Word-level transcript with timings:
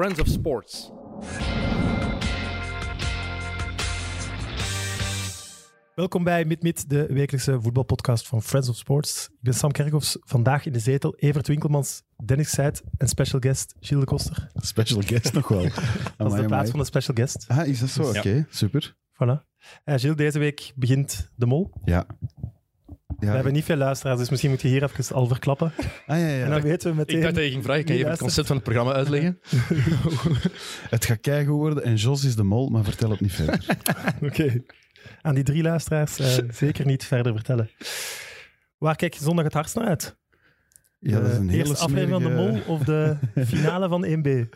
Friends 0.00 0.20
of 0.20 0.26
Sports. 0.26 0.90
Welkom 5.94 6.24
bij 6.24 6.44
Mit 6.44 6.90
de 6.90 7.06
wekelijkse 7.06 7.60
voetbalpodcast 7.60 8.28
van 8.28 8.42
Friends 8.42 8.68
of 8.68 8.76
Sports. 8.76 9.28
Ik 9.28 9.38
ben 9.40 9.54
Sam 9.54 9.72
Kerkhoffs, 9.72 10.16
vandaag 10.20 10.66
in 10.66 10.72
de 10.72 10.78
zetel 10.78 11.14
Evert 11.16 11.46
Winkelmans, 11.46 12.02
Dennis 12.24 12.50
Seid 12.50 12.82
en 12.96 13.08
special 13.08 13.40
guest 13.40 13.74
Gilles 13.80 14.04
de 14.04 14.10
Koster. 14.10 14.50
Special 14.54 15.00
guest 15.00 15.32
nog 15.32 15.48
wel. 15.48 15.62
Dat 16.16 16.32
is 16.32 16.40
de 16.40 16.46
plaats 16.46 16.70
van 16.70 16.78
de 16.78 16.84
special 16.84 17.16
guest. 17.16 17.44
Ah, 17.48 17.66
is 17.66 17.80
dat 17.80 17.88
zo? 17.88 18.02
Oké, 18.02 18.46
super. 18.50 18.96
Voilà. 19.12 19.44
Uh, 19.84 19.94
Gilles, 19.94 20.16
deze 20.16 20.38
week 20.38 20.72
begint 20.76 21.30
De 21.36 21.46
Mol. 21.46 21.70
Ja. 21.84 22.06
We 23.20 23.26
hebben 23.26 23.52
niet 23.52 23.64
veel 23.64 23.76
luisteraars, 23.76 24.18
dus 24.18 24.30
misschien 24.30 24.50
moet 24.50 24.62
je 24.62 24.68
hier 24.68 24.82
even 24.82 25.14
al 25.14 25.26
verklappen. 25.26 25.72
Ah, 26.06 26.18
ja, 26.18 26.26
ja. 26.26 26.44
En 26.44 26.50
dan 26.50 26.60
weten 26.60 26.90
we 26.90 26.96
meteen... 26.96 27.16
Ik 27.16 27.22
dacht 27.22 27.34
dat 27.34 27.44
je 27.44 27.50
ging 27.50 27.64
vragen, 27.64 27.84
kan 27.84 27.94
je 27.94 27.98
even 27.98 28.10
het 28.10 28.20
concept 28.20 28.46
van 28.46 28.56
het 28.56 28.64
programma 28.64 28.92
uitleggen? 28.92 29.40
het 30.90 31.04
gaat 31.04 31.20
keigoed 31.20 31.56
worden 31.56 31.84
en 31.84 31.94
Jos 31.94 32.24
is 32.24 32.36
de 32.36 32.42
mol, 32.42 32.68
maar 32.68 32.84
vertel 32.84 33.10
het 33.10 33.20
niet 33.20 33.32
verder. 33.32 33.66
Oké. 34.22 34.62
Aan 35.22 35.34
die 35.34 35.44
drie 35.44 35.62
luisteraars 35.62 36.20
uh, 36.20 36.48
zeker 36.52 36.86
niet 36.86 37.04
verder 37.04 37.32
vertellen. 37.34 37.70
Waar 38.78 38.96
kijk 38.96 39.14
je 39.14 39.22
zondag 39.22 39.44
het 39.44 39.54
hardst 39.54 39.74
naar 39.74 39.86
uit? 39.86 40.18
Ja, 40.98 41.20
dat 41.20 41.30
is 41.30 41.36
een 41.36 41.48
hele 41.48 41.68
eerste 41.68 41.84
aflevering 41.84 42.22
van 42.22 42.22
de 42.22 42.36
Mol 42.36 42.60
of 42.66 42.84
de 42.84 43.16
finale 43.46 43.88
van 43.88 44.06
1B? 44.06 44.48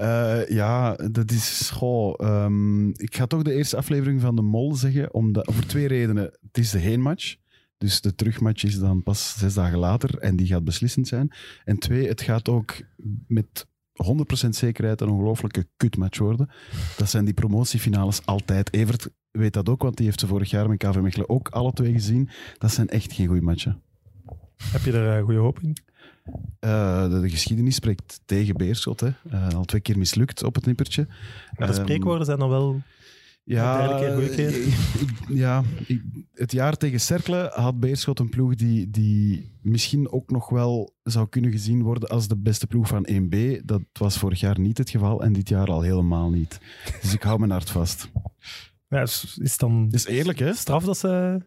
Uh, 0.00 0.48
ja, 0.48 0.94
dat 0.94 1.30
is. 1.30 1.70
Goh, 1.72 2.44
um, 2.44 2.88
ik 2.88 3.16
ga 3.16 3.26
toch 3.26 3.42
de 3.42 3.54
eerste 3.54 3.76
aflevering 3.76 4.20
van 4.20 4.36
de 4.36 4.42
Mol 4.42 4.74
zeggen. 4.74 5.14
Omdat, 5.14 5.48
voor 5.52 5.66
twee 5.66 5.86
redenen. 5.86 6.24
Het 6.24 6.58
is 6.58 6.70
de 6.70 6.78
heenmatch. 6.78 7.36
Dus 7.82 8.00
de 8.00 8.14
terugmatch 8.14 8.64
is 8.64 8.78
dan 8.78 9.02
pas 9.02 9.34
zes 9.38 9.54
dagen 9.54 9.78
later 9.78 10.18
en 10.18 10.36
die 10.36 10.46
gaat 10.46 10.64
beslissend 10.64 11.08
zijn. 11.08 11.32
En 11.64 11.78
twee, 11.78 12.08
het 12.08 12.20
gaat 12.20 12.48
ook 12.48 12.76
met 13.26 13.66
100% 14.46 14.48
zekerheid 14.48 15.00
een 15.00 15.08
ongelooflijke 15.08 15.66
kutmatch 15.76 16.18
worden. 16.18 16.50
Dat 16.96 17.10
zijn 17.10 17.24
die 17.24 17.34
promotiefinales 17.34 18.26
altijd. 18.26 18.72
Evert 18.72 19.08
weet 19.30 19.52
dat 19.52 19.68
ook, 19.68 19.82
want 19.82 19.96
die 19.96 20.06
heeft 20.06 20.20
ze 20.20 20.26
vorig 20.26 20.50
jaar 20.50 20.68
met 20.68 20.78
KV 20.78 20.96
Mechelen 20.96 21.28
ook 21.28 21.48
alle 21.48 21.72
twee 21.72 21.92
gezien. 21.92 22.28
Dat 22.58 22.72
zijn 22.72 22.88
echt 22.88 23.12
geen 23.12 23.26
goede 23.26 23.42
matchen. 23.42 23.82
Heb 24.62 24.84
je 24.84 24.92
er 24.92 25.18
uh, 25.18 25.24
goede 25.24 25.40
hoop 25.40 25.60
in? 25.60 25.76
Uh, 26.60 27.10
de, 27.10 27.20
de, 27.20 27.30
geschiedenis 27.30 27.74
spreekt 27.74 28.20
tegen 28.24 28.56
Beerschot. 28.56 29.00
Hè. 29.00 29.08
Uh, 29.32 29.48
al 29.48 29.64
twee 29.64 29.80
keer 29.80 29.98
mislukt 29.98 30.42
op 30.42 30.54
het 30.54 30.66
nippertje. 30.66 31.06
Maar 31.56 31.68
de 31.68 31.74
spreekwoorden 31.74 32.26
zijn 32.26 32.38
dan 32.38 32.48
wel 32.48 32.82
ja, 33.52 33.98
ik, 33.98 34.74
ja 35.28 35.62
ik, 35.86 36.02
het 36.32 36.52
jaar 36.52 36.76
tegen 36.76 37.00
Cercle 37.00 37.50
had 37.54 37.80
Beerschot 37.80 38.18
een 38.18 38.28
ploeg 38.28 38.54
die, 38.54 38.90
die 38.90 39.52
misschien 39.62 40.10
ook 40.10 40.30
nog 40.30 40.48
wel 40.48 40.94
zou 41.02 41.28
kunnen 41.28 41.50
gezien 41.50 41.82
worden 41.82 42.08
als 42.08 42.28
de 42.28 42.36
beste 42.36 42.66
ploeg 42.66 42.88
van 42.88 43.08
1B. 43.12 43.64
Dat 43.64 43.82
was 43.92 44.18
vorig 44.18 44.40
jaar 44.40 44.60
niet 44.60 44.78
het 44.78 44.90
geval 44.90 45.22
en 45.22 45.32
dit 45.32 45.48
jaar 45.48 45.66
al 45.66 45.82
helemaal 45.82 46.30
niet. 46.30 46.60
Dus 47.00 47.14
ik 47.14 47.22
hou 47.22 47.38
mijn 47.38 47.50
hart 47.50 47.70
vast. 47.70 48.10
Ja, 48.88 49.02
is, 49.02 49.38
is 49.40 49.56
dan 49.56 49.88
is 49.90 50.06
eerlijk, 50.06 50.38
hè? 50.38 50.54
straf 50.54 50.84
dat 50.84 50.98
ze 50.98 51.40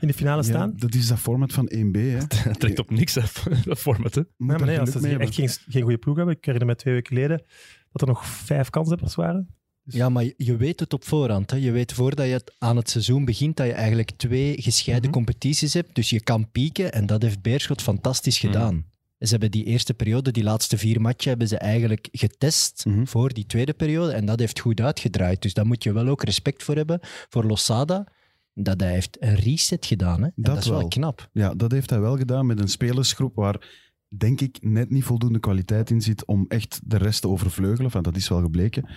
in 0.00 0.06
de 0.06 0.14
finale 0.14 0.42
staan? 0.42 0.70
Ja, 0.70 0.76
dat 0.76 0.94
is 0.94 1.08
dat 1.08 1.18
format 1.18 1.52
van 1.52 1.70
1B. 1.74 1.92
Hè. 1.92 2.18
Het 2.48 2.60
trekt 2.60 2.78
op 2.78 2.90
niks, 2.90 3.18
af, 3.18 3.42
dat 3.64 3.78
format. 3.78 4.14
Hè. 4.14 4.22
Nee, 4.36 4.58
maar 4.58 4.66
nee, 4.66 4.80
als 4.80 4.90
ze 4.90 5.18
echt 5.18 5.34
geen, 5.34 5.48
geen 5.48 5.82
goede 5.82 5.98
ploeg 5.98 6.16
hebben, 6.16 6.34
ik 6.34 6.44
herinner 6.44 6.68
me 6.68 6.74
twee 6.74 6.94
weken 6.94 7.16
geleden 7.16 7.44
dat 7.92 8.00
er 8.00 8.08
nog 8.08 8.26
vijf 8.26 8.70
kanshebbers 8.70 9.14
waren. 9.14 9.57
Dus- 9.88 9.96
ja, 9.96 10.08
maar 10.08 10.24
je 10.36 10.56
weet 10.56 10.80
het 10.80 10.92
op 10.92 11.04
voorhand. 11.04 11.50
Hè. 11.50 11.56
Je 11.56 11.70
weet 11.70 11.92
voordat 11.92 12.26
je 12.26 12.32
het 12.32 12.54
aan 12.58 12.76
het 12.76 12.90
seizoen 12.90 13.24
begint 13.24 13.56
dat 13.56 13.66
je 13.66 13.72
eigenlijk 13.72 14.10
twee 14.16 14.62
gescheiden 14.62 15.10
mhm. 15.10 15.18
competities 15.18 15.74
hebt. 15.74 15.94
Dus 15.94 16.10
je 16.10 16.20
kan 16.20 16.50
pieken 16.50 16.92
en 16.92 17.06
dat 17.06 17.22
heeft 17.22 17.42
Beerschot 17.42 17.82
fantastisch 17.82 18.42
mhm. 18.42 18.52
gedaan. 18.52 18.84
Ze 19.18 19.30
hebben 19.30 19.50
die 19.50 19.64
eerste 19.64 19.94
periode, 19.94 20.30
die 20.30 20.42
laatste 20.42 20.78
vier 20.78 21.00
matchen, 21.00 21.28
hebben 21.28 21.48
ze 21.48 21.58
eigenlijk 21.58 22.08
getest 22.12 22.84
mhm. 22.86 23.04
voor 23.04 23.32
die 23.32 23.46
tweede 23.46 23.72
periode. 23.72 24.12
En 24.12 24.26
dat 24.26 24.38
heeft 24.38 24.60
goed 24.60 24.80
uitgedraaid. 24.80 25.42
Dus 25.42 25.54
daar 25.54 25.66
moet 25.66 25.82
je 25.82 25.92
wel 25.92 26.08
ook 26.08 26.22
respect 26.22 26.62
voor 26.62 26.76
hebben. 26.76 26.98
Voor 27.28 27.44
Losada, 27.44 28.06
dat 28.54 28.80
hij 28.80 28.92
heeft 28.92 29.16
een 29.20 29.34
reset 29.34 29.86
gedaan. 29.86 30.22
Hè. 30.22 30.28
Dat, 30.34 30.54
dat, 30.54 30.64
is 30.64 30.70
wel 30.70 30.88
knap. 30.88 31.28
Ja, 31.32 31.54
dat 31.54 31.72
heeft 31.72 31.90
hij 31.90 32.00
wel 32.00 32.16
gedaan 32.16 32.46
met 32.46 32.60
een 32.60 32.68
spelersgroep 32.68 33.34
waar 33.34 33.87
denk 34.08 34.40
ik, 34.40 34.58
net 34.60 34.90
niet 34.90 35.04
voldoende 35.04 35.38
kwaliteit 35.38 35.90
in 35.90 36.00
zit 36.00 36.24
om 36.24 36.44
echt 36.48 36.80
de 36.84 36.96
rest 36.96 37.20
te 37.20 37.28
overvleugelen. 37.28 37.90
Van, 37.90 38.02
dat 38.02 38.16
is 38.16 38.28
wel 38.28 38.40
gebleken. 38.40 38.88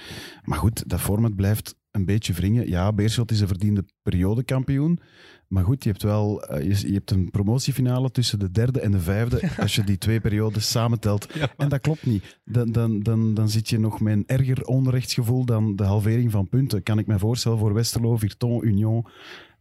Maar 0.43 0.57
goed, 0.57 0.89
dat 0.89 0.99
format 0.99 1.35
blijft 1.35 1.75
een 1.91 2.05
beetje 2.05 2.33
wringen. 2.33 2.69
Ja, 2.69 2.93
Beerschot 2.93 3.31
is 3.31 3.41
een 3.41 3.47
verdiende 3.47 3.85
periodekampioen. 4.01 4.99
Maar 5.47 5.63
goed, 5.63 5.83
je 5.83 5.89
hebt 5.89 6.03
wel 6.03 6.51
uh, 6.51 6.63
je, 6.63 6.87
je, 6.87 6.93
hebt 6.93 7.11
een 7.11 7.29
promotiefinale 7.29 8.11
tussen 8.11 8.39
de 8.39 8.51
derde 8.51 8.79
en 8.79 8.91
de 8.91 8.99
vijfde. 8.99 9.49
Als 9.61 9.75
je 9.75 9.83
die 9.83 9.97
twee 9.97 10.19
periodes 10.19 10.69
samentelt. 10.69 11.27
Ja, 11.33 11.49
en 11.57 11.69
dat 11.69 11.81
klopt 11.81 12.05
niet. 12.05 12.39
Dan, 12.43 12.71
dan, 12.71 12.99
dan, 12.99 13.33
dan 13.33 13.49
zit 13.49 13.69
je 13.69 13.79
nog 13.79 13.99
met 13.99 14.13
een 14.13 14.27
erger 14.27 14.63
onrechtsgevoel 14.63 15.45
dan 15.45 15.75
de 15.75 15.83
halvering 15.83 16.31
van 16.31 16.49
punten. 16.49 16.83
Kan 16.83 16.99
ik 16.99 17.07
me 17.07 17.19
voorstellen 17.19 17.57
voor 17.57 17.73
Westerlo, 17.73 18.17
Virton, 18.17 18.67
Union. 18.67 19.05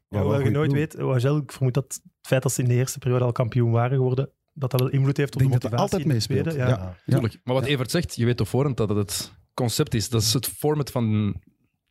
Ja, 0.08 0.22
wat 0.22 0.42
je 0.42 0.50
nooit 0.50 0.72
weet, 0.72 0.94
Wagel, 0.94 1.36
ik 1.36 1.52
vermoed 1.52 1.74
dat 1.74 1.84
het 1.84 2.02
feit 2.20 2.42
dat 2.42 2.52
ze 2.52 2.62
in 2.62 2.68
de 2.68 2.74
eerste 2.74 2.98
periode 2.98 3.24
al 3.24 3.32
kampioen 3.32 3.70
waren 3.70 3.96
geworden, 3.96 4.30
dat 4.52 4.70
dat 4.70 4.80
wel 4.80 4.90
invloed 4.90 5.16
heeft 5.16 5.34
op 5.34 5.40
de 5.40 5.48
motivatie. 5.48 5.70
Dat 5.70 5.80
altijd 5.80 6.04
meespeelt. 6.04 6.54
Ja. 6.54 6.68
Ja. 6.68 6.96
Ja. 7.04 7.20
Maar 7.20 7.54
wat 7.54 7.64
Evert 7.64 7.90
zegt, 7.90 8.16
je 8.16 8.24
weet 8.24 8.40
op 8.40 8.48
voorhand 8.48 8.76
dat 8.76 8.88
het 8.88 8.98
het 8.98 9.32
concept 9.54 9.94
is. 9.94 10.08
Dat 10.08 10.22
is 10.22 10.32
het 10.32 10.46
format 10.46 10.90
van 10.90 11.34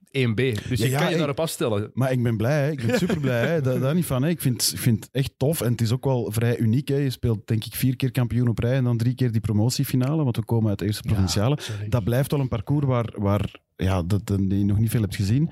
1B. 0.09 0.36
Dus 0.68 0.80
je 0.80 0.90
kan 0.90 1.09
je 1.09 1.18
daarop 1.18 1.40
afstellen. 1.40 1.92
Maar 1.94 2.12
ik 2.12 2.24
ben 2.24 2.38
blij, 2.38 2.72
ik 2.72 2.86
ben 2.86 2.98
super 2.98 3.19
blij. 3.19 3.62
Daar, 3.62 3.80
daar 3.80 3.96
niet 3.96 4.06
van. 4.06 4.24
Hè. 4.24 4.30
Ik 4.30 4.42
vind, 4.42 4.74
vind 4.75 5.03
het 5.03 5.14
echt 5.14 5.31
tof 5.38 5.62
en 5.62 5.72
het 5.72 5.81
is 5.81 5.92
ook 5.92 6.06
wel 6.06 6.31
vrij 6.31 6.58
uniek. 6.58 6.88
Hè. 6.88 6.96
Je 6.96 7.09
speelt 7.09 7.48
denk 7.48 7.66
ik 7.66 7.75
vier 7.75 7.96
keer 7.96 8.12
kampioen 8.12 8.48
op 8.48 8.59
rij 8.59 8.75
en 8.75 8.84
dan 8.84 8.98
drie 8.98 9.16
keer 9.16 9.31
die 9.31 9.42
promotiefinale, 9.42 10.24
want 10.24 10.36
we 10.36 10.46
komen 10.46 10.69
uit 10.69 10.80
de 10.80 10.86
eerste 10.86 11.08
provinciale. 11.08 11.58
dat 11.90 12.03
blijft 12.03 12.31
wel 12.31 12.40
een 12.40 12.48
parcours 12.48 12.86
waar, 12.86 13.14
waar 13.18 13.59
ja, 13.75 14.03
dat, 14.03 14.25
dat, 14.25 14.40
je 14.48 14.66
nog 14.66 14.80
niet 14.80 14.90
veel 14.90 15.02
hebt 15.02 15.16
gezien. 15.16 15.52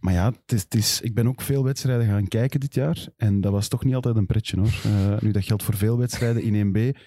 Maar 0.00 0.12
ja, 0.12 0.24
het 0.24 0.52
is, 0.52 0.62
het 0.62 0.74
is, 0.74 1.00
ik 1.00 1.14
ben 1.14 1.28
ook 1.28 1.40
veel 1.40 1.64
wedstrijden 1.64 2.06
gaan 2.06 2.28
kijken 2.28 2.60
dit 2.60 2.74
jaar. 2.74 3.06
En 3.16 3.40
dat 3.40 3.52
was 3.52 3.68
toch 3.68 3.84
niet 3.84 3.94
altijd 3.94 4.16
een 4.16 4.26
pretje 4.26 4.56
hoor. 4.56 4.80
Uh, 4.86 5.20
nu, 5.20 5.30
dat 5.30 5.44
geldt 5.44 5.62
voor 5.62 5.76
veel 5.76 5.98
wedstrijden 5.98 6.42
in 6.42 6.66
1B. 6.68 6.98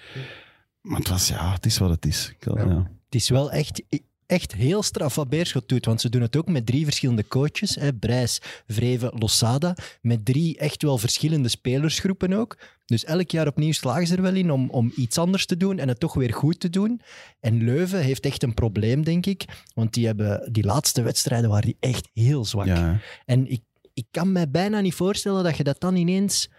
Maar 0.81 0.97
het 0.99 1.09
was, 1.09 1.27
ja, 1.27 1.53
het 1.53 1.65
is 1.65 1.77
wat 1.77 1.89
het 1.89 2.05
is. 2.05 2.33
Kan, 2.39 2.55
ja. 2.57 2.73
Ja. 2.73 2.91
Het 3.05 3.15
is 3.15 3.29
wel 3.29 3.51
echt 3.51 3.83
echt 4.31 4.53
heel 4.53 4.83
straf 4.83 5.15
wat 5.15 5.29
Beerschot 5.29 5.69
doet. 5.69 5.85
Want 5.85 6.01
ze 6.01 6.09
doen 6.09 6.21
het 6.21 6.35
ook 6.35 6.47
met 6.47 6.65
drie 6.65 6.83
verschillende 6.83 7.27
coaches. 7.27 7.75
Hè, 7.75 7.93
Brijs, 7.93 8.41
Vreven, 8.67 9.11
Losada. 9.19 9.75
Met 10.01 10.25
drie 10.25 10.57
echt 10.57 10.81
wel 10.81 10.97
verschillende 10.97 11.49
spelersgroepen 11.49 12.33
ook. 12.33 12.57
Dus 12.85 13.05
elk 13.05 13.31
jaar 13.31 13.47
opnieuw 13.47 13.71
slagen 13.71 14.07
ze 14.07 14.15
er 14.15 14.21
wel 14.21 14.35
in 14.35 14.51
om, 14.51 14.69
om 14.69 14.91
iets 14.95 15.17
anders 15.17 15.45
te 15.45 15.57
doen 15.57 15.79
en 15.79 15.87
het 15.87 15.99
toch 15.99 16.13
weer 16.13 16.33
goed 16.33 16.59
te 16.59 16.69
doen. 16.69 17.01
En 17.39 17.63
Leuven 17.63 17.99
heeft 17.99 18.25
echt 18.25 18.43
een 18.43 18.53
probleem, 18.53 19.03
denk 19.03 19.25
ik. 19.25 19.45
Want 19.73 19.93
die, 19.93 20.05
hebben, 20.05 20.49
die 20.51 20.65
laatste 20.65 21.01
wedstrijden 21.01 21.49
waren 21.49 21.65
die 21.65 21.77
echt 21.79 22.09
heel 22.13 22.45
zwak. 22.45 22.65
Ja. 22.65 22.99
En 23.25 23.51
ik, 23.51 23.61
ik 23.93 24.05
kan 24.11 24.31
me 24.31 24.47
bijna 24.47 24.79
niet 24.79 24.93
voorstellen 24.93 25.43
dat 25.43 25.57
je 25.57 25.63
dat 25.63 25.79
dan 25.79 25.95
ineens 25.95 26.49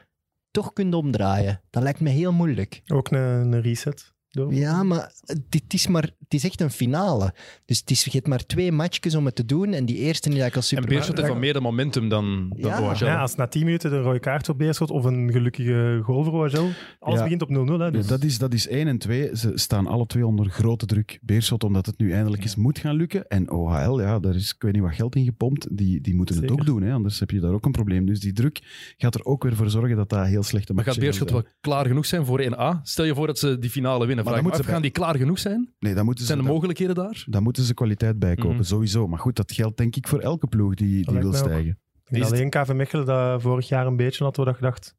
toch 0.50 0.72
kunt 0.72 0.94
omdraaien. 0.94 1.60
Dat 1.70 1.82
lijkt 1.82 2.00
me 2.00 2.10
heel 2.10 2.32
moeilijk. 2.32 2.82
Ook 2.86 3.10
een, 3.10 3.18
een 3.18 3.60
reset. 3.60 4.12
Ja, 4.50 4.82
maar 4.82 5.12
het 5.26 5.74
is, 5.74 5.86
maar 5.86 6.10
het 6.32 6.42
is 6.42 6.50
echt 6.50 6.60
een 6.60 6.70
finale. 6.70 7.34
Dus 7.64 7.78
het 7.78 7.90
is, 7.90 8.04
je 8.04 8.10
hebt 8.10 8.26
maar 8.26 8.46
twee 8.46 8.72
matchjes 8.72 9.14
om 9.14 9.24
het 9.24 9.34
te 9.34 9.44
doen. 9.44 9.72
En 9.72 9.84
die 9.84 9.96
eerste 9.96 10.28
niet 10.28 10.38
eigenlijk 10.40 10.56
al 10.56 10.62
super... 10.62 10.84
En 10.84 10.90
Beerschot 10.90 11.16
heeft 11.16 11.28
van 11.28 11.38
meer 11.38 11.62
momentum 11.62 12.08
dan, 12.08 12.52
dan 12.56 12.70
ja. 12.70 12.94
Ja, 12.98 13.20
als 13.20 13.34
na 13.34 13.46
10 13.46 13.64
minuten 13.64 13.92
een 13.92 14.02
rode 14.02 14.18
kaart 14.18 14.46
voor 14.46 14.56
Beerschot 14.56 14.90
of 14.90 15.04
een 15.04 15.32
gelukkige 15.32 16.00
goal 16.04 16.24
voor 16.24 16.32
OHL, 16.32 16.68
alles 16.98 17.22
begint 17.22 17.42
op 17.42 17.48
0-0. 17.48 17.92
Dus. 17.92 18.06
Dat, 18.06 18.22
is, 18.22 18.38
dat 18.38 18.54
is 18.54 18.68
één. 18.68 18.88
En 18.88 18.98
twee, 18.98 19.36
ze 19.36 19.52
staan 19.54 19.86
alle 19.86 20.06
twee 20.06 20.26
onder 20.26 20.50
grote 20.50 20.86
druk. 20.86 21.18
Beerschot, 21.22 21.64
omdat 21.64 21.86
het 21.86 21.98
nu 21.98 22.12
eindelijk 22.12 22.42
eens 22.42 22.56
moet 22.56 22.78
gaan 22.78 22.94
lukken. 22.94 23.28
En 23.28 23.50
OHL, 23.50 24.00
ja, 24.00 24.18
daar 24.18 24.34
is 24.34 24.54
ik 24.54 24.62
weet 24.62 24.72
niet 24.72 24.82
wat 24.82 24.94
geld 24.94 25.16
in 25.16 25.24
gepompt. 25.24 25.76
Die, 25.76 26.00
die 26.00 26.14
moeten 26.14 26.36
het 26.36 26.50
ook 26.50 26.66
doen, 26.66 26.82
hè, 26.82 26.92
anders 26.92 27.20
heb 27.20 27.30
je 27.30 27.40
daar 27.40 27.52
ook 27.52 27.64
een 27.64 27.72
probleem. 27.72 28.06
Dus 28.06 28.20
die 28.20 28.32
druk 28.32 28.60
gaat 28.96 29.14
er 29.14 29.24
ook 29.24 29.42
weer 29.42 29.56
voor 29.56 29.70
zorgen 29.70 29.96
dat 29.96 30.08
dat 30.08 30.26
heel 30.26 30.42
slechte 30.42 30.74
Maar 30.74 30.84
gaat 30.84 30.98
Beerschot 30.98 31.30
wel 31.30 31.44
klaar 31.60 31.86
genoeg 31.86 32.06
zijn 32.06 32.24
voor 32.24 32.42
1A? 32.42 32.82
Stel 32.82 33.04
je 33.04 33.14
voor 33.14 33.26
dat 33.26 33.38
ze 33.38 33.58
die 33.58 33.70
finale 33.70 34.06
winnen. 34.06 34.24
Maar 34.24 34.42
Vraag 34.42 34.66
gaan 34.66 34.82
die 34.82 34.90
klaar 34.90 35.16
genoeg 35.16 35.38
zijn? 35.38 35.68
Nee, 35.78 35.94
dan 35.94 36.04
moeten 36.04 36.21
ze, 36.26 36.32
zijn 36.32 36.38
de 36.38 36.52
mogelijkheden 36.52 36.94
daar? 36.94 37.24
Dan 37.28 37.42
moeten 37.42 37.62
ze 37.62 37.74
kwaliteit 37.74 38.18
bijkopen, 38.18 38.56
mm 38.56 38.62
sowieso. 38.62 39.06
Maar 39.06 39.18
goed, 39.18 39.36
dat 39.36 39.52
geldt 39.52 39.76
denk 39.76 39.96
ik 39.96 40.08
voor 40.08 40.18
elke 40.18 40.46
ploeg 40.46 40.74
die, 40.74 41.06
die 41.06 41.18
wil 41.18 41.32
stijgen. 41.32 41.78
Ik 42.08 42.22
alleen 42.22 42.50
KV 42.50 42.72
Mechelen 42.72 43.06
dat 43.06 43.42
vorig 43.42 43.68
jaar 43.68 43.86
een 43.86 43.96
beetje 43.96 44.24
had, 44.24 44.36
we 44.36 44.44
dat 44.44 44.54
gedacht, 44.54 44.96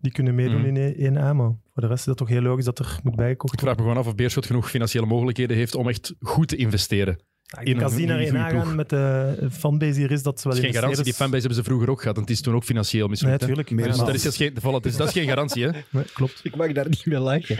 die 0.00 0.12
kunnen 0.12 0.34
meedoen 0.34 0.60
mm 0.60 0.76
in 0.76 1.14
1A, 1.14 1.34
maar 1.34 1.52
voor 1.72 1.82
de 1.82 1.86
rest 1.86 1.98
is 1.98 2.04
dat 2.04 2.16
toch 2.16 2.28
heel 2.28 2.42
logisch 2.42 2.64
dat 2.64 2.78
er 2.78 2.98
moet 3.02 3.16
bijkomen. 3.16 3.54
Ik 3.54 3.60
vraag 3.60 3.76
me 3.76 3.82
gewoon 3.82 3.96
af 3.96 4.06
of 4.06 4.14
Beerschot 4.14 4.46
genoeg 4.46 4.70
financiële 4.70 5.06
mogelijkheden 5.06 5.56
heeft 5.56 5.74
om 5.74 5.88
echt 5.88 6.14
goed 6.20 6.48
te 6.48 6.56
investeren. 6.56 7.18
Ik 7.62 7.76
kan 7.76 7.90
zien 7.90 8.06
naar 8.06 8.74
met 8.74 8.88
de 8.88 9.36
fanbase 9.50 9.98
hier 9.98 10.10
is 10.10 10.22
dat 10.22 10.40
ze 10.40 10.48
wel 10.48 10.56
is 10.56 10.62
geen 10.64 10.72
garantie. 10.72 11.04
Die 11.04 11.14
fanbase 11.14 11.38
hebben 11.38 11.58
ze 11.58 11.64
vroeger 11.64 11.90
ook 11.90 12.00
gehad. 12.00 12.16
En 12.16 12.22
het 12.22 12.30
is 12.30 12.40
toen 12.40 12.54
ook 12.54 12.64
financieel 12.64 13.08
misschien. 13.08 13.30
Nee, 13.30 13.38
natuurlijk. 13.38 13.68
Dus 13.68 13.96
dat 13.96 14.14
is, 14.14 14.36
geen, 14.36 14.54
dat 14.62 14.86
is, 14.86 14.96
dat 14.96 15.06
is 15.06 15.12
geen 15.12 15.28
garantie. 15.28 15.64
Hè? 15.64 15.70
Nee, 15.90 16.04
klopt. 16.12 16.40
Ik 16.42 16.56
mag 16.56 16.72
daar 16.72 16.88
niet 16.88 17.06
meer 17.06 17.18
lachen. 17.18 17.58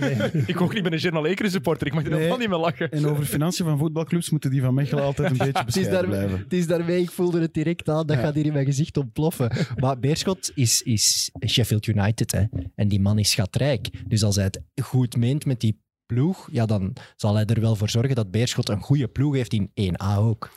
nee. 0.00 0.16
Ik 0.46 0.60
ook 0.60 0.74
niet 0.74 0.82
met 0.82 0.92
een 0.92 0.98
Journal 0.98 1.26
Ekeren 1.26 1.50
supporter. 1.50 1.86
Ik 1.86 1.94
mag 1.94 2.04
er 2.04 2.12
helemaal 2.12 2.38
niet 2.38 2.48
meer 2.48 2.58
lachen. 2.58 2.90
En 2.90 3.06
over 3.06 3.24
financiën 3.24 3.64
van 3.64 3.78
voetbalclubs 3.78 4.30
moeten 4.30 4.50
die 4.50 4.60
van 4.60 4.74
Mechelen 4.74 5.04
altijd 5.04 5.30
een 5.30 5.36
beetje 5.46 5.64
bescheiden 5.64 5.98
het 5.98 6.08
blijven. 6.08 6.38
Het 6.38 6.52
is 6.52 6.66
daarmee, 6.66 7.02
ik 7.02 7.10
voelde 7.10 7.40
het 7.40 7.54
direct 7.54 7.88
aan. 7.88 8.06
Dat 8.06 8.18
gaat 8.18 8.34
hier 8.34 8.46
in 8.46 8.52
mijn 8.52 8.64
gezicht 8.64 8.96
ontploffen. 8.96 9.50
Maar 9.76 9.98
Beerschot 9.98 10.50
is, 10.54 10.82
is 10.82 11.30
Sheffield 11.46 11.86
United. 11.86 12.32
Hè. 12.32 12.44
En 12.74 12.88
die 12.88 13.00
man 13.00 13.18
is 13.18 13.30
schatrijk. 13.30 13.88
Dus 14.06 14.22
als 14.22 14.36
hij 14.36 14.44
het 14.44 14.60
goed 14.82 15.16
meent 15.16 15.44
met 15.44 15.60
die 15.60 15.78
ploeg, 16.14 16.48
ja, 16.52 16.66
dan 16.66 16.92
zal 17.16 17.34
hij 17.34 17.44
er 17.44 17.60
wel 17.60 17.76
voor 17.76 17.90
zorgen 17.90 18.14
dat 18.14 18.30
Beerschot 18.30 18.68
een 18.68 18.80
goede 18.80 19.08
ploeg 19.08 19.34
heeft 19.34 19.52
in 19.52 19.70
1A 19.74 20.16
ook. 20.18 20.50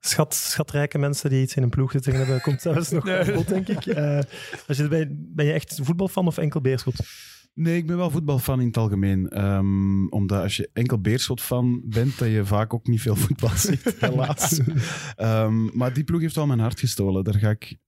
Schat, 0.00 0.34
schatrijke 0.34 0.98
mensen 0.98 1.30
die 1.30 1.42
iets 1.42 1.54
in 1.54 1.62
een 1.62 1.68
ploeg 1.68 1.90
te 1.90 1.98
zeggen 2.02 2.24
hebben, 2.24 2.42
komt 2.42 2.60
zelfs 2.60 2.90
nog 2.90 3.08
aan 3.10 3.32
bod, 3.32 3.48
denk 3.48 3.68
ik. 3.68 3.86
Eh, 3.86 4.20
als 4.66 4.76
je, 4.76 4.88
ben, 4.88 5.32
ben 5.34 5.46
je 5.46 5.52
echt 5.52 5.80
voetbalfan 5.82 6.26
of 6.26 6.38
enkel 6.38 6.60
Beerschot? 6.60 6.94
Nee, 7.54 7.76
ik 7.76 7.86
ben 7.86 7.96
wel 7.96 8.10
voetbalfan 8.10 8.60
in 8.60 8.66
het 8.66 8.76
algemeen. 8.76 9.28
Ehm, 9.28 10.06
omdat 10.06 10.42
als 10.42 10.56
je 10.56 10.70
enkel 10.72 11.00
Beerschot-fan 11.00 11.82
bent, 11.84 12.18
dat 12.18 12.28
je 12.28 12.44
vaak 12.44 12.74
ook 12.74 12.86
niet 12.86 13.00
veel 13.00 13.16
voetbal 13.16 13.56
ziet, 13.66 13.94
helaas. 13.98 14.60
Ehm, 15.16 15.76
maar 15.76 15.92
die 15.92 16.04
ploeg 16.04 16.20
heeft 16.20 16.34
wel 16.34 16.46
mijn 16.46 16.60
hart 16.60 16.80
gestolen. 16.80 17.24
Daar 17.24 17.38
ga 17.38 17.50
ik 17.50 17.76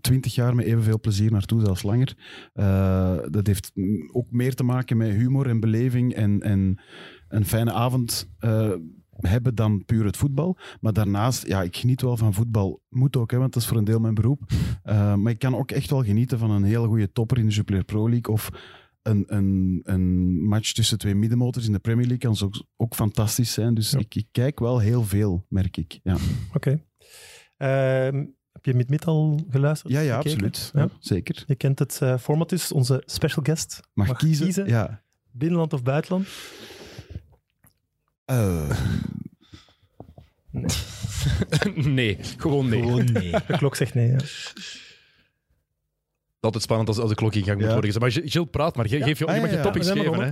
twintig 0.00 0.34
jaar 0.34 0.54
met 0.54 0.64
evenveel 0.66 1.00
plezier 1.00 1.30
naartoe, 1.32 1.60
zelfs 1.60 1.82
langer. 1.82 2.16
Eh, 2.52 3.18
dat 3.30 3.46
heeft 3.46 3.72
ook 4.12 4.30
meer 4.30 4.54
te 4.54 4.64
maken 4.64 4.96
met 4.96 5.10
humor 5.10 5.48
en 5.48 5.60
beleving 5.60 6.14
en, 6.14 6.40
en 6.40 6.80
een 7.28 7.44
fijne 7.46 7.72
avond 7.72 8.30
eh, 8.38 8.72
hebben 9.10 9.54
dan 9.54 9.84
puur 9.84 10.04
het 10.04 10.16
voetbal. 10.16 10.58
Maar 10.80 10.92
daarnaast, 10.92 11.46
ja, 11.46 11.62
ik 11.62 11.76
geniet 11.76 12.02
wel 12.02 12.16
van 12.16 12.34
voetbal. 12.34 12.82
Moet 12.88 13.16
ook, 13.16 13.30
hè, 13.30 13.38
want 13.38 13.52
dat 13.52 13.62
is 13.62 13.68
voor 13.68 13.76
een 13.76 13.84
deel 13.84 14.00
mijn 14.00 14.14
beroep. 14.14 14.42
Uh, 14.84 15.14
maar 15.14 15.32
ik 15.32 15.38
kan 15.38 15.56
ook 15.56 15.70
echt 15.70 15.90
wel 15.90 16.04
genieten 16.04 16.38
van 16.38 16.50
een 16.50 16.62
hele 16.62 16.86
goede 16.86 17.12
topper 17.12 17.38
in 17.38 17.46
de 17.46 17.52
Jupiler 17.52 17.84
Pro 17.84 18.08
League 18.08 18.34
of 18.34 18.50
een, 19.02 19.24
een, 19.26 19.80
een 19.82 20.32
match 20.44 20.72
tussen 20.72 20.98
twee 20.98 21.14
middenmotors 21.14 21.66
in 21.66 21.72
de 21.72 21.78
Premier 21.78 22.06
League 22.06 22.30
kan 22.30 22.46
ook, 22.46 22.64
ook 22.76 22.94
fantastisch 22.94 23.52
zijn. 23.52 23.74
Dus 23.74 23.90
Ja. 23.90 23.98
ik, 23.98 24.14
ik 24.14 24.26
kijk 24.30 24.58
wel 24.60 24.78
heel 24.78 25.02
veel, 25.02 25.46
merk 25.48 25.76
ik. 25.76 26.00
Ja, 26.02 26.16
Oké. 26.54 26.82
Ehm, 27.56 28.24
heb 28.52 28.64
je 28.64 28.74
Mid-Mid 28.74 29.04
al 29.06 29.40
geluisterd? 29.50 29.92
ja, 29.92 30.00
ja 30.00 30.16
Gekeken? 30.16 30.44
absoluut. 30.46 30.70
Ja. 30.74 30.88
Zeker. 30.98 31.44
Je 31.46 31.54
kent 31.54 31.78
het 31.78 31.98
eh, 32.02 32.18
format 32.18 32.48
dus. 32.48 32.72
Onze 32.72 33.02
special 33.06 33.44
guest. 33.44 33.80
Mag, 33.92 34.06
Mag 34.06 34.16
kiezen? 34.18 34.44
kiezen? 34.44 34.66
Ja. 34.66 35.02
Binnenland 35.30 35.72
of 35.72 35.82
buitenland? 35.82 36.26
Eh, 38.24 38.70
nee, 41.74 42.18
gewoon 42.36 42.68
nee. 42.68 42.80
Gewoon 42.82 43.12
nee. 43.12 43.30
De 43.46 43.56
klok 43.56 43.76
zegt 43.76 43.94
nee. 43.94 44.10
Ja. 44.10 44.18
Altijd 46.40 46.62
spannend 46.62 46.88
als, 46.88 46.98
als 46.98 47.08
de 47.08 47.14
klok 47.16 47.34
in 47.34 47.42
gang 47.42 47.56
moet 47.56 47.66
Ja. 47.66 47.72
worden 47.72 47.92
gezet. 47.92 48.02
Maar 48.02 48.30
Gilles, 48.30 48.48
praat 48.50 48.76
maar. 48.76 48.88
Ge- 48.88 49.02
Geef 49.02 49.18
je, 49.18 49.26
Ah, 49.26 49.34
je 49.34 49.40
mag 49.40 49.50
ja, 49.50 49.56
je 49.56 49.62
topics 49.62 49.90
geven. 49.90 50.20
Hè? 50.24 50.30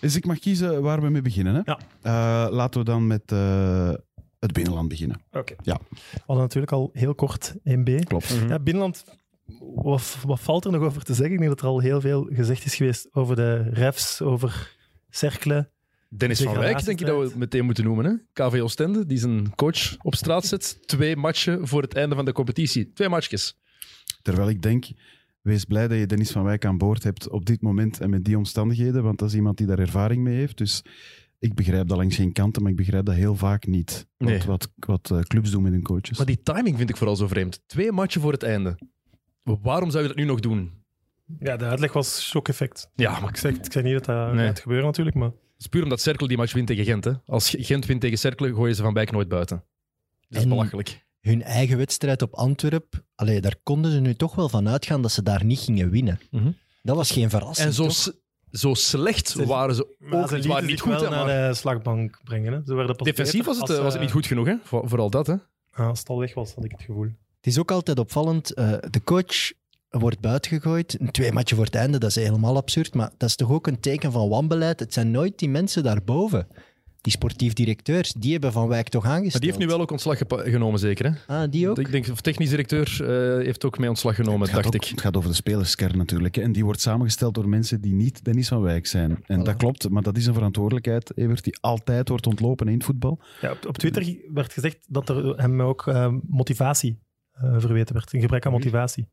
dus 0.00 0.16
ik 0.16 0.24
mag 0.26 0.38
kiezen 0.38 0.82
waar 0.82 1.00
we 1.02 1.08
mee 1.10 1.22
beginnen. 1.22 1.54
Hè? 1.54 1.60
Ja. 1.64 1.78
Eh, 2.02 2.52
laten 2.52 2.80
we 2.80 2.86
dan 2.86 3.06
met 3.06 3.32
eh, 3.32 3.92
het 4.44 4.52
binnenland 4.52 4.88
beginnen. 4.88 5.20
Oké. 5.32 5.54
Ja. 5.62 5.80
We 5.90 6.20
hadden 6.26 6.44
natuurlijk 6.44 6.72
al 6.72 6.90
heel 6.92 7.14
kort 7.14 7.54
1B. 7.54 8.04
Klopt. 8.04 8.36
Mhm. 8.36 8.48
Ja, 8.48 8.58
binnenland, 8.58 9.04
wat, 9.74 10.16
wat 10.26 10.40
valt 10.40 10.64
er 10.64 10.72
nog 10.72 10.82
over 10.82 11.02
te 11.02 11.14
zeggen? 11.14 11.34
Ik 11.34 11.38
denk 11.40 11.50
dat 11.50 11.60
er 11.60 11.66
al 11.66 11.80
heel 11.80 12.00
veel 12.00 12.28
gezegd 12.32 12.64
is 12.64 12.74
geweest 12.74 13.08
over 13.12 13.36
de 13.36 13.62
refs, 13.70 14.22
over 14.22 14.76
cerkelen. 15.10 15.68
Dennis 16.08 16.42
van 16.42 16.58
Wijk, 16.58 16.84
denk 16.84 16.98
je 16.98 17.04
dat 17.04 17.18
we 17.18 17.24
het 17.24 17.34
meteen 17.34 17.64
moeten 17.64 17.84
noemen. 17.84 18.04
Hè? 18.04 18.12
KV 18.32 18.60
Oostende, 18.60 19.06
die 19.06 19.18
zijn 19.18 19.54
coach 19.54 19.96
op 20.02 20.14
straat 20.14 20.46
zet. 20.46 20.78
Twee 20.86 21.16
matchen 21.16 21.68
voor 21.68 21.82
het 21.82 21.94
einde 21.94 22.14
van 22.14 22.24
de 22.24 22.32
competitie. 22.32 22.92
Twee 22.92 23.08
matchjes. 23.08 23.58
Terwijl 24.22 24.48
ik 24.48 24.62
denk, 24.62 24.86
wees 25.40 25.64
blij 25.64 25.88
dat 25.88 25.98
je 25.98 26.06
Dennis 26.06 26.30
van 26.30 26.44
Wijk 26.44 26.64
aan 26.64 26.78
boord 26.78 27.02
hebt 27.02 27.28
op 27.28 27.46
dit 27.46 27.62
moment 27.62 28.00
en 28.00 28.10
met 28.10 28.24
die 28.24 28.36
omstandigheden, 28.36 29.02
want 29.02 29.18
dat 29.18 29.28
is 29.28 29.34
iemand 29.34 29.56
die 29.56 29.66
daar 29.66 29.78
ervaring 29.78 30.22
mee 30.22 30.36
heeft. 30.36 30.58
Dus 30.58 30.82
ik 31.38 31.54
begrijp 31.54 31.88
dat 31.88 31.96
langs 31.96 32.16
geen 32.16 32.32
kanten, 32.32 32.62
maar 32.62 32.70
ik 32.70 32.76
begrijp 32.76 33.04
dat 33.04 33.14
heel 33.14 33.36
vaak 33.36 33.66
niet. 33.66 34.06
Wat, 34.16 34.28
Nee. 34.28 34.42
wat, 34.46 34.68
wat 34.76 35.10
eh, 35.10 35.20
clubs 35.20 35.50
doen 35.50 35.62
met 35.62 35.72
hun 35.72 35.82
coaches. 35.82 36.16
Maar 36.16 36.26
die 36.26 36.42
timing 36.42 36.76
vind 36.76 36.90
ik 36.90 36.96
vooral 36.96 37.16
zo 37.16 37.26
vreemd. 37.28 37.62
Twee 37.66 37.92
matchen 37.92 38.20
voor 38.20 38.32
het 38.32 38.42
einde. 38.42 38.78
Waarom 39.42 39.90
zou 39.90 40.02
je 40.02 40.08
dat 40.08 40.16
nu 40.18 40.24
nog 40.24 40.40
doen? 40.40 40.82
Ja, 41.38 41.56
de 41.56 41.64
uitleg 41.64 41.92
was 41.92 42.22
shock-effect. 42.28 42.90
Ja, 42.94 43.20
maar 43.20 43.28
Ik 43.28 43.36
zeg, 43.36 43.52
ik 43.56 43.72
zeg 43.72 43.82
niet 43.82 43.92
dat 43.92 44.04
dat 44.04 44.32
Nee. 44.34 44.46
gaat 44.46 44.60
gebeuren 44.60 44.86
natuurlijk, 44.86 45.16
maar... 45.16 45.28
het 45.28 45.36
is 45.58 45.66
puur 45.66 45.82
omdat 45.82 46.00
Cerkel 46.00 46.26
die 46.26 46.36
match 46.36 46.52
wint 46.52 46.66
tegen 46.66 46.84
Gent. 46.84 47.04
Hè? 47.04 47.12
Als 47.26 47.54
Gent 47.58 47.86
wint 47.86 48.00
tegen 48.00 48.18
Cerkel, 48.18 48.54
gooien 48.54 48.74
ze 48.74 48.82
Van 48.82 48.94
Wijk 48.94 49.10
nooit 49.10 49.28
buiten. 49.28 49.56
Dat 50.28 50.36
is 50.38 50.42
En- 50.42 50.48
belachelijk. 50.48 51.02
Hun 51.20 51.42
eigen 51.42 51.76
wedstrijd 51.76 52.22
op 52.22 52.34
Antwerp, 52.34 53.04
allee, 53.14 53.40
daar 53.40 53.56
konden 53.62 53.92
ze 53.92 54.00
nu 54.00 54.14
toch 54.14 54.34
wel 54.34 54.48
van 54.48 54.68
uitgaan 54.68 55.02
dat 55.02 55.12
ze 55.12 55.22
daar 55.22 55.44
niet 55.44 55.58
gingen 55.58 55.90
winnen. 55.90 56.18
Mhm. 56.30 56.50
Dat 56.82 56.96
was 56.96 57.10
geen 57.10 57.30
verrassing. 57.30 57.68
En 57.68 57.74
zo, 57.74 57.82
toch? 57.86 58.12
Zo 58.58 58.74
slecht 58.74 59.28
Ze- 59.28 59.46
waren 59.46 59.74
ze 59.74 59.94
Maar 59.98 60.20
ook 60.22 60.28
ze 60.28 60.34
niet. 60.34 60.42
Ze 60.42 60.48
waren 60.48 60.66
niet 60.66 60.80
goed, 60.80 61.00
wel 61.00 61.10
naar 61.10 61.48
de 61.48 61.54
slagbank 61.54 62.20
brengen. 62.24 62.52
Hè. 62.52 62.60
Ze 62.66 62.74
werden 62.74 62.96
pas 62.96 63.06
defensief 63.06 63.44
was 63.44 63.58
het, 63.58 63.68
als, 63.68 63.76
eh, 63.78 63.82
was 63.84 63.86
het 63.86 63.94
eh, 63.94 64.00
niet 64.02 64.10
goed 64.12 64.26
genoeg. 64.26 64.46
Hè? 64.46 64.54
Voor- 64.62 64.88
vooral 64.88 65.10
dat. 65.10 65.26
Hè? 65.26 65.34
Als 65.72 65.98
het 65.98 66.08
al 66.08 66.18
weg 66.18 66.34
was, 66.34 66.54
had 66.54 66.64
ik 66.64 66.70
het 66.70 66.82
gevoel. 66.82 67.08
Het 67.36 67.46
is 67.46 67.58
ook 67.58 67.70
altijd 67.70 67.98
opvallend. 67.98 68.50
eh, 68.54 68.72
de 68.90 69.02
coach 69.04 69.52
wordt 69.90 70.20
buitengegooid. 70.20 71.00
Een 71.00 71.10
twee 71.10 71.32
matchen 71.32 71.56
voor 71.56 71.64
het 71.66 71.74
einde, 71.74 71.98
dat 71.98 72.08
is 72.10 72.14
helemaal 72.24 72.56
absurd. 72.56 72.94
Maar 72.94 73.10
dat 73.16 73.28
is 73.28 73.36
toch 73.36 73.50
ook 73.50 73.66
een 73.66 73.80
teken 73.80 74.12
van 74.12 74.28
wanbeleid. 74.28 74.80
Het 74.80 74.92
zijn 74.92 75.10
nooit 75.10 75.38
die 75.38 75.48
mensen 75.48 75.82
daarboven. 75.82 76.46
Die 77.04 77.12
sportief 77.12 77.52
directeurs, 77.52 78.12
die 78.12 78.32
hebben 78.32 78.52
Van 78.52 78.68
Wijk 78.68 78.88
toch 78.88 79.04
aangesteld. 79.04 79.32
Maar 79.32 79.40
die 79.40 79.50
heeft 79.50 79.62
nu 79.62 79.66
wel 79.66 79.80
ook 79.80 79.90
ontslag 79.90 80.18
genomen, 80.28 80.78
zeker. 80.78 81.04
Hè? 81.26 81.34
Ah, 81.42 81.50
die 81.50 81.68
ook? 81.68 81.78
Ik 81.78 81.90
denk, 81.90 82.08
of 82.08 82.20
technisch 82.20 82.48
directeur 82.50 82.96
eh, 83.38 83.44
heeft 83.44 83.64
ook 83.64 83.78
mee 83.78 83.88
ontslag 83.88 84.14
genomen, 84.14 84.40
Het 84.40 84.50
gaat, 84.50 84.62
dacht 84.62 84.74
ook- 84.74 84.82
ik. 84.84 84.88
het 84.90 85.00
gaat 85.00 85.16
over 85.16 85.28
de 85.28 85.34
spelerskern 85.36 85.96
natuurlijk. 85.98 86.34
hè. 86.34 86.42
En 86.42 86.52
die 86.52 86.64
wordt 86.64 86.80
samengesteld 86.80 87.34
door 87.34 87.48
mensen 87.48 87.80
die 87.80 87.92
niet 87.92 88.24
Dennis 88.24 88.48
van 88.48 88.60
Wijk 88.60 88.86
zijn. 88.86 89.22
En 89.26 89.40
Voilà. 89.40 89.42
dat 89.44 89.56
klopt, 89.56 89.88
maar 89.90 90.02
dat 90.02 90.16
is 90.16 90.26
een 90.26 90.34
verantwoordelijkheid, 90.34 91.16
Evert, 91.16 91.44
die 91.44 91.56
altijd 91.60 92.08
wordt 92.08 92.26
ontlopen 92.26 92.66
in 92.68 92.74
het 92.74 92.84
voetbal. 92.84 93.20
Ja, 93.40 93.50
op, 93.50 93.66
op 93.66 93.78
Twitter 93.78 94.16
werd 94.32 94.52
gezegd 94.52 94.78
dat 94.88 95.08
er 95.08 95.36
hem 95.36 95.62
ook 95.62 95.86
eh, 95.86 96.14
motivatie 96.26 96.98
eh, 97.32 97.54
verweten 97.58 97.94
werd. 97.94 98.12
Een 98.12 98.20
gebrek 98.20 98.46
aan 98.46 98.52
motivatie. 98.52 99.08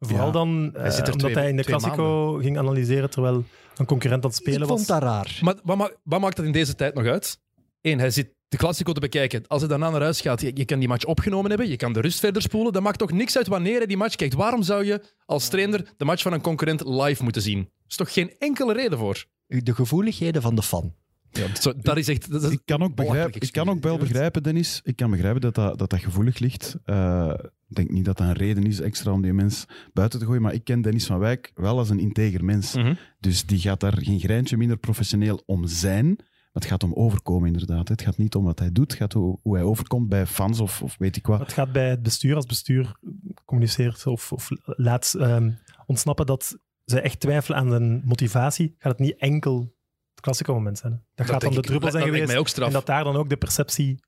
Vooral 0.00 0.26
Ja. 0.26 0.32
dan 0.32 0.70
eh, 0.74 0.80
Hij 0.82 0.90
zit 0.90 1.06
er 1.06 1.12
omdat 1.12 1.30
twee- 1.30 1.42
hij 1.42 1.50
in 1.50 1.56
de 1.56 1.64
Classico 1.64 2.32
ging 2.34 2.58
analyseren 2.58 3.10
terwijl 3.10 3.44
een 3.76 3.86
concurrent 3.86 4.24
aan 4.24 4.30
het 4.30 4.38
spelen 4.38 4.60
ik 4.62 4.66
was. 4.68 4.76
vond 4.76 4.86
dat 4.88 5.02
raar. 5.02 5.38
Maar 5.42 5.54
wat, 5.62 5.76
ma- 5.76 5.90
wat 6.02 6.20
maakt 6.20 6.36
dat 6.36 6.44
in 6.46 6.52
deze 6.52 6.74
tijd 6.74 6.94
nog 6.94 7.04
uit? 7.06 7.38
Eén, 7.80 7.98
hij 7.98 8.10
zit 8.10 8.34
de 8.48 8.56
Classico 8.56 8.92
te 8.92 9.00
bekijken. 9.00 9.44
Als 9.46 9.60
hij 9.60 9.68
daarna 9.70 9.90
naar 9.90 10.00
huis 10.00 10.20
gaat, 10.20 10.40
je, 10.40 10.50
je 10.54 10.64
kan 10.64 10.78
die 10.78 10.88
match 10.88 11.04
opgenomen 11.04 11.48
hebben, 11.50 11.68
je 11.68 11.76
kan 11.76 11.92
de 11.92 12.00
rust 12.00 12.20
verder 12.20 12.42
spoelen. 12.42 12.72
Dat 12.72 12.82
maakt 12.82 12.98
toch 12.98 13.12
niks 13.12 13.36
uit 13.36 13.46
wanneer 13.46 13.76
hij 13.76 13.86
die 13.86 13.96
match 13.96 14.14
kijkt. 14.16 14.34
Waarom 14.34 14.62
zou 14.62 14.84
je 14.84 15.00
als 15.26 15.48
trainer 15.48 15.84
de 15.96 16.04
match 16.04 16.22
van 16.22 16.32
een 16.32 16.40
concurrent 16.40 16.84
live 16.86 17.22
moeten 17.22 17.42
zien? 17.42 17.58
Er 17.58 17.66
is 17.88 17.96
toch 17.96 18.12
geen 18.12 18.34
enkele 18.38 18.72
reden 18.72 18.98
voor? 18.98 19.24
De 19.46 19.74
gevoeligheden 19.74 20.42
van 20.42 20.54
de 20.54 20.62
fan. 20.62 20.94
Ja, 21.32 21.54
zo, 21.54 21.72
dat 21.76 21.96
is 21.96 22.08
echt... 22.08 22.30
Dat 22.30 22.42
is 22.42 22.50
Ik 22.50 22.60
kan 22.64 22.82
ook, 22.82 22.94
begrijpen, 22.94 23.40
ik 23.40 23.52
kan 23.52 23.68
ook 23.68 23.82
wel 23.82 23.98
begrijpen, 23.98 24.42
Dennis. 24.42 24.80
Ik 24.84 24.96
kan 24.96 25.10
begrijpen 25.10 25.40
dat 25.40 25.54
dat, 25.54 25.78
dat, 25.78 25.90
dat 25.90 26.00
gevoelig 26.00 26.38
ligt. 26.38 26.76
Eh, 26.84 27.32
ik 27.68 27.76
denk 27.76 27.90
niet 27.90 28.04
dat 28.04 28.16
dat 28.16 28.26
een 28.26 28.32
reden 28.32 28.66
is 28.66 28.80
extra 28.80 29.12
om 29.12 29.22
die 29.22 29.32
mens 29.32 29.64
buiten 29.92 30.18
te 30.18 30.24
gooien. 30.24 30.42
Maar 30.42 30.54
ik 30.54 30.64
ken 30.64 30.82
Dennis 30.82 31.06
van 31.06 31.18
Wijk 31.18 31.52
wel 31.54 31.78
als 31.78 31.90
een 31.90 31.98
integer 31.98 32.44
mens. 32.44 32.74
Mhm. 32.74 32.94
Dus 33.18 33.46
die 33.46 33.58
gaat 33.58 33.80
daar 33.80 33.98
geen 33.98 34.20
greintje 34.20 34.56
minder 34.56 34.76
professioneel 34.76 35.42
om 35.46 35.66
zijn. 35.66 36.06
Maar 36.06 36.62
het 36.62 36.70
gaat 36.70 36.82
om 36.82 36.94
overkomen, 36.94 37.52
inderdaad. 37.52 37.88
Het 37.88 38.02
gaat 38.02 38.16
niet 38.16 38.34
om 38.34 38.44
wat 38.44 38.58
hij 38.58 38.72
doet. 38.72 38.90
Het 38.90 39.00
gaat 39.00 39.12
hoe, 39.12 39.38
hoe 39.42 39.54
hij 39.54 39.64
overkomt 39.64 40.08
bij 40.08 40.26
fans 40.26 40.60
of, 40.60 40.82
of 40.82 40.96
weet 40.98 41.16
ik 41.16 41.26
wat. 41.26 41.40
Het 41.40 41.52
gaat 41.52 41.72
bij 41.72 41.90
het 41.90 42.02
bestuur, 42.02 42.34
als 42.34 42.46
bestuur 42.46 42.96
communiceert 43.44 44.06
of, 44.06 44.32
of 44.32 44.48
laat 44.64 45.14
ehm, 45.18 45.50
ontsnappen 45.86 46.26
dat 46.26 46.58
ze 46.84 47.00
echt 47.00 47.20
twijfelen 47.20 47.58
aan 47.58 47.70
de 47.70 48.00
motivatie, 48.04 48.74
gaat 48.78 48.92
het 48.92 49.00
niet 49.00 49.16
enkel 49.16 49.74
het 50.20 50.28
klassieke 50.28 50.52
moment 50.52 50.78
zijn. 50.78 50.92
hè. 50.92 50.98
Dat, 51.14 51.26
gaat 51.26 51.40
dan 51.40 51.54
de 51.54 51.60
druppel 51.60 51.90
zijn 51.90 52.04
geweest. 52.04 52.26
mij 52.26 52.38
ook 52.38 52.48
straf. 52.48 52.66
En 52.66 52.72
dat 52.72 52.86
daar 52.86 53.04
dan 53.04 53.16
ook 53.16 53.28
de 53.28 53.36
perceptie 53.36 53.98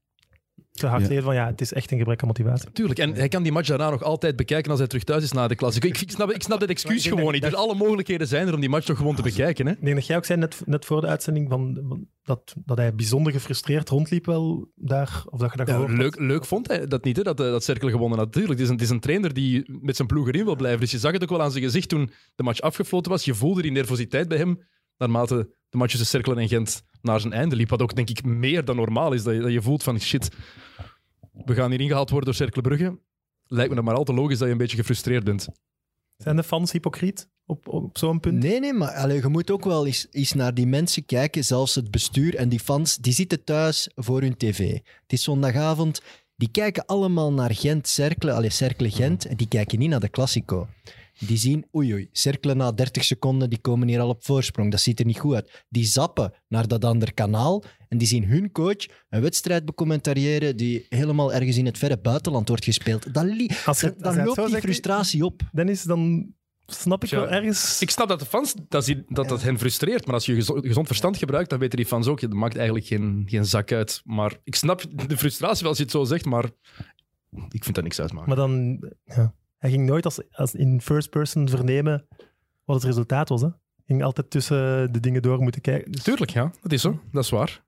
te 0.73 0.87
hard 0.87 1.09
Ja. 1.09 1.23
van 1.23 1.35
ja, 1.35 1.47
het 1.47 1.61
is 1.61 1.73
echt 1.73 1.91
een 1.93 1.99
gebrek 1.99 2.21
aan 2.23 2.27
motivatie. 2.27 2.73
Tuurlijk, 2.73 2.99
en 2.99 3.15
hij 3.15 3.29
kan 3.29 3.43
die 3.43 3.53
match 3.53 3.69
daarna 3.69 3.91
nog 3.91 4.03
altijd 4.03 4.37
bekijken 4.37 4.71
als 4.71 4.79
hij 4.79 4.89
terug 4.89 5.05
thuis 5.05 5.23
is 5.23 5.33
na 5.33 5.49
de 5.49 5.55
Classico. 5.55 5.87
Ik, 5.89 6.01
ik, 6.01 6.11
snap, 6.11 6.31
ik 6.31 6.43
snap 6.43 6.59
dat 6.61 6.69
Maar 6.69 6.77
excuus 6.77 7.07
gewoon 7.07 7.23
dat- 7.25 7.33
niet. 7.33 7.43
Dus 7.43 7.55
alle 7.55 7.75
mogelijkheden 7.75 8.27
zijn 8.27 8.47
er 8.49 8.55
om 8.55 8.61
die 8.61 8.69
match 8.69 8.87
toch 8.87 8.97
gewoon 8.97 9.15
te 9.17 9.23
bekijken. 9.23 9.67
Hè? 9.67 9.73
Ik 9.73 9.85
denk 9.85 9.97
dat 9.97 10.07
jij 10.07 10.17
ook 10.17 10.25
zei 10.25 10.39
net, 10.39 10.63
net 10.67 10.85
voor 10.85 11.01
de 11.01 11.07
uitzending 11.07 11.49
van, 11.49 11.79
van 11.89 12.07
dat, 12.23 12.55
dat 12.65 12.77
hij 12.77 12.95
bijzonder 12.95 13.33
gefrustreerd 13.33 13.89
rondliep 13.89 14.27
wel 14.27 14.71
daar, 14.75 15.23
of 15.31 15.39
dat 15.39 15.51
je 15.51 15.57
dat 15.57 15.69
Ja, 15.69 15.77
had. 15.77 15.91
leuk, 15.91 16.19
leuk 16.21 16.45
vond 16.45 16.67
hij 16.69 16.87
dat 16.87 17.05
niet, 17.05 17.17
hè, 17.17 17.23
dat, 17.23 17.41
eh, 17.41 17.47
dat 17.47 17.65
Cerkel 17.65 17.91
gewonnen 17.91 18.19
had. 18.19 18.27
Natuurlijk, 18.27 18.53
het 18.53 18.61
is, 18.63 18.69
een, 18.69 18.75
het 18.75 18.85
is 18.85 18.91
een 18.91 19.01
trainer 19.01 19.35
die 19.35 19.79
met 19.81 19.97
zijn 19.97 20.09
ploeg 20.09 20.29
erin 20.29 20.45
wil 20.45 20.57
blijven. 20.57 20.81
Dus 20.81 20.91
je 20.91 20.99
zag 20.99 21.13
het 21.13 21.23
ook 21.23 21.29
wel 21.31 21.43
aan 21.43 21.51
zijn 21.51 21.65
gezicht 21.65 21.89
toen 21.89 22.11
de 22.35 22.43
match 22.43 22.61
afgefloten 22.61 23.11
was. 23.11 23.25
Je 23.25 23.35
voelde 23.35 23.63
die 23.63 23.71
nervositeit 23.73 24.29
bij 24.29 24.39
hem, 24.39 24.59
naarmate 25.03 25.51
de 25.69 25.77
match 25.77 25.91
tussen 25.91 26.09
Cerkel 26.09 26.39
en 26.39 26.49
Gent 26.49 26.83
naar 27.03 27.21
zijn 27.21 27.33
einde 27.33 27.57
liep. 27.57 27.69
Wat 27.69 27.83
ook, 27.83 27.95
denk 27.95 28.11
ik, 28.11 28.25
meer 28.25 28.65
dan 28.65 28.77
normaal 28.77 29.13
is. 29.13 29.23
Dat 29.23 29.35
je, 29.35 29.41
dat 29.41 29.53
je 29.53 29.63
voelt 29.63 29.83
van, 29.83 30.01
shit, 30.01 30.29
we 31.33 31.55
gaan 31.55 31.71
hier 31.71 31.81
ingehaald 31.81 32.11
worden 32.11 32.29
door 32.29 32.39
Cercle 32.39 32.63
Brugge. 32.63 32.99
Lijkt 33.47 33.69
me 33.69 33.77
dan 33.77 33.85
maar 33.85 33.95
al 33.95 34.05
te 34.05 34.15
logisch 34.15 34.39
dat 34.39 34.47
je 34.47 34.53
een 34.53 34.59
beetje 34.59 34.77
gefrustreerd 34.77 35.25
bent. 35.25 35.49
Zijn 36.17 36.37
de 36.37 36.43
fans 36.43 36.73
hypocriet 36.73 37.29
op, 37.47 37.69
op 37.69 37.99
zo'n 37.99 38.21
punt? 38.21 38.43
Nee, 38.43 38.61
nee, 38.61 38.73
maar 38.73 38.91
allee, 38.91 39.21
je 39.21 39.29
moet 39.29 39.51
ook 39.51 39.65
wel 39.65 39.87
eens, 39.87 40.07
eens 40.11 40.33
naar 40.33 40.55
die 40.55 40.67
mensen 40.67 41.05
kijken, 41.05 41.45
zelfs 41.45 41.75
het 41.75 41.91
bestuur 41.91 42.35
en 42.35 42.49
die 42.49 42.61
fans, 42.61 42.97
die 42.97 43.13
zitten 43.13 43.45
thuis 43.45 43.91
voor 43.95 44.21
hun 44.21 44.37
tv. 44.37 44.73
Het 44.73 45.13
is 45.13 45.23
zondagavond, 45.23 46.03
die 46.37 46.51
kijken 46.51 46.87
allemaal 46.87 47.33
naar 47.33 47.55
Gent, 47.55 47.89
Cercle, 47.89 48.33
allee, 48.33 48.51
Cercle 48.51 48.91
Gent, 48.91 49.27
en 49.27 49.37
die 49.37 49.49
kijken 49.49 49.79
niet 49.79 49.89
naar 49.91 50.01
de 50.01 50.11
Classico. 50.11 50.69
Die 51.19 51.37
zien, 51.37 51.65
oei 51.77 51.93
oei, 51.93 52.09
Cercle 52.13 52.55
na 52.55 52.73
30 52.73 53.05
seconden, 53.05 53.51
die 53.51 53.59
komen 53.61 53.89
hier 53.89 54.01
al 54.01 54.09
op 54.09 54.25
voorsprong, 54.25 54.71
dat 54.71 54.81
ziet 54.81 54.99
er 55.01 55.07
niet 55.07 55.19
goed 55.19 55.35
uit. 55.35 55.65
Die 55.69 55.85
zappen 55.85 56.33
naar 56.49 56.69
dat 56.69 56.85
andere 56.85 57.13
kanaal 57.13 57.65
en 57.89 57.99
die 57.99 58.07
zien 58.09 58.25
hun 58.25 58.53
coach 58.53 58.87
een 59.09 59.21
wedstrijd 59.21 59.65
becommentariëren 59.65 60.57
die 60.57 60.87
helemaal 60.89 61.33
ergens 61.33 61.57
in 61.57 61.67
het 61.67 61.79
verre 61.79 61.99
buitenland 61.99 62.49
wordt 62.49 62.65
gespeeld. 62.65 63.15
Dan, 63.15 63.27
li- 63.27 63.51
Als 63.67 63.81
je- 63.81 63.95
dan, 63.99 64.07
als 64.19 64.27
loopt 64.27 64.37
die 64.37 64.49
zegt, 64.49 64.63
frustratie 64.63 65.25
op. 65.25 65.43
Dennis, 65.53 65.83
dan 65.83 66.33
snap 66.67 67.05
ik 67.05 67.11
Ja. 67.11 67.17
wel 67.21 67.29
ergens. 67.31 67.81
Ik 67.81 67.91
snap 67.91 68.09
dat 68.09 68.19
de 68.19 68.27
fans 68.27 68.55
dat, 68.69 68.85
die- 68.85 69.05
dat, 69.09 69.29
dat 69.29 69.43
hen 69.43 69.59
frustreert, 69.59 70.05
maar 70.07 70.15
als 70.15 70.27
je 70.27 70.35
gezo- 70.35 70.61
gezond 70.61 70.87
verstand 70.87 71.17
gebruikt, 71.17 71.51
dan 71.51 71.59
weten 71.59 71.77
die 71.77 71.87
fans 71.87 72.07
ook, 72.07 72.21
dat 72.21 72.33
maakt 72.33 72.57
eigenlijk 72.57 72.87
geen, 72.87 73.23
geen 73.27 73.45
zak 73.45 73.73
uit. 73.73 74.01
Maar 74.05 74.39
ik 74.45 74.55
snap 74.55 74.83
de 75.09 75.17
frustratie 75.17 75.61
wel 75.61 75.69
als 75.69 75.77
je 75.79 75.83
het 75.85 75.93
zo 75.93 76.05
zegt, 76.05 76.25
maar 76.25 76.51
ik 77.49 77.63
vind 77.65 77.75
dat 77.75 77.85
niks 77.85 78.01
uitmaken. 78.01 78.29
Maar 78.29 78.37
dan, 78.37 78.79
ja. 79.05 79.35
Hij 79.63 79.71
ging 79.71 79.87
nooit 79.87 80.05
als, 80.05 80.21
als 80.33 80.55
in 80.55 80.81
first 80.81 81.11
person 81.11 81.49
vernemen 81.49 82.07
wat 82.65 82.77
het 82.77 82.85
resultaat 82.85 83.29
was. 83.29 83.41
Hè. 83.41 83.49
Ging 83.87 84.03
altijd 84.03 84.31
tussen 84.31 84.93
de 84.93 85.01
dingen 85.01 85.23
door 85.23 85.39
moeten 85.43 85.61
kijken. 85.61 85.93
Dus- 85.93 86.03
Tuurlijk, 86.03 86.31
ja, 86.31 86.51
dat 86.63 86.73
is 86.73 86.81
zo. 86.81 87.01
Dat 87.13 87.25
is 87.25 87.31
waar. 87.31 87.63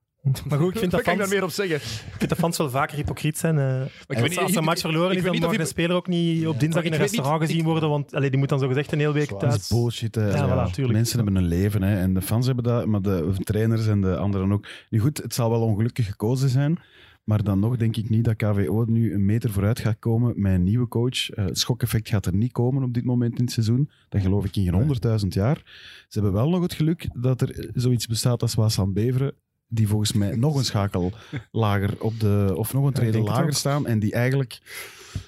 maar 0.49 0.59
goed, 0.59 0.73
ik 0.73 0.79
vind 0.79 0.91
dat 0.95 1.01
kan 1.01 1.13
ik 1.13 1.19
daar 1.19 1.27
fans, 1.27 1.29
meer 1.29 1.43
op 1.43 1.49
zeggen? 1.49 1.75
ik 1.75 2.15
vind 2.17 2.29
dat 2.29 2.37
fans 2.39 2.57
wel 2.57 2.69
vaker 2.69 2.95
hypocriet 2.97 3.37
zijn. 3.37 3.57
eh. 3.57 3.63
Maar 3.65 3.77
ik 3.87 3.89
weet 4.07 4.21
als, 4.21 4.29
niet- 4.29 4.39
als 4.39 4.55
een 4.55 4.63
match 4.63 4.81
verloren 4.81 5.11
ik 5.11 5.17
is, 5.17 5.23
dan 5.23 5.39
mag 5.49 5.57
de 5.57 5.65
speler 5.65 5.95
ook 5.95 6.07
niet 6.07 6.47
op 6.47 6.59
dinsdag 6.59 6.83
in 6.83 6.93
een 6.93 6.97
restaurant 6.99 7.39
niet- 7.39 7.47
gezien 7.49 7.61
ik- 7.63 7.67
worden, 7.67 7.89
want 7.89 8.13
allee, 8.13 8.29
die 8.29 8.39
moet 8.39 8.49
dan 8.49 8.59
zogezegd 8.59 8.91
een 8.91 8.99
hele 8.99 9.11
week 9.13 9.29
Dat 9.29 9.39
thuis. 9.39 9.55
is 9.55 9.67
bullshit. 9.67 10.15
Hè. 10.15 10.29
Ja, 10.29 10.67
voilà, 10.69 10.71
tuurlijk. 10.73 10.97
Mensen 10.97 11.15
hebben 11.15 11.35
een 11.35 11.47
leven 11.47 11.81
hè. 11.83 11.97
en 11.99 12.13
de 12.13 12.21
fans 12.21 12.45
hebben 12.45 12.63
dat, 12.63 12.85
maar 12.85 13.01
de 13.01 13.33
trainers 13.43 13.87
en 13.87 14.01
de 14.01 14.17
anderen 14.17 14.51
ook. 14.51 14.67
Nu 14.89 14.99
goed, 14.99 15.17
het 15.17 15.33
zal 15.33 15.49
wel 15.49 15.61
ongelukkig 15.61 16.05
gekozen 16.05 16.49
zijn, 16.49 16.79
maar 17.25 17.43
dan 17.43 17.59
nog 17.59 17.77
denk 17.77 17.97
ik 17.97 18.09
niet 18.09 18.23
dat 18.23 18.35
KVO 18.35 18.85
nu 18.87 19.13
een 19.13 19.25
meter 19.25 19.51
vooruit 19.51 19.79
gaat 19.79 19.99
komen 19.99 20.33
met 20.35 20.53
een 20.53 20.63
nieuwe 20.63 20.87
coach. 20.87 21.27
Het 21.27 21.59
schokeffect 21.59 22.09
gaat 22.09 22.25
er 22.25 22.35
niet 22.35 22.51
komen 22.51 22.83
op 22.83 22.93
dit 22.93 23.03
moment 23.03 23.37
in 23.37 23.43
het 23.43 23.53
seizoen. 23.53 23.89
Dat 24.09 24.21
geloof 24.21 24.45
ik 24.45 24.55
in 24.55 24.63
geen 24.63 24.73
honderdduizend 24.73 25.33
jaar. 25.33 25.61
Ze 26.07 26.19
hebben 26.19 26.33
wel 26.33 26.49
nog 26.49 26.61
het 26.61 26.73
geluk 26.73 27.07
dat 27.13 27.41
er 27.41 27.71
zoiets 27.73 28.07
bestaat 28.07 28.41
als 28.41 28.55
Waasland 28.55 28.93
Beveren, 28.93 29.33
die 29.67 29.87
volgens 29.87 30.13
mij 30.13 30.35
nog 30.45 30.55
een 30.55 30.65
schakel 30.65 31.11
lager 31.51 32.01
op 32.01 32.19
de, 32.19 32.53
of 32.55 32.73
nog 32.73 32.85
een 32.85 32.93
trede 32.93 33.19
lager 33.21 33.53
staan 33.53 33.87
en 33.87 33.99
die 33.99 34.11
eigenlijk 34.11 34.61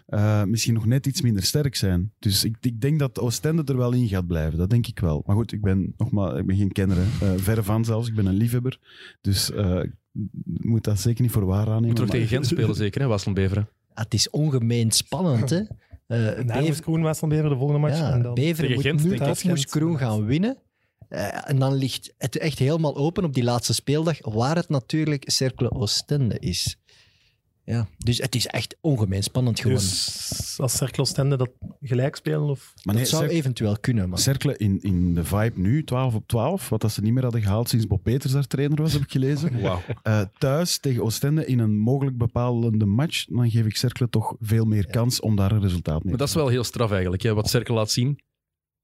eh, 0.06 0.44
misschien 0.44 0.74
nog 0.74 0.86
net 0.86 1.08
iets 1.08 1.22
minder 1.22 1.44
sterk 1.44 1.76
zijn. 1.76 2.12
Dus 2.20 2.44
ik, 2.44 2.58
ik 2.62 2.82
denk 2.82 3.00
dat 3.00 3.20
Oostende 3.20 3.64
er 3.64 3.78
wel 3.78 3.94
in 3.94 4.08
gaat 4.08 4.28
blijven. 4.28 4.58
Dat 4.58 4.70
denk 4.70 4.88
ik 4.88 5.00
wel. 5.00 5.24
Maar 5.26 5.36
goed, 5.36 5.52
ik 5.52 5.62
ben, 5.62 5.94
nogmaals, 5.98 6.40
ik 6.40 6.46
ben 6.46 6.56
geen 6.56 6.72
kenner. 6.72 6.98
Eh, 6.98 7.32
verre 7.36 7.64
van 7.64 7.86
zelfs. 7.86 8.08
Ik 8.08 8.16
ben 8.16 8.26
een 8.26 8.34
liefhebber. 8.34 8.80
Dus 9.22 9.52
moet 10.44 10.84
dat 10.84 11.00
zeker 11.00 11.22
niet 11.22 11.32
voor 11.32 11.46
waar 11.46 11.68
aannemen. 11.68 11.88
Moet 11.88 11.98
er 11.98 12.04
ook 12.04 12.10
maar- 12.10 12.18
tegen 12.18 12.28
Gent 12.36 12.48
spelen, 12.48 12.76
zeker, 12.76 13.02
hè, 13.02 13.08
Wasland 13.08 13.38
Beveren. 13.38 13.70
Ah, 13.94 14.04
het 14.04 14.14
is 14.14 14.30
ongemeen 14.30 14.92
spannend, 14.92 15.50
hè? 15.50 15.58
Eh 16.08 16.44
Na 16.44 16.60
Bever- 16.60 16.82
Kroen 16.82 17.02
de 17.02 17.56
volgende 17.58 17.78
match. 17.78 17.98
Ja, 17.98 18.12
en 18.12 18.22
dan, 18.22 18.34
Beveren 18.34 18.56
Tegen 18.56 18.74
moet 18.76 18.84
Gent, 18.84 19.04
nu 19.04 19.18
toch 19.18 19.44
moest 19.44 19.70
Kroen 19.70 19.98
gaan 19.98 20.26
winnen. 20.26 20.58
Eh, 21.10 21.50
en 21.50 21.60
dan 21.60 21.74
ligt 21.74 22.14
het 22.18 22.38
echt 22.38 22.60
helemaal 22.60 22.96
open 22.96 23.24
op 23.24 23.34
die 23.34 23.44
laatste 23.44 23.74
speeldag, 23.74 24.18
waar 24.22 24.56
het 24.56 24.70
natuurlijk 24.70 25.30
Cercle 25.30 25.72
Oostende 25.72 26.40
is. 26.40 26.78
Ja, 27.70 27.88
dus 27.98 28.18
het 28.18 28.36
is 28.36 28.48
echt 28.48 28.76
ongemeen 28.82 29.24
spannend 29.24 29.60
geworden. 29.60 29.84
dus 29.88 30.56
als 30.60 30.76
Cercle 30.78 31.02
Oostende 31.02 31.38
dat 31.38 31.50
gelijk 31.82 32.16
spelen? 32.16 32.42
Of... 32.50 32.74
Maar 32.84 32.94
nee, 32.96 33.04
dat 33.04 33.14
zou 33.14 33.24
Cer- 33.28 33.34
eventueel 33.36 33.78
kunnen, 33.80 34.10
maar 34.10 34.20
Cercle 34.20 34.58
in, 34.58 34.82
in 34.82 35.14
de 35.14 35.24
vibe 35.24 35.60
nu, 35.60 35.84
12 35.84 36.14
op 36.16 36.28
12, 36.28 36.70
wat 36.70 36.82
dat 36.82 36.92
ze 36.92 37.02
niet 37.02 37.14
meer 37.14 37.24
hadden 37.24 37.42
gehaald 37.42 37.70
sinds 37.70 37.88
Bob 37.88 38.04
Peters 38.04 38.34
daar 38.34 38.48
trainer 38.48 38.82
was, 38.82 38.94
heb 38.94 39.02
ik 39.02 39.12
gelezen. 39.12 39.62
Wauw. 39.62 39.82
Eh, 40.04 40.22
thuis 40.38 40.78
tegen 40.78 41.04
Oostende 41.04 41.46
in 41.46 41.60
een 41.60 41.78
mogelijk 41.78 42.18
bepalende 42.18 42.86
match, 42.86 43.26
dan 43.26 43.50
geef 43.52 43.66
ik 43.66 43.76
Cercle 43.78 44.10
toch 44.10 44.36
veel 44.40 44.66
meer 44.66 44.88
kans 44.88 45.20
om 45.20 45.36
daar 45.36 45.52
een 45.52 45.62
resultaat 45.62 46.04
mee 46.04 46.04
Maar 46.04 46.12
te 46.12 46.18
dat 46.18 46.28
is 46.28 46.34
wel 46.34 46.48
heel 46.48 46.64
straf 46.64 46.92
eigenlijk, 46.92 47.22
hè, 47.22 47.34
wat 47.34 47.50
Cerkel 47.50 47.76
laat 47.76 47.92
zien. 47.92 48.08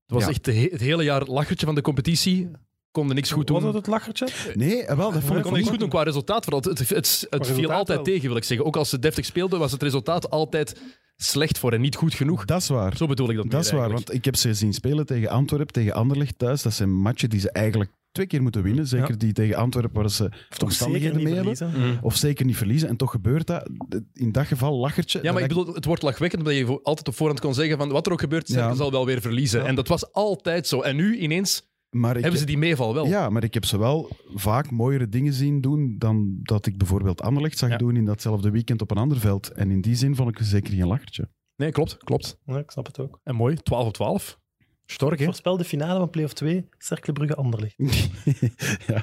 Het 0.05 0.11
was 0.15 0.23
Ja. 0.23 0.29
echt 0.29 0.45
het 0.71 0.81
hele 0.81 1.03
jaar 1.03 1.19
het 1.19 1.29
lachertje 1.29 1.65
van 1.65 1.75
de 1.75 1.81
competitie. 1.81 2.49
Konden 2.93 3.15
niks 3.15 3.31
goed 3.31 3.47
doen. 3.47 3.55
Was 3.55 3.65
dat 3.65 3.73
het 3.73 3.87
lachertje? 3.87 4.27
Nee, 4.53 4.83
eh, 4.85 4.97
wel, 4.97 5.11
dat 5.11 5.21
vond 5.23 5.25
Konden 5.25 5.37
ik 5.37 5.43
niks 5.45 5.57
niet 5.59 5.69
goed 5.69 5.79
doen 5.79 5.89
qua 5.89 6.03
resultaat. 6.03 6.43
Vooral. 6.43 6.61
Het, 6.61 6.79
het, 6.79 6.89
het, 6.89 7.27
het 7.29 7.45
viel 7.45 7.55
resultaat 7.55 7.77
altijd 7.77 7.97
wel. 7.97 8.05
tegen, 8.05 8.27
wil 8.27 8.37
ik 8.37 8.43
zeggen. 8.43 8.65
Ook 8.65 8.75
als 8.77 8.89
ze 8.89 8.99
deftig 8.99 9.25
speelden, 9.25 9.59
was 9.59 9.71
het 9.71 9.81
resultaat 9.83 10.29
altijd 10.29 10.81
slecht 11.15 11.57
voor 11.57 11.71
en 11.73 11.81
niet 11.81 11.95
goed 11.95 12.13
genoeg. 12.13 12.45
Dat 12.45 12.61
is 12.61 12.67
waar. 12.67 12.97
Zo 12.97 13.07
bedoel 13.07 13.29
ik 13.29 13.35
dat 13.35 13.43
Dat 13.43 13.53
meer 13.53 13.61
is 13.61 13.69
waar, 13.71 13.79
eigenlijk. 13.79 14.07
want 14.07 14.17
ik 14.19 14.25
heb 14.25 14.35
ze 14.35 14.53
zien 14.53 14.73
spelen 14.73 15.05
tegen 15.05 15.29
Antwerpen, 15.29 15.73
tegen 15.73 15.93
Anderlecht 15.93 16.37
thuis. 16.37 16.61
Dat 16.61 16.73
zijn 16.73 16.93
matchen 16.93 17.29
die 17.29 17.39
ze 17.39 17.51
eigenlijk 17.51 17.91
twee 18.11 18.27
keer 18.27 18.41
moeten 18.41 18.63
winnen. 18.63 18.87
Zeker 18.87 19.09
Ja. 19.09 19.15
die 19.15 19.33
tegen 19.33 19.55
Antwerpen, 19.55 20.01
waar 20.01 20.09
ze 20.09 20.23
Zeker 20.49 20.63
omstandigheden 20.63 21.15
niet 21.17 21.25
mee 21.25 21.33
hebben. 21.35 21.55
verliezen. 21.57 21.89
Mm. 21.91 21.97
Of 22.01 22.15
zeker 22.15 22.45
niet 22.45 22.57
verliezen. 22.57 22.89
En 22.89 22.97
toch 22.97 23.11
gebeurt 23.11 23.47
dat. 23.47 23.69
In 24.13 24.31
dat 24.31 24.45
geval 24.45 24.73
lachertje. 24.77 25.19
Ja, 25.21 25.31
maar 25.31 25.41
ik 25.41 25.47
bedoel, 25.47 25.73
het 25.73 25.85
wordt 25.85 26.01
lachwekkend 26.01 26.41
omdat 26.41 26.57
je 26.57 26.79
altijd 26.83 27.07
op 27.07 27.15
voorhand 27.15 27.39
kon 27.39 27.53
zeggen 27.53 27.77
van 27.77 27.89
wat 27.89 28.05
er 28.05 28.11
ook 28.11 28.19
gebeurt, 28.19 28.47
Ja. 28.47 28.73
zal 28.73 28.91
wel 28.91 29.05
weer 29.05 29.21
verliezen. 29.21 29.59
Ja. 29.61 29.65
En 29.65 29.75
dat 29.75 29.87
was 29.87 30.11
altijd 30.13 30.67
zo. 30.67 30.81
En 30.81 30.95
nu 30.95 31.17
ineens 31.17 31.71
maar 31.93 32.15
ik, 32.15 32.21
hebben 32.21 32.39
ze 32.39 32.45
die 32.45 32.57
meeval 32.57 32.93
wel. 32.93 33.05
Ja, 33.07 33.29
maar 33.29 33.43
ik 33.43 33.53
heb 33.53 33.65
ze 33.65 33.77
wel 33.77 34.09
vaak 34.35 34.71
mooiere 34.71 35.09
dingen 35.09 35.33
zien 35.33 35.61
doen 35.61 35.95
dan 35.97 36.39
dat 36.43 36.65
ik 36.65 36.77
bijvoorbeeld 36.77 37.21
Anderlecht 37.21 37.57
zag 37.57 37.69
Ja. 37.69 37.77
doen 37.77 37.95
in 37.95 38.05
datzelfde 38.05 38.49
weekend 38.51 38.81
op 38.81 38.91
een 38.91 38.97
ander 38.97 39.19
veld. 39.19 39.51
En 39.51 39.71
in 39.71 39.81
die 39.81 39.95
zin 39.95 40.15
vond 40.15 40.29
ik 40.29 40.37
ze 40.37 40.43
zeker 40.43 40.73
geen 40.73 40.87
lachertje. 40.87 41.29
Nee, 41.55 41.71
klopt, 41.71 41.97
klopt. 41.97 42.37
Ja, 42.45 42.57
ik 42.57 42.71
snap 42.71 42.85
het 42.85 42.99
ook. 42.99 43.19
En 43.23 43.35
mooi, 43.35 43.55
12 43.55 43.87
op 43.87 43.93
12. 43.93 44.41
Stork, 44.85 45.19
hè? 45.19 45.25
Voorspel 45.25 45.57
de 45.57 45.63
finale 45.63 45.99
van 45.99 46.09
play-off 46.09 46.33
2, 46.33 46.67
Cercle 46.77 47.13
Brugge 47.13 47.35
Anderlecht. 47.35 47.75
ja, 48.87 49.01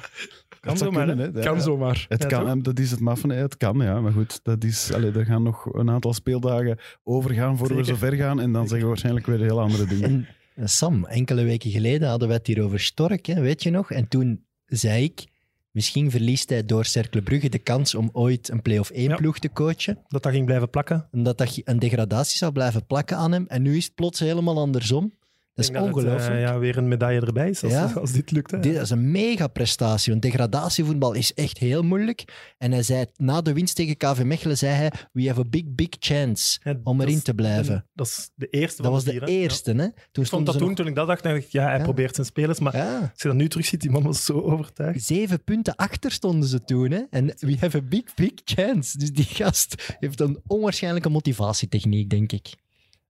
Kan 0.59 0.59
dat 0.59 0.77
zo 0.77 0.83
zou 0.83 0.91
maar, 0.91 1.05
kunnen, 1.07 1.33
hè. 1.33 1.39
Ja. 1.39 1.45
Kan 1.45 1.61
zomaar. 1.61 2.05
Het 2.09 2.21
Ja, 2.21 2.27
kan, 2.27 2.47
en 2.47 2.61
dat 2.61 2.79
is 2.79 2.91
het 2.91 2.99
maf 2.99 3.19
van, 3.19 3.29
hè, 3.29 3.35
het 3.41 3.57
kan, 3.57 3.77
ja. 3.77 4.01
Maar 4.01 4.11
goed, 4.11 4.39
dat 4.43 4.63
is, 4.63 4.93
allee, 4.93 5.11
er 5.11 5.25
gaan 5.25 5.43
nog 5.43 5.65
een 5.73 5.89
aantal 5.89 6.13
speeldagen 6.13 6.79
overgaan 7.03 7.57
voor 7.57 7.67
we 7.67 7.73
Zeker. 7.73 7.89
zo 7.89 7.95
ver 7.95 8.13
gaan. 8.13 8.39
En 8.39 8.51
dan 8.51 8.61
zeggen 8.63 8.79
we 8.81 8.87
waarschijnlijk 8.87 9.25
weer 9.25 9.39
heel 9.39 9.59
andere 9.61 9.85
dingen. 9.85 10.27
Sam, 10.55 11.05
enkele 11.05 11.43
weken 11.43 11.71
geleden 11.71 12.09
hadden 12.09 12.27
we 12.27 12.33
het 12.33 12.47
hier 12.47 12.61
over 12.63 12.79
Stork, 12.79 13.25
hè, 13.25 13.41
weet 13.41 13.63
je 13.63 13.69
nog? 13.69 13.91
En 13.91 14.07
toen 14.07 14.45
zei 14.65 15.03
ik, 15.03 15.25
misschien 15.71 16.11
verliest 16.11 16.49
hij 16.49 16.65
door 16.65 16.85
Cercle 16.85 17.21
Brugge 17.21 17.49
de 17.49 17.59
kans 17.59 17.95
om 17.95 18.09
ooit 18.11 18.49
een 18.49 18.61
play-off 18.61 18.89
1 18.89 19.09
Ja. 19.09 19.15
ploeg 19.15 19.39
te 19.39 19.51
coachen. 19.51 19.99
Dat 20.07 20.23
dat 20.23 20.31
ging 20.31 20.45
blijven 20.45 20.69
plakken. 20.69 21.07
En 21.11 21.23
dat 21.23 21.37
dat 21.37 21.61
een 21.63 21.79
degradatie 21.79 22.37
zou 22.37 22.51
blijven 22.51 22.85
plakken 22.85 23.17
aan 23.17 23.31
hem. 23.31 23.45
En 23.47 23.61
nu 23.61 23.77
is 23.77 23.85
het 23.85 23.95
plots 23.95 24.19
helemaal 24.19 24.57
andersom. 24.57 25.13
Dat 25.53 25.65
is 25.69 25.71
het, 25.75 25.81
ongelooflijk. 25.83 26.35
eh, 26.35 26.41
ja, 26.41 26.59
weer 26.59 26.77
een 26.77 26.87
medaille 26.87 27.21
erbij 27.21 27.49
is 27.49 27.63
als, 27.63 27.71
Ja. 27.71 27.91
als 27.95 28.11
dit 28.11 28.31
lukt. 28.31 28.51
Hè. 28.51 28.59
Dit 28.59 28.75
is 28.81 28.89
een 28.89 29.11
mega 29.11 29.47
prestatie. 29.47 30.11
Want 30.11 30.23
degradatievoetbal 30.23 31.13
is 31.13 31.33
echt 31.33 31.57
heel 31.57 31.81
moeilijk. 31.83 32.23
En 32.57 32.71
hij 32.71 32.83
zei, 32.83 33.05
na 33.15 33.41
de 33.41 33.53
winst 33.53 33.75
tegen 33.75 33.97
KV 33.97 34.21
Mechelen, 34.23 34.57
zei 34.57 34.73
hij: 34.75 34.91
We 35.11 35.27
have 35.27 35.39
a 35.39 35.43
big, 35.49 35.63
big 35.67 35.87
chance 35.99 36.59
Ja, 36.63 36.79
om 36.83 37.01
erin 37.01 37.15
is- 37.15 37.23
te 37.23 37.33
blijven. 37.33 37.73
en 37.75 37.87
Dat 37.93 38.07
is 38.07 38.29
de 38.35 38.47
eerste 38.47 38.81
Dat 38.81 38.91
was 38.91 39.03
de 39.03 39.25
eerste. 39.27 39.71
Hè? 39.71 39.87
Toen 40.11 40.23
Ik 40.23 40.29
vond 40.29 40.45
dat 40.45 40.57
toen, 40.57 40.67
nog- 40.67 40.75
toen 40.77 40.87
ik 40.87 40.95
dat 40.95 41.07
dacht, 41.07 41.23
dacht 41.23 41.35
ik, 41.37 41.45
ja, 41.49 41.69
hij 41.69 41.81
probeert 41.81 42.15
zijn 42.15 42.27
spelers. 42.27 42.59
Maar 42.59 42.73
als 42.81 43.21
je 43.21 43.27
dat 43.27 43.37
nu 43.37 43.47
terugziet, 43.49 43.81
die 43.81 43.89
man 43.91 44.03
was 44.03 44.25
zo 44.25 44.39
overtuigd. 44.41 45.03
Zeven 45.03 45.43
punten 45.43 45.75
achter 45.75 46.11
stonden 46.11 46.49
ze 46.49 46.63
toen. 46.63 46.91
Hè? 46.91 47.01
En 47.09 47.33
we 47.39 47.57
have 47.59 47.77
a 47.77 47.81
big, 47.81 48.13
big 48.15 48.31
chance. 48.43 48.97
Dus 48.97 49.11
die 49.11 49.25
gast 49.25 49.95
heeft 49.99 50.19
een 50.19 50.39
onwaarschijnlijke 50.47 51.09
motivatietechniek, 51.09 52.09
denk 52.09 52.31
ik. 52.31 52.53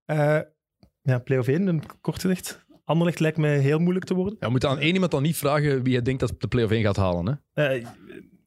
Eh, 0.05 0.39
ja, 1.01 1.20
play-off 1.20 1.48
1, 1.48 1.67
een 1.67 1.84
kort 2.01 2.22
gezegd. 2.22 2.65
Anderlecht 2.86 3.20
lijkt 3.20 3.38
mij 3.38 3.58
heel 3.60 3.79
moeilijk 3.79 4.05
te 4.05 4.13
worden. 4.13 4.36
Ja, 4.39 4.46
we 4.46 4.51
moeten 4.51 4.70
aan 4.70 4.79
één 4.79 4.93
iemand 4.93 5.12
dan 5.12 5.22
niet 5.22 5.38
vragen 5.38 5.84
wie 5.84 5.93
hij 5.93 6.01
denkt 6.01 6.20
dat 6.20 6.34
de 6.38 6.48
play-off 6.48 6.74
1 6.74 6.81
gaat 6.84 6.96
halen. 6.96 7.41
Hè? 7.53 7.63
Eh, 7.67 7.75
ik 7.77 7.86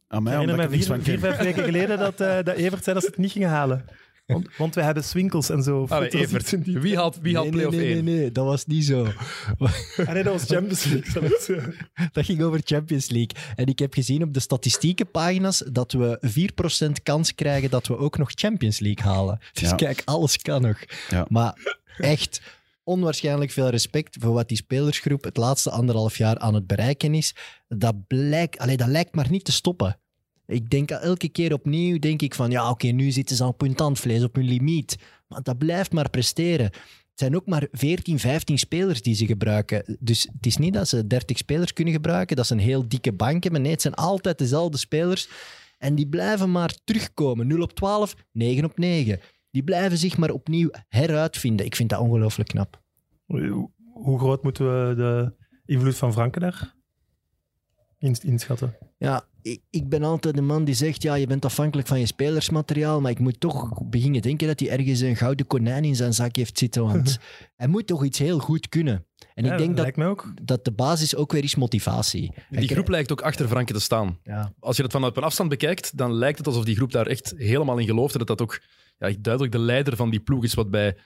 Aan 0.08 0.23
mij, 0.23 0.32
herinner 0.32 0.40
omdat 0.40 0.56
me 0.56 0.62
ik 0.62 0.68
er 0.70 0.70
niets 0.70 0.87
vier, 0.87 0.96
van 0.96 1.04
vier, 1.04 1.18
vijf 1.18 1.37
weken 1.54 1.64
geleden 1.73 1.99
dat, 1.99 2.20
eh, 2.20 2.34
dat 2.42 2.54
Evert 2.56 2.84
zei 2.84 2.94
dat 2.94 3.04
ze 3.04 3.11
het 3.11 3.18
niet 3.18 3.32
gingen 3.32 3.49
halen. 3.49 3.84
Want, 4.26 4.49
want 4.56 4.75
we 4.75 4.82
hebben 4.82 5.04
swinkels 5.04 5.50
en 5.50 5.62
zo. 5.62 5.84
Allee, 5.88 6.08
Evert, 6.11 6.52
in 6.52 6.61
die- 6.61 6.78
wie 6.78 6.96
haalt, 6.96 7.18
wie 7.23 7.34
haalt 7.34 7.50
nee, 7.50 7.54
nee, 7.61 7.68
play-off 7.68 7.76
nee, 7.88 7.94
1? 7.96 8.04
nee, 8.04 8.14
nee, 8.18 8.32
dat 8.32 8.44
was 8.44 8.66
niet 8.66 8.84
zo. 8.84 9.06
Ah, 9.58 10.12
nee, 10.12 10.23
dat 10.23 10.32
was 10.32 10.44
Champions 10.44 10.84
League. 10.84 11.75
Dat 12.12 12.25
ging 12.25 12.42
over 12.42 12.61
Champions 12.64 13.11
League. 13.11 13.30
En 13.54 13.66
ik 13.66 13.78
heb 13.78 13.94
gezien 13.94 14.23
op 14.23 14.34
de 14.34 14.40
statistiekenpagina's 14.40 15.64
dat 15.73 15.92
we 15.92 16.18
4% 16.20 17.02
kans 17.02 17.34
krijgen 17.34 17.70
dat 17.70 17.87
we 17.87 17.96
ook 17.96 18.18
nog 18.18 18.30
Champions 18.34 18.78
League 18.80 19.04
halen. 19.12 19.38
Dus 19.52 19.68
Ja. 19.70 19.75
kijk, 19.76 20.02
alles 20.04 20.37
kan 20.37 20.62
nog. 20.62 20.78
Ja. 21.08 21.26
Maar 21.28 21.76
echt 21.98 22.40
onwaarschijnlijk 22.84 23.50
veel 23.50 23.68
respect 23.68 24.16
voor 24.20 24.32
wat 24.32 24.48
die 24.48 24.56
spelersgroep 24.56 25.24
het 25.24 25.36
laatste 25.36 25.70
anderhalf 25.70 26.16
jaar 26.16 26.38
aan 26.38 26.54
het 26.54 26.66
bereiken 26.66 27.14
is. 27.14 27.34
Dat, 27.68 27.94
dat 28.08 28.86
lijkt 28.86 29.14
maar 29.14 29.30
niet 29.30 29.44
te 29.44 29.52
stoppen. 29.52 29.98
Ik 30.46 30.70
denk 30.70 30.90
elke 30.90 31.28
keer 31.28 31.52
opnieuw, 31.52 31.98
denk 31.98 32.22
ik 32.22 32.34
van 32.34 32.50
ja, 32.50 32.70
oké, 32.70 32.86
nu 32.86 33.10
zitten 33.10 33.36
ze 33.36 33.44
op 33.44 33.60
hun 33.60 33.74
tandvlees, 33.74 34.22
op 34.22 34.34
hun 34.34 34.44
limiet. 34.44 34.96
Maar 35.28 35.42
dat 35.42 35.58
blijft 35.58 35.92
maar 35.92 36.10
presteren. 36.10 36.64
Het 36.64 37.22
zijn 37.22 37.36
ook 37.36 37.46
maar 37.46 37.66
14, 37.72 38.18
15 38.18 38.58
spelers 38.58 39.02
die 39.02 39.14
ze 39.14 39.26
gebruiken. 39.26 39.98
Dus 40.00 40.28
het 40.32 40.46
is 40.46 40.56
niet 40.56 40.74
dat 40.74 40.88
ze 40.88 41.06
30 41.06 41.38
spelers 41.38 41.72
kunnen 41.72 41.94
gebruiken, 41.94 42.36
dat 42.36 42.46
ze 42.46 42.52
een 42.52 42.58
heel 42.58 42.88
dikke 42.88 43.12
bank 43.12 43.42
hebben. 43.42 43.62
Nee, 43.62 43.70
het 43.70 43.82
zijn 43.82 43.94
altijd 43.94 44.38
dezelfde 44.38 44.78
spelers. 44.78 45.28
En 45.78 45.94
die 45.94 46.06
blijven 46.06 46.50
maar 46.50 46.74
terugkomen. 46.84 47.46
0 47.46 47.62
op 47.62 47.72
12, 47.72 48.14
9 48.32 48.64
op 48.64 48.78
9. 48.78 49.20
Die 49.54 49.64
blijven 49.64 49.99
zich 49.99 50.16
maar 50.16 50.30
opnieuw 50.30 50.70
heruitvinden. 50.88 51.66
Ik 51.66 51.76
vind 51.76 51.88
dat 51.90 52.00
ongelooflijk 52.00 52.49
knap. 52.49 52.82
Hoe 53.92 54.18
groot 54.18 54.42
moeten 54.42 54.88
we 54.88 54.94
de 54.94 55.34
invloed 55.64 55.96
van 55.96 56.12
Franken 56.12 56.40
daar 56.40 56.75
ins- 57.99 58.25
inschatten? 58.25 58.76
Ja, 58.99 59.25
ik, 59.44 59.60
ik 59.70 59.88
ben 59.88 60.02
altijd 60.02 60.34
de 60.34 60.42
man 60.42 60.64
die 60.64 60.74
zegt, 60.74 61.02
ja, 61.02 61.14
je 61.14 61.26
bent 61.26 61.44
afhankelijk 61.44 61.88
van 61.88 62.00
je 62.00 62.06
spelersmateriaal, 62.06 63.00
maar 63.00 63.10
ik 63.10 63.18
moet 63.18 63.40
toch 63.40 63.82
beginnen 63.84 64.22
denken 64.22 64.46
dat 64.46 64.60
hij 64.60 64.70
ergens 64.70 65.00
een 65.00 65.16
gouden 65.16 65.46
konijn 65.46 65.84
in 65.84 65.96
zijn 65.96 66.14
zak 66.14 66.36
heeft 66.36 66.58
zitten, 66.58 66.82
want 66.82 67.18
hij 67.56 67.68
moet 67.68 67.86
toch 67.86 68.04
iets 68.04 68.18
heel 68.18 68.38
goed 68.38 68.68
kunnen. 68.68 69.06
En 69.34 69.44
Ja, 69.44 69.52
ik 69.52 69.58
denk 69.58 69.70
dat, 69.70 69.80
lijkt 69.80 69.96
mij 69.96 70.06
ook. 70.06 70.32
dat 70.42 70.64
de 70.64 70.72
basis 70.72 71.16
ook 71.16 71.32
weer 71.32 71.44
is 71.44 71.54
motivatie. 71.54 72.32
Die 72.50 72.68
groep 72.68 72.88
lijkt 72.88 73.12
ook 73.12 73.22
achter 73.22 73.48
Franke 73.48 73.72
te 73.72 73.80
staan. 73.80 74.18
Ja, 74.22 74.52
Als 74.60 74.76
je 74.76 74.82
het 74.82 74.92
vanuit 74.92 75.16
een 75.16 75.22
afstand 75.22 75.48
bekijkt, 75.48 75.96
dan 75.96 76.12
lijkt 76.12 76.38
het 76.38 76.46
alsof 76.46 76.64
die 76.64 76.76
groep 76.76 76.92
daar 76.92 77.06
echt 77.06 77.34
helemaal 77.36 77.78
in 77.78 77.86
gelooft. 77.86 78.12
En 78.12 78.18
dat 78.18 78.28
dat 78.28 78.42
ook 78.42 78.60
ja, 78.98 79.12
duidelijk 79.20 79.52
de 79.52 79.58
leider 79.58 79.96
van 79.96 80.10
die 80.10 80.20
ploeg 80.20 80.44
is, 80.44 80.54
wat 80.54 80.70
bij 80.70 80.96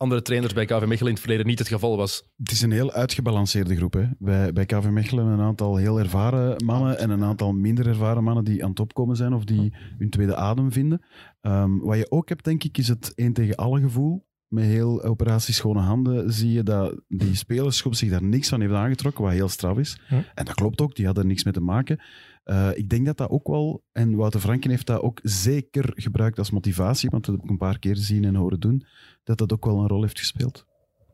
andere 0.00 0.22
trainers 0.22 0.52
bij 0.52 0.64
KV 0.64 0.84
Mechelen 0.86 1.06
in 1.06 1.12
het 1.12 1.20
verleden 1.20 1.46
niet 1.46 1.58
het 1.58 1.68
geval 1.68 1.96
was. 1.96 2.24
Het 2.36 2.50
is 2.50 2.62
een 2.62 2.72
heel 2.72 2.92
uitgebalanceerde 2.92 3.76
groep. 3.76 3.92
Hè. 3.92 4.04
Bij, 4.18 4.52
bij 4.52 4.66
KV 4.66 4.88
Mechelen 4.88 5.26
een 5.26 5.40
aantal 5.40 5.76
heel 5.76 5.98
ervaren 5.98 6.64
mannen 6.64 6.98
en 6.98 7.10
een 7.10 7.24
aantal 7.24 7.52
minder 7.52 7.86
ervaren 7.86 8.24
mannen 8.24 8.44
die 8.44 8.64
aan 8.64 8.70
het 8.70 8.80
opkomen 8.80 9.16
zijn 9.16 9.32
of 9.32 9.44
die 9.44 9.74
hun 9.98 10.10
tweede 10.10 10.36
adem 10.36 10.72
vinden. 10.72 11.04
Ehm, 11.40 11.78
wat 11.78 11.96
je 11.96 12.10
ook 12.10 12.28
hebt, 12.28 12.44
denk 12.44 12.64
ik, 12.64 12.78
is 12.78 12.88
het 12.88 13.12
één 13.14 13.32
tegen 13.32 13.56
alle 13.56 13.80
gevoel. 13.80 14.28
Met 14.48 14.64
heel 14.64 15.02
operatie 15.02 15.54
schone 15.54 15.80
handen 15.80 16.32
zie 16.32 16.52
je 16.52 16.62
dat 16.62 17.00
die 17.08 17.34
spelersgroep 17.34 17.94
zich 17.94 18.10
daar 18.10 18.24
niks 18.24 18.48
van 18.48 18.60
heeft 18.60 18.72
aangetrokken, 18.72 19.24
wat 19.24 19.32
heel 19.32 19.48
straf 19.48 19.78
is. 19.78 20.00
Hm. 20.08 20.14
En 20.34 20.44
dat 20.44 20.54
klopt 20.54 20.80
ook, 20.80 20.94
die 20.94 21.04
hadden 21.04 21.22
er 21.22 21.28
niks 21.30 21.44
mee 21.44 21.54
te 21.54 21.60
maken. 21.60 22.00
Eh, 22.44 22.68
ik 22.74 22.88
denk 22.88 23.06
dat 23.06 23.16
dat 23.16 23.30
ook 23.30 23.48
wel, 23.48 23.84
en 23.92 24.14
Wouter 24.14 24.40
Franken 24.40 24.70
heeft 24.70 24.86
dat 24.86 25.00
ook 25.00 25.20
zeker 25.22 25.92
gebruikt 25.94 26.38
als 26.38 26.50
motivatie, 26.50 27.10
want 27.10 27.24
dat 27.24 27.34
heb 27.34 27.44
ik 27.44 27.50
een 27.50 27.56
paar 27.56 27.78
keer 27.78 27.96
zien 27.96 28.24
en 28.24 28.34
horen 28.34 28.60
doen, 28.60 28.86
dat 29.24 29.38
dat 29.38 29.52
ook 29.52 29.64
wel 29.64 29.78
een 29.78 29.88
rol 29.88 30.02
heeft 30.02 30.18
gespeeld. 30.18 30.66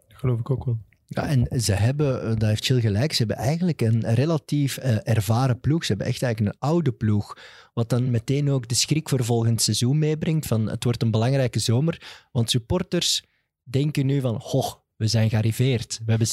Dat 0.09 0.19
geloof 0.19 0.39
ik 0.39 0.51
ook 0.51 0.65
wel. 0.65 0.79
Ja, 1.09 1.27
en 1.27 1.61
ze 1.61 1.73
hebben, 1.73 2.23
eh, 2.23 2.29
dat 2.29 2.49
heeft 2.49 2.65
Chill 2.65 2.81
gelijk, 2.81 3.13
ze 3.13 3.19
hebben 3.19 3.37
eigenlijk 3.37 3.81
een 3.81 4.15
relatief 4.15 4.77
eh, 4.77 4.97
ervaren 5.03 5.61
ploeg. 5.61 5.85
Ze 5.85 5.89
hebben 5.89 6.07
echt 6.07 6.23
eigenlijk 6.23 6.55
een 6.55 6.69
oude 6.69 6.93
ploeg. 6.93 7.37
Wat 7.75 7.89
dan 7.89 8.11
meteen 8.11 8.51
ook 8.51 8.69
de 8.69 8.75
schrik 8.75 9.09
voor 9.09 9.25
volgend 9.25 9.63
seizoen 9.63 9.99
meebrengt. 9.99 10.47
Van 10.47 10.71
het 10.71 10.85
wordt 10.85 11.03
een 11.03 11.11
belangrijke 11.11 11.59
zomer. 11.59 12.27
Want 12.33 12.51
supporters 12.51 13.25
denken 13.63 14.07
nu 14.07 14.21
van, 14.21 14.41
goh, 14.41 14.73
we 14.97 15.07
zijn 15.07 15.31
gearriveerd. 15.31 16.01
We 16.05 16.11
hebben 16.11 16.29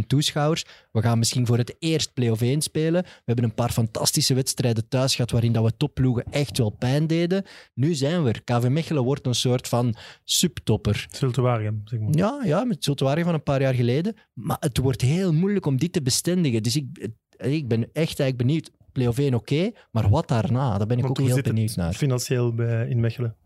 16.000 0.00 0.06
toeschouwers. 0.06 0.64
We 0.90 1.02
gaan 1.02 1.18
misschien 1.18 1.46
voor 1.46 1.58
het 1.58 1.76
eerst 1.78 2.12
play-off 2.12 2.42
1 2.42 2.62
spelen. 2.62 3.02
We 3.02 3.22
hebben 3.24 3.44
een 3.44 3.54
paar 3.54 3.70
fantastische 3.70 4.34
wedstrijden 4.34 4.88
thuis 4.88 5.14
gehad 5.14 5.30
waarin 5.30 5.52
dat 5.52 5.64
we 5.64 5.76
topploegen 5.76 6.24
echt 6.30 6.58
wel 6.58 6.70
pijn 6.70 7.06
deden. 7.06 7.44
Nu 7.74 7.94
zijn 7.94 8.22
we 8.22 8.32
er. 8.32 8.42
KV 8.44 8.68
Mechelen 8.68 9.04
wordt 9.04 9.26
een 9.26 9.34
soort 9.34 9.68
van 9.68 9.94
subtopper. 10.24 11.06
Zultuarium, 11.10 11.82
zeg 11.84 12.00
maar. 12.00 12.16
Ja, 12.16 12.40
ja 12.44 12.64
met 12.64 12.84
Zultuari 12.84 13.22
van 13.22 13.34
een 13.34 13.42
paar 13.42 13.60
jaar 13.60 13.74
geleden. 13.74 14.16
Maar 14.32 14.56
het 14.60 14.78
wordt 14.78 15.00
heel 15.00 15.32
moeilijk 15.32 15.66
om 15.66 15.76
dit 15.76 15.92
te 15.92 16.02
bestendigen. 16.02 16.62
Dus 16.62 16.76
ik, 16.76 17.10
ik 17.36 17.68
ben 17.68 17.82
echt 17.82 18.20
eigenlijk 18.20 18.36
benieuwd. 18.36 18.70
Play-off 18.92 19.18
1 19.18 19.34
oké, 19.34 19.70
maar 19.90 20.08
wat 20.08 20.28
daarna? 20.28 20.78
Daar 20.78 20.86
ben 20.86 20.98
ik 20.98 21.08
ook 21.08 21.18
heel 21.18 21.42
benieuwd 21.42 21.76
naar. 21.76 21.92
Financieel 21.92 22.54
bij, 22.54 22.88
in 22.88 23.00
Mechelen. 23.00 23.36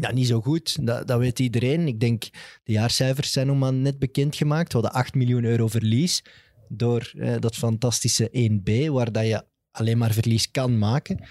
Ja, 0.00 0.12
niet 0.12 0.26
zo 0.26 0.40
goed. 0.40 0.86
Dat, 0.86 1.06
dat 1.06 1.18
weet 1.18 1.38
iedereen. 1.38 1.86
Ik 1.86 2.00
denk, 2.00 2.22
de 2.64 2.72
jaarcijfers 2.72 3.32
zijn 3.32 3.46
nog 3.46 3.58
maar 3.58 3.72
net 3.72 3.98
bekendgemaakt. 3.98 4.72
We 4.72 4.78
hadden 4.78 5.00
8 5.00 5.14
miljoen 5.14 5.44
euro 5.44 5.68
verlies 5.68 6.22
door 6.68 7.12
eh, 7.18 7.34
dat 7.38 7.56
fantastische 7.56 8.50
1B, 8.50 8.86
waar 8.90 9.12
dat 9.12 9.26
je 9.26 9.44
alleen 9.70 9.98
maar 9.98 10.12
verlies 10.12 10.50
kan 10.50 10.78
maken. 10.78 11.24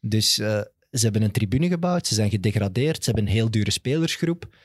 Dus 0.00 0.38
eh, 0.38 0.60
ze 0.90 1.04
hebben 1.04 1.22
een 1.22 1.30
tribune 1.30 1.68
gebouwd, 1.68 2.06
ze 2.06 2.14
zijn 2.14 2.30
gedegradeerd, 2.30 3.04
ze 3.04 3.10
hebben 3.10 3.26
een 3.26 3.36
heel 3.36 3.50
dure 3.50 3.70
spelersgroep. 3.70 4.56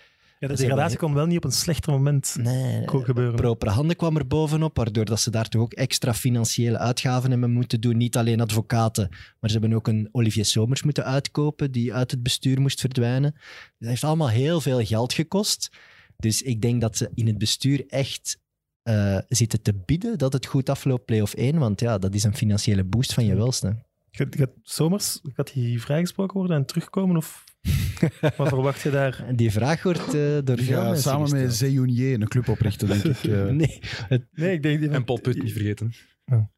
Ja, 0.42 0.48
de 0.48 0.56
degradatie 0.56 0.98
kon 0.98 1.14
wel 1.14 1.26
niet 1.26 1.38
op 1.38 1.44
een 1.44 1.52
slechter 1.52 1.92
moment 1.92 2.36
Nee, 2.40 2.86
ko- 2.86 3.00
gebeuren. 3.00 3.36
propere 3.36 3.72
handen 3.72 3.96
kwam 3.96 4.18
er 4.18 4.28
bovenop, 4.28 4.78
waardoor 4.78 5.06
dat 5.06 5.20
ze 5.20 5.30
daar 5.32 5.48
toch 5.50 5.62
ook 5.62 5.74
extra 5.74 6.14
financiële 6.14 6.78
uitgaven 6.78 7.30
hebben 7.32 7.52
moeten 7.52 7.82
doen. 7.82 7.98
Niet 7.98 8.18
alleen 8.18 8.42
advocaten, 8.42 9.08
maar 9.10 9.50
ze 9.50 9.58
hebben 9.60 9.78
ook 9.78 9.88
een 9.88 10.10
Olivier 10.12 10.46
Somers 10.46 10.84
moeten 10.84 11.06
uitkopen, 11.06 11.72
die 11.72 11.94
uit 11.94 12.12
het 12.12 12.24
bestuur 12.24 12.62
moest 12.62 12.80
verdwijnen. 12.80 13.32
Dat 13.80 13.90
heeft 13.90 14.04
allemaal 14.04 14.30
heel 14.30 14.62
veel 14.62 14.86
geld 14.86 15.14
gekost. 15.14 15.70
Dus 16.18 16.42
ik 16.42 16.62
denk 16.62 16.82
dat 16.82 16.98
ze 16.98 17.10
in 17.14 17.28
het 17.28 17.38
bestuur 17.38 17.84
echt 17.88 18.40
eh, 18.82 19.18
zitten 19.28 19.62
te 19.62 19.74
bieden 19.86 20.18
dat 20.18 20.34
het 20.34 20.46
goed 20.46 20.70
afloopt, 20.70 21.06
play-off 21.06 21.34
1, 21.34 21.58
want 21.58 21.80
ja, 21.80 21.98
dat 21.98 22.14
is 22.16 22.24
een 22.24 22.36
financiële 22.36 22.84
boost 22.84 23.14
van 23.14 23.26
je 23.26 23.36
welste. 23.36 23.76
Gaat, 24.12 24.36
gaat 24.36 24.52
Somers, 24.62 25.20
gaat 25.24 25.54
hij 25.54 25.76
vrijgesproken 25.80 26.38
worden 26.38 26.58
en 26.58 26.66
terugkomen? 26.66 27.18
Of 27.18 27.44
wat 28.38 28.48
verwacht 28.48 28.82
je 28.82 28.90
daar? 28.90 29.26
Die 29.36 29.52
vraag 29.52 29.84
wordt 29.84 30.14
eh, 30.14 30.38
door 30.44 30.58
veel 30.58 30.82
mensen 30.82 31.02
samen 31.02 31.22
met 31.22 31.32
gesteld. 31.32 31.54
Zeyounier 31.54 32.22
een 32.22 32.28
club 32.28 32.48
oprichten, 32.48 32.88
denk 32.88 33.04
ik. 33.04 33.24
eh. 33.32 33.46
Nee, 33.46 33.80
het, 34.08 34.26
Nee, 34.32 34.54
ik 34.54 34.64
denk... 34.64 34.84
En 34.84 35.04
Paul 35.04 35.20
Put 35.20 35.44
niet 35.44 35.54
vergeten. 35.54 35.94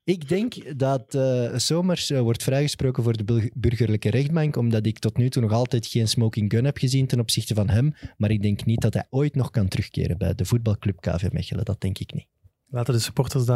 Ik 0.04 0.30
denk 0.30 0.80
dat 0.80 1.16
eh, 1.16 1.56
Somers 1.56 2.10
eh, 2.10 2.20
wordt 2.20 2.44
vrijgesproken 2.44 3.04
voor 3.04 3.18
de 3.26 3.52
burgerlijke 3.54 4.10
rechtbank, 4.10 4.56
omdat 4.56 4.86
ik 4.86 5.00
tot 5.00 5.18
nu 5.18 5.30
toe 5.30 5.42
nog 5.42 5.52
altijd 5.52 5.86
geen 5.86 6.08
smoking 6.08 6.52
gun 6.52 6.66
heb 6.66 6.78
gezien 6.78 7.08
ten 7.08 7.20
opzichte 7.20 7.54
van 7.54 7.70
hem. 7.70 7.94
Maar 8.18 8.32
ik 8.32 8.42
denk 8.42 8.66
niet 8.66 8.82
dat 8.82 8.94
hij 8.94 9.08
ooit 9.10 9.36
nog 9.36 9.50
kan 9.50 9.68
terugkeren 9.68 10.18
bij 10.18 10.36
de 10.36 10.46
voetbalclub 10.46 11.02
KV 11.02 11.32
Mechelen. 11.32 11.66
Dat 11.66 11.82
denk 11.82 12.00
ik 12.00 12.14
niet. 12.14 12.28
Laten 12.68 12.94
de 12.94 13.00
supporters 13.00 13.50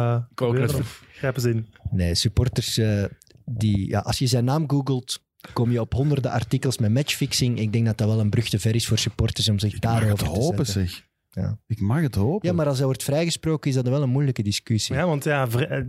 of 0.74 1.04
grijpen 1.12 1.40
ze 1.40 1.50
in? 1.50 1.66
Nee, 1.90 2.14
supporters 2.14 2.78
eh, 2.78 3.04
die... 3.48 3.88
Ja, 3.88 3.98
als 3.98 4.18
je 4.18 4.26
zijn 4.26 4.44
naam 4.44 4.70
googelt, 4.70 5.22
kom 5.52 5.70
je 5.70 5.80
op 5.80 5.92
honderden 5.94 6.30
artikels 6.30 6.78
met 6.78 6.92
matchfixing. 6.92 7.58
Ik 7.58 7.72
denk 7.72 7.86
dat 7.86 7.98
dat 7.98 8.08
wel 8.08 8.20
een 8.20 8.30
brug 8.30 8.48
te 8.48 8.58
ver 8.58 8.74
is 8.74 8.86
voor 8.86 8.98
supporters 8.98 9.48
om 9.48 9.58
zich 9.58 9.74
Ik 9.74 9.84
mag 9.84 9.92
daarover 9.92 10.26
het 10.26 10.34
te 10.34 10.40
hopen, 10.40 10.66
zetten. 10.66 10.88
zeg. 10.88 11.06
Ja. 11.30 11.58
Ik 11.66 11.80
mag 11.80 12.00
het 12.00 12.14
hopen. 12.14 12.48
Ja, 12.48 12.54
maar 12.54 12.66
als 12.66 12.76
hij 12.76 12.86
wordt 12.86 13.02
vrijgesproken, 13.02 13.70
is 13.70 13.76
dat 13.76 13.88
wel 13.88 14.02
een 14.02 14.08
moeilijke 14.10 14.42
discussie. 14.42 14.94
Ja, 14.94 15.06
want 15.06 15.24
ja, 15.24 15.48
eh, 15.48 15.82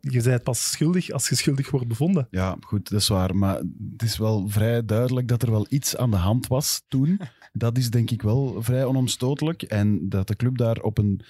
je 0.00 0.22
bent 0.22 0.42
pas 0.42 0.70
schuldig 0.70 1.10
als 1.10 1.28
je 1.28 1.34
schuldig 1.34 1.70
wordt 1.70 1.88
bevonden. 1.88 2.26
Ja, 2.30 2.56
goed, 2.60 2.90
dat 2.90 3.00
is 3.00 3.08
waar. 3.08 3.36
Maar 3.36 3.56
het 3.92 4.02
is 4.02 4.18
wel 4.18 4.48
vrij 4.48 4.84
duidelijk 4.84 5.28
dat 5.28 5.42
er 5.42 5.50
wel 5.50 5.66
iets 5.68 5.96
aan 5.96 6.10
de 6.10 6.16
hand 6.16 6.46
was 6.46 6.82
toen. 6.88 7.20
Dat 7.52 7.78
is 7.78 7.90
denk 7.90 8.10
ik 8.10 8.22
wel 8.22 8.62
vrij 8.62 8.84
onomstotelijk. 8.84 9.62
En 9.62 10.08
dat 10.08 10.28
de 10.28 10.36
club 10.36 10.58
daar 10.58 10.80
op 10.80 10.98
een 10.98 11.20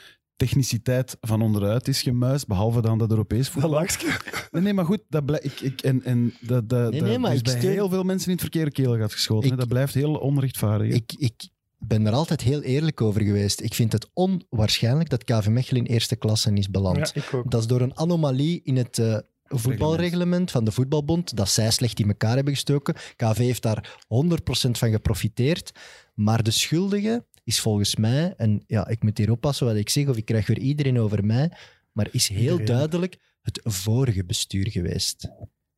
techniciteit 0.44 1.16
van 1.20 1.42
onderuit 1.42 1.88
is 1.88 2.03
gemuist, 2.03 2.46
behalve 2.46 2.81
dan 2.81 2.98
dat 2.98 3.11
Europees 3.11 3.48
voetbal. 3.48 3.70
Nee, 4.50 4.62
nee, 4.62 4.72
maar 4.74 4.85
goed, 4.85 5.00
dat 5.09 5.24
blij- 5.24 5.40
ik, 5.42 5.61
ik, 5.61 5.81
en, 5.81 6.05
en 6.05 6.35
dat, 6.40 6.68
dat, 6.68 6.90
Nee, 6.90 7.00
nee, 7.00 7.18
maar 7.18 7.33
is 7.33 7.38
ik 7.38 7.44
bij 7.44 7.57
steun- 7.59 7.72
heel 7.72 7.88
veel 7.88 8.03
mensen 8.03 8.26
in 8.26 8.33
het 8.33 8.40
verkeerde 8.40 8.70
keel 8.70 8.96
gaat 8.98 9.12
geschoten. 9.12 9.50
Ik- 9.50 9.59
dat 9.59 9.68
blijft 9.68 9.94
heel 9.94 10.14
onrechtvaardig. 10.14 10.94
Ik, 10.94 11.12
ik 11.18 11.48
ben 11.79 12.07
er 12.07 12.12
altijd 12.12 12.40
heel 12.40 12.62
eerlijk 12.62 13.00
over 13.00 13.22
geweest. 13.22 13.61
Ik 13.61 13.74
vind 13.74 13.92
het 13.92 14.09
onwaarschijnlijk 14.12 15.09
dat 15.11 15.24
KV 15.24 15.46
Mechelen 15.48 15.85
in 15.85 15.92
eerste 15.92 16.16
klasse 16.16 16.53
is 16.53 16.70
beland. 16.70 16.96
Ja, 17.14 17.22
ik 17.22 17.35
ook. 17.35 17.50
Dat 17.50 17.61
is 17.61 17.66
door 17.66 17.81
een 17.81 17.96
anomalie 17.98 18.61
in 18.64 18.76
het 18.76 18.98
eh, 18.98 19.16
voetbalreglement 19.44 20.50
van 20.50 20.64
de 20.64 20.72
voetbalbond, 20.72 21.37
dat 21.37 21.48
zij 21.48 21.70
slecht 21.70 21.98
in 22.00 22.09
elkaar 22.09 22.35
hebben 22.35 22.53
gestoken. 22.55 22.94
KV 23.16 23.37
heeft 23.37 23.62
daar 23.62 23.96
100% 24.09 24.70
van 24.70 24.90
geprofiteerd. 24.90 25.70
Maar 26.14 26.42
de 26.42 26.50
schuldige 26.50 27.24
is 27.51 27.61
volgens 27.61 27.97
mij, 27.97 28.35
en 28.37 28.63
ja, 28.67 28.89
ik 28.89 29.03
moet 29.03 29.19
hier 29.19 29.31
oppassen 29.31 29.67
wat 29.67 29.77
ik 29.77 29.89
zeg, 29.89 30.09
of 30.09 30.17
ik 30.17 30.25
krijg 30.25 30.47
weer 30.47 30.59
iedereen 30.59 30.99
over 30.99 31.25
mij, 31.25 31.51
maar 31.93 32.09
is 32.11 32.29
heel 32.29 32.41
Iedereen. 32.41 32.67
duidelijk 32.67 33.17
het 33.43 33.61
vorige 33.63 34.25
bestuur 34.25 34.71
geweest. 34.71 35.29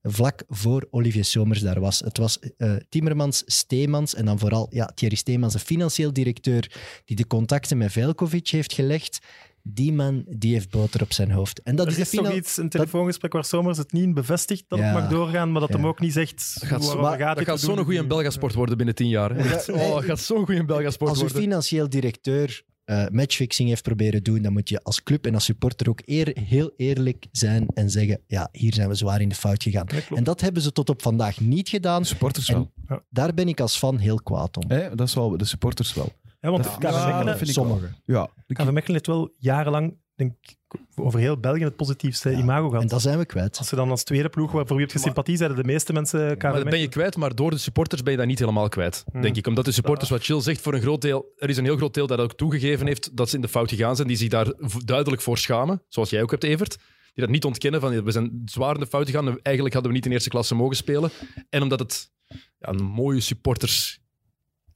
Vlak 0.03 0.45
voor 0.49 0.87
Olivier 0.91 1.25
Somers 1.25 1.61
daar 1.61 1.81
was. 1.81 2.01
Het 2.01 2.19
was 2.19 2.39
eh, 2.39 2.75
Timmermans, 2.89 3.43
Steemans 3.47 4.15
en 4.15 4.25
dan 4.25 4.39
vooral 4.39 4.67
ja, 4.71 4.87
Thierry 4.95 5.17
Steemans, 5.17 5.53
de 5.53 5.59
financieel 5.59 6.13
directeur, 6.13 6.81
die 7.05 7.17
de 7.17 7.27
contacten 7.27 7.79
met 7.79 7.93
Velkovic 7.93 8.49
heeft 8.49 8.73
gelegd. 8.73 9.19
Die 9.63 9.93
man 9.93 10.25
die 10.29 10.53
heeft 10.53 10.71
boter 10.71 11.03
op 11.03 11.13
zijn 11.13 11.31
hoofd. 11.31 11.63
En 11.63 11.77
dat 11.77 11.87
Er 11.87 11.93
is 11.93 11.97
de 11.99 12.03
is 12.03 12.11
toch 12.25 12.33
iets, 12.37 12.57
een 12.57 12.69
telefoongesprek 12.69 13.33
waar 13.33 13.45
Somers 13.45 13.79
het 13.79 13.93
niet 13.93 14.03
in 14.03 14.15
bevestigt 14.15 14.65
dat 14.69 14.79
Ja. 14.79 14.85
het 14.85 14.95
mag 14.95 15.09
doorgaan, 15.11 15.53
maar 15.53 15.61
dat 15.61 15.71
Ja. 15.71 15.77
hem 15.77 15.87
ook 15.87 16.01
niet 16.01 16.13
zegt 16.13 16.55
Dat 16.61 16.69
gaat, 16.69 16.85
zo- 16.85 16.97
waarover 16.97 17.19
dat 17.27 17.37
het, 17.39 17.49
gaat 17.49 17.61
zo'n 17.61 17.79
goede 17.85 18.07
Belgasport 18.07 18.55
worden 18.55 18.77
binnen 18.77 18.95
tien 18.95 19.09
jaar. 19.09 19.31
hè. 19.35 19.51
Echt. 19.55 19.69
Oh, 19.73 19.95
dat 19.95 20.05
gaat 20.05 20.21
zo'n 20.21 20.45
goede 20.45 20.65
Belgasport 20.65 21.11
Als 21.11 21.19
uw 21.21 21.25
worden. 21.25 21.43
financieel 21.43 21.89
directeur 21.89 22.63
eh, 22.85 23.05
matchfixing 23.13 23.69
heeft 23.69 23.83
proberen 23.83 24.23
doen, 24.23 24.43
dan 24.43 24.53
moet 24.53 24.69
je 24.69 24.83
als 24.83 25.03
club 25.03 25.27
en 25.27 25.35
als 25.35 25.45
supporter 25.45 25.89
ook 25.89 26.01
eer, 26.05 26.37
heel 26.41 26.71
eerlijk 26.77 27.27
zijn 27.33 27.67
en 27.75 27.91
zeggen, 27.91 28.21
ja, 28.27 28.49
hier 28.53 28.75
zijn 28.75 28.89
we 28.89 28.95
zwaar 28.95 29.21
in 29.21 29.29
de 29.29 29.35
fout 29.35 29.63
gegaan. 29.63 29.87
Ja. 30.09 30.17
En 30.17 30.25
dat 30.25 30.41
hebben 30.41 30.63
ze 30.63 30.73
tot 30.73 30.89
op 30.91 31.03
vandaag 31.03 31.41
niet 31.41 31.69
gedaan. 31.69 32.03
De 32.03 32.09
supporters 32.09 32.49
En- 32.49 32.71
wel. 32.87 33.01
Daar 33.11 33.35
ben 33.35 33.49
ik 33.49 33.61
als 33.61 33.77
fan 33.77 33.99
heel 33.99 34.21
kwaad 34.23 34.57
om. 34.57 34.65
Hè, 34.71 34.95
dat 34.95 35.09
is 35.09 35.15
wel. 35.15 35.37
De 35.37 35.45
supporters 35.45 35.95
wel. 35.95 36.13
Ja, 36.43 36.51
want 36.51 36.67
KV 36.69 36.83
ja, 36.83 36.91
Mechelen, 37.07 37.27
dat 37.27 37.37
vind 37.37 37.49
ik 37.51 37.57
wel. 37.57 37.65
Sommigen. 37.65 37.97
Ja, 38.05 38.29
de- 38.47 38.55
KV 38.55 38.65
Mechelen 38.71 38.93
heeft 38.93 39.07
wel 39.07 39.35
jarenlang, 39.39 39.97
denk 40.15 40.33
ik, 40.41 40.57
over 40.95 41.21
heel 41.21 41.39
België 41.39 41.65
het 41.65 41.77
positiefste 41.77 42.31
Ja, 42.31 42.39
imago 42.39 42.67
gehad. 42.69 42.83
En 42.83 42.89
dat 42.89 43.01
zijn 43.03 43.19
we 43.19 43.25
kwijt. 43.27 43.59
Als 43.59 43.71
je 43.71 43.77
dan 43.77 43.91
als 43.91 44.05
tweede 44.05 44.29
ploeg, 44.29 44.53
waarvoor 44.53 44.81
je 44.81 44.87
hebt 44.87 45.01
sympathie, 45.01 45.37
zeiden 45.37 45.59
de 45.59 45.65
meeste 45.65 45.93
mensen 45.93 46.37
KV 46.37 46.43
Maar 46.43 46.55
dat 46.55 46.65
ben 46.71 46.79
je 46.79 46.89
kwijt, 46.89 47.17
maar 47.17 47.35
door 47.35 47.51
de 47.51 47.59
supporters 47.59 48.03
ben 48.03 48.13
je 48.13 48.19
dat 48.19 48.27
niet 48.27 48.39
helemaal 48.39 48.69
kwijt. 48.69 49.05
Hmm. 49.13 49.23
Denk 49.23 49.37
ik. 49.37 49.47
Omdat 49.47 49.65
de 49.65 49.73
supporters, 49.73 50.11
wat 50.11 50.23
Chill 50.25 50.41
zegt, 50.41 50.61
voor 50.61 50.75
een 50.75 50.81
groot 50.81 51.01
deel. 51.01 51.33
Er 51.37 51.49
is 51.49 51.57
een 51.57 51.65
heel 51.65 51.77
groot 51.77 51.95
deel 51.95 52.07
dat 52.07 52.19
ook 52.19 52.35
toegegeven 52.35 52.87
heeft 52.87 53.17
dat 53.17 53.29
ze 53.29 53.37
in 53.37 53.43
de 53.43 53.49
fout 53.49 53.71
gegaan 53.71 53.97
zijn. 53.97 54.09
Die 54.09 54.17
zich 54.17 54.29
daar 54.29 54.53
duidelijk 54.85 55.23
voor 55.23 55.39
schamen. 55.39 55.83
Zoals 55.89 56.11
jij 56.11 56.23
ook 56.23 56.31
hebt, 56.31 56.45
Evert. 56.45 56.77
Die 57.15 57.25
dat 57.25 57.33
niet 57.33 57.45
ontkennen 57.45 57.81
van 57.81 58.05
we 58.05 58.11
zijn 58.11 58.43
zwaar 58.45 58.75
in 58.75 58.81
de 58.81 58.87
fout 58.87 59.07
gegaan. 59.07 59.29
en 59.29 59.39
Eigenlijk 59.43 59.75
hadden 59.75 59.93
we 59.93 59.97
niet 59.99 60.07
in 60.07 60.13
eerste 60.13 60.29
klasse 60.29 60.55
mogen 60.55 60.77
spelen. 60.77 61.11
En 61.51 61.63
omdat 61.63 61.79
het 61.79 62.11
ja, 62.59 62.69
een 62.69 62.83
mooie 62.83 63.21
supporters. 63.21 64.01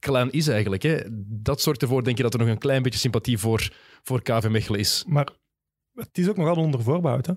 Clan 0.07 0.31
is 0.31 0.47
eigenlijk. 0.47 0.83
Hè. 0.83 0.97
Dat 1.27 1.61
zorgt 1.61 1.81
ervoor, 1.81 2.03
denk 2.03 2.17
je, 2.17 2.23
dat 2.23 2.33
er 2.33 2.39
nog 2.39 2.47
een 2.47 2.57
klein 2.57 2.81
beetje 2.83 2.99
sympathie 2.99 3.37
voor, 3.37 3.71
voor 4.03 4.21
KV 4.21 4.47
Mechelen 4.49 4.79
is. 4.79 5.03
Maar 5.07 5.29
het 5.93 6.17
is 6.17 6.29
ook 6.29 6.37
nog 6.37 6.45
allemaal 6.45 6.63
onder 6.65 6.81
voorbouw, 6.83 7.19
hè? 7.21 7.33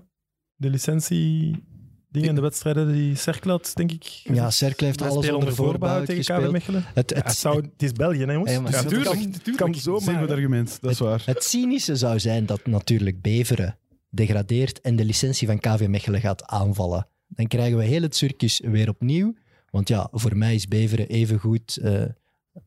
De 0.55 0.69
licentie... 0.69 1.63
Dingen 2.09 2.29
en 2.29 2.35
de 2.35 2.41
wedstrijden 2.41 2.93
die 2.93 3.15
Cercle 3.15 3.51
had, 3.51 3.71
denk 3.73 3.91
ik. 3.91 4.03
Ja, 4.03 4.49
Cercle 4.49 4.85
heeft 4.85 5.01
alles 5.01 5.13
spelen 5.13 5.35
onder 5.35 5.55
voorbouw 5.55 6.03
tegen 6.03 6.23
KV. 6.41 6.51
Mechelen. 6.51 6.83
Het, 6.93 7.09
Ja, 7.09 7.15
het, 7.15 7.27
het, 7.27 7.35
zou, 7.37 7.55
het 7.61 7.83
is 7.83 7.91
België, 7.91 8.25
hè, 8.25 8.31
jongens? 8.31 8.51
Ja, 8.51 8.59
maar- 8.61 8.71
Dus 8.71 8.79
Ja, 8.79 8.85
het 8.85 8.93
tuurlijk, 8.93 9.21
kan, 9.21 9.31
tuurlijk. 9.31 9.57
kan 9.57 9.73
zeer 9.73 9.81
zomaar. 10.01 10.21
goed 10.21 10.31
argument. 10.31 10.77
Dat 10.81 10.91
is 10.91 10.99
waar. 10.99 11.21
het 11.25 11.43
cynische 11.43 11.95
zou 11.95 12.19
zijn 12.19 12.45
dat 12.45 12.65
natuurlijk 12.65 13.21
Beveren 13.21 13.77
degradeert 14.09 14.81
en 14.81 14.95
de 14.95 15.05
licentie 15.05 15.47
van 15.47 15.59
KV 15.59 15.85
Mechelen 15.87 16.21
gaat 16.21 16.45
aanvallen. 16.45 17.07
Dan 17.27 17.47
krijgen 17.47 17.77
we 17.77 17.83
heel 17.83 18.01
het 18.01 18.15
circus 18.15 18.59
weer 18.63 18.89
opnieuw. 18.89 19.33
Want 19.69 19.87
ja, 19.87 20.07
voor 20.11 20.37
mij 20.37 20.55
is 20.55 20.67
Beveren 20.67 21.07
even 21.07 21.39
goed 21.39 21.79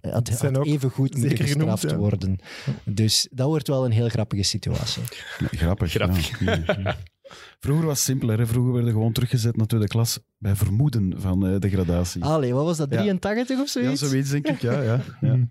had, 0.01 0.29
had 0.29 0.59
ook 0.59 0.67
even 0.67 0.91
goed 0.91 1.11
moeten 1.11 1.31
zeker 1.31 1.47
genoemd, 1.47 1.71
gestraft 1.71 1.95
ja. 1.95 2.01
worden. 2.01 2.39
Dus 2.85 3.29
dat 3.31 3.47
wordt 3.47 3.69
wel 3.69 3.85
een 3.85 3.91
heel 3.93 4.09
grappige 4.09 4.43
situatie. 4.43 5.03
Grappig. 5.39 5.91
Grappig. 5.91 6.41
ja. 6.41 6.97
Vroeger 7.59 7.87
was 7.87 7.99
het 7.99 8.07
simpeler. 8.07 8.39
Hè? 8.39 8.47
Vroeger 8.47 8.73
werden 8.73 8.93
gewoon 8.93 9.13
teruggezet 9.13 9.57
naar 9.57 9.67
tweede 9.67 9.87
klas 9.87 10.19
bij 10.39 10.55
vermoeden 10.55 11.15
van 11.17 11.47
eh, 11.47 11.59
degradatie. 11.59 12.25
Allee, 12.25 12.55
wat 12.55 12.65
was 12.65 12.77
dat? 12.77 12.91
Ja. 12.91 12.97
83 12.97 13.59
of 13.61 13.75
ja, 13.75 13.81
zoiets? 13.83 14.01
zoiets 14.01 14.31
denk 14.31 14.47
ik. 14.49 14.61
Ja, 14.61 14.83
ja, 14.83 15.01
ja. 15.21 15.31
Hmm. 15.31 15.51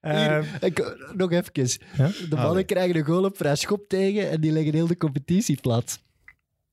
Eh, 0.00 0.40
Hier, 0.40 0.58
ik- 0.60 0.96
nog 1.14 1.30
even. 1.30 1.50
Ja? 1.96 2.06
De 2.06 2.12
mannen 2.28 2.46
Allee. 2.46 2.64
krijgen 2.64 2.96
een 2.96 3.04
goal 3.04 3.24
op 3.24 3.36
vrij 3.36 3.56
schop 3.56 3.88
tegen 3.88 4.30
en 4.30 4.40
die 4.40 4.52
leggen 4.52 4.74
heel 4.74 4.86
de 4.86 4.96
competitie 4.96 5.60
plat. 5.60 6.02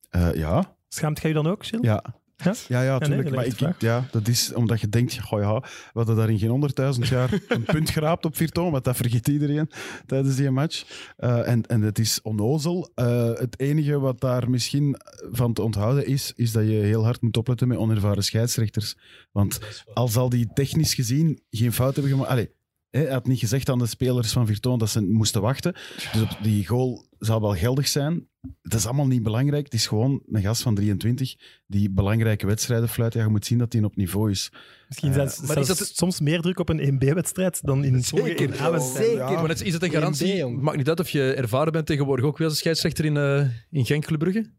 Eh, 0.10 0.34
ja. 0.34 0.76
schaamt 0.88 1.22
jij 1.22 1.30
je 1.30 1.36
dan 1.36 1.48
ook, 1.48 1.66
Gilles? 1.66 1.86
Ja. 1.86 2.21
Ja? 2.44 2.54
Ja, 2.68 2.82
ja, 2.82 2.98
tuurlijk. 2.98 3.36
maar 3.36 3.46
ik, 3.46 3.60
ja, 3.80 4.08
dat 4.12 4.28
is 4.28 4.54
omdat 4.54 4.82
je 4.82 4.90
denkt, 4.90 5.20
goh 5.20 5.42
ja, 5.42 5.60
we 5.60 5.68
hadden 5.94 6.16
daar 6.16 6.30
in 6.30 6.40
geen 6.40 6.50
honderdduizend 6.50 7.08
jaar 7.08 7.30
een 7.48 7.64
punt 7.64 7.90
geraapt 7.90 8.26
op 8.26 8.36
Virton, 8.36 8.72
want 8.72 8.84
dat 8.84 8.96
vergeet 8.96 9.28
iedereen 9.28 9.70
tijdens 10.06 10.36
die 10.36 10.52
match. 10.52 10.84
Eh, 11.18 11.48
en, 11.48 11.66
en 11.66 11.82
het 11.82 12.00
is 12.00 12.22
onnozel. 12.22 12.92
Eh, 12.96 13.34
het 13.34 13.60
enige 13.60 14.00
wat 14.00 14.22
daar 14.22 14.50
misschien 14.50 14.96
van 15.32 15.54
te 15.54 15.62
onthouden 15.62 16.06
is, 16.06 16.34
is 16.36 16.52
dat 16.52 16.64
je 16.64 16.74
heel 16.74 17.04
hard 17.04 17.22
moet 17.22 17.38
opletten 17.38 17.68
met 17.68 17.78
onervaren 17.78 18.24
scheidsrechters. 18.24 18.96
Want 19.32 19.60
al 19.94 20.08
zal 20.08 20.30
die 20.30 20.50
technisch 20.54 20.94
gezien 20.94 21.42
geen 21.50 21.74
fout 21.74 21.94
hebben 21.94 22.12
gemaakt... 22.12 22.32
Allee, 22.32 22.50
hij 22.92 23.06
had 23.12 23.28
niet 23.28 23.40
gezegd 23.40 23.70
aan 23.70 23.80
de 23.80 23.86
spelers 23.86 24.32
van 24.32 24.46
Virton 24.46 24.80
dat 24.80 24.90
ze 24.90 25.02
moesten 25.02 25.42
wachten. 25.42 25.74
Dus 26.12 26.22
op 26.22 26.38
die 26.42 26.68
goal 26.68 27.08
zal 27.20 27.42
wel 27.42 27.56
geldig 27.56 27.88
zijn. 27.88 28.28
Dat 28.62 28.80
is 28.80 28.86
allemaal 28.86 29.08
niet 29.08 29.24
belangrijk. 29.24 29.64
Het 29.64 29.74
is 29.74 29.88
gewoon 29.88 30.22
een 30.32 30.42
gast 30.42 30.62
van 30.62 30.76
23 30.76 31.36
die 31.68 31.90
belangrijke 31.90 32.46
wedstrijden 32.46 32.90
fluit. 32.90 33.14
Ja, 33.14 33.22
je 33.24 33.28
moet 33.30 33.46
zien 33.46 33.58
dat 33.58 33.74
hij 33.74 33.84
op 33.84 33.96
niveau 33.96 34.32
is. 34.32 34.52
Misschien 34.88 35.10
Eh, 35.10 35.16
zelfs, 35.16 35.42
maar 35.42 35.58
is 35.58 35.68
dat- 35.68 35.92
soms 35.94 36.20
meer 36.20 36.42
druk 36.42 36.60
op 36.60 36.70
een 36.70 36.80
1B-wedstrijd 36.80 37.60
dan 37.66 37.84
in 37.84 38.04
Zeker, 38.04 38.42
1A-wedstrijden. 38.42 38.82
zeker. 39.18 39.32
Ja. 39.32 39.40
Maar 39.40 39.50
het, 39.50 39.62
is 39.62 39.74
het 39.74 39.84
een 39.84 39.90
garantie? 39.92 40.32
1B, 40.34 40.38
jong. 40.38 40.62
Maakt 40.62 40.78
niet 40.78 40.90
uit 40.90 41.00
of 41.00 41.10
je 41.10 41.34
ervaren 41.34 41.72
bent 41.72 41.86
tegenwoordig 41.86 42.26
ook 42.26 42.38
weer 42.38 42.48
als 42.48 42.58
scheidsrechter 42.58 43.06
in, 43.06 43.18
eh 43.18 43.46
in 43.70 43.86
Genk 43.86 44.06
Club 44.06 44.20
Brugge. 44.20 44.50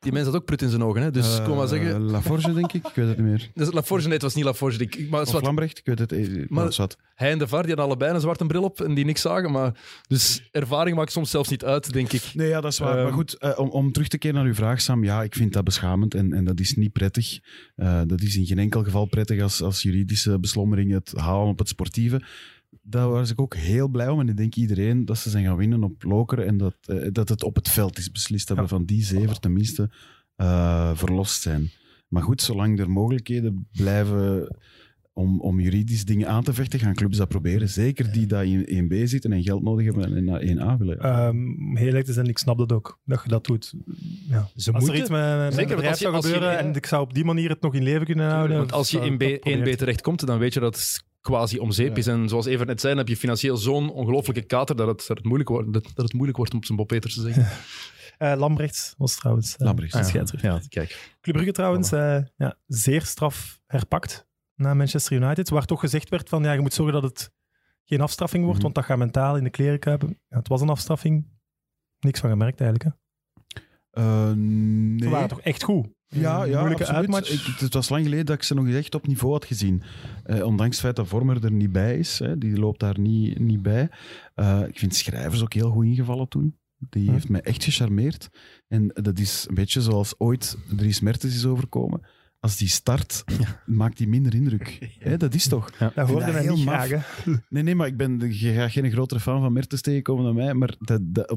Die 0.00 0.12
mens 0.12 0.26
had 0.26 0.34
ook 0.34 0.44
prut 0.44 0.62
in 0.62 0.68
zijn 0.68 0.82
ogen. 0.84 1.02
Hè? 1.02 1.10
Dus 1.10 1.38
Eh, 1.38 1.44
kom 1.44 1.56
maar 1.56 1.68
zeggen. 1.68 2.00
Laforge, 2.00 2.52
denk 2.52 2.72
ik. 2.72 2.86
Ik 2.86 2.94
weet 2.94 3.08
het 3.08 3.16
niet 3.16 3.26
meer. 3.26 3.50
Dus 3.54 3.72
Laforge, 3.72 4.04
nee, 4.04 4.12
het 4.12 4.22
was 4.22 4.34
niet 4.34 4.44
Laforge. 4.44 4.78
Ik, 4.82 5.10
maar 5.10 5.20
Of 5.22 5.32
wat, 5.32 5.42
Lambrecht, 5.42 5.78
ik 5.78 5.86
weet 5.86 5.98
het. 5.98 6.12
eh, 6.12 6.44
Maar, 6.48 6.66
is 6.68 6.76
wat. 6.76 6.96
hij 7.14 7.30
en 7.30 7.38
de 7.38 7.46
VAR 7.48 7.60
die 7.60 7.68
hadden 7.68 7.86
allebei 7.86 8.14
een 8.14 8.20
zwarte 8.20 8.46
bril 8.46 8.62
op 8.62 8.80
en 8.80 8.94
die 8.94 9.04
niks 9.04 9.20
zagen. 9.20 9.50
Maar, 9.52 9.74
dus 10.08 10.48
ervaring 10.50 10.96
maakt 10.96 11.12
soms 11.12 11.30
zelfs 11.30 11.48
niet 11.48 11.64
uit, 11.64 11.92
denk 11.92 12.12
ik. 12.12 12.30
Nee, 12.34 12.48
ja, 12.48 12.60
dat 12.60 12.72
is 12.72 12.78
waar. 12.78 12.94
Ehm, 12.94 13.02
maar 13.02 13.12
goed, 13.12 13.34
eh, 13.38 13.58
om, 13.58 13.68
om 13.68 13.92
terug 13.92 14.08
te 14.08 14.18
keren 14.18 14.36
naar 14.36 14.46
uw 14.46 14.54
vraag, 14.54 14.80
Sam. 14.80 15.04
Ja, 15.04 15.22
ik 15.22 15.34
vind 15.34 15.52
dat 15.52 15.64
beschamend 15.64 16.14
en, 16.14 16.32
en 16.32 16.44
dat 16.44 16.60
is 16.60 16.74
niet 16.76 16.92
prettig. 16.92 17.38
Eh, 17.76 18.00
dat 18.06 18.20
is 18.22 18.36
in 18.36 18.46
geen 18.46 18.58
enkel 18.58 18.84
geval 18.84 19.04
prettig 19.04 19.40
als, 19.42 19.62
als 19.62 19.82
juridische 19.82 20.38
beslommering 20.40 20.92
het 20.92 21.12
halen 21.16 21.48
op 21.48 21.58
het 21.58 21.68
sportieve. 21.68 22.22
Daar 22.84 23.08
was 23.08 23.30
ik 23.30 23.40
ook 23.40 23.54
heel 23.56 23.88
blij 23.88 24.08
om. 24.08 24.20
En 24.20 24.28
ik 24.28 24.36
denk 24.36 24.54
iedereen 24.54 25.04
dat 25.04 25.18
ze 25.18 25.30
zijn 25.30 25.44
gaan 25.44 25.56
winnen 25.56 25.82
op 25.84 26.02
Lokeren 26.02 26.46
en 26.46 26.56
dat, 26.56 26.76
eh, 26.86 27.08
dat 27.12 27.28
het 27.28 27.42
op 27.42 27.54
het 27.54 27.68
veld 27.68 27.98
is 27.98 28.10
beslist. 28.10 28.48
Dat 28.48 28.56
we 28.58 28.68
van 28.68 28.84
die 28.84 29.04
zever 29.04 29.38
tenminste 29.38 29.90
eh, 30.36 30.90
verlost 30.94 31.42
zijn. 31.42 31.70
Maar 32.08 32.22
goed, 32.22 32.42
zolang 32.42 32.78
er 32.78 32.90
mogelijkheden 32.90 33.68
blijven 33.72 34.56
om, 35.12 35.40
om 35.40 35.60
juridisch 35.60 36.04
dingen 36.04 36.28
aan 36.28 36.42
te 36.42 36.52
vechten, 36.54 36.78
gaan 36.78 36.94
clubs 36.94 37.16
dat 37.16 37.28
proberen. 37.28 37.68
Zeker 37.68 38.12
die 38.12 38.26
dat 38.26 38.42
in 38.44 38.84
1B 38.90 38.94
zitten 39.08 39.32
en 39.32 39.42
geld 39.42 39.62
nodig 39.62 39.84
hebben 39.84 40.16
en 40.16 40.24
naar 40.24 40.40
1A 40.40 40.76
willen. 40.78 40.98
Ehm, 41.00 41.76
heel 41.76 41.86
eerlijk 41.86 42.04
te 42.06 42.12
zijn, 42.12 42.26
ik 42.26 42.38
snap 42.38 42.58
dat 42.58 42.72
ook, 42.72 43.00
dat 43.04 43.20
je 43.22 43.28
dat 43.28 43.44
doet. 43.44 43.74
Ja. 44.28 44.40
Ze 44.40 44.52
Als 44.54 44.66
er 44.66 44.72
moeten. 44.72 44.96
iets 45.00 45.08
met, 45.10 45.36
met 45.38 45.54
Zeker, 45.54 45.70
een 45.70 45.76
bedrijf 45.76 45.98
je- 45.98 46.02
zou 46.04 46.14
als 46.14 46.26
je- 46.26 46.32
gebeuren 46.32 46.58
en 46.58 46.74
ik 46.74 46.86
zou 46.86 47.02
op 47.02 47.14
die 47.14 47.24
manier 47.24 47.48
het 47.50 47.60
nog 47.60 47.74
in 47.74 47.82
leven 47.82 48.06
kunnen 48.06 48.30
houden... 48.30 48.56
Want 48.56 48.72
als 48.72 48.90
je 48.90 48.98
in 49.00 49.16
B, 49.16 49.20
dat 49.20 49.40
proberen. 49.40 49.66
1B 49.74 49.76
terechtkomt, 49.78 50.26
dan 50.26 50.38
weet 50.38 50.54
je 50.54 50.60
dat 50.60 51.04
quasi 51.22 51.58
om 51.58 51.70
zeep 51.72 51.90
Ja. 51.90 51.96
is. 51.96 52.06
En 52.06 52.28
zoals 52.28 52.46
Evert 52.46 52.68
net 52.68 52.80
zei, 52.80 52.92
dan 52.94 53.02
heb 53.02 53.12
je 53.12 53.20
financieel 53.20 53.56
zo'n 53.56 53.90
ongelofelijke 53.90 54.46
kater 54.46 54.76
dat 54.76 54.86
het, 54.86 55.04
dat, 55.06 55.16
het 55.16 55.26
moeilijk 55.26 55.48
wordt, 55.48 55.72
dat, 55.72 55.82
dat 55.94 56.04
het 56.04 56.12
moeilijk 56.12 56.36
wordt 56.36 56.52
om 56.52 56.58
op 56.58 56.64
zijn 56.64 56.78
Bob 56.78 56.88
Peters 56.88 57.14
te 57.14 57.20
zeggen. 57.20 57.46
Eh, 58.18 58.34
Lambrechts 58.36 58.94
was 58.98 59.16
trouwens 59.16 59.56
eh, 59.56 59.66
Lambrechts. 59.66 59.94
Ah, 59.94 60.00
ja. 60.02 60.08
scheidsrechter. 60.08 60.50
Ja, 60.52 60.60
kijk. 60.68 61.14
Club 61.20 61.34
Brugge 61.34 61.52
trouwens, 61.52 61.92
eh, 61.92 62.18
ja, 62.36 62.56
zeer 62.66 63.02
straf 63.02 63.60
herpakt 63.66 64.26
na 64.54 64.74
Manchester 64.74 65.16
United. 65.22 65.48
Waar 65.48 65.64
toch 65.64 65.80
gezegd 65.80 66.08
werd 66.08 66.28
van, 66.28 66.42
ja, 66.42 66.52
je 66.52 66.60
moet 66.60 66.74
zorgen 66.74 67.00
dat 67.00 67.02
het 67.02 67.32
geen 67.84 68.00
afstraffing 68.00 68.42
wordt, 68.44 68.56
Mhm. 68.58 68.62
want 68.64 68.74
dat 68.74 68.84
gaat 68.84 68.98
mentaal 68.98 69.36
in 69.36 69.44
de 69.44 69.50
kleren 69.50 69.78
kruipen. 69.78 70.08
Ja, 70.28 70.36
het 70.36 70.48
was 70.48 70.60
een 70.60 70.68
afstraffing. 70.68 71.26
Niks 71.98 72.20
van 72.20 72.30
gemerkt 72.30 72.60
eigenlijk. 72.60 72.90
Hè. 72.94 73.00
Eh, 73.90 74.28
Ze 74.30 74.34
nee. 74.36 75.08
waren 75.08 75.28
toch 75.28 75.40
echt 75.40 75.62
goed. 75.62 75.86
Ja, 76.20 76.44
ja 76.44 76.58
moeilijke 76.58 76.86
absoluut. 76.86 77.00
uitmatch. 77.00 77.30
Ik- 77.30 77.58
het 77.58 77.74
was 77.74 77.88
lang 77.88 78.04
geleden 78.04 78.26
dat 78.26 78.36
ik 78.36 78.42
ze 78.42 78.54
nog 78.54 78.66
eens 78.66 78.74
echt 78.76 78.94
op 78.94 79.06
niveau 79.06 79.32
had 79.32 79.44
gezien. 79.44 79.82
Eh, 80.24 80.44
ondanks 80.44 80.76
het 80.76 80.84
feit 80.84 80.96
dat 80.96 81.08
Vormer 81.08 81.44
er 81.44 81.52
niet 81.52 81.72
bij 81.72 81.98
is. 81.98 82.18
Hè, 82.18 82.38
die 82.38 82.56
loopt 82.58 82.80
daar 82.80 82.98
niet, 83.00 83.38
niet 83.38 83.62
bij. 83.62 83.88
Eh, 84.34 84.60
ik 84.68 84.78
vind 84.78 84.94
Schrijvers 84.94 85.42
ook 85.42 85.52
heel 85.54 85.70
goed 85.70 85.84
ingevallen 85.84 86.28
toen. 86.28 86.56
Die 86.90 87.10
heeft 87.10 87.28
mij 87.28 87.40
echt 87.40 87.64
gecharmeerd. 87.64 88.28
En 88.68 88.88
dat 88.94 89.18
is 89.18 89.44
een 89.48 89.54
beetje 89.54 89.80
zoals 89.80 90.14
ooit 90.18 90.56
Dries 90.76 91.00
Mertens 91.00 91.34
is 91.34 91.44
overkomen. 91.46 92.00
Als 92.40 92.56
die 92.56 92.68
start, 92.68 93.24
maakt 93.66 93.96
die 93.96 94.08
minder 94.08 94.34
indruk. 94.34 94.78
Hè, 94.98 95.16
dat 95.16 95.34
is 95.34 95.48
toch? 95.48 95.70
Dat 95.70 95.94
hoorde 96.08 96.24
dat 96.24 96.34
hij 96.34 96.42
heel 96.42 96.54
niet 96.56 96.64
maf. 96.64 96.84
graag. 96.84 97.24
hè. 97.24 97.32
Nee, 97.48 97.62
nee, 97.62 97.74
maar 97.74 97.86
ik 97.86 97.96
ben 97.96 98.20
je 98.38 98.52
gaat 98.52 98.70
geen 98.70 98.90
grotere 98.90 99.20
fan 99.20 99.40
van 99.40 99.52
Mertens 99.52 99.80
tegenkomen 99.80 100.24
dan 100.24 100.34
mij. 100.34 100.54
Maar 100.54 100.74
dat, 100.78 101.00
dat, 101.04 101.36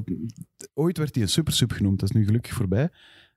ooit 0.74 0.98
werd 0.98 1.14
hij 1.14 1.24
een 1.24 1.30
supersub 1.30 1.72
genoemd. 1.72 2.00
Dat 2.00 2.08
is 2.10 2.16
nu 2.16 2.24
gelukkig 2.24 2.52
voorbij. 2.54 2.90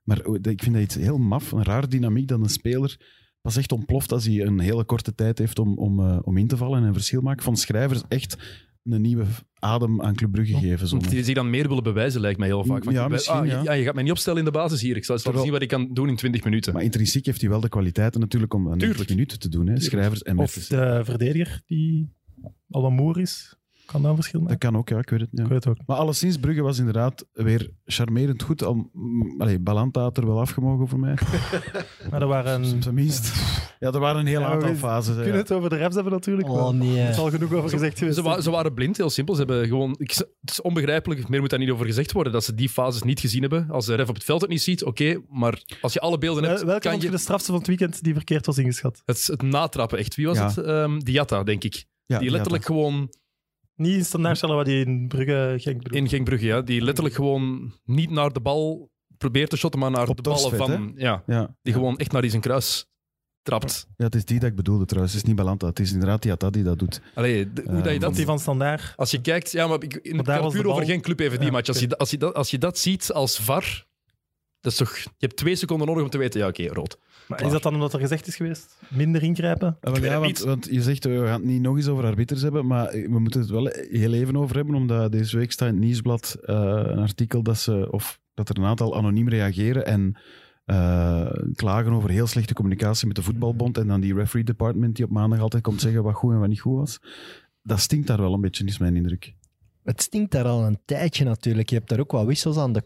Maar 0.09 0.25
o- 0.25 0.39
dat- 0.41 0.53
ik 0.53 0.61
vind 0.63 0.73
dat 0.75 0.83
iets 0.83 0.95
heel 0.95 1.17
maf. 1.17 1.51
Een 1.51 1.63
raar 1.63 1.89
dynamiek 1.89 2.27
dat 2.27 2.39
een 2.39 2.49
speler 2.49 2.97
pas 3.41 3.57
echt 3.57 3.71
ontploft 3.71 4.11
als 4.11 4.25
hij 4.25 4.41
een 4.41 4.59
hele 4.59 4.83
korte 4.83 5.15
tijd 5.15 5.37
heeft 5.37 5.59
om, 5.59 5.77
om, 5.77 5.99
eh, 5.99 6.19
om 6.21 6.37
in 6.37 6.47
te 6.47 6.57
vallen 6.57 6.81
en 6.81 6.87
een 6.87 6.93
verschil 6.93 7.21
maken. 7.21 7.43
Van 7.43 7.57
schrijvers 7.57 8.01
echt 8.07 8.37
een 8.83 9.01
nieuwe 9.01 9.25
adem 9.59 10.01
aan 10.01 10.15
Club 10.15 10.31
Brugge 10.31 10.53
geven. 10.57 10.87
Zo. 10.87 10.97
Die 10.97 11.23
zich 11.23 11.35
dan 11.35 11.49
meer 11.49 11.67
willen 11.67 11.83
bewijzen, 11.83 12.21
lijkt 12.21 12.39
mij 12.39 12.47
heel 12.47 12.63
vaak. 12.63 12.83
Want 12.83 12.95
Ja, 12.95 13.03
je- 13.03 13.09
misschien, 13.09 13.35
ah, 13.35 13.63
ja. 13.63 13.71
je 13.73 13.83
gaat 13.83 13.93
mij 13.93 14.03
niet 14.03 14.11
opstellen 14.11 14.39
in 14.39 14.45
de 14.45 14.51
basis 14.51 14.81
hier. 14.81 14.95
Ik 14.95 15.05
zal 15.05 15.15
eens 15.15 15.25
laten 15.25 15.41
zien 15.41 15.51
wat 15.51 15.61
ik 15.61 15.67
kan 15.67 15.89
doen 15.93 16.09
in 16.09 16.15
20 16.15 16.43
minuten. 16.43 16.73
Maar 16.73 16.83
intrinsiek 16.83 17.25
heeft 17.25 17.41
hij 17.41 17.49
wel 17.49 17.59
de 17.59 17.69
kwaliteiten 17.69 18.19
natuurlijk 18.19 18.53
om 18.53 18.65
een 18.67 18.77
Tuurlijk. 18.77 18.89
90 19.09 19.15
minuten 19.15 19.39
te 19.39 19.49
doen. 19.49 19.67
Hè. 19.67 19.79
Schrijvers 19.79 20.23
en 20.23 20.37
Of 20.37 20.53
de 20.53 21.01
verdediger 21.03 21.61
die 21.65 22.09
al 22.69 22.81
wat 22.81 22.91
moer 22.91 23.19
is. 23.19 23.57
Kan 23.91 24.01
dat 24.01 24.09
een 24.09 24.15
verschil 24.15 24.39
maken? 24.39 24.59
Dat 24.59 24.69
kan 24.69 24.79
ook, 24.79 24.89
ja, 24.89 24.97
ik 24.97 25.09
weet 25.09 25.19
het. 25.19 25.29
Ja. 25.31 25.43
Ik 25.43 25.49
weet 25.49 25.63
het 25.63 25.67
ook. 25.79 25.85
Maar 25.87 25.97
alleszins, 25.97 26.37
Brugge 26.37 26.61
was 26.61 26.79
inderdaad 26.79 27.25
weer 27.33 27.69
charmerend 27.85 28.43
goed. 28.43 28.63
Al, 28.63 28.89
mm, 28.93 29.41
allee, 29.41 29.59
Balanta 29.59 30.01
had 30.01 30.17
er 30.17 30.25
wel 30.27 30.39
afgemogen 30.39 30.87
voor 30.87 30.99
mij. 30.99 31.13
Maar 32.11 32.21
er 32.21 32.27
waren... 32.27 32.79
Tenminste. 32.79 33.31
Ja, 33.79 33.91
er 33.91 33.99
waren 33.99 34.19
een 34.19 34.27
heel 34.27 34.39
Ja, 34.39 34.47
aantal 34.51 34.75
fases. 34.75 35.07
We 35.07 35.13
kunnen 35.21 35.33
ja. 35.33 35.41
het 35.41 35.51
over 35.51 35.69
de 35.69 35.75
refs 35.75 35.95
hebben 35.95 36.13
natuurlijk. 36.13 36.49
Oh 36.49 36.63
maar 36.63 36.73
nee. 36.73 36.99
Er 37.01 37.09
is 37.09 37.17
al 37.17 37.29
genoeg 37.29 37.53
over 37.53 37.69
gezegd 37.69 37.97
geweest. 37.97 38.15
Ze, 38.17 38.21
wa- 38.23 38.41
ze 38.41 38.49
waren 38.51 38.73
blind, 38.73 38.97
heel 38.97 39.09
simpel. 39.09 39.35
Ze 39.35 39.39
hebben 39.43 39.67
gewoon, 39.67 39.95
ik, 39.97 40.11
het 40.11 40.27
is 40.51 40.61
onbegrijpelijk, 40.61 41.29
meer 41.29 41.39
moet 41.39 41.49
daar 41.49 41.59
niet 41.59 41.69
over 41.69 41.85
gezegd 41.85 42.11
worden, 42.11 42.33
dat 42.33 42.43
ze 42.43 42.55
die 42.55 42.69
fases 42.69 43.03
niet 43.03 43.19
gezien 43.19 43.41
hebben. 43.41 43.69
Als 43.69 43.85
de 43.85 43.95
ref 43.95 44.09
op 44.09 44.15
het 44.15 44.23
veld 44.23 44.41
het 44.41 44.49
niet 44.49 44.61
ziet, 44.61 44.83
oké, 44.83 45.21
maar 45.29 45.63
als 45.81 45.93
je 45.93 45.99
alle 45.99 46.17
beelden 46.17 46.41
Wel- 46.41 46.51
hebt, 46.51 46.63
Welke 46.63 46.81
kan 46.81 46.91
vond 46.91 47.03
je 47.03 47.09
de 47.09 47.17
strafste 47.17 47.49
van 47.51 47.57
het 47.59 47.67
weekend 47.67 48.03
die 48.03 48.13
verkeerd 48.13 48.45
was 48.45 48.57
ingeschat? 48.57 49.01
het, 49.05 49.27
het 49.27 49.41
natrappen 49.41 49.97
echt. 49.97 50.15
Wie 50.15 50.27
was 50.27 50.37
Ja. 50.37 50.45
het? 50.47 50.57
Ehm 50.57 50.99
Diatta, 50.99 51.43
denk 51.43 51.63
ik. 51.63 51.85
Ja, 52.05 52.19
die 52.19 52.29
letterlijk 52.31 52.65
gewoon 52.65 53.09
Niet 53.79 53.95
in 53.95 54.05
standaard 54.05 54.37
stellen 54.37 54.55
wat 54.55 54.65
die 54.65 54.85
in 54.85 55.07
Brugge 55.07 55.55
Genk 55.57 55.77
bedoelt. 55.83 56.01
in 56.01 56.09
Genkbrugge, 56.09 56.45
ja, 56.45 56.61
die 56.61 56.81
letterlijk 56.81 57.15
gewoon 57.15 57.73
niet 57.85 58.09
naar 58.09 58.33
de 58.33 58.39
bal 58.39 58.89
probeert 59.17 59.49
te 59.49 59.57
shotten, 59.57 59.79
maar 59.79 59.91
naar 59.91 60.07
Op 60.07 60.15
de 60.15 60.21
ballen 60.21 60.57
van... 60.57 60.91
Ja, 60.95 61.23
Ja, 61.27 61.41
die 61.61 61.73
ja. 61.73 61.79
gewoon 61.79 61.97
echt 61.97 62.11
naar 62.11 62.21
die 62.21 62.29
zijn 62.29 62.41
kruis 62.41 62.87
trapt. 63.41 63.87
ja, 63.97 64.05
het 64.05 64.15
is 64.15 64.25
die 64.25 64.39
dat 64.39 64.49
ik 64.49 64.55
bedoelde 64.55 64.85
trouwens. 64.85 65.13
Het 65.13 65.23
is 65.23 65.27
niet 65.29 65.37
Balanta. 65.37 65.67
Het 65.67 65.79
is 65.79 65.91
inderdaad 65.93 66.21
Diatta 66.21 66.49
die 66.49 66.63
dat 66.63 66.79
doet. 66.79 67.01
Allee, 67.15 67.53
de- 67.53 67.61
hoe 67.65 67.73
dat 67.75 67.83
je 67.85 67.89
die 67.99 67.99
dat... 67.99 68.21
van 68.21 68.39
standaard. 68.39 68.93
Als 68.95 69.11
je 69.11 69.21
kijkt, 69.21 69.51
ja, 69.51 69.67
maar 69.67 69.83
ik, 69.83 69.95
in 69.95 70.15
Maar 70.15 70.25
daar 70.25 70.49
puur 70.51 70.67
over 70.67 70.85
geen 70.85 71.01
club 71.01 71.19
even 71.19 71.37
die 71.37 71.45
Ja, 71.47 71.51
match. 71.53 71.67
Als, 71.67 71.79
je, 71.79 71.97
als, 71.97 72.09
je 72.11 72.17
dat, 72.17 72.33
als 72.33 72.49
je 72.51 72.57
dat 72.57 72.77
ziet 72.77 73.11
als 73.13 73.39
VAR, 73.39 73.85
dat 74.59 74.71
is 74.71 74.77
toch... 74.77 74.95
Je 74.97 75.09
hebt 75.17 75.35
twee 75.37 75.55
seconden 75.55 75.87
nodig 75.87 76.03
om 76.03 76.09
te 76.09 76.17
weten, 76.17 76.39
ja, 76.39 76.47
oké, 76.47 76.67
rood. 76.67 76.97
Maar 77.29 77.45
is 77.45 77.51
dat 77.51 77.63
dan 77.63 77.73
omdat 77.73 77.93
er 77.93 77.99
gezegd 77.99 78.27
is 78.27 78.35
geweest? 78.35 78.77
Minder 78.87 79.23
ingrijpen? 79.23 79.77
Ja, 80.01 80.19
want, 80.19 80.39
want 80.39 80.67
je 80.71 80.81
zegt, 80.81 81.03
we 81.03 81.21
gaan 81.25 81.39
het 81.39 81.43
niet 81.43 81.61
nog 81.61 81.75
eens 81.75 81.87
over 81.87 82.05
arbiters 82.05 82.41
hebben, 82.41 82.67
maar 82.67 82.91
we 82.91 83.19
moeten 83.19 83.39
het 83.39 83.49
wel 83.49 83.65
heel 83.89 84.13
even 84.13 84.35
over 84.35 84.55
hebben, 84.55 84.75
omdat 84.75 85.11
deze 85.11 85.37
week 85.37 85.51
staat 85.51 85.67
in 85.67 85.73
het 85.73 85.83
Nieuwsblad 85.83 86.37
eh, 86.43 86.55
een 86.83 86.99
artikel 86.99 87.43
dat, 87.43 87.57
ze, 87.57 87.87
of, 87.91 88.19
dat 88.33 88.49
er 88.49 88.57
een 88.57 88.65
aantal 88.65 88.95
anoniem 88.95 89.29
reageren 89.29 89.85
en 89.85 90.17
eh, 90.65 91.31
klagen 91.53 91.93
over 91.93 92.09
heel 92.09 92.27
slechte 92.27 92.53
communicatie 92.53 93.07
met 93.07 93.15
de 93.15 93.23
voetbalbond 93.23 93.77
en 93.77 93.87
dan 93.87 94.01
die 94.01 94.13
referee 94.13 94.43
department 94.43 94.95
die 94.95 95.05
op 95.05 95.11
maandag 95.11 95.39
altijd 95.39 95.63
komt 95.63 95.81
zeggen 95.81 96.03
wat 96.03 96.15
goed 96.15 96.31
en 96.31 96.39
wat 96.39 96.49
niet 96.49 96.61
goed 96.61 96.77
was. 96.77 96.99
Dat 97.63 97.79
stinkt 97.79 98.07
daar 98.07 98.21
wel 98.21 98.33
een 98.33 98.41
beetje, 98.41 98.65
is 98.65 98.77
mijn 98.77 98.95
indruk. 98.95 99.33
Het 99.83 100.01
stinkt 100.01 100.31
daar 100.31 100.45
al 100.45 100.65
een 100.65 100.79
tijdje 100.85 101.23
natuurlijk. 101.23 101.69
Je 101.69 101.75
hebt 101.75 101.89
daar 101.89 101.99
ook 101.99 102.11
wat 102.11 102.25
wissels 102.25 102.57
aan 102.57 102.73
de 102.73 102.83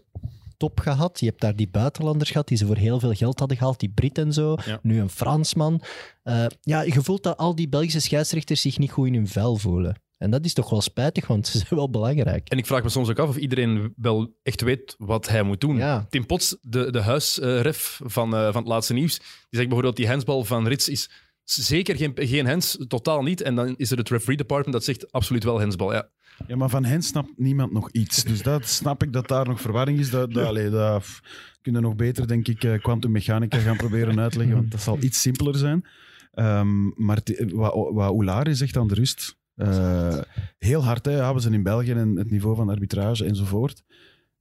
top 0.64 0.80
gehad. 0.80 1.20
Je 1.20 1.26
hebt 1.26 1.42
daar 1.42 1.56
die 1.56 1.70
buitenlanders 1.72 2.32
gehad 2.32 2.48
die 2.48 2.58
ze 2.58 2.66
voor 2.66 2.76
heel 2.76 3.00
veel 3.00 3.14
geld 3.14 3.40
hadden 3.40 3.58
gehaald, 3.58 3.80
die 3.80 3.92
Brit 3.96 4.18
en 4.18 4.34
zo. 4.34 4.58
Ja. 4.66 4.80
Nu 4.82 5.00
een 5.00 5.10
Fransman. 5.10 5.82
Eh, 6.24 6.46
ja, 6.62 6.82
je 6.82 7.02
voelt 7.04 7.24
dat 7.24 7.38
al 7.38 7.56
die 7.56 7.70
Belgische 7.70 8.00
scheidsrechters 8.00 8.62
zich 8.62 8.78
niet 8.78 8.92
goed 8.92 9.08
in 9.08 9.14
hun 9.14 9.28
vel 9.28 9.56
voelen. 9.56 10.02
En 10.18 10.32
dat 10.32 10.46
is 10.46 10.54
toch 10.54 10.70
wel 10.70 10.82
spijtig, 10.82 11.28
want 11.28 11.48
ze 11.48 11.58
zijn 11.58 11.70
wel 11.70 11.90
belangrijk. 11.90 12.50
En 12.50 12.58
ik 12.58 12.66
vraag 12.66 12.84
me 12.84 12.90
soms 12.90 13.10
ook 13.10 13.20
af 13.20 13.30
of 13.30 13.38
iedereen 13.38 13.94
wel 13.96 14.36
echt 14.44 14.62
weet 14.62 14.96
wat 14.98 15.30
hij 15.30 15.44
moet 15.44 15.62
doen. 15.62 15.78
Ja. 15.78 16.06
Tim 16.10 16.26
Potts, 16.26 16.58
de, 16.62 16.92
de 16.92 17.02
huisref 17.02 18.00
van, 18.04 18.36
eh, 18.36 18.44
van 18.44 18.62
het 18.62 18.68
laatste 18.68 18.94
nieuws, 18.94 19.18
die 19.18 19.28
zegt 19.50 19.66
bijvoorbeeld 19.66 19.96
die 19.96 20.08
hensbal 20.08 20.44
van 20.44 20.68
Rits 20.68 20.90
is 20.90 21.10
zeker 21.44 21.96
geen, 21.96 22.12
geen 22.16 22.48
hands, 22.48 22.78
totaal 22.88 23.22
niet. 23.22 23.42
En 23.42 23.56
dan 23.56 23.76
is 23.78 23.92
er 23.92 23.98
het 23.98 24.10
referee 24.10 24.38
department 24.38 24.74
dat 24.74 24.84
zegt 24.84 25.12
absoluut 25.12 25.44
wel 25.44 25.60
handsbal. 25.60 25.94
Ja. 25.94 26.10
Ja, 26.48 26.56
maar 26.56 26.70
van 26.70 26.86
hen 26.86 27.02
snapt 27.02 27.32
niemand 27.38 27.72
nog 27.72 27.92
iets. 27.92 28.24
Dus 28.24 28.42
dat 28.42 28.66
snap 28.68 29.04
ik 29.04 29.14
dat 29.14 29.28
daar 29.28 29.48
nog 29.48 29.62
verwarring 29.62 30.00
is. 30.00 30.10
Dat, 30.10 30.34
dat, 30.34 30.46
allee, 30.48 30.70
dat 30.70 31.20
kunnen 31.62 31.82
nog 31.82 31.96
beter, 31.96 32.28
denk 32.28 32.48
ik, 32.48 32.64
eh, 32.64 32.82
kwantummechanica 32.82 33.58
gaan 33.58 33.78
proberen 33.78 34.20
uitleggen, 34.20 34.56
want 34.56 34.72
dat 34.72 34.82
zal 34.82 34.98
iets 35.02 35.22
simpeler 35.22 35.56
zijn. 35.56 35.86
Ehm, 36.34 37.06
maar 37.06 37.16
het- 37.24 37.52
wat, 37.52 37.74
wat 37.74 38.10
Oulari 38.10 38.56
zegt 38.56 38.78
aan 38.78 38.88
de 38.88 38.94
rust, 38.94 39.38
eh, 39.56 40.18
heel 40.58 40.84
hard, 40.84 41.06
hè, 41.06 41.34
we 41.34 41.40
zijn 41.40 41.54
in 41.54 41.64
België 41.64 41.92
en 41.92 42.16
het 42.16 42.30
niveau 42.32 42.56
van 42.56 42.70
arbitrage 42.70 43.26
enzovoort. 43.26 43.84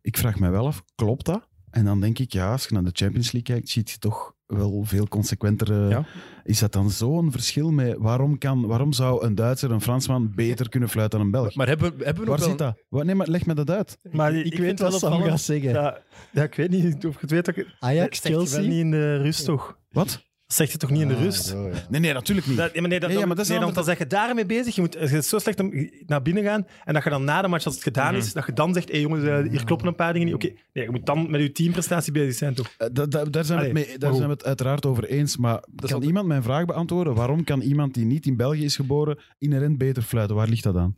Ik 0.00 0.16
vraag 0.16 0.38
mij 0.38 0.50
wel 0.50 0.66
af, 0.66 0.84
klopt 0.94 1.24
dat? 1.26 1.48
En 1.70 1.84
dan 1.84 2.00
denk 2.00 2.18
ik, 2.18 2.32
ja, 2.32 2.52
als 2.52 2.66
je 2.66 2.74
naar 2.74 2.84
de 2.84 2.90
Champions 2.92 3.32
League 3.32 3.54
kijkt, 3.54 3.68
zie 3.68 3.82
je 3.84 3.98
toch 3.98 4.34
wel 4.56 4.82
veel 4.84 5.08
consequenter. 5.08 5.82
eh, 5.84 5.90
Ja. 5.90 6.04
Is 6.44 6.58
dat 6.58 6.72
dan 6.72 6.90
zo'n 6.90 7.32
verschil 7.32 7.70
met 7.70 7.96
waarom, 7.98 8.38
kan, 8.38 8.66
waarom 8.66 8.92
zou 8.92 9.24
een 9.24 9.34
Duitser, 9.34 9.70
een 9.70 9.80
Fransman 9.80 10.32
beter 10.34 10.68
kunnen 10.68 10.88
fluiten 10.88 11.18
dan 11.18 11.26
een 11.26 11.32
Belg? 11.32 11.54
Maar 11.54 11.66
hebben, 11.68 11.96
we- 11.98 12.04
hebben 12.04 12.24
we 12.24 12.28
nog 12.30 12.38
Waar 12.38 12.48
wel... 12.48 12.48
zit 12.48 12.58
dat? 12.58 12.82
Wat, 12.88 13.04
nee, 13.04 13.14
maar 13.14 13.28
leg 13.28 13.46
me 13.46 13.54
dat 13.54 13.70
uit. 13.70 13.98
Maar 14.10 14.34
ik 14.34 14.44
ik 14.46 14.58
weet 14.58 14.80
wat 14.80 14.90
wel 14.90 14.98
Sam 14.98 15.22
gaat 15.22 15.40
zeggen. 15.40 15.70
Ja, 15.70 15.98
ja, 16.32 16.42
ik 16.42 16.54
weet 16.54 16.70
niet 16.70 17.06
of 17.06 17.14
je 17.14 17.18
het 17.20 17.30
weet. 17.30 17.44
Dat 17.44 17.54
Ajax, 17.78 18.20
dat 18.20 18.32
wel 18.32 18.40
Chelsea. 18.40 18.60
niet 18.60 18.70
in 18.72 18.90
de 18.90 19.16
rust, 19.16 19.44
toch? 19.44 19.78
Wat? 19.90 20.22
Zegt 20.52 20.72
je 20.72 20.78
toch 20.78 20.90
niet 20.90 21.00
in 21.00 21.08
de 21.08 21.14
Ah, 21.14 21.20
rust? 21.22 21.50
ja. 21.50 21.56
Nee, 21.88 22.00
nee, 22.00 22.12
natuurlijk 22.12 22.46
niet. 22.46 22.56
Dat, 22.56 22.74
ja, 22.74 22.80
maar 22.80 22.90
nee, 22.90 23.00
dat, 23.00 23.08
Nee, 23.10 23.18
ja, 23.18 23.26
maar 23.26 23.36
dat 23.36 23.44
is 23.44 23.50
nee, 23.50 23.60
dan, 23.60 23.72
dan 23.72 23.84
zeg 23.84 23.98
je 23.98 24.06
daarmee 24.06 24.46
bezig. 24.46 24.74
Je 24.74 24.80
moet, 24.80 24.94
het 24.98 25.12
is 25.12 25.28
zo 25.28 25.38
slecht 25.38 25.60
om 25.60 25.90
naar 26.06 26.22
binnen 26.22 26.42
gaan 26.42 26.66
en 26.84 26.94
dat 26.94 27.04
je 27.04 27.10
dan 27.10 27.24
na 27.24 27.42
de 27.42 27.48
match, 27.48 27.64
als 27.64 27.74
het 27.74 27.82
gedaan 27.82 28.14
is, 28.14 28.32
dat 28.32 28.46
je 28.46 28.52
dan 28.52 28.74
zegt: 28.74 28.90
hé 28.92 28.98
jongens, 28.98 29.24
eh, 29.24 29.38
hier 29.50 29.64
kloppen 29.64 29.86
een 29.88 29.94
paar 29.94 30.12
dingen 30.12 30.26
niet. 30.26 30.36
Oké, 30.36 30.50
nee, 30.72 30.84
je 30.84 30.90
moet 30.90 31.06
dan 31.06 31.30
met 31.30 31.40
je 31.40 31.52
teamprestatie 31.52 32.12
bezig 32.12 32.34
zijn, 32.34 32.54
toch? 32.54 32.74
Eh, 32.78 32.88
da- 32.92 33.06
da- 33.06 33.24
daar 33.24 33.44
zijn, 33.44 33.58
we 33.58 33.64
het, 33.64 33.72
mee, 33.74 33.98
daar 33.98 34.14
zijn 34.14 34.26
we 34.26 34.32
het 34.32 34.44
uiteraard 34.44 34.86
over 34.86 35.04
eens. 35.04 35.36
Maar 35.36 35.62
kan 35.86 36.02
iemand 36.02 36.26
mijn 36.26 36.42
vraag 36.42 36.64
beantwoorden? 36.64 37.14
Waarom 37.14 37.44
kan 37.44 37.60
iemand 37.60 37.94
die 37.94 38.04
niet 38.04 38.26
in 38.26 38.36
België 38.36 38.64
is 38.64 38.76
geboren 38.76 39.18
inherent 39.38 39.78
beter 39.78 40.02
fluiten? 40.02 40.36
Waar 40.36 40.48
ligt 40.48 40.62
dat 40.62 40.76
aan? 40.76 40.96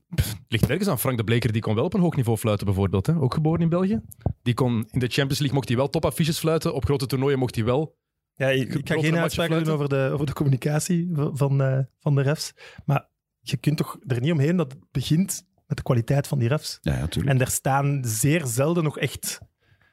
ligt 0.49 0.71
ergens 0.71 0.89
aan. 0.89 0.99
Frank 0.99 1.17
de 1.17 1.25
Bleker 1.25 1.53
die 1.53 1.63
kon 1.63 1.75
wel 1.75 1.85
op 1.85 1.95
een 1.95 2.01
hoog 2.01 2.17
niveau 2.17 2.39
fluiten, 2.39 2.67
bijvoorbeeld. 2.67 3.07
Hè? 3.07 3.17
Ook 3.21 3.35
geboren 3.35 3.61
in 3.61 3.69
België. 3.69 4.01
Die 4.43 4.55
kon, 4.55 4.87
in 4.91 4.99
de 4.99 5.07
Champions 5.07 5.39
League 5.39 5.55
mocht 5.55 5.69
hij 5.69 5.77
wel 5.77 5.91
topaffiches 5.91 6.39
fluiten. 6.39 6.75
Op 6.75 6.85
grote 6.85 7.07
toernooien 7.07 7.39
mocht 7.39 7.55
hij 7.55 7.65
wel. 7.65 7.97
Ja, 8.37 8.49
ik, 8.49 8.75
ik 8.75 8.89
ga 8.89 8.99
geen 9.01 9.17
uitspraken 9.17 9.65
doen 9.65 9.75
over 9.75 9.89
de, 9.89 10.11
over 10.13 10.27
de 10.27 10.33
communicatie 10.33 11.11
van, 11.13 11.37
van, 11.37 11.63
eh, 11.63 11.79
van 11.99 12.15
de 12.15 12.23
refs. 12.23 12.53
Maar 12.85 13.09
je 13.41 13.57
kunt 13.57 13.77
toch 13.77 13.99
er 14.07 14.21
niet 14.21 14.33
omheen 14.33 14.57
dat 14.57 14.73
het 14.73 14.81
begint 14.91 15.47
met 15.67 15.77
de 15.77 15.83
kwaliteit 15.83 16.27
van 16.27 16.39
die 16.39 16.49
refs. 16.49 16.79
Ja, 16.81 16.99
natuurlijk. 16.99 17.35
En 17.35 17.41
er 17.41 17.51
staan 17.51 18.01
zeer 18.05 18.47
zelden 18.47 18.85
nog 18.85 18.99
echt 18.99 19.39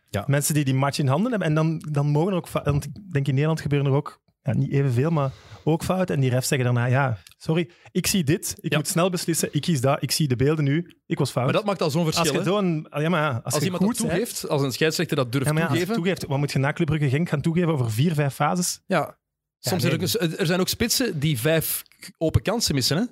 Ja. 0.10 0.24
mensen 0.28 0.54
die 0.54 0.66
die 0.66 0.74
match 0.74 1.00
in 1.00 1.08
handen 1.08 1.30
hebben. 1.32 1.48
En 1.48 1.56
dan, 1.56 1.86
dan 1.92 2.08
mogen 2.08 2.32
er 2.32 2.38
ook, 2.38 2.50
want 2.50 2.86
ik 2.86 2.92
denk 3.12 3.28
in 3.28 3.34
Nederland 3.34 3.62
gebeuren 3.62 3.88
er 3.88 3.94
ook, 3.98 4.22
ja, 4.44 4.54
niet 4.54 4.72
evenveel, 4.72 5.10
maar 5.10 5.32
ook 5.64 5.84
fouten. 5.84 6.16
En 6.16 6.22
die 6.22 6.30
refs 6.30 6.48
zeggen 6.48 6.74
daarna, 6.74 6.90
ja, 6.90 7.18
sorry, 7.44 7.70
ik 7.92 8.08
zie 8.08 8.24
dit, 8.24 8.56
ik 8.62 8.72
Ja. 8.72 8.78
moet 8.78 8.88
snel 8.88 9.10
beslissen, 9.10 9.50
ik 9.52 9.62
kies 9.62 9.82
dat, 9.82 10.04
ik 10.04 10.12
zie 10.12 10.28
de 10.28 10.36
beelden 10.36 10.64
nu, 10.64 10.98
ik 11.06 11.18
was 11.18 11.32
fout. 11.32 11.44
Maar 11.46 11.54
dat 11.54 11.66
maakt 11.66 11.82
al 11.82 11.90
zo'n 11.90 12.06
als 12.06 12.16
verschil. 12.16 12.34
je 12.34 12.40
hè. 12.40 12.46
zo'n, 12.46 12.88
ja, 12.92 13.10
maar 13.10 13.22
ja, 13.22 13.32
als, 13.44 13.44
Als 13.44 13.56
je 13.56 13.64
iemand 13.64 13.84
goed 13.84 13.98
dat 13.98 14.08
toegeeft, 14.10 14.48
als 14.50 14.62
een 14.62 14.72
scheidsrechter 14.72 15.16
dat 15.16 15.32
durft 15.32 15.48
ja, 15.48 15.54
maar 15.54 15.62
ja, 15.62 15.68
als 15.68 15.78
je 15.78 15.86
toegeven. 15.86 16.04
toegeeft, 16.10 16.30
wat 16.32 16.40
moet 16.40 16.52
je 16.52 16.60
na 16.60 16.74
Club 16.74 16.88
Brugge 16.88 17.10
Genk 17.10 17.30
gaan 17.30 17.42
toegeven 17.42 17.70
over 17.70 17.92
vier, 17.92 18.14
vijf 18.14 18.34
fases? 18.34 18.82
Ja. 18.86 19.20
Soms 19.60 19.84
nee. 19.84 19.92
er, 19.92 20.40
er 20.40 20.46
zijn 20.46 20.60
ook 20.60 20.68
spitsen 20.68 21.20
die 21.20 21.40
vijf 21.40 21.84
open 22.18 22.42
kansen 22.42 22.76
missen. 22.76 22.98
Hè? 22.98 23.04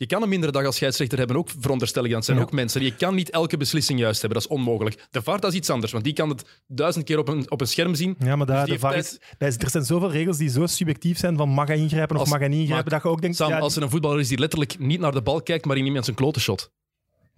Je 0.00 0.06
kan 0.06 0.22
een 0.22 0.28
mindere 0.28 0.52
dag 0.52 0.64
als 0.64 0.76
scheidsrechter 0.76 1.18
hebben, 1.18 1.36
ook 1.36 1.48
veronderstel 1.58 2.04
ik. 2.04 2.10
Dat 2.10 2.24
zijn 2.24 2.36
Ja. 2.36 2.42
ook 2.42 2.52
mensen. 2.52 2.82
Je 2.82 2.94
kan 2.94 3.14
niet 3.14 3.30
elke 3.30 3.56
beslissing 3.56 3.98
juist 3.98 4.20
hebben. 4.20 4.40
Dat 4.40 4.50
is 4.50 4.56
onmogelijk. 4.56 5.06
De 5.10 5.22
VAR 5.22 5.40
dat 5.40 5.50
is 5.52 5.56
iets 5.58 5.70
anders, 5.70 5.92
want 5.92 6.04
die 6.04 6.12
kan 6.12 6.28
het 6.28 6.62
duizend 6.66 7.04
keer 7.04 7.18
op 7.18 7.28
een, 7.28 7.50
op 7.50 7.60
een 7.60 7.66
scherm 7.66 7.94
zien. 7.94 8.16
Ja, 8.18 8.36
maar 8.36 8.46
daar, 8.46 8.64
die 8.64 8.74
de 8.74 8.80
VAR 8.80 8.96
is, 8.96 9.18
daar 9.38 9.48
is- 9.48 9.56
er 9.58 9.70
zijn 9.70 9.84
zoveel 9.84 10.10
regels 10.10 10.36
die 10.36 10.48
zo 10.48 10.66
subjectief 10.66 11.18
zijn 11.18 11.36
van 11.36 11.48
mag 11.48 11.68
hij 11.68 11.76
ingrijpen 11.78 12.14
of 12.14 12.20
Als- 12.20 12.30
mag 12.30 12.38
hij 12.38 12.48
niet 12.48 12.60
ingrijpen, 12.60 12.90
dat 12.90 13.02
je 13.02 13.08
ook 13.08 13.20
denkt, 13.20 13.36
Sam, 13.36 13.48
ja, 13.50 13.58
als 13.58 13.76
er 13.76 13.82
een 13.82 13.90
voetballer 13.90 14.20
is 14.20 14.28
die 14.28 14.38
letterlijk 14.38 14.78
niet 14.78 15.00
naar 15.00 15.12
de 15.12 15.22
bal 15.22 15.42
kijkt, 15.42 15.64
maar 15.64 15.76
in 15.76 15.84
iemand 15.86 16.04
zijn 16.04 16.16
klote 16.16 16.40
shot. 16.40 16.70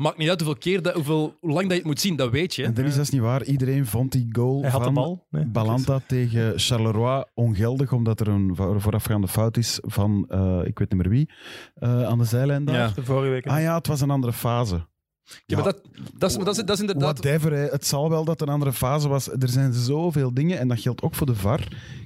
Maakt 0.02 0.18
niet 0.18 0.28
uit 0.28 0.40
hoeveel 0.40 0.58
keer, 0.58 0.82
dat, 0.82 0.94
hoeveel, 0.94 1.36
hoe 1.40 1.50
lang 1.50 1.62
dat 1.62 1.70
je 1.70 1.76
het 1.78 1.84
moet 1.84 2.00
zien, 2.00 2.16
dat 2.16 2.30
weet 2.30 2.54
je. 2.54 2.64
En 2.64 2.74
dat 2.74 2.84
is 2.84 2.94
dat 2.94 3.02
is 3.04 3.10
niet 3.10 3.20
waar. 3.20 3.44
Iedereen 3.44 3.86
vond 3.86 4.12
die 4.12 4.28
goal 4.32 4.60
hij 4.62 4.70
had 4.70 4.78
de 4.78 4.84
van 4.84 4.94
bal. 4.94 5.26
Nee, 5.30 5.46
Balanta 5.46 6.00
tegen 6.06 6.58
Charleroi 6.58 7.24
ongeldig, 7.34 7.92
omdat 7.92 8.20
er 8.20 8.28
een 8.28 8.50
vo- 8.54 8.78
voorafgaande 8.78 9.28
fout 9.28 9.56
is 9.56 9.78
van, 9.82 10.24
eh, 10.28 10.60
ik 10.64 10.78
weet 10.78 10.92
niet 10.92 11.02
meer 11.02 11.10
wie, 11.10 11.30
eh, 11.74 12.02
aan 12.04 12.18
de 12.18 12.24
zijlijn 12.24 12.64
daar. 12.64 12.74
Ja. 12.74 12.88
De 12.94 13.04
vorige 13.04 13.30
week. 13.30 13.46
Ah 13.46 13.60
ja, 13.60 13.74
het 13.76 13.86
was 13.86 14.00
een 14.00 14.10
andere 14.10 14.32
fase. 14.32 14.90
Ja, 15.46 15.56
maar 15.56 15.64
dat, 15.64 15.82
dat, 16.18 16.30
is, 16.30 16.36
dat, 16.36 16.48
is, 16.48 16.56
dat 16.64 16.70
is 16.70 16.80
inderdaad... 16.80 17.18
Whatever, 17.18 17.52
hè. 17.52 17.66
het 17.66 17.86
zal 17.86 18.10
wel 18.10 18.24
dat 18.24 18.40
een 18.40 18.48
andere 18.48 18.72
fase 18.72 19.08
was. 19.08 19.28
Er 19.30 19.48
zijn 19.48 19.72
zoveel 19.72 20.34
dingen 20.34 20.58
en 20.58 20.68
dat 20.68 20.80
geldt 20.80 21.02
ook 21.02 21.14
voor 21.14 21.26
de 21.26 21.34
VAR. 21.34 21.60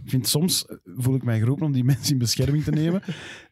Ik 0.04 0.10
vind 0.10 0.28
soms, 0.28 0.66
eh, 0.66 0.76
voel 0.84 1.14
ik 1.14 1.22
mij 1.24 1.38
geroepen 1.38 1.66
om 1.66 1.72
die 1.72 1.84
mensen 1.94 2.12
in 2.12 2.18
bescherming 2.18 2.64
te 2.64 2.70
nemen. 2.70 3.02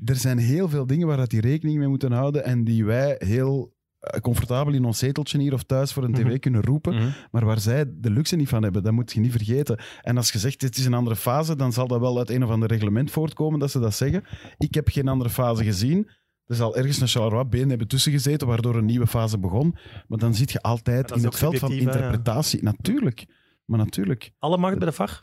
er 0.05 0.17
zijn 0.17 0.39
heel 0.39 0.69
veel 0.69 0.87
dingen 0.87 1.07
waar 1.07 1.17
dat 1.17 1.31
die 1.31 1.41
rekening 1.41 1.79
mee 1.79 1.89
moeten 1.89 2.13
houden 2.13 2.45
en 2.45 2.65
die 2.65 2.85
wij 2.85 3.15
heel 3.19 3.74
comfortabel 4.21 4.73
in 4.73 4.85
ons 4.85 4.99
zeteltje 4.99 5.39
hier 5.39 5.53
of 5.53 5.63
thuis 5.63 5.93
voor 5.93 6.05
een 6.05 6.13
tv 6.15 6.25
Mhm. 6.25 6.39
kunnen 6.39 6.63
roepen, 6.63 6.95
Mhm. 6.95 7.09
maar 7.31 7.45
waar 7.45 7.61
zij 7.61 7.85
de 7.97 8.11
luxe 8.11 8.37
niet 8.37 8.49
van 8.49 8.63
hebben. 8.63 8.83
Dat 8.83 8.93
moet 8.93 9.13
je 9.13 9.21
niet 9.21 9.31
vergeten. 9.33 9.79
En 10.03 10.17
als 10.17 10.33
je 10.33 10.39
zegt, 10.39 10.61
dit 10.61 10.77
is 10.77 10.85
een 10.85 10.95
andere 10.95 11.17
fase, 11.17 11.57
dan 11.57 11.73
zal 11.73 11.87
dat 11.87 12.01
wel 12.01 12.19
uit 12.19 12.31
een 12.31 12.45
of 12.45 12.51
ander 12.51 12.69
reglement 12.69 13.11
voortkomen 13.11 13.59
dat 13.59 13.71
ze 13.71 13.81
dat 13.81 13.95
zeggen. 13.95 14.25
Ik 14.59 14.75
heb 14.75 14.89
geen 14.89 15.09
andere 15.09 15.31
fase 15.31 15.65
gezien. 15.65 16.09
Er 16.47 16.55
zal 16.57 16.77
ergens 16.77 17.01
een 17.01 17.09
Charleroi 17.09 17.45
been 17.45 17.69
hebben 17.69 17.89
tussen 17.89 18.13
gezeten, 18.13 18.47
waardoor 18.47 18.77
een 18.77 18.85
nieuwe 18.85 19.07
fase 19.07 19.39
begon. 19.39 19.77
Maar 20.09 20.19
dan 20.19 20.35
zit 20.35 20.53
je 20.53 20.63
altijd 20.63 21.11
in 21.11 21.25
het 21.25 21.37
veld 21.37 21.59
van 21.59 21.71
ja. 21.73 21.79
interpretatie. 21.79 22.63
Natuurlijk. 22.63 23.25
Maar 23.65 23.79
natuurlijk. 23.79 24.33
Alle 24.39 24.57
macht 24.59 24.79
bij 24.79 24.87
de 24.87 24.93
VAR? 24.93 25.23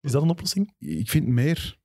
Is 0.00 0.12
dat 0.12 0.22
een 0.22 0.30
oplossing? 0.30 0.74
Ik 0.78 1.10
vind 1.10 1.26
meer. 1.26 1.78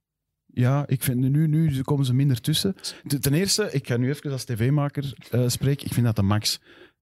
Ja, 0.57 0.83
ik 0.87 1.03
vind 1.03 1.19
nu, 1.19 1.47
nu 1.47 1.81
komen 1.81 2.05
ze 2.05 2.13
minder 2.13 2.41
tussen. 2.41 2.75
Ten 3.19 3.33
eerste, 3.33 3.69
ik 3.71 3.87
ga 3.87 3.97
nu 3.97 4.09
even 4.09 4.31
als 4.31 4.43
tv-maker 4.43 5.13
eh, 5.31 5.43
spreken. 5.47 5.85
Ik 5.85 5.93
vind 5.93 6.05
dat 6.05 6.15
de 6.15 6.21
max. 6.21 6.59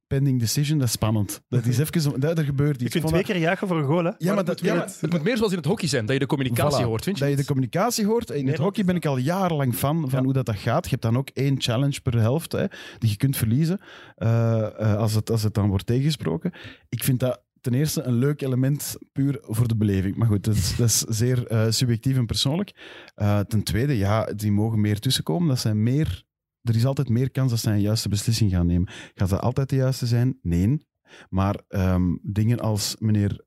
Pending 0.08 0.40
decision, 0.40 0.78
dat 0.78 0.88
is 0.88 0.94
spannend. 0.94 1.42
Dat 1.50 1.66
is 1.66 1.78
even, 1.80 2.20
dat, 2.20 2.38
er 2.38 2.44
gebeurt 2.44 2.76
iets. 2.76 2.86
Ik 2.86 2.92
vind 2.92 3.08
twee 3.08 3.24
keer 3.24 3.38
juichen 3.38 3.68
voor 3.68 3.78
een 3.78 3.86
goal, 3.86 4.04
hè? 4.04 4.12
Ja, 4.18 4.28
maar, 4.28 4.38
het, 4.38 4.46
dat, 4.46 4.60
ja, 4.60 4.76
maar- 4.76 4.92
het 5.00 5.12
moet 5.12 5.24
meer 5.24 5.38
zoals 5.38 5.52
in 5.52 5.58
het 5.58 5.68
hockey 5.68 5.88
zijn, 5.88 6.06
dat 6.06 6.14
je 6.14 6.20
de 6.20 6.26
communicatie 6.26 6.84
Voilà. 6.84 6.88
hoort, 6.88 7.04
vind 7.04 7.18
je 7.18 7.24
Dat 7.24 7.32
je 7.34 7.40
de 7.40 7.46
communicatie 7.46 8.06
hoort. 8.06 8.30
In 8.30 8.48
het 8.48 8.58
hockey 8.58 8.86
ben 8.86 8.96
ik 8.96 9.06
al 9.06 9.18
jarenlang 9.18 9.76
fan 9.76 10.10
van 10.10 10.20
Ja. 10.20 10.26
hoe 10.26 10.34
dat, 10.34 10.46
dat 10.46 10.56
gaat. 10.56 10.84
Je 10.84 10.90
hebt 10.90 11.02
dan 11.02 11.18
ook 11.18 11.30
één 11.34 11.62
challenge 11.62 12.02
per 12.02 12.20
helft 12.20 12.52
hè, 12.52 12.66
die 13.00 13.10
je 13.10 13.18
kunt 13.18 13.38
verliezen 13.38 13.80
eh, 14.16 14.80
eh, 14.80 14.96
als, 14.96 15.14
het, 15.14 15.30
als 15.30 15.44
het 15.44 15.54
dan 15.54 15.70
wordt 15.70 15.86
tegengesproken. 15.86 16.52
Ik 16.90 17.04
vind 17.04 17.20
dat 17.20 17.42
ten 17.66 17.74
eerste 17.74 18.02
een 18.04 18.14
leuk 18.14 18.42
element 18.42 18.96
puur 19.12 19.38
voor 19.42 19.68
de 19.68 19.76
beleving. 19.76 20.16
Maar 20.16 20.28
goed, 20.28 20.44
dat 20.44 20.56
is, 20.56 20.76
dat 20.76 20.88
is 20.88 21.00
zeer 21.00 21.48
eh, 21.48 21.66
subjectief 21.70 22.18
en 22.18 22.26
persoonlijk. 22.26 22.72
Eh, 23.16 23.40
ten 23.40 23.64
tweede, 23.64 23.98
ja, 23.98 24.24
die 24.26 24.52
mogen 24.52 24.82
meer 24.82 25.00
tussenkomen. 25.00 25.48
Dat 25.48 25.60
zijn 25.60 25.84
meer, 25.84 26.24
er 26.62 26.76
is 26.76 26.86
altijd 26.86 27.10
meer 27.10 27.32
kans 27.32 27.50
dat 27.50 27.60
zij 27.60 27.74
een 27.74 27.82
juiste 27.82 28.10
beslissing 28.10 28.52
gaan 28.52 28.66
nemen. 28.68 28.90
Gaat 29.14 29.30
dat 29.30 29.42
altijd 29.42 29.70
de 29.70 29.76
juiste 29.76 30.06
zijn? 30.06 30.40
Nee. 30.42 30.86
Maar 31.30 31.60
ehm, 31.68 32.16
dingen 32.22 32.60
als 32.60 32.96
meneer 33.00 33.44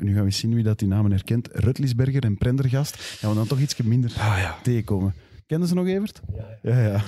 nu 0.00 0.14
gaan 0.14 0.24
we 0.24 0.30
zien 0.30 0.54
wie 0.54 0.64
dat 0.64 0.78
die 0.78 0.88
namen 0.88 1.10
herkent. 1.10 1.48
Rutlisberger 1.52 2.22
en 2.24 2.36
Prendergast. 2.38 2.96
Gaan 2.96 3.30
we 3.30 3.36
dan 3.36 3.46
toch 3.46 3.58
iets 3.60 3.76
minder 3.76 4.10
Ah, 4.10 4.38
ja. 4.38 4.58
tegenkomen. 4.62 5.14
Kennen 5.46 5.68
ze 5.68 5.74
nog, 5.74 5.86
Evert? 5.86 6.20
Ja, 6.62 6.80
ja. 6.80 7.02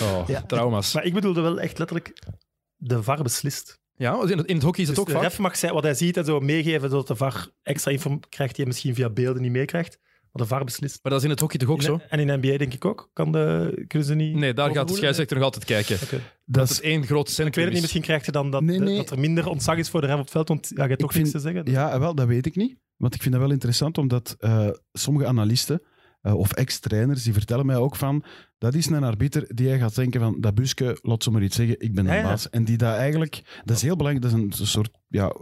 Oh, 0.00 0.24
Ja. 0.28 0.42
Trauma's. 0.42 0.94
Maar 0.94 1.04
ik 1.04 1.14
bedoelde 1.14 1.40
wel 1.40 1.60
echt 1.60 1.78
letterlijk, 1.78 2.22
de 2.76 3.02
VAR 3.02 3.22
beslist. 3.22 3.82
Ja, 3.96 4.22
in 4.22 4.38
het, 4.38 4.46
in 4.46 4.54
het 4.54 4.64
hockey 4.64 4.82
is 4.82 4.88
het 4.88 4.96
Dus 4.96 4.98
ook 4.98 5.06
de 5.06 5.12
vaak. 5.12 5.22
ref 5.22 5.38
mag 5.38 5.56
zijn, 5.56 5.72
wat 5.72 5.82
hij 5.82 5.94
ziet 5.94 6.16
en 6.16 6.24
zo 6.24 6.40
meegeven, 6.40 6.90
zodat 6.90 7.06
de 7.06 7.16
VAR 7.16 7.48
extra 7.62 7.90
info 7.90 8.18
krijgt 8.28 8.54
die 8.54 8.64
hij 8.64 8.66
misschien 8.66 8.94
via 8.94 9.10
beelden 9.10 9.42
niet 9.42 9.50
meekrijgt. 9.52 9.98
Maar 10.32 10.42
de 10.42 10.48
VAR 10.54 10.64
beslist. 10.64 10.98
Maar 11.02 11.12
dat 11.12 11.20
is 11.20 11.24
in 11.26 11.30
het 11.32 11.40
hockey 11.40 11.58
toch 11.58 11.68
ook 11.68 11.76
In- 11.76 11.82
zo? 11.82 12.00
En 12.08 12.18
in 12.18 12.38
NBA 12.38 12.56
denk 12.56 12.74
ik 12.74 12.84
ook. 12.84 13.10
Kan 13.12 13.32
de, 13.32 13.84
kunnen 13.86 14.08
ze 14.08 14.14
niet... 14.14 14.34
Nee, 14.34 14.54
daar 14.54 14.70
gaat 14.74 14.88
de 14.88 14.94
scheidsrechter 14.94 15.36
nog 15.36 15.44
altijd 15.44 15.64
kijken. 15.64 15.98
Dat 16.08 16.20
Dat 16.44 16.70
is 16.70 16.80
één 16.80 17.06
groot 17.06 17.28
Ik 17.28 17.34
centrum. 17.34 17.54
weet 17.54 17.64
het 17.64 17.66
niet, 17.66 17.74
is. 17.74 17.80
misschien 17.80 18.02
krijgt 18.02 18.26
je 18.26 18.32
dan 18.32 18.50
dat, 18.50 18.62
Nee, 18.62 18.78
nee. 18.78 18.96
dat 18.96 19.10
er 19.10 19.18
minder 19.18 19.48
ontzag 19.48 19.76
is 19.76 19.88
voor 19.88 20.00
de 20.00 20.06
ref 20.06 20.14
op 20.16 20.20
het 20.22 20.30
veld, 20.30 20.48
want 20.48 20.68
ja, 20.74 20.82
je 20.82 20.88
hebt 20.88 21.00
toch 21.00 21.10
Ik 21.10 21.16
niks 21.16 21.30
vind- 21.30 21.42
te 21.44 21.50
zeggen. 21.52 21.70
ja, 21.72 21.98
wel, 22.00 22.14
dat 22.14 22.26
weet 22.26 22.46
ik 22.46 22.56
niet. 22.56 22.76
Want 22.96 23.14
ik 23.14 23.22
vind 23.22 23.34
dat 23.34 23.42
wel 23.42 23.52
interessant, 23.52 23.98
omdat 23.98 24.36
eh, 24.38 24.68
sommige 24.92 25.26
analisten 25.26 25.82
eh, 26.20 26.34
of 26.38 26.52
ex-trainers, 26.52 27.22
die 27.22 27.32
vertellen 27.32 27.66
mij 27.66 27.76
ook 27.76 27.96
van, 27.96 28.24
dat 28.64 28.74
is 28.74 28.86
een 28.86 29.04
arbiter 29.04 29.54
die 29.54 29.68
hij 29.68 29.78
gaat 29.78 29.94
denken 29.94 30.20
van, 30.20 30.36
dat 30.40 30.54
Buske, 30.54 30.98
laat 31.02 31.22
ze 31.22 31.30
maar 31.30 31.42
iets 31.42 31.56
zeggen, 31.56 31.80
ik 31.80 31.94
ben 31.94 32.04
de 32.04 32.10
Ja, 32.10 32.16
ja. 32.16 32.22
baas. 32.22 32.50
En 32.50 32.64
die 32.64 32.76
dat 32.76 32.94
eigenlijk, 32.96 33.60
dat 33.64 33.76
is 33.76 33.82
heel 33.82 33.96
belangrijk, 33.96 34.30
dat 34.32 34.40
is 34.50 34.60
een 34.60 34.66
soort 34.66 34.90
ja, 35.08 35.32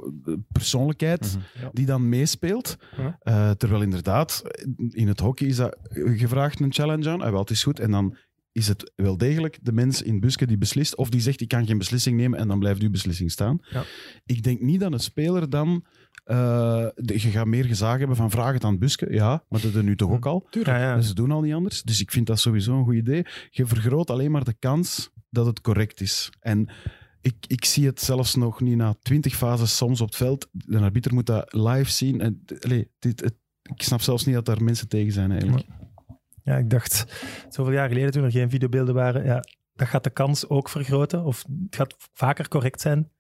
persoonlijkheid 0.53 1.21
Mhm. 1.37 1.65
Ja. 1.65 1.71
die 1.73 1.87
dan 1.87 2.09
meespeelt. 2.09 2.77
Ja. 2.97 3.19
Eh, 3.21 3.51
terwijl 3.51 3.83
inderdaad, 3.83 4.43
in 4.89 5.09
het 5.09 5.21
hockey 5.21 5.47
is 5.47 5.57
dat 5.57 5.77
gevraagd 5.91 6.61
een 6.61 6.73
challenge 6.73 7.11
aan. 7.11 7.21
Ah, 7.21 7.31
wel, 7.31 7.41
het 7.41 7.51
is 7.51 7.63
goed. 7.63 7.81
En 7.81 7.91
dan 7.91 8.17
is 8.53 8.69
het 8.69 8.93
wel 8.97 9.17
degelijk 9.17 9.59
de 9.63 9.73
mens 9.73 10.03
in 10.03 10.21
Buske 10.21 10.47
die 10.47 10.59
beslist, 10.59 10.97
of 10.97 11.11
die 11.11 11.21
zegt, 11.21 11.41
ik 11.41 11.49
kan 11.49 11.67
geen 11.67 11.79
beslissing 11.79 12.17
nemen, 12.17 12.39
en 12.39 12.49
dan 12.49 12.59
blijft 12.59 12.83
uw 12.83 12.91
beslissing 12.91 13.31
staan. 13.31 13.59
Ja. 13.71 13.85
Ik 14.27 14.43
denk 14.43 14.61
niet 14.61 14.81
dat 14.81 14.93
een 14.93 15.01
speler 15.01 15.51
dan... 15.51 15.85
eh, 16.25 16.87
de- 16.95 17.13
je 17.15 17.19
gaat 17.31 17.47
meer 17.47 17.65
gezag 17.65 17.99
hebben 17.99 18.17
van 18.17 18.31
vraag 18.31 18.53
het 18.53 18.65
aan 18.65 18.79
Buske. 18.79 19.07
Ja, 19.13 19.45
maar 19.49 19.61
dat 19.61 19.73
doen 19.73 19.85
nu 19.85 19.97
toch 19.97 20.11
ook 20.11 20.27
al. 20.27 20.47
Ja, 20.51 20.79
ja. 20.79 21.01
Ze 21.01 21.15
doen 21.15 21.31
al 21.31 21.41
niet 21.41 21.55
anders. 21.55 21.83
Dus 21.83 22.01
ik 22.01 22.11
vind 22.11 22.27
dat 22.27 22.41
sowieso 22.41 22.79
een 22.79 22.85
goed 22.85 22.95
idee. 22.95 23.25
Je 23.51 23.67
vergroot 23.67 24.11
alleen 24.11 24.31
maar 24.31 24.45
de 24.45 24.57
kans 24.59 25.11
dat 25.31 25.47
het 25.47 25.61
correct 25.61 26.01
is. 26.01 26.31
En 26.41 26.69
ik, 27.21 27.35
ik 27.47 27.65
zie 27.65 27.87
het 27.87 28.01
zelfs 28.01 28.35
nog 28.35 28.61
niet 28.61 28.77
na 28.77 28.95
twintig 29.03 29.35
fases 29.35 29.77
soms 29.77 30.01
op 30.01 30.07
het 30.07 30.17
veld. 30.17 30.49
De 30.53 30.79
arbiter 30.79 31.15
moet 31.15 31.27
dat 31.27 31.53
live 31.55 31.91
zien. 31.91 32.21
En, 32.21 32.43
allee, 32.61 32.89
dit, 32.99 33.21
het, 33.21 33.35
ik 33.63 33.83
snap 33.83 34.01
zelfs 34.01 34.25
niet 34.25 34.35
dat 34.35 34.45
daar 34.47 34.63
mensen 34.63 34.89
tegen 34.89 35.13
zijn 35.13 35.31
eigenlijk. 35.31 35.65
Ja, 35.69 35.82
ik 36.45 36.71
dacht, 36.71 37.05
zoveel 37.49 37.73
jaar 37.73 37.89
geleden 37.89 38.11
toen 38.11 38.25
er 38.25 38.31
geen 38.31 38.51
videobeelden 38.51 38.95
waren, 38.95 39.25
ja, 39.25 39.45
dat 39.75 39.89
gaat 39.89 40.05
de 40.05 40.11
kans 40.11 40.49
ook 40.49 40.69
vergroten. 40.69 41.25
Of 41.25 41.45
het 41.65 41.77
gaat 41.77 41.95
vaker 42.13 42.49
correct 42.49 42.81
zijn. 42.81 43.11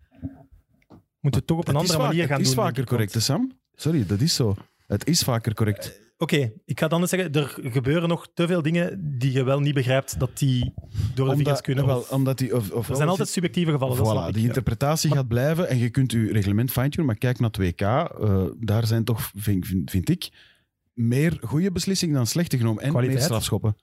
Moeten 1.20 1.20
we 1.20 1.36
het 1.36 1.46
toch 1.46 1.58
op 1.58 1.68
een 1.68 1.76
andere 1.76 1.98
vaak- 1.98 2.06
manier 2.06 2.26
gaan 2.26 2.38
Het 2.38 2.46
is 2.46 2.54
doen. 2.54 2.64
vaker 2.64 2.84
correct, 2.84 3.22
Sam? 3.22 3.52
Sorry, 3.74 4.06
dat 4.06 4.20
is 4.20 4.34
zo. 4.34 4.54
Het 4.86 5.06
is 5.06 5.22
vaker 5.22 5.54
correct. 5.54 6.00
Oké, 6.18 6.52
ik 6.64 6.80
ga 6.80 6.88
dan 6.88 7.00
eens 7.00 7.10
zeggen, 7.10 7.32
er 7.32 7.58
gebeuren 7.72 8.08
nog 8.08 8.28
te 8.34 8.46
veel 8.46 8.62
dingen 8.62 9.18
die 9.18 9.32
je 9.32 9.42
wel 9.42 9.60
niet 9.60 9.74
begrijpt 9.74 10.18
dat 10.18 10.38
die 10.38 10.72
door 11.14 11.28
de 11.28 11.36
vingers 11.36 11.38
Omdat, 11.38 11.60
kunnen. 11.60 11.86
wel, 11.86 12.04
omdat 12.10 12.38
die, 12.38 12.56
of, 12.56 12.70
of 12.70 12.88
er 12.88 12.96
zijn 12.96 13.08
altijd 13.08 13.28
subjectieve 13.28 13.70
gevallen. 13.70 13.96
Voilà, 13.96 14.26
ik, 14.28 14.32
die 14.32 14.42
ja. 14.42 14.48
interpretatie 14.48 15.10
gaat 15.10 15.28
blijven 15.28 15.68
en 15.68 15.78
je 15.78 15.90
kunt 15.90 16.12
je 16.12 16.32
reglement 16.32 16.70
fine-tunen, 16.70 17.06
maar 17.06 17.16
kijk 17.18 17.38
naar 17.38 17.50
2K, 17.60 17.80
eh, 17.80 18.44
daar 18.60 18.86
zijn 18.86 19.04
toch, 19.04 19.30
vind, 19.36 19.66
vind, 19.66 19.90
vind 19.90 20.08
ik, 20.08 20.30
meer 20.92 21.38
goede 21.42 21.72
beslissingen 21.72 22.14
dan 22.14 22.26
slechte 22.26 22.56
genomen 22.56 22.82
en 22.82 22.88
Kwaliteit. 22.90 23.18
meer 23.18 23.26
strafschoppen. 23.28 23.76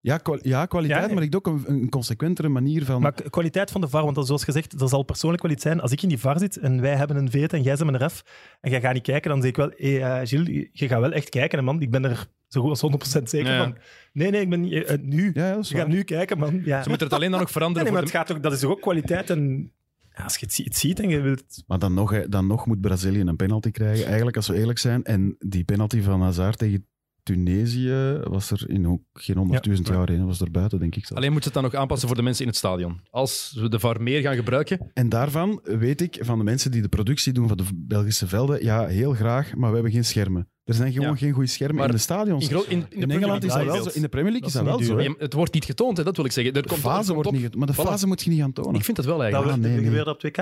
Ja, 0.00 0.16
kwa- 0.18 0.38
ja 0.42 0.66
kwaliteit, 0.66 1.08
Ja, 1.08 1.14
maar 1.14 1.22
ik 1.22 1.36
ook 1.36 1.46
een, 1.46 1.64
een 1.66 1.88
consequentere 1.88 2.48
manier 2.48 2.84
van... 2.84 3.00
Maar 3.02 3.12
kwaliteit 3.12 3.70
van 3.70 3.80
de 3.80 3.88
VAR, 3.88 4.02
want 4.02 4.14
dat, 4.14 4.26
zoals 4.26 4.44
gezegd, 4.44 4.78
dat 4.78 4.88
zal 4.90 5.02
persoonlijk 5.02 5.42
wel 5.42 5.52
iets 5.52 5.62
zijn. 5.62 5.80
Als 5.80 5.92
ik 5.92 6.02
in 6.02 6.08
die 6.08 6.18
VAR 6.18 6.38
zit 6.38 6.56
en 6.56 6.80
wij 6.80 6.94
hebben 6.96 7.16
een 7.16 7.30
veet 7.30 7.52
en 7.52 7.62
jij 7.62 7.76
zit 7.76 7.84
met 7.86 7.94
een 7.94 8.00
ref 8.00 8.22
en 8.60 8.70
jij 8.70 8.80
gaat 8.80 8.92
niet 8.94 9.02
kijken, 9.02 9.30
dan 9.30 9.40
zeg 9.40 9.50
ik 9.50 9.56
wel, 9.56 9.70
hey, 9.76 10.02
eh, 10.02 10.26
Gilles, 10.28 10.68
je 10.72 10.88
gaat 10.88 11.00
wel 11.00 11.12
echt 11.12 11.28
kijken, 11.28 11.58
hè, 11.58 11.64
man. 11.64 11.80
Ik 11.82 11.90
ben 11.90 12.04
er 12.04 12.26
zo 12.48 12.60
goed 12.60 12.70
als 12.70 12.80
100% 12.80 13.22
zeker 13.30 13.48
Ja, 13.50 13.56
ja. 13.56 13.62
van. 13.62 13.76
Nee, 14.12 14.30
nee, 14.30 14.40
ik 14.40 14.50
ben 14.50 14.60
niet, 14.60 14.84
eh, 14.84 14.98
nu. 15.02 15.30
ja, 15.34 15.56
Je 15.60 15.76
gaat 15.76 15.88
nu 15.88 16.02
kijken, 16.02 16.38
man. 16.38 16.60
Ja. 16.64 16.82
Ze 16.82 16.88
moeten 16.88 17.06
het 17.06 17.16
alleen 17.16 17.30
dan 17.30 17.40
nog 17.40 17.50
veranderen. 17.50 17.84
nee, 17.84 17.92
maar 17.92 18.02
voor 18.08 18.18
het 18.18 18.28
gaat 18.28 18.36
ook, 18.36 18.42
dat 18.42 18.52
is 18.52 18.60
toch 18.60 18.70
ook 18.70 18.80
kwaliteit 18.80 19.30
en... 19.30 19.72
Ja, 20.16 20.24
als 20.24 20.36
je 20.36 20.44
het, 20.46 20.54
zie- 20.54 20.64
het 20.64 20.76
ziet 20.76 21.00
en 21.00 21.08
je 21.08 21.20
wilt... 21.20 21.62
Maar 21.66 21.78
dan 21.78 21.94
nog, 21.94 22.26
dan 22.28 22.46
nog 22.46 22.66
moet 22.66 22.80
Brazilië 22.80 23.20
een 23.20 23.36
penalty 23.36 23.70
krijgen, 23.70 24.06
eigenlijk, 24.06 24.36
als 24.36 24.48
we 24.48 24.58
eerlijk 24.58 24.78
zijn. 24.78 25.04
En 25.04 25.36
die 25.38 25.64
penalty 25.64 26.00
van 26.02 26.20
Hazard 26.22 26.58
tegen 26.58 26.86
Tunesië 27.22 28.20
was 28.22 28.50
er 28.50 28.70
in 28.70 28.88
ook 28.88 29.02
geen 29.12 29.36
honderdduizend 29.36 29.88
Ja. 29.88 29.94
jaar 29.94 30.10
in. 30.10 30.26
was 30.26 30.40
er 30.40 30.50
buiten, 30.50 30.78
denk 30.78 30.94
ik. 30.96 31.00
zelfs. 31.06 31.14
alleen 31.22 31.32
moeten 31.32 31.50
ze 31.52 31.58
het 31.58 31.62
dan 31.62 31.72
nog 31.72 31.80
aanpassen 31.82 32.08
voor 32.08 32.16
de 32.16 32.22
mensen 32.22 32.42
in 32.42 32.48
het 32.48 32.58
stadion. 32.58 33.00
Als 33.10 33.56
we 33.60 33.68
de 33.68 33.78
VAR 33.80 34.02
meer 34.02 34.20
gaan 34.20 34.34
gebruiken, 34.36 34.90
En 34.94 35.08
daarvan 35.08 35.60
weet 35.62 36.00
ik 36.00 36.18
van 36.20 36.38
de 36.38 36.44
mensen 36.44 36.70
die 36.70 36.82
de 36.82 36.88
productie 36.88 37.32
doen 37.32 37.48
van 37.48 37.56
de 37.56 37.64
Belgische 37.74 38.26
velden, 38.28 38.64
ja, 38.64 38.86
heel 38.86 39.12
graag, 39.14 39.54
maar 39.54 39.68
we 39.68 39.74
hebben 39.74 39.92
geen 39.92 40.04
schermen. 40.04 40.48
Er 40.64 40.74
zijn 40.74 40.92
gewoon 40.92 41.08
Ja. 41.08 41.14
geen 41.16 41.32
goede 41.32 41.48
schermen 41.48 41.76
Maar 41.76 41.86
in 41.86 41.92
de 41.92 41.98
stadions. 42.00 42.48
in, 42.48 42.56
in, 42.56 42.64
in, 42.68 42.86
de 42.90 42.96
In 42.96 43.10
Engeland 43.10 43.44
is 43.44 43.52
dat 43.52 43.64
wel 43.64 43.82
zo. 43.82 43.90
In 43.92 44.02
de 44.02 44.08
Premier 44.08 44.30
League 44.30 44.48
is 44.48 44.54
Dat 44.54 44.64
dat 44.64 44.78
wel 44.78 44.86
zo. 44.86 45.00
Ja, 45.00 45.14
Het 45.18 45.32
wordt 45.32 45.52
niet 45.54 45.64
getoond, 45.64 45.96
hè, 45.96 46.04
dat 46.04 46.16
wil 46.16 46.24
ik 46.24 46.32
zeggen. 46.32 46.54
Er 46.54 46.62
De 46.62 46.68
komt, 46.68 46.80
fase 46.80 46.98
er 47.08 47.14
komt 47.14 47.24
wordt 47.26 47.40
niet... 47.42 47.56
Maar 47.56 47.66
de 47.66 47.72
Voilà. 47.72 47.76
fase 47.76 48.06
moet 48.06 48.22
je 48.22 48.30
niet 48.30 48.40
gaan 48.40 48.52
tonen. 48.52 48.74
Ik 48.74 48.84
vind 48.84 48.96
dat 48.96 49.06
wel 49.06 49.16
Dat 49.18 49.24
eigenlijk. 49.32 49.60
nee, 49.62 49.72
nee. 49.76 49.84
gebeurde 49.84 50.10
op 50.10 50.18
2K 50.26 50.36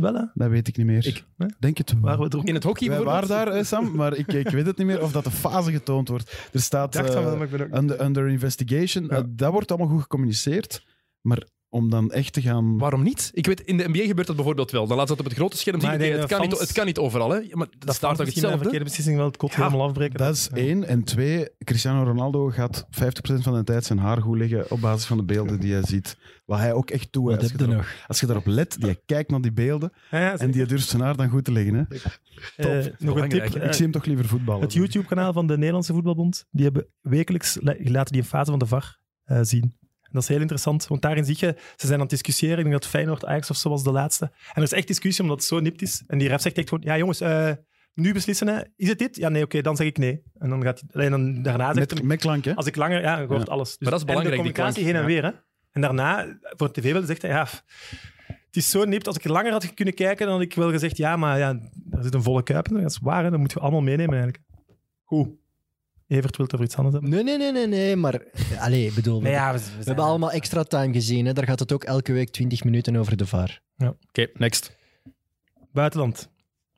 wel, 0.00 0.14
hè? 0.14 0.24
Dat 0.34 0.48
weet 0.50 0.68
ik 0.68 0.76
niet 0.76 0.86
meer. 0.86 1.06
Ik- 1.06 1.24
hè? 1.36 1.46
denk 1.58 1.78
het. 1.78 1.94
Waar 2.00 2.18
we. 2.18 2.40
In 2.44 2.54
het 2.54 2.64
hockey 2.64 2.88
Wij 2.88 3.02
waren 3.02 3.28
daar, 3.28 3.64
Sam, 3.64 3.94
maar 3.94 4.16
ik, 4.16 4.32
ik 4.32 4.48
weet 4.48 4.66
het 4.66 4.76
niet 4.76 4.86
meer 4.86 5.02
of 5.02 5.12
dat 5.12 5.24
de 5.24 5.30
fase 5.30 5.70
getoond 5.72 6.08
wordt. 6.08 6.48
Er 6.52 6.60
staat 6.60 6.94
eh, 6.96 7.02
wel, 7.02 7.46
under, 7.72 8.04
under 8.04 8.28
investigation. 8.28 9.04
Ja. 9.04 9.10
Eh, 9.10 9.22
dat 9.28 9.52
wordt 9.52 9.70
allemaal 9.70 9.88
goed 9.88 10.00
gecommuniceerd. 10.02 10.84
Maar 11.20 11.42
om 11.72 11.90
dan 11.90 12.10
echt 12.10 12.32
te 12.32 12.40
gaan... 12.40 12.78
Waarom 12.78 13.02
niet? 13.02 13.30
Ik 13.34 13.46
weet, 13.46 13.60
in 13.60 13.76
de 13.76 13.88
NBA 13.88 14.04
gebeurt 14.06 14.26
dat 14.26 14.36
bijvoorbeeld 14.36 14.70
wel. 14.70 14.86
Dan 14.86 14.96
laat 14.96 15.08
ze 15.08 15.14
dat 15.14 15.24
op 15.24 15.30
het 15.30 15.38
grote 15.38 15.56
scherm 15.56 15.80
zien. 15.80 15.90
Het, 15.90 16.26
kan 16.26 16.40
niet, 16.40 16.58
het 16.58 16.72
kan 16.72 16.86
niet 16.86 16.98
overal, 16.98 17.30
hè. 17.30 17.40
Maar 17.50 17.66
dat 17.78 17.94
staat 17.94 18.16
toch 18.16 18.24
misschien 18.24 18.26
een 18.26 18.26
hetzelfde? 18.28 18.58
verkeerde 18.58 18.84
beslissing 18.84 19.16
wel 19.16 19.26
het 19.26 19.36
kot 19.36 19.52
Ja, 19.52 19.56
helemaal 19.64 19.86
afbreken. 19.86 20.18
Dat 20.18 20.34
is 20.34 20.48
Ja. 20.54 20.56
één. 20.60 20.84
En 20.84 21.04
twee, 21.04 21.48
Cristiano 21.64 22.02
Ronaldo 22.04 22.48
gaat 22.50 22.86
50% 22.90 23.42
van 23.42 23.54
de 23.54 23.64
tijd 23.64 23.84
zijn 23.84 23.98
haar 23.98 24.20
goed 24.22 24.38
leggen 24.38 24.70
op 24.70 24.80
basis 24.80 25.04
van 25.06 25.16
de 25.16 25.24
beelden 25.24 25.60
die 25.60 25.72
hij 25.72 25.82
ziet. 25.84 26.16
Wat 26.44 26.58
hij 26.58 26.72
ook 26.72 26.90
echt 26.90 27.12
doet. 27.12 27.26
Als 27.32 27.42
heb 27.42 27.50
je, 27.50 27.56
daarop, 27.56 27.76
nog? 27.76 27.94
als 28.06 28.20
je 28.20 28.26
daarop 28.26 28.46
let, 28.46 28.76
die 28.80 28.98
kijkt 29.06 29.30
naar 29.30 29.40
die 29.40 29.52
beelden 29.52 29.92
Ja, 30.10 30.18
ja, 30.20 30.36
en 30.38 30.50
die 30.50 30.66
durft 30.66 30.88
zijn 30.88 31.02
haar 31.02 31.16
dan 31.16 31.28
goed 31.28 31.44
te 31.44 31.52
leggen. 31.52 31.74
Hè. 31.74 31.82
Eh, 32.80 32.86
nog 32.98 33.16
een 33.16 33.28
tip. 33.28 33.42
eh, 33.54 33.66
Ik 33.66 33.72
zie 33.72 33.82
hem 33.82 33.92
toch 33.92 34.04
liever 34.04 34.24
voetballen. 34.26 34.62
Het 34.62 34.72
YouTube-kanaal 34.72 35.32
van 35.32 35.46
de 35.46 35.56
Nederlandse 35.58 35.92
Voetbalbond, 35.92 36.44
die 36.50 36.64
hebben 36.64 36.86
wekelijks 37.00 37.58
la- 37.60 37.74
laten 37.78 38.12
die 38.12 38.22
een 38.22 38.28
fase 38.28 38.50
van 38.50 38.58
de 38.58 38.66
VAR 38.66 38.98
eh, 39.24 39.38
zien. 39.42 39.76
En 40.12 40.18
dat 40.18 40.22
is 40.22 40.28
heel 40.28 40.40
interessant, 40.40 40.86
want 40.86 41.02
daarin 41.02 41.24
zie 41.24 41.36
je, 41.38 41.54
ze 41.76 41.86
zijn 41.86 41.92
aan 41.94 42.00
het 42.00 42.10
discussiëren. 42.10 42.56
Ik 42.58 42.64
denk 42.64 42.76
dat 42.80 42.86
Feyenoord 42.86 43.24
Ajax 43.24 43.50
of 43.50 43.56
zo 43.56 43.68
was 43.68 43.82
de 43.84 43.92
laatste. 43.92 44.24
En 44.24 44.52
er 44.54 44.62
is 44.62 44.72
echt 44.72 44.86
discussie 44.86 45.22
omdat 45.22 45.38
het 45.38 45.46
zo 45.48 45.60
nipt 45.60 45.82
is. 45.82 46.02
En 46.06 46.18
die 46.18 46.28
ref 46.28 46.40
zegt 46.40 46.58
echt 46.58 46.68
gewoon, 46.68 46.84
ja 46.84 46.96
jongens, 46.98 47.20
eh, 47.20 47.50
nu 47.94 48.12
beslissen, 48.12 48.46
hè. 48.48 48.60
is 48.76 48.88
het 48.88 48.98
dit? 48.98 49.16
Ja, 49.16 49.28
nee, 49.28 49.42
oké, 49.42 49.60
dan 49.60 49.76
zeg 49.76 49.86
ik 49.86 49.98
nee. 49.98 50.22
En 50.38 50.48
dan 50.48 50.62
gaat 50.62 50.80
hij, 50.80 50.88
alleen 50.92 51.10
dan, 51.10 51.42
daarna 51.42 51.64
zegt 51.74 51.78
Met, 51.78 51.90
hij, 51.98 52.02
met 52.06 52.20
klank, 52.20 52.44
hè? 52.44 52.54
als 52.54 52.66
ik 52.66 52.76
langer, 52.76 53.00
ja, 53.00 53.16
dan 53.16 53.26
hoort 53.28 53.46
Ja. 53.46 53.52
alles. 53.52 53.68
Dus, 53.68 53.78
Maar 53.78 53.90
dat 53.90 53.98
is 54.00 54.06
belangrijk, 54.06 54.36
En 54.40 54.42
de 54.46 54.52
die 54.52 54.62
communicatie 54.62 54.92
klank. 54.92 55.06
heen 55.06 55.16
en 55.20 55.22
weer, 55.30 55.32
hè. 55.32 55.38
En 55.72 55.80
daarna, 55.80 56.38
voor 56.42 56.66
het 56.66 56.76
tv-beeld, 56.76 57.06
zegt 57.06 57.22
hij, 57.22 57.30
ja, 57.30 57.46
het 58.26 58.56
is 58.56 58.70
zo 58.70 58.84
nipt. 58.84 59.06
Als 59.06 59.16
ik 59.16 59.24
langer 59.24 59.52
had 59.52 59.74
kunnen 59.74 59.94
kijken, 59.94 60.26
dan 60.26 60.34
had 60.34 60.44
ik 60.44 60.54
wel 60.54 60.70
gezegd, 60.70 60.96
ja, 60.96 61.16
maar 61.16 61.38
ja, 61.38 61.48
er 61.90 62.02
zit 62.02 62.14
een 62.14 62.22
volle 62.22 62.42
kuip 62.42 62.68
in. 62.68 62.82
Dat 62.82 62.90
is 62.90 62.98
waar, 63.02 63.24
hè. 63.24 63.30
dat 63.30 63.38
moeten 63.38 63.56
we 63.56 63.62
allemaal 63.62 63.80
meenemen 63.82 64.14
eigenlijk. 64.14 64.42
Goed. 65.04 65.28
Evert 66.12 66.36
wil 66.36 66.46
over 66.52 66.64
iets 66.64 66.76
anders 66.76 66.94
hebben. 66.94 67.10
Nee, 67.10 67.22
nee, 67.22 67.36
nee, 67.38 67.52
nee, 67.52 67.66
nee, 67.66 67.96
maar... 67.96 68.22
Allee, 68.58 68.86
ik 68.86 68.94
bedoel, 68.94 69.18
we, 69.18 69.22
Nee, 69.22 69.32
ja, 69.32 69.52
we, 69.52 69.58
we 69.58 69.64
we 69.78 69.84
hebben 69.84 70.04
allemaal 70.04 70.30
extra 70.30 70.62
time 70.62 70.92
gezien. 70.92 71.26
Hè. 71.26 71.32
Daar 71.32 71.46
gaat 71.46 71.58
het 71.58 71.72
ook 71.72 71.84
elke 71.84 72.12
week 72.12 72.30
20 72.30 72.64
minuten 72.64 72.96
over 72.96 73.16
de 73.16 73.26
VAR. 73.26 73.60
Oké, 73.78 74.26
next. 74.34 74.76
Buitenland. 75.72 76.30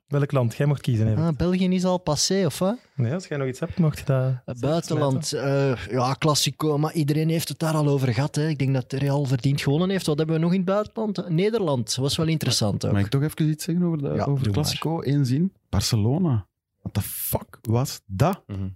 Welk 0.07 0.31
land? 0.31 0.55
Jij 0.55 0.65
mocht 0.65 0.81
kiezen, 0.81 1.07
Evert. 1.07 1.27
Ah, 1.27 1.35
België 1.35 1.67
is 1.69 1.85
al 1.85 1.97
passé, 1.97 2.45
of 2.45 2.59
wat? 2.59 2.77
Nee, 2.95 3.13
als 3.13 3.27
jij 3.27 3.37
nog 3.37 3.47
iets 3.47 3.59
hebt, 3.59 3.77
mocht 3.77 3.97
je 3.99 4.05
dat... 4.05 4.33
Het 4.45 4.59
Buitenland, 4.59 5.33
eh, 5.33 5.85
ja, 5.85 6.13
klassico, 6.13 6.77
maar 6.77 6.93
iedereen 6.93 7.29
heeft 7.29 7.49
het 7.49 7.59
daar 7.59 7.73
al 7.73 7.87
over 7.87 8.13
gehad. 8.13 8.35
Hè. 8.35 8.47
Ik 8.47 8.57
denk 8.57 8.73
dat 8.73 8.93
Real 8.93 9.25
verdiend 9.25 9.61
gewonnen 9.61 9.89
heeft. 9.89 10.05
Wat 10.05 10.17
hebben 10.17 10.35
we 10.35 10.41
nog 10.41 10.51
in 10.51 10.57
het 10.57 10.65
buitenland? 10.65 11.29
Nederland, 11.29 11.95
was 11.95 12.15
wel 12.17 12.27
interessant 12.27 12.85
ook. 12.85 12.91
Mag 12.91 13.01
ik 13.01 13.07
toch 13.07 13.23
even 13.23 13.49
iets 13.49 13.63
zeggen 13.63 13.85
over, 13.85 13.97
de, 13.97 14.13
Ja, 14.15 14.23
over 14.23 14.51
Classico? 14.51 14.99
Eén 15.03 15.25
zin. 15.25 15.53
Barcelona. 15.69 16.47
What 16.81 16.93
the 16.93 17.01
fuck 17.01 17.59
was 17.61 18.01
dat? 18.05 18.43
Mhm. 18.47 18.67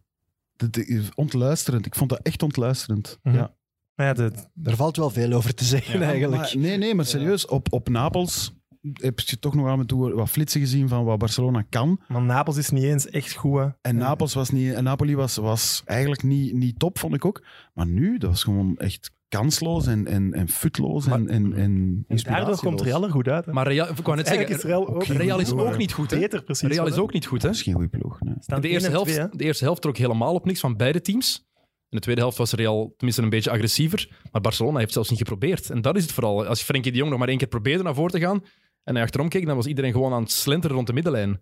Is 0.71 1.09
ontluisterend. 1.15 1.85
Ik 1.85 1.95
vond 1.95 2.09
dat 2.09 2.19
echt 2.23 2.43
ontluisterend. 2.43 3.19
Mhm. 3.23 3.35
ja. 3.35 3.57
Maar 3.95 4.07
ja, 4.07 4.13
de, 4.13 4.31
Er 4.63 4.75
valt 4.75 4.97
wel 4.97 5.09
veel 5.09 5.33
over 5.33 5.53
te 5.53 5.63
zeggen, 5.63 6.01
eigenlijk. 6.01 6.41
Maar 6.41 6.57
nee, 6.57 6.77
nee, 6.77 6.95
maar 6.95 7.05
serieus. 7.05 7.45
Op, 7.45 7.73
op 7.73 7.89
Napels 7.89 8.53
heb 8.93 9.19
je 9.19 9.39
toch 9.39 9.55
nog 9.55 9.67
af 9.67 9.79
en 9.79 9.85
toe 9.85 10.13
wat 10.13 10.29
flitsen 10.29 10.61
gezien 10.61 10.87
van 10.87 11.03
wat 11.03 11.17
Barcelona 11.17 11.65
kan. 11.69 12.01
maar 12.07 12.21
Napels 12.21 12.57
is 12.57 12.69
niet 12.69 12.83
eens 12.83 13.09
echt 13.09 13.33
goed, 13.33 13.59
hè. 13.59 13.67
En 13.81 13.95
Napels 13.95 14.33
was 14.33 14.49
niet, 14.49 14.73
en 14.73 14.83
Napoli 14.83 15.15
was, 15.15 15.35
was 15.35 15.81
eigenlijk 15.85 16.23
niet, 16.23 16.53
niet 16.53 16.79
top, 16.79 16.99
vond 16.99 17.13
ik 17.13 17.25
ook. 17.25 17.45
Maar 17.73 17.87
nu, 17.87 18.17
dat 18.17 18.29
was 18.29 18.43
gewoon 18.43 18.77
echt 18.77 19.11
kansloos 19.29 19.87
en, 19.87 20.07
en, 20.07 20.33
en 20.33 20.49
futloos 20.49 21.07
en, 21.07 21.29
en, 21.29 21.53
en 21.53 22.05
En 22.07 22.17
daardoor 22.17 22.59
komt 22.59 22.81
Real 22.81 23.03
er 23.03 23.11
goed 23.11 23.27
uit. 23.27 23.45
Hè. 23.45 23.53
Maar 23.53 23.67
Real, 23.67 23.89
ik 23.89 23.97
wou 23.97 24.17
net 24.17 24.27
zeggen, 24.27 24.47
is 24.47 24.63
Real 24.63 24.87
ook, 24.87 25.03
Real 25.03 25.39
is 25.39 25.51
ook 25.51 25.77
niet 25.77 25.93
goed, 25.93 26.11
hè? 26.11 26.19
beter, 26.19 26.43
precies. 26.43 26.67
Real 26.69 26.87
is 26.87 26.97
ook 26.97 27.13
niet 27.13 27.25
goed, 27.25 27.41
hè? 27.41 27.47
Dat 27.47 27.57
is 27.57 27.63
geen 27.63 27.73
goede 27.73 27.89
ploeg. 27.89 28.19
Nee. 28.19 28.33
De 28.59 28.67
eerste, 28.67 28.89
twee, 28.89 29.15
helft, 29.15 29.37
de 29.37 29.43
eerste 29.43 29.63
helft 29.63 29.81
trok 29.81 29.97
helemaal 29.97 30.33
op 30.33 30.45
niks 30.45 30.59
van 30.59 30.77
beide 30.77 31.01
teams. 31.01 31.47
In 31.89 31.97
de 31.97 31.99
tweede 32.03 32.21
helft 32.21 32.37
was 32.37 32.51
Real 32.51 32.93
tenminste 32.97 33.23
een 33.23 33.29
beetje 33.29 33.51
agressiever. 33.51 34.09
Maar 34.31 34.41
Barcelona 34.41 34.79
heeft 34.79 34.93
zelfs 34.93 35.09
niet 35.09 35.17
geprobeerd. 35.19 35.69
En 35.69 35.81
dat 35.81 35.95
is 35.95 36.03
het 36.03 36.11
vooral. 36.11 36.45
Als 36.45 36.61
Frenkie 36.61 36.91
de 36.91 36.97
Jong 36.97 37.09
nog 37.09 37.19
maar 37.19 37.27
één 37.27 37.37
keer 37.37 37.47
probeerde 37.47 37.83
naar 37.83 37.95
voren 37.95 38.11
te 38.11 38.19
gaan 38.19 38.43
en 38.83 38.93
hij 38.93 39.03
achterom 39.03 39.29
keek, 39.29 39.45
dan 39.45 39.55
was 39.55 39.65
iedereen 39.65 39.91
gewoon 39.91 40.13
aan 40.13 40.21
het 40.21 40.31
slenteren 40.31 40.75
rond 40.75 40.87
de 40.87 40.93
middenlijn. 40.93 41.41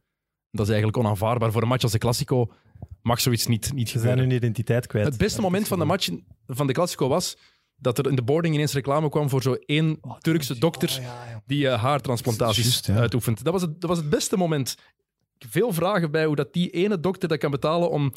Dat 0.52 0.66
is 0.66 0.72
eigenlijk 0.72 0.98
onaanvaardbaar. 0.98 1.52
Voor 1.52 1.62
een 1.62 1.68
match 1.68 1.84
als 1.84 1.92
de 1.92 1.98
Classico 1.98 2.52
mag 3.02 3.20
zoiets 3.20 3.48
niet, 3.48 3.74
niet 3.74 3.90
Ze 3.90 4.00
zijn 4.00 4.02
gebeuren. 4.02 4.30
hun 4.30 4.38
identiteit 4.38 4.88
kwijt. 4.88 5.06
Het 5.06 5.18
beste 5.18 5.42
moment 5.42 5.68
van 5.68 5.80
de 5.80 5.86
match 5.86 6.10
van 6.48 6.68
de 6.68 6.74
Classico 6.74 7.08
was 7.08 7.38
dat 7.80 7.98
er 7.98 8.08
in 8.08 8.16
de 8.16 8.22
boarding 8.24 8.54
ineens 8.56 8.74
reclame 8.74 9.10
kwam 9.10 9.30
voor 9.30 9.42
zo 9.42 9.54
één 9.66 10.00
Turkse 10.20 10.58
dokter 10.60 11.00
die 11.46 11.68
eh, 11.70 11.82
haartransplantaties 11.84 12.90
uitoefent. 12.90 13.44
Dat 13.44 13.54
was, 13.54 13.62
het, 13.62 13.82
dat 13.82 13.90
was 13.90 13.98
het 14.00 14.10
beste 14.10 14.38
moment. 14.38 14.76
Ik 15.40 15.48
veel 15.50 15.74
vragen 15.74 16.12
bij 16.12 16.26
hoe 16.26 16.36
dat 16.36 16.54
die 16.54 16.70
ene 16.70 17.00
dokter 17.00 17.30
dat 17.30 17.38
kan 17.38 17.52
betalen 17.52 17.90
om 17.92 18.14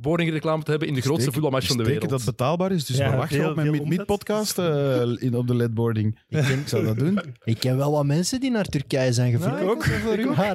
boardingreclame 0.00 0.62
te 0.62 0.70
hebben 0.70 0.88
in 0.88 0.94
de 0.94 1.00
grootste 1.00 1.22
Steken- 1.30 1.40
voetbalmatch 1.42 1.66
van 1.66 1.76
de 1.76 1.84
wereld. 1.90 2.10
dat 2.10 2.24
betaalbaar 2.24 2.72
is. 2.72 2.84
Dus 2.86 2.96
Ja, 2.96 3.16
wacht 3.16 3.32
veel- 3.32 3.48
op 3.48 3.54
mijn 3.56 3.66
veel 3.66 3.76
Meet 3.76 3.88
Meet 3.88 3.98
omzet. 3.98 4.06
podcast 4.06 4.58
eh, 4.58 5.22
in, 5.22 5.34
op 5.34 5.46
de 5.46 5.54
ledboarding? 5.54 6.18
Ik, 6.28 6.46
denk, 6.46 6.60
ik 6.60 6.68
zou 6.68 6.84
dat 6.84 6.98
doen. 6.98 7.20
Ik 7.44 7.58
ken 7.60 7.76
wel 7.76 7.90
wat 7.92 8.04
mensen 8.04 8.40
die 8.40 8.50
naar 8.50 8.64
Turkije 8.64 9.12
zijn 9.12 9.32
ik 9.34 9.44
ook. 9.46 9.84
Voor 10.04 10.16
hun 10.16 10.34
haar. 10.34 10.54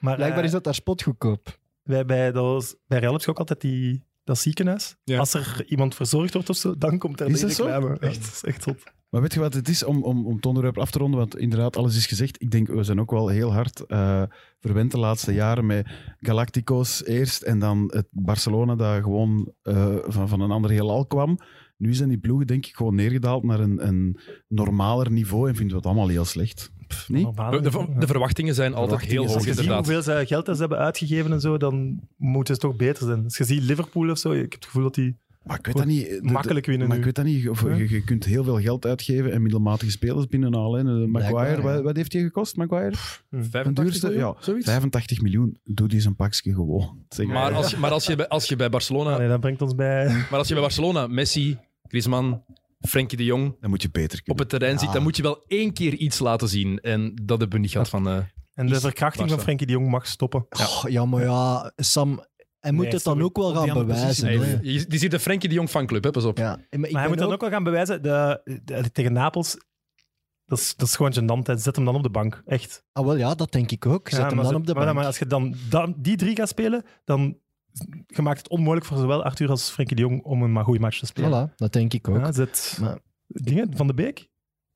Maar, 0.00 0.16
Blijkbaar 0.16 0.44
is 0.44 0.50
dat 0.50 0.64
daar 0.64 0.74
spotgoedkoop. 0.74 1.58
Wij 1.82 2.04
bij, 2.04 2.32
dat 2.32 2.44
was, 2.44 2.74
bij 2.86 2.98
Real 2.98 3.12
heb 3.12 3.20
je 3.22 3.30
ook 3.30 3.38
altijd 3.38 3.60
die, 3.60 4.02
dat 4.24 4.38
ziekenhuis. 4.38 4.96
Ja. 5.04 5.18
Als 5.18 5.34
er 5.34 5.64
iemand 5.66 5.94
verzorgd 5.94 6.32
wordt 6.32 6.50
of 6.50 6.56
zo, 6.56 6.78
dan 6.78 6.98
komt 6.98 7.20
er 7.20 7.28
Is 7.28 7.40
de 7.40 7.52
zo? 7.52 7.64
reclame. 7.64 7.88
Ja. 7.88 8.08
Echt, 8.08 8.20
dat 8.20 8.32
is 8.32 8.44
echt. 8.44 8.66
Maar 9.14 9.22
weet 9.22 9.34
je 9.34 9.40
wat 9.40 9.54
het 9.54 9.68
is 9.68 9.84
om, 9.84 10.02
om, 10.02 10.26
om 10.26 10.36
het 10.36 10.46
onderwerp 10.46 10.78
af 10.78 10.90
te 10.90 10.98
ronden? 10.98 11.18
Want 11.18 11.38
inderdaad, 11.38 11.76
alles 11.76 11.96
is 11.96 12.06
gezegd. 12.06 12.42
Ik 12.42 12.50
denk, 12.50 12.66
we 12.66 12.82
zijn 12.82 13.00
ook 13.00 13.10
wel 13.10 13.28
heel 13.28 13.52
hard 13.52 13.86
eh, 13.86 14.22
verwend 14.60 14.90
de 14.90 14.98
laatste 14.98 15.32
jaren 15.32 15.66
met 15.66 15.86
Galacticos 16.20 17.04
eerst 17.04 17.42
en 17.42 17.58
dan 17.58 17.90
het 17.92 18.06
Barcelona 18.10 18.74
dat 18.74 19.02
gewoon 19.02 19.52
eh, 19.62 19.96
van, 20.06 20.28
van 20.28 20.40
een 20.40 20.50
ander 20.50 20.70
heelal 20.70 21.06
kwam. 21.06 21.38
Nu 21.76 21.94
zijn 21.94 22.08
die 22.08 22.18
ploegen 22.18 22.46
denk 22.46 22.66
ik 22.66 22.74
gewoon 22.74 22.94
neergedaald 22.94 23.42
naar 23.42 23.60
een, 23.60 23.86
een 23.86 24.18
normaler 24.48 25.10
niveau 25.10 25.48
en 25.48 25.54
vinden 25.54 25.76
we 25.76 25.82
het 25.82 25.86
allemaal 25.86 26.08
heel 26.08 26.24
slecht. 26.24 26.70
De, 27.08 27.60
de, 27.62 27.86
de 27.98 28.06
verwachtingen 28.06 28.54
zijn 28.54 28.74
altijd 28.74 28.88
Verwachtingen 29.00 29.14
heel 29.22 29.26
hoog, 29.26 29.34
Als 29.34 29.44
je 29.44 29.62
ziet 29.62 29.72
hoeveel 29.72 30.02
ze 30.02 30.22
geld 30.26 30.46
ze 30.46 30.56
hebben 30.56 30.78
uitgegeven 30.78 31.32
en 31.32 31.40
zo, 31.40 31.56
dan 31.56 32.00
moeten 32.16 32.54
ze 32.54 32.60
toch 32.60 32.76
beter 32.76 33.06
zijn. 33.06 33.24
Als 33.24 33.36
je 33.36 33.44
ziet 33.44 33.62
Liverpool 33.62 34.10
of 34.10 34.18
zo, 34.18 34.32
ik 34.32 34.40
heb 34.40 34.52
het 34.52 34.64
gevoel 34.64 34.82
dat 34.82 34.94
die 34.94 35.16
Maar 35.42 35.58
ik 35.58 35.66
weet 35.66 35.76
dat 35.76 35.86
niet. 35.86 36.18
makkelijk 36.22 36.66
winnen 36.66 36.88
Maar 36.88 36.96
nu. 36.96 37.02
ik 37.02 37.14
weet 37.16 37.24
dat 37.24 37.34
niet. 37.34 37.48
Of, 37.48 37.62
Ja. 37.62 37.74
je, 37.74 37.90
je 37.90 38.04
kunt 38.04 38.24
heel 38.24 38.44
veel 38.44 38.60
geld 38.60 38.86
uitgeven 38.86 39.32
en 39.32 39.42
middelmatige 39.42 39.90
spelers 39.90 40.26
binnenhalen. 40.26 40.86
hè. 40.86 41.00
De 41.00 41.06
Maguire, 41.06 41.62
wat, 41.62 41.82
wat 41.82 41.96
heeft 41.96 42.12
hij 42.12 42.22
gekost, 42.22 42.56
Maguire? 42.56 42.96
85 43.30 43.84
duurste, 43.84 44.06
miljoen, 44.06 44.24
ja, 44.26 44.34
zoiets. 44.42 44.66
85 44.66 45.20
miljoen. 45.22 45.58
Doe 45.64 45.88
die 45.88 46.00
zijn 46.00 46.16
pakje 46.16 46.54
gewoon. 46.54 46.98
Zeg 47.08 47.26
Maar 47.26 47.52
als, 47.52 47.70
je- 47.70 47.76
maar 47.76 47.90
als 47.90 48.06
je 48.06 48.16
bij, 48.16 48.28
als 48.28 48.48
je 48.48 48.56
bij 48.56 48.68
Barcelona, 48.70 49.14
Allee, 49.14 49.28
dat 49.28 49.40
brengt 49.40 49.62
ons 49.62 49.74
bij... 49.74 50.06
maar 50.30 50.38
als 50.38 50.48
je 50.48 50.54
bij 50.54 50.62
Barcelona 50.62 51.06
Messi, 51.06 51.58
Griezmann, 51.88 52.42
Frenkie 52.88 53.16
de 53.16 53.24
Jong 53.24 53.56
Dan 53.60 53.70
moet 53.70 53.82
je 53.82 53.90
beter 53.90 54.20
op 54.24 54.38
het 54.38 54.48
terrein 54.48 54.78
ziet, 54.78 54.92
dan 54.92 55.02
moet 55.02 55.16
je 55.16 55.22
wel 55.22 55.44
één 55.46 55.72
keer 55.72 55.94
iets 55.94 56.18
laten 56.18 56.48
zien. 56.48 56.78
En 56.80 57.14
dat 57.22 57.38
hebben 57.38 57.56
we 57.56 57.62
niet 57.62 57.70
gehad 57.72 57.88
van... 57.88 58.08
eh, 58.08 58.16
En 58.54 58.66
de 58.66 58.74
Is 58.74 58.80
verkrachting 58.80 59.18
van 59.18 59.26
Barca. 59.28 59.42
Frenkie 59.42 59.66
de 59.66 59.72
Jong 59.72 59.88
mag 59.90 60.06
stoppen. 60.06 60.46
Oh, 60.50 60.84
ja, 60.88 61.04
maar 61.04 61.22
ja, 61.22 61.72
Sam, 61.76 62.24
hij 62.60 62.72
moet 62.72 62.84
Nee, 62.84 62.92
het 62.94 63.04
dan 63.04 63.22
ook 63.22 63.36
wel 63.36 63.46
Op 63.46 63.52
die 63.54 63.60
gaan 63.62 63.70
andere 63.70 63.86
bewijzen. 63.94 64.26
positie, 64.26 64.48
hè. 64.50 64.56
Hey, 64.56 64.72
je- 64.72 64.86
die 64.86 64.98
ziet 64.98 65.10
de 65.10 65.20
Frenkie 65.20 65.48
de 65.48 65.54
Jong 65.54 65.68
fanclub, 65.70 66.04
hè, 66.04 66.10
pas 66.10 66.24
op. 66.24 66.38
Ja, 66.38 66.44
maar 66.56 66.66
ik 66.70 66.92
Maar 66.92 67.00
hij 67.00 67.08
moet 67.10 67.18
dan 67.18 67.32
ook 67.32 67.40
wel 67.40 67.50
gaan 67.50 67.64
bewijzen, 67.64 68.02
de, 68.02 68.40
de- 68.64 68.90
tegen 68.92 69.12
Napels, 69.12 69.56
dat 70.46 70.58
is, 70.58 70.74
dat 70.76 70.88
is 70.88 70.96
gewoon 70.96 71.12
gênant. 71.12 71.46
hè. 71.46 71.56
Zet 71.58 71.76
hem 71.76 71.84
dan 71.84 71.94
op 71.94 72.02
de 72.02 72.10
bank, 72.10 72.42
echt. 72.46 72.84
Ah, 72.92 73.04
wel 73.04 73.16
ja, 73.16 73.34
dat 73.34 73.52
denk 73.52 73.70
ik 73.70 73.86
ook. 73.86 74.08
Zet 74.08 74.18
Ja, 74.18 74.26
hem 74.26 74.34
maar 74.34 74.44
dan 74.44 74.52
ze- 74.52 74.58
op 74.58 74.66
de 74.66 74.74
maar, 74.74 74.84
bank. 74.84 74.96
maar 74.96 75.06
als 75.06 75.18
je 75.18 75.26
dan, 75.26 75.54
dan 75.68 75.94
die 75.98 76.16
drie 76.16 76.36
gaat 76.36 76.48
spelen, 76.48 76.84
dan 77.04 77.38
je 78.06 78.22
maakt 78.22 78.38
het 78.38 78.48
onmogelijk 78.48 78.86
voor 78.86 78.96
zowel 78.98 79.24
Arthur 79.24 79.50
als 79.50 79.70
Frenkie 79.70 79.96
de 79.96 80.02
Jong 80.02 80.22
om 80.22 80.42
een 80.42 80.52
maar 80.52 80.64
goede 80.64 80.80
match 80.80 80.98
te 80.98 81.06
spelen. 81.06 81.50
Voilà, 81.50 81.54
dat 81.54 81.72
denk 81.72 81.92
ik 81.92 82.08
ook. 82.08 82.16
Ja, 82.16 82.32
zet 82.32 82.78
Maar- 82.80 82.98
dingen, 83.26 83.76
Van 83.76 83.86
de 83.86 83.94
Beek, 83.94 84.28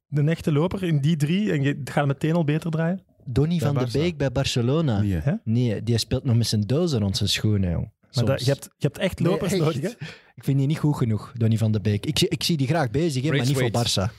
de 0.07 0.23
echte 0.23 0.53
loper 0.53 0.83
in 0.83 1.01
die 1.01 1.17
drie, 1.17 1.53
en 1.53 1.63
je 1.63 1.81
gaat 1.85 2.07
meteen 2.07 2.35
al 2.35 2.45
beter 2.45 2.71
draaien. 2.71 3.03
Donny 3.25 3.59
van 3.59 3.75
de. 3.75 3.89
Beek 3.93 4.17
bij 4.17 4.33
Barcelona. 4.33 5.03
Nee, 5.45 5.83
die 5.83 5.99
speelt 5.99 6.25
nog 6.25 6.37
met 6.37 6.47
zijn 6.47 6.61
dozen 6.61 7.01
rond 7.01 7.17
zijn 7.17 7.29
schoenen, 7.29 7.71
jong. 7.71 7.91
Maar 8.15 8.25
dat, 8.25 8.45
je, 8.45 8.51
hebt, 8.51 8.65
je 8.65 8.87
hebt 8.87 8.99
echt 8.99 9.19
Nee, 9.21 9.31
lopers 9.31 9.53
echt. 9.53 9.61
nodig. 9.63 9.81
Hè? 9.83 9.89
Ik 10.35 10.45
vind 10.45 10.59
die 10.59 10.67
niet 10.67 10.79
goed 10.79 10.97
genoeg, 10.97 11.33
Donny 11.37 11.57
van 11.59 11.73
de 11.73 11.81
Beek. 11.81 12.07
Ik, 12.07 12.19
zie- 12.19 12.29
ik 12.29 12.43
zie 12.43 12.57
die 12.57 12.67
graag 12.67 12.91
bezig, 12.91 13.23
hè, 13.23 13.29
maar 13.31 13.47
niet 13.47 13.57
voor. 13.59 13.71
Barça. 13.71 14.13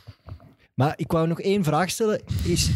Maar 0.74 0.94
ik 0.96 1.12
wou 1.12 1.28
nog 1.28 1.42
één 1.42 1.64
vraag 1.64 1.90
stellen. 1.90 2.22
Is... 2.44 2.70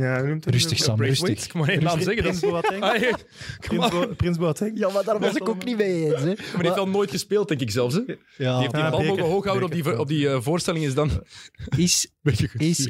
Ja, 0.00 0.18
hoe 0.20 0.28
noemt 0.28 0.44
het? 0.44 0.54
Rustig, 0.54 0.78
Sam, 0.78 1.00
rustig. 1.02 1.44
Ik 1.44 1.54
moet 1.54 1.68
één 1.68 1.82
naam 1.82 2.00
zeggen. 2.00 2.22
Dat 2.24 2.40
Prins 2.40 2.42
is... 2.42 2.50
Boateng. 2.50 2.82
Ah, 2.82 2.90
hey, 2.98 3.14
Prins, 3.66 3.88
Bo- 3.88 4.14
Prins 4.16 4.38
Boateng. 4.38 4.78
Ja, 4.78 4.88
maar 4.90 5.04
daar 5.04 5.18
was 5.20 5.34
ik 5.34 5.48
ook 5.48 5.64
niet 5.64 5.76
mee 5.76 6.04
eens. 6.04 6.20
Hè. 6.20 6.26
Maar 6.26 6.34
die 6.34 6.60
heeft 6.62 6.74
wel 6.74 6.88
nooit 6.88 7.10
gespeeld, 7.10 7.48
denk 7.48 7.60
ik 7.60 7.70
zelfs. 7.70 7.94
Hè? 7.94 8.04
Die 8.04 8.16
Ja, 8.36 8.58
heeft 8.58 8.70
die 8.74 8.80
Ja, 8.82 8.90
bal 8.90 9.02
mogen 9.04 9.24
hoog 9.24 9.44
houden 9.44 9.64
op 9.68 9.72
die, 9.74 9.98
op 9.98 10.08
die 10.08 10.28
eh, 10.28 10.40
voorstelling 10.40 10.84
is 10.84 10.94
dan 10.94 11.10
is. 11.76 12.08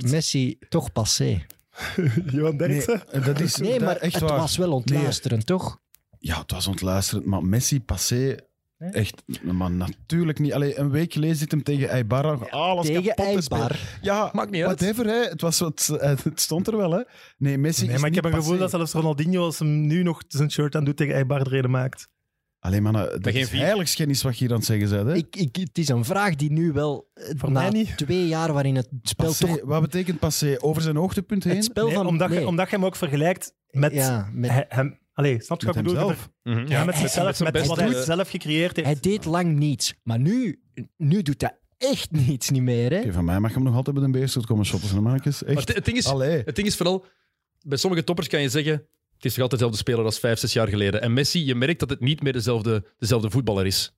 Messi 0.03 0.59
toch 0.69 0.93
passé? 0.93 1.47
Johan 2.33 2.57
Derksen. 2.57 3.03
Nee, 3.13 3.23
dat 3.23 3.41
is 3.41 3.57
Nee, 3.57 3.81
maar 3.81 3.97
echt 3.97 4.15
het 4.15 4.23
waar. 4.23 4.39
was 4.39 4.57
wel 4.57 4.73
ontluisterend, 4.73 5.47
toch? 5.47 5.79
Ja, 6.19 6.41
het 6.41 6.51
was 6.51 6.67
ontluisterend, 6.67 7.27
maar 7.27 7.45
Messi, 7.45 7.81
passé, 7.81 8.37
Nee? 8.81 8.91
echt, 8.93 9.23
maar 9.43 9.71
natuurlijk 9.71 10.39
niet. 10.39 10.53
Allee, 10.53 10.79
een 10.79 10.91
week 10.91 11.13
geleden 11.13 11.37
zit 11.37 11.51
hem 11.51 11.63
tegen 11.63 11.89
Eibar, 11.89 12.51
alles 12.51 12.87
Tegen 12.87 13.03
kapot. 13.05 13.25
Eibar. 13.27 13.79
Ja, 14.03 14.31
Maakt 14.33 14.51
niet 14.51 14.65
uit. 14.65 14.81
whatever, 14.81 15.07
hè. 15.07 15.29
Het, 15.29 15.41
was 15.41 15.59
wat, 15.59 15.97
eh, 16.01 16.09
het 16.23 16.41
stond 16.41 16.67
er 16.67 16.77
wel, 16.77 16.91
hè. 16.91 17.03
Nee, 17.39 17.59
Messi 17.59 17.85
Nee, 17.87 17.95
is 17.95 18.01
maar 18.01 18.09
ik 18.11 18.15
heb 18.15 18.25
een 18.25 18.33
gevoel 18.35 18.59
dat 18.59 18.71
zelfs 18.71 18.93
Ronaldinho, 18.93 19.45
als 19.45 19.59
hem 19.59 19.87
nu 19.87 20.03
nog 20.03 20.23
zijn 20.29 20.51
shirt 20.51 20.75
aan 20.77 20.85
doet, 20.85 20.97
tegen 20.97 21.15
Eibar 21.15 21.43
reden 21.49 21.71
maakt. 21.71 22.09
Allee, 22.59 22.81
man, 22.81 22.93
dat 22.93 23.19
geen 23.23 23.35
is 23.35 23.49
vier. 23.49 23.61
heiligschennis 23.61 24.23
wat 24.23 24.33
je 24.39 24.39
hier 24.45 24.51
aan 24.51 24.57
het 24.59 24.67
zeggen 24.67 24.89
bent, 24.91 25.09
hè. 25.09 25.15
Ik, 25.15 25.37
ik, 25.37 25.57
het 25.57 25.79
is 25.79 25.89
een 25.89 26.05
vraag 26.05 26.35
die 26.37 26.53
nu 26.53 26.73
wel, 26.73 27.11
eh, 27.15 27.25
Voor 27.37 27.51
na 27.51 27.71
niet. 27.71 27.97
twee 27.97 28.27
jaar 28.29 28.53
waarin 28.53 28.77
het 28.77 28.89
spel 29.03 29.27
Passé, 29.27 29.47
toch... 29.47 29.61
Wat 29.65 29.81
betekent 29.81 30.19
passé? 30.19 30.57
Over 30.59 30.83
zijn 30.83 30.97
hoogtepunt 30.97 31.45
heen? 31.45 31.55
Het 31.55 31.65
spel 31.65 31.87
Nee, 31.87 31.95
van... 31.95 32.07
omdat, 32.07 32.29
nee. 32.29 32.41
je, 32.41 32.47
omdat 32.47 32.71
je 32.71 32.77
hem 32.77 32.85
ook 32.85 32.97
vergelijkt 32.97 33.53
met, 33.71 33.93
ja, 33.93 34.29
met, 34.33 34.65
hem. 34.69 34.99
Allee, 35.21 35.43
snap 35.43 35.61
je 35.61 35.67
Met 35.67 35.75
wat 35.77 35.85
ik 35.85 35.93
bedoel? 35.93 36.09
hemzelf. 36.09 36.31
Mhm. 36.43 36.67
Ja, 36.67 36.85
met, 36.85 36.97
zichzelf, 36.97 37.41
met 37.41 37.53
met 37.53 37.67
wat 37.67 38.05
zelf 38.05 38.31
gecreëerd 38.31 38.77
heeft. 38.77 38.89
hij 38.89 39.01
deed 39.01 39.25
lang 39.25 39.59
niets. 39.59 39.95
Maar 40.03 40.19
nu, 40.19 40.63
nu 40.97 41.23
doet 41.23 41.41
hij 41.41 41.59
echt 41.79 42.11
niets 42.11 42.51
niet 42.51 42.63
meer. 42.63 42.91
Hè? 42.93 43.13
Van 43.13 43.25
mij 43.25 43.41
mag 43.41 43.51
je 43.51 43.57
hem 43.57 43.65
nog 43.65 43.75
altijd 43.75 43.97
bij 43.97 44.05
de 44.05 44.11
beerstoot 44.13 44.47
komen 44.47 44.65
shoppen, 44.65 44.89
zijn 44.89 45.03
mannetjes. 45.03 45.43
Maar 45.43 45.51
Echt. 45.51 45.67
het, 45.69 45.77
het 45.77 45.85
ding 45.85 45.97
is, 45.97 46.07
Allee. 46.07 46.43
het 46.45 46.57
ding 46.57 46.67
is 46.67 46.77
vooral, 46.77 47.05
bij 47.67 47.79
sommige 47.79 48.05
toppers 48.05 48.29
kan 48.29 48.41
je 48.41 48.49
zeggen, 48.49 48.73
het 49.15 49.25
is 49.25 49.31
nog 49.31 49.41
altijd 49.43 49.51
dezelfde 49.51 49.77
speler 49.79 50.05
als 50.05 50.19
vijf, 50.19 50.39
zes 50.39 50.53
jaar 50.53 50.69
geleden. 50.69 51.03
En 51.03 51.13
Messi, 51.13 51.45
je 51.45 51.55
merkt 51.55 51.81
dat 51.81 51.91
het 51.91 52.01
niet 52.01 52.23
meer 52.23 52.33
dezelfde, 52.33 52.85
dezelfde 52.99 53.31
voetballer 53.31 53.67
is. 53.67 53.95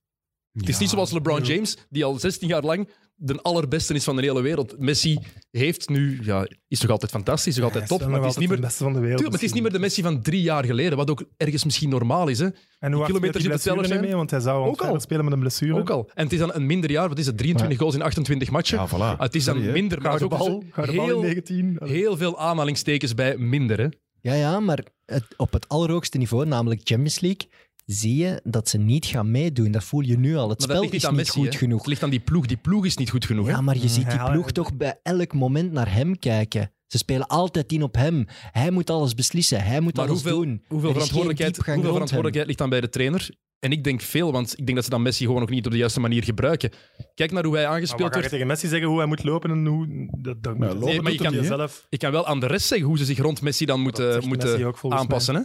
Het 0.53 0.69
is 0.69 0.79
niet 0.79 0.91
zoals 0.91 1.11
LeBron 1.13 1.43
James, 1.43 1.77
die 1.89 2.05
al 2.05 2.19
16 2.19 2.49
jaar 2.49 2.63
lang 2.63 2.89
de 3.25 3.43
allerbeste 3.43 3.95
is 3.95 4.05
van 4.05 4.17
de 4.17 4.23
hele 4.23 4.41
wereld. 4.41 4.79
Messi 4.79 5.19
heeft 5.51 5.89
nu, 5.89 6.19
ja, 6.23 6.47
is 6.69 6.81
nog 6.81 6.91
altijd 6.91 7.11
fantastisch, 7.11 7.57
nog 7.57 7.65
altijd 7.65 7.89
Hij 7.89 7.99
top, 7.99 8.09
maar 8.09 8.21
het 8.21 8.29
is 8.29 8.35
nog 8.35 8.39
niet 8.39 8.49
meer... 8.49 8.59
altijd 8.59 8.61
de 8.61 8.67
beste 8.67 8.85
van 8.85 8.93
de 8.93 8.99
wereld. 9.01 9.19
Tuurlijk, 9.19 9.33
maar 9.33 9.41
het 9.41 9.49
is 9.49 9.53
niet 9.53 9.63
meer 9.63 9.73
de 9.73 9.79
Messi 9.79 10.03
van 10.03 10.23
drie 10.23 10.43
jaar 10.43 10.65
geleden, 10.65 10.97
wat 10.97 11.11
ook 11.11 11.25
ergens 11.37 11.65
misschien 11.65 11.89
normaal 11.89 12.29
is. 12.29 12.39
Hè? 12.39 12.45
En 12.45 12.53
hoe 12.93 12.95
hard 12.95 13.07
kilometers 13.07 13.13
speelt 13.13 13.35
in 13.35 13.41
die 13.43 13.53
het 13.53 13.63
blessure 13.63 13.87
zelf 13.87 14.01
niet 14.01 14.09
mee? 14.09 14.17
Want 14.17 14.31
hij 14.31 14.41
zou 14.41 14.67
Ook 14.67 14.83
al. 14.83 15.01
spelen 15.01 15.25
met 15.25 15.33
een 15.33 15.41
blessure. 15.41 15.79
Ook 15.79 15.91
al. 15.91 16.11
En 16.15 16.25
het 16.25 16.33
is 16.33 16.39
dan 16.39 16.55
een 16.55 16.67
minder 16.67 16.91
jaar, 16.91 17.09
wat 17.09 17.19
is 17.19 17.27
het, 17.27 17.39
23 17.39 17.79
goals 17.79 17.95
in 17.95 18.03
28 18.03 18.51
matchen? 18.51 18.79
Ja, 18.79 18.89
voilà. 18.89 18.93
Ah, 18.93 19.21
het 19.21 19.35
is 19.35 19.45
dan 19.45 19.57
Sorry, 19.57 19.73
minder, 19.73 20.03
maar 20.03 20.15
is 20.15 20.23
ook 20.23 20.31
bal, 20.31 20.63
gouden 20.71 20.97
bal 20.97 21.05
in 21.05 21.11
heel, 21.11 21.21
19. 21.21 21.77
Allee. 21.79 21.95
heel 21.95 22.17
veel 22.17 22.39
aanhalingstekens 22.39 23.15
bij 23.15 23.37
minder. 23.37 23.81
Hè? 23.81 23.89
Ja, 24.21 24.35
ja, 24.35 24.61
maar 24.61 24.85
het, 25.07 25.25
op 25.37 25.53
het 25.53 25.69
allerhoogste 25.69 26.19
niveau, 26.19 26.47
namelijk 26.47 26.81
Champions 26.85 27.21
League, 27.21 27.49
zie 27.93 28.17
je 28.17 28.41
dat 28.45 28.69
ze 28.69 28.79
niet 28.79 29.07
gaan 29.07 29.31
meedoen. 29.31 29.71
Dat 29.71 29.85
voel 29.85 30.01
je 30.01 30.19
nu 30.19 30.37
al. 30.37 30.49
Het 30.49 30.59
Maar 30.59 30.69
spel 30.69 30.81
ligt 30.81 30.93
is 30.95 31.03
niet 31.03 31.13
Messi. 31.13 31.33
goed 31.41 31.53
hè. 31.53 31.59
genoeg. 31.59 31.79
Het 31.79 31.87
ligt 31.87 32.03
aan 32.03 32.11
die 32.11 32.21
ploeg. 32.21 32.47
Die 32.47 32.57
ploeg 32.57 32.85
is 32.85 32.97
niet 32.97 33.11
goed 33.11 33.25
genoeg. 33.25 33.47
hè? 33.47 33.53
Ja, 33.53 33.61
maar 33.61 33.77
je 33.79 33.89
ziet 33.89 34.11
die 34.11 34.23
ploeg 34.25 34.51
toch 34.53 34.77
bij 34.77 34.99
elk 35.03 35.33
moment 35.35 35.73
naar 35.73 35.95
hem 35.95 36.19
kijken. 36.19 36.73
Ze 36.87 36.99
spelen 36.99 37.27
altijd 37.27 37.73
in 37.73 37.83
op 37.83 37.95
hem. 37.95 38.25
Hij 38.29 38.71
moet 38.71 38.91
alles 38.91 39.15
beslissen. 39.15 39.65
Hij 39.65 39.81
moet 39.81 39.97
Maar 39.97 40.09
alles 40.09 40.23
hoeveel, 40.23 40.43
doen. 40.43 40.63
hoeveel, 40.69 40.89
Er 40.89 40.95
verantwoordelijkheid, 40.95 41.57
hoeveel 41.57 41.83
verantwoordelijkheid 41.93 42.47
ligt 42.47 42.59
dan 42.59 42.71
bij 42.71 42.81
de 42.81 42.89
trainer? 42.89 43.31
En 43.59 43.73
ik 43.73 43.85
denk 43.85 44.01
veel, 44.01 44.33
want 44.33 44.53
ik 44.53 44.65
denk 44.65 44.75
dat 44.75 44.85
ze 44.85 44.91
dan 44.91 45.03
Messi 45.03 45.25
gewoon 45.25 45.41
nog 45.41 45.51
niet 45.51 45.65
op 45.67 45.73
de 45.73 45.79
juiste 45.79 46.01
manier 46.01 46.25
gebruiken. 46.25 46.71
Kijk 47.15 47.33
naar 47.33 47.45
hoe 47.45 47.55
hij 47.55 47.65
Maar 47.65 47.73
aangespeeld 47.75 48.01
wat 48.01 48.09
ga 48.09 48.15
je 48.15 48.21
wordt. 48.21 48.31
tegen 48.33 48.47
Messi 48.47 48.69
zeggen 48.69 48.89
hoe 48.89 48.99
hij 48.99 49.07
moet 49.07 49.25
lopen 49.25 49.51
en 49.51 49.67
hoe... 49.67 50.09
Dat, 50.21 50.43
dat 50.43 50.59
Maar 50.59 50.69
moet- 50.69 50.77
lopen 50.77 50.89
Nee, 50.93 51.03
maar 51.03 51.13
je 51.13 51.19
kan- 51.19 51.45
zelf. 51.45 51.87
Ik 51.89 51.99
kan 51.99 52.13
wel 52.13 52.27
aan 52.27 52.41
de 52.41 52.47
rest 52.47 52.67
zeggen 52.67 52.87
hoe 52.87 52.99
ze 52.99 53.05
zich 53.05 53.19
rond 53.19 53.43
Messi 53.43 53.65
dan 53.65 53.81
moeten, 53.81 54.29
moeten 54.29 54.65
ook 54.67 54.79
aanpassen. 54.89 55.35
Hè? 55.35 55.41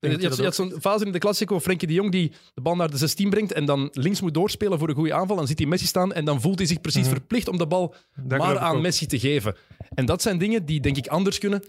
Je 0.00 0.08
je 0.10 0.18
je 0.36 0.42
had 0.44 0.54
zo'n 0.54 0.72
fase 0.80 1.04
in 1.04 1.12
de 1.12 1.18
Classico, 1.18 1.60
Frenkie 1.60 1.88
de 1.88 1.94
Jong 1.94 2.10
die 2.10 2.32
de 2.54 2.60
bal 2.60 2.76
naar 2.76 2.90
de 2.90 2.96
16 2.96 3.30
brengt 3.30 3.52
en 3.52 3.64
dan 3.64 3.88
links 3.92 4.20
moet 4.20 4.34
doorspelen 4.34 4.78
voor 4.78 4.88
een 4.88 4.94
goede 4.94 5.14
aanval. 5.14 5.36
Dan 5.36 5.46
ziet 5.46 5.58
hij 5.58 5.68
Messi 5.68 5.86
staan 5.86 6.12
en 6.12 6.24
dan 6.24 6.40
voelt 6.40 6.58
hij 6.58 6.66
zich 6.66 6.80
precies 6.80 7.02
Mhm. 7.06 7.10
verplicht 7.10 7.48
om 7.48 7.58
de 7.58 7.66
bal 7.66 7.94
Dat 8.22 8.38
maar 8.38 8.58
aan. 8.58 8.80
Messi 8.80 9.06
te 9.06 9.18
geven. 9.18 9.56
En 9.94 10.06
dat 10.06 10.22
zijn 10.22 10.38
dingen 10.38 10.64
die 10.64 10.80
denk 10.80 10.96
ik 10.96 11.06
anders 11.06 11.38
kunnen. 11.38 11.62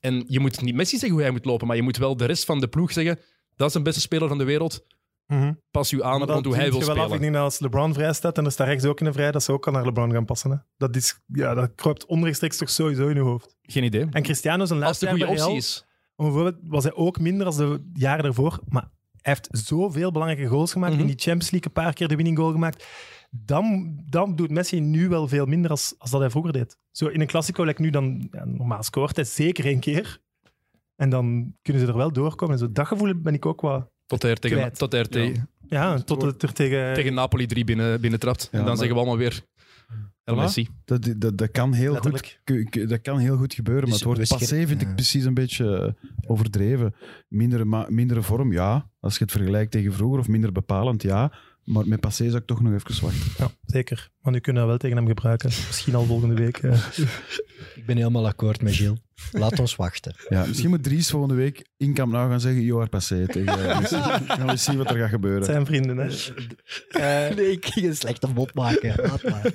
En 0.00 0.24
je 0.26 0.40
moet 0.40 0.60
niet 0.62 0.74
Messi 0.74 0.92
zeggen 0.96 1.10
hoe 1.10 1.20
hij 1.22 1.30
moet 1.30 1.44
lopen, 1.44 1.66
maar 1.66 1.76
je 1.76 1.82
moet 1.82 1.96
wel 1.96 2.16
de 2.16 2.24
rest 2.24 2.44
van 2.44 2.60
de 2.60 2.68
ploeg 2.68 2.92
zeggen 2.92 3.18
dat 3.56 3.68
is 3.68 3.74
een 3.74 3.82
beste 3.82 4.00
speler 4.00 4.28
van 4.28 4.38
de 4.38 4.44
wereld. 4.44 4.84
Mhm. 5.26 5.52
Pas 5.70 5.92
u 5.92 6.02
aan 6.02 6.18
Maar 6.18 6.28
rond 6.28 6.44
hoe 6.44 6.54
hij 6.54 6.70
wil 6.70 6.78
je 6.80 6.86
wel 6.86 6.94
af. 6.94 7.00
Ik 7.00 7.04
spelen. 7.04 7.20
denk 7.22 7.34
dat 7.34 7.42
als 7.42 7.58
LeBron 7.58 7.94
vrij 7.94 8.12
staat 8.12 8.38
en 8.38 8.44
er 8.44 8.52
staat 8.52 8.66
rechts 8.66 8.84
ook 8.84 9.00
in 9.00 9.06
een 9.06 9.12
vrij, 9.12 9.30
dat 9.30 9.42
ze 9.42 9.52
ook 9.52 9.62
kan 9.62 9.72
naar 9.72 9.84
LeBron 9.84 10.12
gaan 10.12 10.24
passen. 10.24 10.50
Hè. 10.50 10.56
Dat, 10.76 10.96
is, 10.96 11.20
ja, 11.26 11.54
dat 11.54 11.70
kruipt 11.74 12.06
onrechtstreeks 12.06 12.56
toch 12.56 12.70
sowieso 12.70 13.08
in 13.08 13.14
je 13.14 13.20
hoofd. 13.20 13.56
Geen 13.62 13.84
idee. 13.84 14.06
En 14.10 14.22
Cristiano 14.22 14.64
zijn 14.64 14.82
Als 14.82 15.00
het 15.00 15.02
laatste 15.02 15.06
een 15.08 15.16
jaar 15.16 15.26
goede 15.26 15.42
optie 15.42 15.46
Real, 15.46 15.56
is. 15.56 15.84
Bijvoorbeeld, 16.24 16.56
was 16.62 16.82
hij 16.84 16.94
ook 16.94 17.20
minder 17.20 17.46
als 17.46 17.56
de 17.56 17.90
jaren 17.92 18.24
ervoor. 18.24 18.60
Maar 18.68 18.82
hij 19.22 19.32
heeft 19.32 19.48
zoveel 19.50 20.10
belangrijke 20.12 20.48
goals 20.50 20.72
gemaakt. 20.72 20.92
Mhm. 20.92 21.00
In 21.00 21.06
die 21.06 21.18
Champions 21.18 21.50
League 21.50 21.70
een 21.74 21.82
paar 21.82 21.92
keer 21.92 22.08
de 22.08 22.16
winning 22.16 22.38
goal 22.38 22.52
gemaakt. 22.52 22.86
Dan, 23.30 23.96
dan 24.08 24.36
doet 24.36 24.50
Messi 24.50 24.80
nu 24.80 25.08
wel 25.08 25.28
veel 25.28 25.46
minder 25.46 25.70
als, 25.70 25.94
als 25.98 26.10
dat 26.10 26.20
hij 26.20 26.30
vroeger 26.30 26.52
deed. 26.52 26.78
Zo 26.90 27.06
in 27.06 27.20
een 27.20 27.26
Classico, 27.26 27.64
like 27.64 27.82
nu 27.82 27.90
dan, 27.90 28.28
ja, 28.32 28.44
normaal 28.44 28.82
scoort 28.82 29.16
hij 29.16 29.24
zeker 29.24 29.64
één 29.64 29.80
keer. 29.80 30.20
En 30.96 31.10
dan 31.10 31.54
kunnen 31.62 31.82
ze 31.82 31.88
er 31.88 31.96
wel 31.96 32.12
doorkomen. 32.12 32.54
En 32.54 32.60
zo, 32.60 32.72
dat 32.72 32.86
gevoel 32.86 33.14
ben 33.14 33.34
ik 33.34 33.46
ook 33.46 33.60
wel... 33.60 33.90
Tot 34.06 34.22
hij 34.22 34.30
er 34.30 34.38
tegen, 34.38 34.56
Kwijt. 34.56 34.78
tot 34.78 34.92
hij 34.92 35.04
er 35.04 35.46
Ja, 35.68 35.98
tot 35.98 36.22
het 36.22 36.42
er 36.42 36.52
tegen... 36.52 36.94
tegen 36.94 37.14
Napoli 37.14 37.46
drie 37.46 37.64
binnen, 37.64 38.00
binnentrapt. 38.00 38.42
Ja, 38.42 38.48
en 38.50 38.58
dan 38.58 38.66
maar- 38.66 38.76
zeggen 38.76 38.94
we 38.94 39.00
allemaal 39.00 39.18
weer 39.18 39.42
Voilà. 40.30 40.62
Dat, 40.84 41.14
dat, 41.16 41.38
dat, 41.38 41.50
kan 41.50 41.72
heel 41.72 41.94
goed, 41.94 42.12
Letterlijk. 42.12 42.88
dat 42.88 43.00
kan 43.00 43.18
heel 43.18 43.36
goed 43.36 43.54
gebeuren, 43.54 43.82
maar 43.82 43.90
Dus 43.90 43.98
het 44.00 44.08
woord 44.08 44.18
we 44.18 44.24
scher- 44.24 44.38
passé 44.38 44.66
vind 44.66 44.80
ja. 44.80 44.88
ik 44.88 44.94
precies 44.94 45.24
een 45.24 45.34
beetje 45.34 45.94
eh, 45.96 46.30
overdreven. 46.30 46.94
Mindere, 47.28 47.64
ma- 47.64 47.86
mindere 47.88 48.22
vorm, 48.22 48.52
ja. 48.52 48.90
Als 49.00 49.18
je 49.18 49.22
het 49.24 49.32
vergelijkt 49.32 49.70
tegen 49.70 49.92
vroeger, 49.92 50.18
of 50.18 50.28
minder 50.28 50.52
bepalend, 50.52 51.02
ja. 51.02 51.32
Maar 51.64 51.88
met 51.88 52.00
passé 52.00 52.24
zou 52.24 52.36
ik 52.36 52.46
toch 52.46 52.60
nog 52.60 52.72
even 52.72 53.04
wachten. 53.04 53.32
Ja, 53.38 53.50
zeker. 53.66 54.10
Maar 54.20 54.32
nu 54.32 54.38
kunnen 54.38 54.62
we 54.62 54.68
wel 54.68 54.78
tegen 54.78 54.96
hem 54.96 55.06
gebruiken. 55.06 55.48
Misschien 55.48 55.94
al 55.94 56.04
volgende 56.04 56.34
week. 56.34 56.58
eh. 56.58 56.78
Ik 57.74 57.86
ben 57.86 57.96
helemaal 57.96 58.26
akkoord 58.26 58.62
met 58.62 58.74
Gilles. 58.74 58.98
Laat 59.32 59.58
ons 59.58 59.76
wachten. 59.76 60.14
Ja, 60.28 60.44
misschien 60.46 60.68
moet 60.70 60.82
Dries 60.82 61.10
volgende 61.10 61.34
week 61.34 61.64
in 61.76 61.94
Camp 61.94 62.12
Nou 62.12 62.30
gaan 62.30 62.40
zeggen, 62.40 62.62
Joar 62.62 62.88
passé 62.88 63.26
tegen 63.26 63.68
eh, 63.68 63.78
Messi. 63.80 63.94
Dan 63.96 64.26
gaan 64.26 64.46
we 64.46 64.56
zien 64.56 64.76
wat 64.76 64.86
er 64.86 64.92
gaat 64.92 65.02
Het 65.02 65.10
gebeuren. 65.10 65.44
zijn 65.44 65.66
vrienden, 65.66 65.96
hè. 65.96 66.06
Eh, 66.88 67.34
Nee, 67.36 67.50
ik 67.50 67.66
ging 67.66 67.86
een 67.86 67.96
slechte 67.96 68.26
mop 68.34 68.54
maken. 68.54 68.94
Laat 68.96 69.22
maar. 69.22 69.52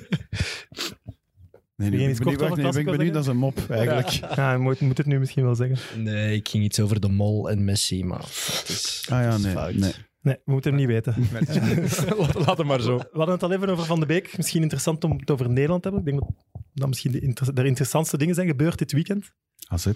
Nee, 1.76 1.90
iets 1.90 2.18
ik 2.18 2.24
ben 2.24 2.36
kort 2.36 2.38
benieuwd, 2.38 2.40
over 2.40 2.48
ben 2.48 2.56
ik 2.56 2.60
Classico 2.62 2.90
benieuwd, 2.90 3.12
dat 3.14 3.22
is 3.22 3.28
een 3.28 3.36
mop 3.36 3.70
eigenlijk. 3.70 4.08
ja, 4.36 4.52
je 4.52 4.58
moet, 4.58 4.80
moet 4.80 4.98
het 4.98 5.06
nu 5.06 5.18
misschien 5.18 5.44
wel 5.44 5.54
zeggen. 5.54 6.02
Nee, 6.02 6.36
ik 6.36 6.48
ging 6.48 6.64
iets 6.64 6.80
over 6.80 7.00
de 7.00 7.08
mol 7.08 7.50
en 7.50 7.64
Messi, 7.64 8.04
maar 8.04 8.18
het 8.20 8.64
is, 8.68 9.06
Ah 9.10 9.22
ja, 9.22 9.26
het 9.30 9.38
is 9.38 9.44
nee. 9.44 9.52
fout. 9.52 9.74
nee. 9.74 9.92
Nee, 10.26 10.36
we 10.44 10.52
moeten 10.52 10.70
hem 10.70 10.80
niet 10.80 10.88
weten. 10.88 11.14
laat, 12.18 12.34
laat 12.46 12.58
hem 12.58 12.66
maar 12.66 12.80
zo. 12.80 12.96
We 12.96 13.06
hadden 13.12 13.34
het 13.34 13.42
al 13.42 13.52
even 13.52 13.68
over 13.68 13.84
Van 13.84 14.00
de 14.00 14.06
Beek. 14.06 14.36
Misschien 14.36 14.62
interessant 14.62 15.04
om 15.04 15.18
het 15.18 15.30
over 15.30 15.48
Nederland 15.50 15.82
te 15.82 15.88
hebben. 15.88 16.06
Ik 16.06 16.18
denk 16.18 16.28
dat 16.28 16.44
dat 16.72 16.88
misschien 16.88 17.12
de, 17.12 17.20
inter- 17.20 17.54
de 17.54 17.64
interessantste 17.64 18.18
dingen 18.18 18.34
zijn 18.34 18.46
gebeurd 18.46 18.78
dit 18.78 18.92
weekend. 18.92 19.32
AZ, 19.68 19.86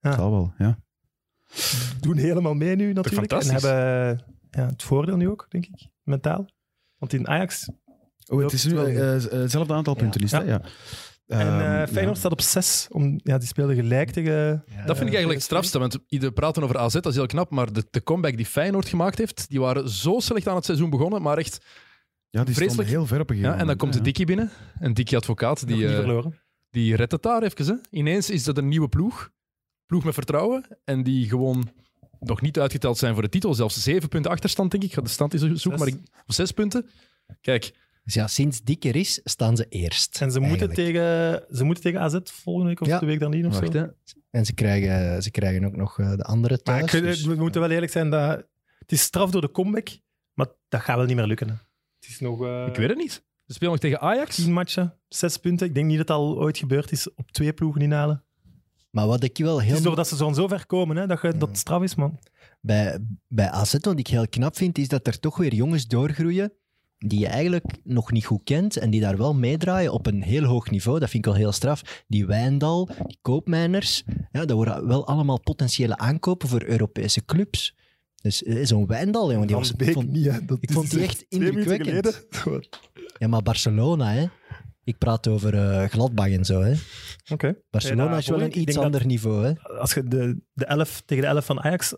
Ja. 0.00 0.12
zal 0.14 0.30
wel, 0.30 0.54
ja. 0.58 0.78
Doen 2.00 2.16
helemaal 2.16 2.54
mee 2.54 2.76
nu 2.76 2.92
natuurlijk. 2.92 3.32
En 3.32 3.50
hebben 3.50 4.24
ja, 4.50 4.66
het 4.66 4.82
voordeel 4.82 5.16
nu 5.16 5.28
ook, 5.28 5.46
denk 5.48 5.66
ik, 5.66 5.88
mentaal. 6.02 6.48
Want 6.98 7.12
in 7.12 7.28
Ajax... 7.28 7.70
Oh, 8.26 8.42
het 8.42 8.52
is 8.52 8.64
nu 8.64 8.76
eh, 8.78 9.14
eh, 9.16 9.22
hetzelfde 9.30 9.74
aantal 9.74 9.94
punten, 9.94 10.20
is 10.20 10.30
het, 10.32 10.42
hè? 10.42 10.48
Ja. 10.48 10.60
En 11.26 11.38
Ehm, 11.38 11.60
eh 11.60 11.86
Feyenoord 11.86 12.14
ja. 12.14 12.14
staat 12.14 12.32
op 12.32 12.40
6. 12.40 12.86
Om, 12.90 13.20
ja, 13.22 13.38
die 13.38 13.46
speelden 13.46 13.76
gelijk 13.76 14.10
tegen... 14.10 14.64
Dat 14.66 14.96
vind 14.96 15.08
ik 15.08 15.14
eigenlijk 15.14 15.34
het 15.34 15.42
strafste, 15.42 15.78
want 15.78 15.98
we 16.08 16.32
praten 16.32 16.62
over 16.62 16.78
AZ, 16.78 16.92
dat 16.92 17.06
is 17.06 17.14
heel 17.14 17.26
knap, 17.26 17.50
maar 17.50 17.72
de, 17.72 17.86
de 17.90 18.02
comeback 18.02 18.36
die 18.36 18.46
Feyenoord 18.46 18.88
gemaakt 18.88 19.18
heeft, 19.18 19.48
die 19.48 19.60
waren 19.60 19.88
zo 19.88 20.20
slecht 20.20 20.48
aan 20.48 20.54
het 20.54 20.64
seizoen 20.64 20.90
begonnen, 20.90 21.22
maar 21.22 21.38
echt... 21.38 21.64
Ja, 22.30 22.44
die 22.44 22.54
stonden 22.54 22.54
vreselijk. 22.54 22.88
heel 22.88 23.06
ver 23.06 23.20
op 23.20 23.30
een 23.30 23.36
gegeven 23.36 23.54
Ja, 23.54 23.60
en 23.60 23.66
dan 23.66 23.76
komt 23.76 23.92
de 23.92 24.00
Dikkie 24.00 24.26
binnen, 24.26 24.50
een 24.78 24.94
Dikkie 24.94 25.16
advocaat, 25.16 25.66
die, 25.66 25.88
eh, 25.88 25.94
verloren. 25.94 26.40
die 26.70 26.96
redt 26.96 27.12
het 27.12 27.22
daar 27.22 27.42
even. 27.42 27.66
Hè. 27.66 27.74
Ineens 27.98 28.30
is 28.30 28.44
dat 28.44 28.58
een 28.58 28.68
nieuwe 28.68 28.88
ploeg, 28.88 29.30
ploeg 29.86 30.04
met 30.04 30.14
vertrouwen, 30.14 30.66
en 30.84 31.02
die 31.02 31.28
gewoon 31.28 31.72
nog 32.20 32.40
niet 32.40 32.58
uitgeteld 32.58 32.98
zijn 32.98 33.12
voor 33.12 33.22
de 33.22 33.28
titel, 33.28 33.54
zelfs 33.54 33.82
zeven 33.82 34.08
punten 34.08 34.30
achterstand, 34.30 34.70
denk 34.70 34.82
ik. 34.82 34.88
Ik 34.88 34.94
ga 34.94 35.02
de 35.02 35.08
stand 35.08 35.32
eens 35.32 35.62
zoeken, 35.62 35.80
maar 35.80 35.88
ik, 35.88 35.96
zes 36.26 36.52
punten. 36.52 36.86
Kijk, 37.40 37.72
Dus 38.04 38.14
ja, 38.14 38.26
sinds 38.26 38.60
Dikker 38.62 38.96
is, 38.96 39.20
staan 39.24 39.56
ze 39.56 39.66
eerst. 39.68 40.20
En 40.20 40.30
ze 40.32 40.40
moeten, 40.40 40.68
eigenlijk. 40.68 40.94
tegen, 40.94 41.56
ze 41.56 41.64
moeten 41.64 41.82
tegen 41.82 42.00
AZ 42.00 42.18
volgende 42.24 42.68
week 42.68 42.80
of 42.80 42.86
Ja. 42.86 42.98
de 42.98 43.06
week 43.06 43.20
daarna 43.20 43.46
of 43.48 43.58
wacht 43.58 43.72
zo. 43.72 43.78
hè. 43.78 43.86
En 44.30 44.44
ze 44.46 44.52
krijgen, 44.54 45.22
ze 45.22 45.30
krijgen 45.30 45.64
ook 45.64 45.76
nog 45.76 45.98
eh, 45.98 46.16
de 46.16 46.24
andere 46.24 46.60
Maar 46.64 46.78
thuis. 46.78 46.94
ik- 46.94 47.02
dus- 47.02 47.24
we 47.24 47.34
moeten 47.34 47.60
wel 47.60 47.70
eerlijk 47.70 47.92
zijn, 47.92 48.10
dat, 48.10 48.44
het 48.78 48.92
is 48.92 49.00
straf 49.02 49.30
door 49.30 49.40
de 49.40 49.50
comeback, 49.50 49.88
maar 50.34 50.46
dat 50.68 50.80
gaat 50.80 50.96
wel 50.96 51.06
niet 51.06 51.16
meer 51.16 51.26
lukken. 51.26 51.48
Hè. 51.48 51.54
Het 52.00 52.08
is 52.08 52.20
nog 52.20 52.42
eh, 52.44 52.66
Ik 52.66 52.76
weet 52.76 52.88
het 52.88 52.98
niet. 52.98 53.12
Ze 53.46 53.52
spelen 53.52 53.72
nog 53.72 53.80
tegen 53.82 54.00
Ajax. 54.00 54.34
tien 54.36 54.52
matchen, 54.52 54.94
zes 55.08 55.36
punten. 55.36 55.66
Ik 55.66 55.74
denk 55.74 55.86
niet 55.86 55.96
dat 55.98 56.08
het 56.08 56.16
al 56.16 56.38
ooit 56.38 56.58
gebeurd 56.58 56.92
is 56.92 57.14
op 57.14 57.30
twee 57.30 57.52
ploegen 57.52 57.80
inhalen. 57.80 58.24
Maar 58.90 59.06
wat 59.06 59.22
ik 59.22 59.36
wel 59.38 59.56
Het 59.56 59.66
heel 59.66 59.76
is 59.76 59.82
doordat 59.82 60.08
ze 60.08 60.16
zo 60.16 60.32
zo 60.32 60.48
ver 60.48 60.66
komen, 60.66 60.96
hè, 60.96 61.06
dat, 61.06 61.20
je, 61.22 61.36
dat 61.36 61.48
het 61.48 61.58
straf 61.58 61.82
is, 61.82 61.94
man. 61.94 62.18
bij, 62.60 62.98
bij 63.28 63.50
AZ, 63.50 63.74
wat 63.80 63.98
ik 63.98 64.06
heel 64.06 64.28
knap 64.28 64.56
vind, 64.56 64.78
is 64.78 64.88
dat 64.88 65.06
er 65.06 65.18
toch 65.20 65.36
weer 65.36 65.54
jongens 65.54 65.86
doorgroeien 65.86 66.52
die 67.08 67.18
je 67.18 67.26
eigenlijk 67.26 67.64
nog 67.84 68.12
niet 68.12 68.24
goed 68.26 68.40
kent 68.44 68.76
en 68.76 68.90
die 68.90 69.00
daar 69.00 69.16
wel 69.16 69.34
meedraaien 69.34 69.92
op 69.92 70.06
een 70.06 70.22
heel 70.22 70.44
hoog 70.44 70.70
niveau. 70.70 70.98
Dat 70.98 71.10
vind 71.10 71.26
ik 71.26 71.30
wel 71.32 71.40
heel 71.40 71.52
straf. 71.52 72.04
Die 72.08 72.26
Wijndal, 72.26 72.88
die 73.06 73.18
Koopmijners, 73.22 74.02
ja, 74.32 74.44
dat 74.44 74.50
worden 74.56 74.86
wel 74.86 75.06
allemaal 75.06 75.40
potentiële 75.40 75.96
aankopen 75.96 76.48
voor 76.48 76.62
Europese 76.64 77.24
clubs. 77.24 77.76
Dus 78.22 78.42
eh, 78.42 78.64
zo'n 78.64 78.86
Wijndal, 78.86 79.32
jongen, 79.32 79.46
die 79.46 79.56
was, 79.56 79.72
Beek 79.76 79.88
ik 79.88 79.94
vond, 79.94 80.10
niet, 80.10 80.24
hè. 80.24 80.44
Dat 80.44 80.58
ik 80.60 80.72
vond 80.72 80.90
die 80.90 81.00
echt 81.02 81.24
indrukwekkend. 81.28 82.26
Ja, 83.18 83.28
maar 83.28 83.42
Barcelona, 83.42 84.12
hè. 84.12 84.26
Ik 84.84 84.98
praat 84.98 85.28
over 85.28 85.54
eh, 85.54 85.88
Gladbach 85.88 86.28
en 86.30 86.44
zo, 86.44 86.60
hè. 86.62 86.74
Oké. 87.32 87.56
Barcelona 87.70 88.10
Ja, 88.10 88.16
is 88.16 88.28
wel 88.28 88.42
een 88.42 88.58
iets 88.60 88.74
dat- 88.74 88.84
ander 88.84 89.06
niveau, 89.06 89.44
hè. 89.46 89.52
Als 89.78 89.94
je 89.94 90.04
de, 90.04 90.40
de 90.52 90.64
11 90.64 91.02
tegen 91.06 91.22
de 91.24 91.28
11 91.30 91.44
van 91.44 91.60
Ajax 91.62 91.94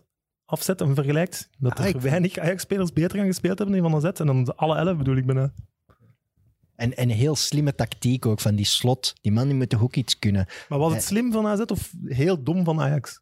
afzet 0.47 0.81
en 0.81 0.95
vergelijkt, 0.95 1.49
dat 1.57 1.71
Ah, 1.79 1.79
er 1.85 1.95
ik- 1.95 2.01
weinig 2.01 2.37
Ajax-spelers 2.37 2.93
beter 2.93 3.17
gaan 3.17 3.25
gespeeld 3.27 3.57
hebben 3.59 3.81
dan 3.81 3.91
van 3.91 4.05
AZ. 4.05 4.19
En 4.19 4.25
dan 4.25 4.55
alle 4.55 4.75
11 4.77 4.97
bedoel 4.97 5.15
ik 5.15 5.25
bijna. 5.25 5.51
En, 6.75 6.97
en 6.97 7.09
heel 7.09 7.35
slimme 7.35 7.75
tactiek 7.75 8.25
ook 8.25 8.39
van 8.39 8.55
die 8.55 8.65
slot. 8.65 9.13
Die 9.21 9.31
man 9.31 9.45
die 9.47 9.55
moet 9.55 9.69
toch 9.69 9.81
ook 9.81 9.95
iets 9.95 10.19
kunnen. 10.19 10.45
Maar 10.69 10.79
was 10.79 10.91
het 10.93 11.01
Eh. 11.01 11.07
slim 11.07 11.31
van 11.31 11.47
AZ 11.47 11.59
of 11.61 11.93
heel 12.05 12.43
dom 12.43 12.63
van 12.63 12.81
Ajax? 12.81 13.21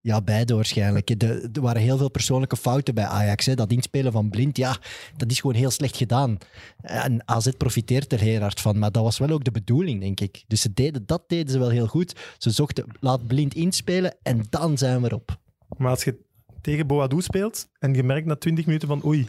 Ja, 0.00 0.22
beide 0.22 0.54
waarschijnlijk. 0.54 1.10
Er 1.22 1.50
waren 1.60 1.82
heel 1.82 1.96
veel 1.96 2.10
persoonlijke 2.10 2.56
fouten 2.56 2.94
bij 2.94 3.04
Ajax. 3.04 3.46
Hè. 3.46 3.54
Dat 3.54 3.72
inspelen 3.72 4.12
van 4.12 4.30
blind, 4.30 4.56
ja, 4.56 4.76
dat 5.16 5.30
is 5.30 5.40
gewoon 5.40 5.56
heel 5.56 5.70
slecht 5.70 5.96
gedaan. 5.96 6.38
En 6.80 7.22
AZ 7.28 7.48
profiteert 7.56 8.12
er 8.12 8.20
heel 8.20 8.40
hard 8.40 8.60
van. 8.60 8.78
Maar 8.78 8.92
dat 8.92 9.02
was 9.02 9.18
wel 9.18 9.30
ook 9.30 9.44
de 9.44 9.50
bedoeling, 9.50 10.00
denk 10.00 10.20
ik. 10.20 10.44
Dus 10.46 10.60
ze 10.60 10.72
deden, 10.72 11.06
dat 11.06 11.22
deden 11.26 11.52
ze 11.52 11.58
wel 11.58 11.68
heel 11.70 11.86
goed. 11.86 12.16
Ze 12.38 12.50
zochten, 12.50 12.84
laat 13.00 13.26
blind 13.26 13.54
inspelen 13.54 14.14
en 14.22 14.44
dan 14.50 14.78
zijn 14.78 15.00
we 15.02 15.06
erop. 15.08 15.38
Maar 15.76 15.90
als 15.90 16.04
je 16.04 16.24
tegen 16.66 16.86
Boadou 16.86 17.22
speelt 17.22 17.68
en 17.78 17.94
je 17.94 18.02
merkt 18.02 18.26
na 18.26 18.36
20 18.36 18.66
minuten 18.66 18.88
van 18.88 19.04
oei, 19.04 19.28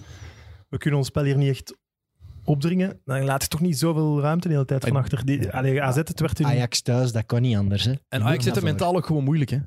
we 0.69 0.77
kunnen 0.77 0.99
ons 0.99 1.07
spel 1.07 1.23
hier 1.23 1.37
niet 1.37 1.49
echt 1.49 1.77
opdringen, 2.43 2.99
dan 3.05 3.23
laat 3.23 3.41
je 3.41 3.47
toch 3.47 3.61
niet 3.61 3.77
zoveel 3.77 4.21
ruimte 4.21 4.47
de 4.47 4.53
hele 4.53 4.65
tijd 4.65 4.83
van 4.83 4.95
achter. 4.95 5.25
Die, 5.25 5.51
allee, 5.51 5.81
AZ, 5.81 5.95
het 5.95 6.19
werd 6.19 6.39
in... 6.39 6.45
Ajax 6.45 6.81
thuis, 6.81 7.11
dat 7.11 7.25
kan 7.25 7.41
niet 7.41 7.57
anders. 7.57 7.85
Hè. 7.85 7.91
En 8.09 8.23
Ajax 8.23 8.43
zit 8.43 8.45
er 8.45 8.61
daarvoor. 8.61 8.63
mentaal 8.63 8.95
ook 8.95 9.05
gewoon 9.05 9.23
moeilijk. 9.23 9.49
Hè. 9.49 9.57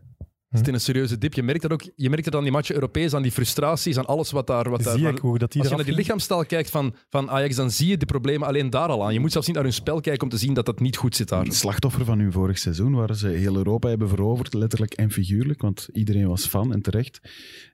Hm. 0.51 0.57
Het 0.57 0.65
is 0.65 0.69
in 0.69 0.75
een 0.75 0.85
serieuze 0.85 1.19
dip. 1.19 1.35
Je 1.35 1.43
merkt 1.43 1.63
dat 1.63 1.73
ook. 1.73 1.83
Je 1.97 2.11
merkt 2.11 2.25
het 2.25 2.35
aan 2.35 2.43
die 2.43 2.53
matchen 2.53 2.75
Europees, 2.75 3.15
aan 3.15 3.23
die 3.23 3.33
frustraties, 3.33 3.97
aan 3.99 4.07
alles 4.07 4.31
wat 4.31 4.47
daar. 4.47 4.71
Wat 4.71 4.83
daar 4.83 4.99
zie 4.99 5.09
ik 5.09 5.19
hoe 5.19 5.39
dat 5.39 5.53
die 5.53 5.61
als 5.61 5.71
je 5.71 5.77
naar 5.77 5.85
die 5.85 5.95
lichaamstaal 5.95 6.47
kijkt 6.47 6.71
van, 6.71 6.95
van 7.09 7.31
Ajax, 7.31 7.57
dan 7.57 7.71
zie 7.71 7.89
je 7.89 7.97
de 7.97 8.07
problemen 8.07 8.49
alleen 8.49 8.71
daar 8.71 8.89
al 8.89 9.05
aan. 9.05 9.13
Je 9.13 9.21
moet 9.21 9.33
zelfs 9.33 9.47
niet 9.47 9.57
naar 9.57 9.65
hun 9.65 9.75
spel 9.75 10.01
kijken 10.01 10.23
om 10.23 10.29
te 10.29 10.37
zien 10.37 10.55
dat 10.55 10.67
dat 10.67 10.81
niet 10.81 10.97
goed 10.97 11.17
zit 11.17 11.29
daar. 11.29 11.45
Het 11.45 11.55
slachtoffer 11.55 12.05
van 12.05 12.19
hun 12.19 12.33
vorig 12.33 12.59
seizoen, 12.59 12.93
waar 12.93 13.17
ze 13.17 13.29
heel 13.29 13.57
Europa 13.57 13.89
hebben 13.89 14.09
veroverd, 14.09 14.55
letterlijk 14.55 14.93
en 14.93 15.11
figuurlijk, 15.11 15.61
want 15.61 15.89
iedereen 15.93 16.27
was 16.27 16.47
fan 16.47 16.73
en 16.73 16.83
terecht. 16.83 17.21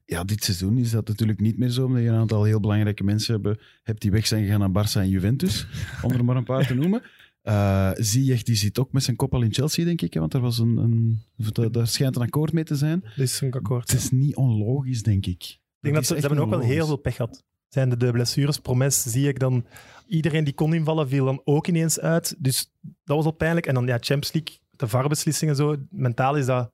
Ja, 0.04 0.24
dit 0.24 0.44
seizoen 0.44 0.78
is 0.78 0.90
dat 0.90 1.08
natuurlijk 1.08 1.40
niet 1.40 1.58
meer 1.58 1.70
zo, 1.70 1.84
omdat 1.84 2.02
je 2.02 2.08
een 2.08 2.14
aantal 2.14 2.44
heel 2.44 2.60
belangrijke 2.60 3.04
mensen 3.04 3.34
hebben, 3.34 3.58
hebt 3.82 4.00
die 4.00 4.10
weg 4.10 4.26
zijn 4.26 4.44
gegaan 4.44 4.72
naar 4.72 4.86
Barça 4.86 5.00
en 5.00 5.08
Juventus, 5.08 5.66
om 6.02 6.10
er 6.10 6.24
maar 6.24 6.36
een 6.36 6.44
paar 6.44 6.66
te 6.66 6.74
noemen. 6.74 7.02
Eh 7.46 7.90
Ziyech, 7.94 8.42
die 8.42 8.54
zit 8.56 8.78
ook 8.78 8.92
met 8.92 9.02
zijn 9.02 9.16
kop 9.16 9.34
al 9.34 9.42
in 9.42 9.52
Chelsea, 9.54 9.84
denk 9.84 10.02
ik, 10.02 10.14
hè, 10.14 10.20
want 10.20 10.34
er 10.34 10.40
was 10.40 10.58
een, 10.58 10.76
een, 10.76 11.20
daar- 11.36 11.72
daar 11.72 11.86
schijnt 11.86 12.16
een 12.16 12.22
akkoord 12.22 12.52
mee 12.52 12.64
te 12.64 12.74
zijn. 12.76 13.04
Is 13.16 13.40
een 13.40 13.52
akkoord. 13.52 13.90
Het 13.90 14.00
is 14.00 14.10
niet 14.10 14.36
onlogisch, 14.36 15.02
denk 15.02 15.26
ik. 15.26 15.42
Ik 15.42 15.58
denk 15.80 15.94
dat 15.94 16.06
ze, 16.06 16.14
hebben 16.14 16.38
ook 16.38 16.50
wel 16.50 16.60
heel 16.60 16.86
veel 16.86 16.96
pech 16.96 17.16
gehad. 17.16 17.44
Zijn 17.68 17.90
de, 17.90 17.96
de 17.96 18.10
blessures, 18.10 18.58
Promes, 18.58 19.02
zie 19.02 19.28
ik 19.28 19.38
dan... 19.38 19.64
Iedereen 20.06 20.44
die 20.44 20.54
kon 20.54 20.74
invallen, 20.74 21.08
viel 21.08 21.24
dan 21.24 21.40
ook 21.44 21.66
ineens 21.66 22.00
uit. 22.00 22.34
Dus 22.38 22.70
dat 23.04 23.16
was 23.16 23.24
al 23.24 23.30
pijnlijk. 23.30 23.66
En 23.66 23.74
dan 23.74 23.86
ja, 23.86 23.92
Champions 24.00 24.32
League, 24.32 24.58
de 24.70 24.88
VAR-beslissingen 24.88 25.56
zo. 25.56 25.76
Mentaal 25.90 26.36
is 26.36 26.46
dat... 26.46 26.70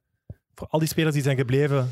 Voor 0.55 0.67
al 0.67 0.79
die 0.79 0.89
spelers 0.89 1.15
die 1.15 1.23
zijn 1.23 1.37
gebleven, 1.37 1.91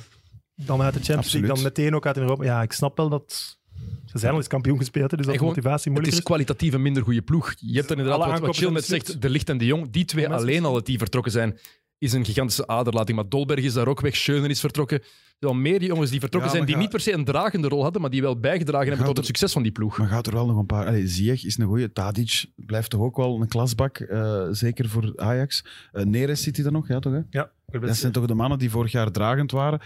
dan 0.55 0.83
uit 0.83 0.95
de 0.95 1.01
Champions 1.01 1.33
League, 1.33 1.55
dan 1.55 1.63
meteen 1.63 1.95
ook 1.95 2.07
uit 2.07 2.17
Europa. 2.17 2.45
Ja, 2.45 2.63
ik 2.63 2.73
snap 2.73 2.97
wel 2.97 3.09
dat... 3.09 3.59
Ze 4.05 4.19
zijn 4.19 4.33
al 4.33 4.39
eens 4.39 4.47
kampioen 4.47 4.79
gespeeld, 4.79 5.11
dus 5.11 5.27
dat 5.27 5.35
gewoon, 5.35 5.49
motivatie 5.49 5.77
Het 5.83 5.85
moeilijk 5.93 6.13
is 6.13 6.19
is. 6.19 6.25
kwalitatief 6.25 6.73
een 6.73 6.83
minder 6.83 7.03
goede 7.03 7.23
ploeg. 7.23 7.55
Je 7.59 7.77
hebt 7.77 7.89
dan 7.89 7.97
inderdaad, 7.99 8.23
Alle 8.23 8.33
wat, 8.33 8.41
wat 8.47 8.57
Chill 8.57 8.71
met 8.71 8.85
zegt. 8.85 9.23
De 9.23 9.31
Licht 9.31 9.49
en 9.49 9.59
De 9.59 9.65
Jong. 9.67 9.91
Die 9.91 10.05
twee 10.05 10.29
alleen 10.29 10.65
al 10.65 10.73
dat 10.73 10.87
die 10.87 10.99
vertrokken 10.99 11.33
zijn, 11.33 11.59
is 11.99 12.13
een 12.13 12.25
gigantische 12.25 12.67
aderlating. 12.67 13.17
Maar 13.17 13.29
Dolberg 13.29 13.65
is 13.65 13.73
daar 13.73 13.89
ook 13.89 14.01
weg, 14.01 14.17
Schöner 14.17 14.51
is 14.51 14.61
vertrokken. 14.61 14.99
Er 15.01 15.07
zijn 15.49 15.53
wel 15.53 15.55
meer 15.71 15.79
die 15.79 15.89
jongens 15.89 16.11
die 16.11 16.21
vertrokken 16.21 16.51
Ja, 16.51 16.57
zijn, 16.57 16.69
die 16.69 16.77
niet 16.77 16.91
per 16.91 17.01
se 17.01 17.13
een 17.13 17.25
dragende 17.25 17.69
rol 17.69 17.83
hadden, 17.83 18.01
maar 18.01 18.11
die 18.11 18.23
wel 18.23 18.41
bijgedragen 18.41 18.87
hebben 18.89 19.07
tot 19.07 19.17
het 19.17 19.19
er- 19.19 19.31
succes 19.31 19.53
van 19.53 19.63
die 19.63 19.73
ploeg. 19.73 19.99
Maar 19.99 20.09
gaat 20.09 20.27
er 20.27 20.33
wel 20.33 20.47
nog 20.47 20.57
een 20.59 20.67
paar... 20.67 20.87
Allee, 20.87 21.07
Ziyech 21.07 21.45
is 21.45 21.59
een 21.59 21.67
goeie. 21.67 21.93
Tadic 21.93 22.45
blijft 22.57 22.91
toch 22.91 23.01
ook 23.01 23.17
wel 23.17 23.41
een 23.41 23.49
klasbak, 23.49 23.99
eh, 23.99 24.47
zeker 24.51 24.89
voor 24.89 25.13
Ajax. 25.17 25.65
Eh 25.93 26.05
Neres 26.05 26.43
zit 26.43 26.57
hij 26.57 26.67
er 26.67 26.73
nog, 26.73 26.89
ja 26.89 26.99
toch? 26.99 27.13
Hè? 27.13 27.21
Ja, 27.31 27.51
Dat 27.67 27.97
zijn 27.97 28.13
toch 28.13 28.27
de 28.27 28.35
mannen 28.35 28.59
die 28.59 28.71
vorig 28.71 28.93
jaar 28.93 29.11
dragend 29.11 29.51
waren. 29.51 29.81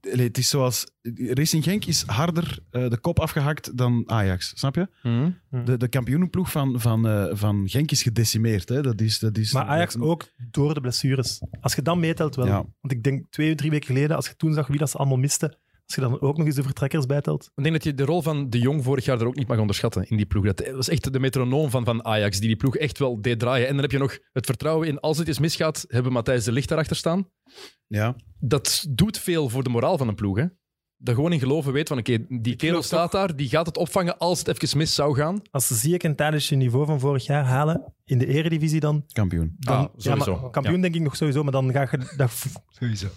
Het 0.00 0.38
is 0.38 0.48
zoals... 0.48 0.86
Racing 1.16 1.64
Genk 1.64 1.84
is 1.84 2.02
harder 2.06 2.58
eh, 2.70 2.88
de 2.88 2.98
kop 2.98 3.18
afgehakt 3.18 3.76
dan 3.76 4.02
Ajax, 4.06 4.52
snap 4.54 4.74
je? 4.74 4.88
Mhm. 5.02 5.30
De, 5.64 5.76
de 5.76 5.88
kampioenenploeg 5.88 6.50
van, 6.50 6.80
van, 6.80 7.08
eh, 7.08 7.26
van 7.32 7.68
Genk 7.68 7.90
is 7.90 8.02
gedecimeerd. 8.02 8.68
Hè? 8.68 8.82
Dat 8.82 9.00
is, 9.00 9.18
dat 9.18 9.36
is, 9.38 9.52
Maar 9.52 9.64
Ajax 9.64 9.98
ook 9.98 10.28
door 10.50 10.74
de 10.74 10.80
blessures. 10.80 11.42
Als 11.60 11.74
je 11.74 11.82
dan 11.82 12.00
meetelt 12.00 12.34
wel. 12.34 12.46
Ja. 12.46 12.64
Want 12.80 12.92
ik 12.92 13.02
denk 13.02 13.26
twee, 13.30 13.54
drie 13.54 13.70
weken 13.70 13.86
geleden, 13.86 14.16
als 14.16 14.26
je 14.26 14.36
toen 14.36 14.54
zag 14.54 14.66
wie 14.66 14.78
dat 14.78 14.90
ze 14.90 14.96
allemaal 14.96 15.18
misten, 15.18 15.58
als 15.86 15.94
je 15.94 16.00
dan 16.00 16.20
ook 16.20 16.36
nog 16.36 16.46
eens 16.46 16.56
de 16.56 16.62
vertrekkers 16.62 17.06
bijtelt. 17.06 17.50
Ik 17.54 17.62
denk 17.62 17.74
dat 17.74 17.84
je 17.84 17.94
de 17.94 18.04
rol 18.04 18.22
van 18.22 18.50
De 18.50 18.58
Jong 18.58 18.84
vorig 18.84 19.04
jaar 19.04 19.20
er 19.20 19.26
ook 19.26 19.34
niet 19.34 19.48
mag 19.48 19.58
onderschatten 19.58 20.08
in 20.08 20.16
die 20.16 20.26
ploeg. 20.26 20.44
Dat 20.44 20.70
was 20.70 20.88
echt 20.88 21.12
de 21.12 21.20
metronoom 21.20 21.70
van, 21.70 21.84
van 21.84 22.04
Ajax, 22.04 22.38
die 22.38 22.48
die 22.48 22.56
ploeg 22.56 22.76
echt 22.76 22.98
wel 22.98 23.20
deed 23.20 23.38
draaien. 23.38 23.66
En 23.66 23.72
dan 23.72 23.82
heb 23.82 23.90
je 23.90 23.98
nog 23.98 24.18
het 24.32 24.46
vertrouwen 24.46 24.88
in, 24.88 25.00
als 25.00 25.18
het 25.18 25.28
eens 25.28 25.38
misgaat, 25.38 25.84
hebben 25.88 26.12
Matthijs 26.12 26.44
de 26.44 26.52
Licht 26.52 26.68
daarachter 26.68 26.96
staan. 26.96 27.28
Ja. 27.86 28.16
Dat 28.38 28.86
doet 28.90 29.18
veel 29.18 29.48
voor 29.48 29.62
de 29.62 29.70
moraal 29.70 29.98
van 29.98 30.08
een 30.08 30.14
ploeg. 30.14 30.36
Hè? 30.36 30.46
Dat 30.96 31.14
gewoon 31.14 31.32
in 31.32 31.38
geloven 31.38 31.72
weet 31.72 31.88
van, 31.88 31.98
oké, 31.98 32.18
die 32.28 32.56
kerel 32.56 32.82
staat 32.82 33.12
daar, 33.12 33.36
die 33.36 33.48
gaat 33.48 33.66
het 33.66 33.76
opvangen 33.76 34.18
als 34.18 34.38
het 34.38 34.48
even 34.48 34.78
mis 34.78 34.94
zou 34.94 35.14
gaan. 35.14 35.42
Als 35.50 35.66
ze 35.66 35.74
Ziyech 35.74 35.98
en 36.00 36.14
Tadic 36.16 36.40
je 36.40 36.56
niveau 36.56 36.86
van 36.86 37.00
vorig 37.00 37.26
jaar 37.26 37.44
halen, 37.44 37.94
in 38.04 38.18
de 38.18 38.26
eredivisie 38.26 38.80
dan, 38.80 39.04
Kampioen. 39.12 39.56
dan 39.58 39.76
Ah, 39.76 39.84
sowieso. 39.96 40.34
ja, 40.34 40.40
maar 40.40 40.50
kampioen 40.50 40.80
denk 40.80 40.94
ik 40.94 41.00
nog 41.00 41.16
sowieso, 41.16 41.42
maar 41.42 41.52
dan 41.52 41.72
ga 41.72 41.88
je, 41.90 42.12
dat, 42.16 42.46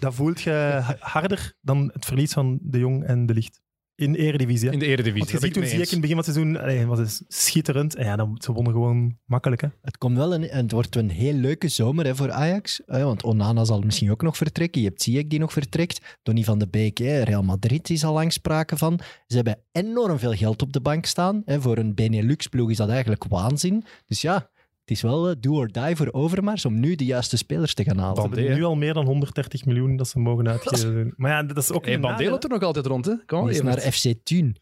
dat 0.00 0.14
voelt 0.14 0.40
je 0.40 0.50
ha- 0.82 0.96
harder 1.00 1.54
dan 1.60 1.90
het 1.92 2.04
verlies 2.04 2.32
van 2.32 2.58
De 2.62 2.78
Jong 2.78 3.04
en 3.04 3.26
De 3.26 3.34
Licht. 3.34 3.60
In 3.98 4.12
de 4.12 4.18
eredivisie. 4.18 4.66
hè. 4.66 4.72
In 4.72 4.78
de 4.78 4.86
eredivisie. 4.86 5.18
Want 5.18 5.30
je 5.30 5.38
ziet 5.38 5.54
toen 5.54 5.62
ik 5.62 5.68
mee 5.68 5.78
Ziyech 5.78 5.92
in 5.92 5.92
het 5.92 6.00
begin 6.00 6.16
van 6.16 6.24
het 6.24 6.34
seizoen, 6.34 6.62
allee, 6.62 6.86
was 6.86 6.98
het 6.98 7.22
schitterend. 7.28 7.94
En 7.94 8.04
ja, 8.04 8.16
dan, 8.16 8.36
ze 8.38 8.52
wonnen 8.52 8.72
gewoon 8.72 9.18
makkelijk. 9.24 9.60
Hè. 9.60 9.68
Het, 9.82 9.98
komt 9.98 10.16
wel 10.16 10.34
een, 10.34 10.48
en 10.48 10.62
het 10.62 10.72
wordt 10.72 10.96
een 10.96 11.10
heel 11.10 11.32
leuke 11.32 11.68
zomer 11.68 12.04
hè, 12.04 12.16
voor 12.16 12.30
Ajax. 12.32 12.84
Eh, 12.84 13.02
want 13.04 13.22
Onana 13.22 13.64
zal 13.64 13.80
misschien 13.80 14.10
ook 14.10 14.22
nog 14.22 14.36
vertrekken. 14.36 14.80
Je 14.80 14.88
hebt 14.88 15.02
Ziyech 15.02 15.26
die 15.26 15.38
nog 15.38 15.52
vertrekt. 15.52 16.18
Donny 16.22 16.44
van 16.44 16.58
de 16.58 16.68
Beek, 16.68 16.98
hè, 16.98 17.22
Real 17.22 17.42
Madrid 17.42 17.90
is 17.90 18.04
al 18.04 18.12
lang 18.12 18.32
sprake 18.32 18.76
van. 18.76 19.00
Ze 19.26 19.36
hebben 19.36 19.58
enorm 19.72 20.18
veel 20.18 20.34
geld 20.34 20.62
op 20.62 20.72
de 20.72 20.80
bank 20.80 21.06
staan. 21.06 21.42
Hè. 21.44 21.60
Voor 21.60 21.78
een 21.78 21.94
Benelux-ploeg 21.94 22.70
is 22.70 22.76
dat 22.76 22.88
eigenlijk 22.88 23.24
waanzin. 23.24 23.84
Dus 24.06 24.20
ja, 24.20 24.50
het 24.88 24.96
is 24.96 25.02
wel 25.02 25.28
eh, 25.28 25.34
do 25.40 25.52
or 25.52 25.72
die 25.72 25.96
voor 25.96 26.08
Overmars 26.12 26.64
om 26.64 26.80
nu 26.80 26.94
de 26.94 27.04
juiste 27.04 27.36
spelers 27.36 27.74
te 27.74 27.84
gaan 27.84 27.98
halen. 27.98 28.16
Ze 28.16 28.20
hebben 28.40 28.56
nu 28.56 28.64
al 28.64 28.76
meer 28.76 28.94
dan 28.94 29.06
130 29.06 29.64
miljoen 29.64 29.96
dat 29.96 30.08
ze 30.08 30.18
mogen 30.18 30.48
uitgeven. 30.48 31.12
Maar 31.16 31.30
ja, 31.30 31.42
dat 31.42 31.56
is 31.56 31.72
ook 31.72 31.84
Hey, 31.84 31.94
Bandé 32.00 32.08
nadeel, 32.16 32.30
loopt 32.30 32.44
er 32.44 32.50
nog 32.50 32.62
altijd 32.62 32.86
rond, 32.86 33.04
hè? 33.06 33.14
Kom, 33.26 33.40
Die 33.40 33.50
is 33.50 33.54
even. 33.60 33.66
naar 33.68 33.80
FC 33.92 34.12
Thun. 34.22 34.56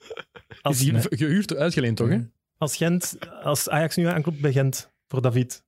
Als, 0.62 0.84
Is 0.84 1.06
gehuurd, 1.10 1.56
uitgeleend 1.56 1.96
toch, 1.96 2.08
hè? 2.08 2.18
als, 2.58 2.76
Gent, 2.76 3.16
als 3.42 3.68
Ajax 3.68 3.96
nu 3.96 4.04
aanklopt 4.06 4.40
bij 4.40 4.52
Gent 4.52 4.90
voor 5.08 5.22
David. 5.22 5.64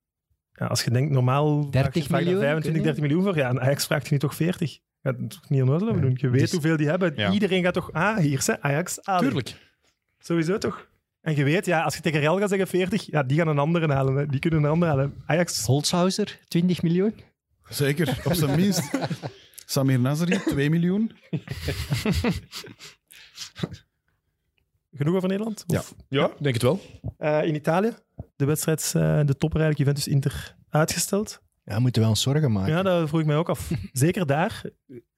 Ja, 0.53 0.67
als 0.67 0.85
je 0.85 0.91
denkt, 0.91 1.13
normaal 1.13 1.71
30 1.71 1.73
vraag 1.73 1.95
je- 1.95 2.03
vraag 2.03 2.19
je 2.19 2.25
miljoen, 2.25 2.41
25, 2.43 2.63
kun 2.73 2.81
je? 2.81 2.83
30 2.87 3.03
miljoen 3.03 3.23
voor. 3.23 3.37
Ja, 3.37 3.49
en 3.49 3.61
Ajax 3.61 3.87
vraagt 3.87 4.07
je 4.07 4.13
nu 4.13 4.19
toch 4.19 4.35
40. 4.35 4.79
Ja, 5.03 5.13
dat 5.13 5.21
is 5.29 5.35
toch 5.41 5.49
niet 5.51 5.63
onnozel 5.63 5.89
over 5.89 6.01
doen. 6.01 6.17
Je 6.21 6.29
weet 6.29 6.41
Dus- 6.41 6.53
hoeveel 6.53 6.77
die 6.77 6.87
hebben. 6.89 7.13
Ja. 7.17 7.33
Iedereen 7.33 7.63
gaat 7.63 7.75
toch... 7.75 7.93
Ah, 7.93 8.17
hier 8.17 8.39
is 8.39 8.47
hè, 8.47 8.61
Ajax. 8.63 9.03
Ali. 9.03 9.23
Tuurlijk. 9.27 9.55
Sowieso 10.19 10.59
toch? 10.59 10.89
En 11.29 11.37
je 11.37 11.45
weet, 11.45 11.67
ja, 11.67 11.83
als 11.83 11.95
je 11.95 12.01
tegen 12.01 12.21
Real 12.21 12.39
gaat 12.39 12.49
zeggen 12.49 12.69
40, 12.69 13.07
ja, 13.07 13.23
die 13.23 13.39
gaan 13.39 13.49
een 13.49 13.59
andere 13.59 13.93
halen. 13.93 14.15
Hè. 14.17 14.27
Die 14.27 14.41
kunnen 14.41 14.63
een 14.63 14.71
andere 14.71 14.91
halen. 14.91 15.15
Ajax, 15.27 15.65
Holzhauser, 15.67 16.39
20 16.49 16.83
miljoen. 16.83 17.15
Zeker, 17.69 18.21
op 18.25 18.33
zijn 18.35 18.57
minst. 18.61 18.91
Samir 19.67 20.01
Nasri, 20.01 20.39
2 20.39 20.71
miljoen. 20.71 21.13
genoeg 24.93 25.15
over 25.17 25.29
Nederland? 25.29 25.65
Ja. 25.67 25.79
Of, 25.79 25.95
Ja, 26.09 26.31
denk 26.41 26.55
het 26.55 26.63
wel. 26.63 26.81
eh, 27.19 27.45
in 27.45 27.55
Italië, 27.55 27.93
de 28.37 28.45
wedstrijd, 28.45 28.83
eh, 28.87 29.21
de 29.25 29.37
topper 29.37 29.61
eigenlijk, 29.61 29.79
Juventus-Inter, 29.79 30.57
uitgesteld. 30.69 31.41
Ja, 31.65 31.79
moeten 31.79 32.01
wij 32.01 32.11
ons 32.11 32.23
zorgen 32.23 32.53
maken. 32.53 32.73
Ja, 32.73 32.83
dat 32.83 33.09
vroeg 33.09 33.21
ik 33.21 33.27
mij 33.27 33.37
ook 33.37 33.49
af. 33.49 33.71
Zeker 33.93 34.27
daar 34.27 34.63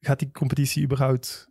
gaat 0.01 0.19
die 0.19 0.31
competitie 0.31 0.83
überhaupt 0.85 1.49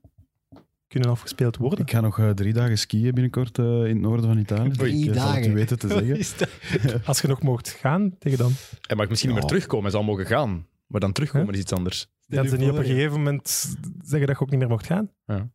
kunnen 0.89 1.09
afgespeeld 1.09 1.57
worden. 1.57 1.79
Ik 1.79 1.91
ga 1.91 2.01
nog 2.01 2.19
eh, 2.19 2.29
drie 2.29 2.53
dagen 2.53 2.77
skiën 2.77 3.13
binnenkort 3.13 3.57
eh, 3.59 3.65
in 3.65 3.81
het 3.81 3.99
noorden 3.99 4.25
van 4.25 4.37
Italië. 4.37 4.69
Drie 4.69 4.93
ik 4.93 4.99
eh, 5.01 5.05
het 5.07 5.15
u 5.15 5.19
dagen. 5.19 5.53
weten 5.53 5.79
te 5.79 5.87
zeggen. 5.87 6.17
Dat- 6.87 7.05
Als 7.07 7.21
je 7.21 7.27
nog 7.27 7.41
mocht 7.41 7.69
gaan 7.69 8.15
tegen 8.19 8.37
dan, 8.37 8.51
Hij 8.81 8.95
mag 8.95 9.09
misschien 9.09 9.29
niet 9.29 9.39
Ja. 9.39 9.43
meer 9.45 9.53
terugkomen. 9.53 9.83
Hij 9.85 9.93
zal 9.93 10.03
mogen 10.03 10.25
gaan. 10.25 10.65
Maar 10.87 10.99
dan 10.99 11.11
terugkomen 11.11 11.47
Huh? 11.47 11.55
is 11.55 11.61
iets 11.61 11.73
anders. 11.73 12.07
gaan 12.29 12.47
ze 12.47 12.57
niet 12.57 12.69
op 12.69 12.77
een 12.77 12.83
gegeven 12.85 13.17
moment 13.17 13.47
zeggen 14.03 14.27
dat 14.27 14.37
je 14.37 14.43
ook 14.43 14.49
niet 14.49 14.59
meer 14.59 14.69
mocht 14.69 14.85
gaan. 14.85 15.09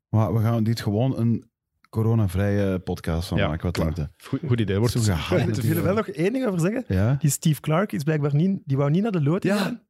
Maar 0.09 0.35
we 0.35 0.41
gaan 0.41 0.65
dit 0.65 0.81
gewoon 0.81 1.19
een 1.19 1.45
coronavrije 1.91 2.79
podcast 2.79 3.29
van 3.29 3.39
Ja, 3.39 3.49
maken. 3.49 3.65
Wat 3.65 3.75
denkt? 3.75 4.09
Goed, 4.25 4.41
goed 4.47 4.61
idee. 4.61 4.79
Wordt 4.79 4.93
Zo 4.93 5.01
gehyped 5.15 5.57
Ik 5.57 5.63
wil 5.65 5.77
er 5.77 5.83
wel 5.83 5.95
nog 5.95 6.09
één 6.09 6.33
ding 6.33 6.47
over 6.47 6.61
zeggen. 6.61 6.85
Ja, 6.89 7.17
Die 7.21 7.31
Steve 7.31 7.61
Clark 7.61 7.93
is 7.93 8.03
blijkbaar 8.03 8.35
niet, 8.35 8.59
die 8.65 8.77
wou 8.77 8.91
niet 8.91 9.03
naar 9.03 9.13
de 9.13 9.23
lood 9.23 9.43
Ja. 9.43 9.57
gaan, 9.57 9.81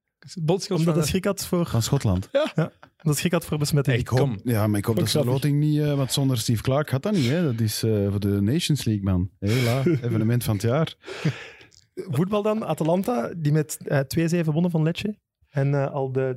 Boodschap 0.43 0.79
omdat 0.79 0.95
hij 0.95 1.05
schrik 1.05 1.25
had 1.25 1.47
voor, 1.47 1.66
van 1.66 1.83
Schotland. 1.83 2.29
omdat 3.03 3.18
schrik 3.18 3.33
had 3.33 3.45
voor 3.45 3.59
besmetting. 3.59 3.97
Echt, 3.97 4.07
kom. 4.09 4.39
Ja, 4.45 4.66
maar 4.66 4.79
ik 4.79 4.85
hoop 4.85 4.97
dat 4.97 5.09
ze 5.09 5.18
de 5.18 5.25
loting 5.25 5.59
niet... 5.59 5.81
eh, 5.81 5.95
want 5.95 6.12
zonder 6.12 6.39
Steve 6.39 6.62
Clark 6.62 6.89
gaat 6.91 7.03
dat 7.03 7.12
niet. 7.12 7.29
Hè. 7.29 7.43
Dat 7.45 7.61
is 7.61 7.83
eh, 7.83 8.11
voor 8.11 8.20
de 8.20 8.41
Nations 8.41 8.85
League, 8.85 9.05
man. 9.05 9.31
Hela, 9.39 9.83
evenement 10.07 10.45
van 10.45 10.55
het 10.55 10.62
jaar. 10.62 10.95
Voetbal 11.95 12.43
dan, 12.43 12.64
Atalanta, 12.64 13.33
die 13.37 13.53
met 13.53 13.79
eh 13.87 14.43
2-7 14.43 14.45
wonnen 14.45 14.70
van 14.70 14.83
Lecce. 14.83 15.18
En 15.49 15.75
eh, 15.75 15.91
al 15.91 16.12
de 16.12 16.37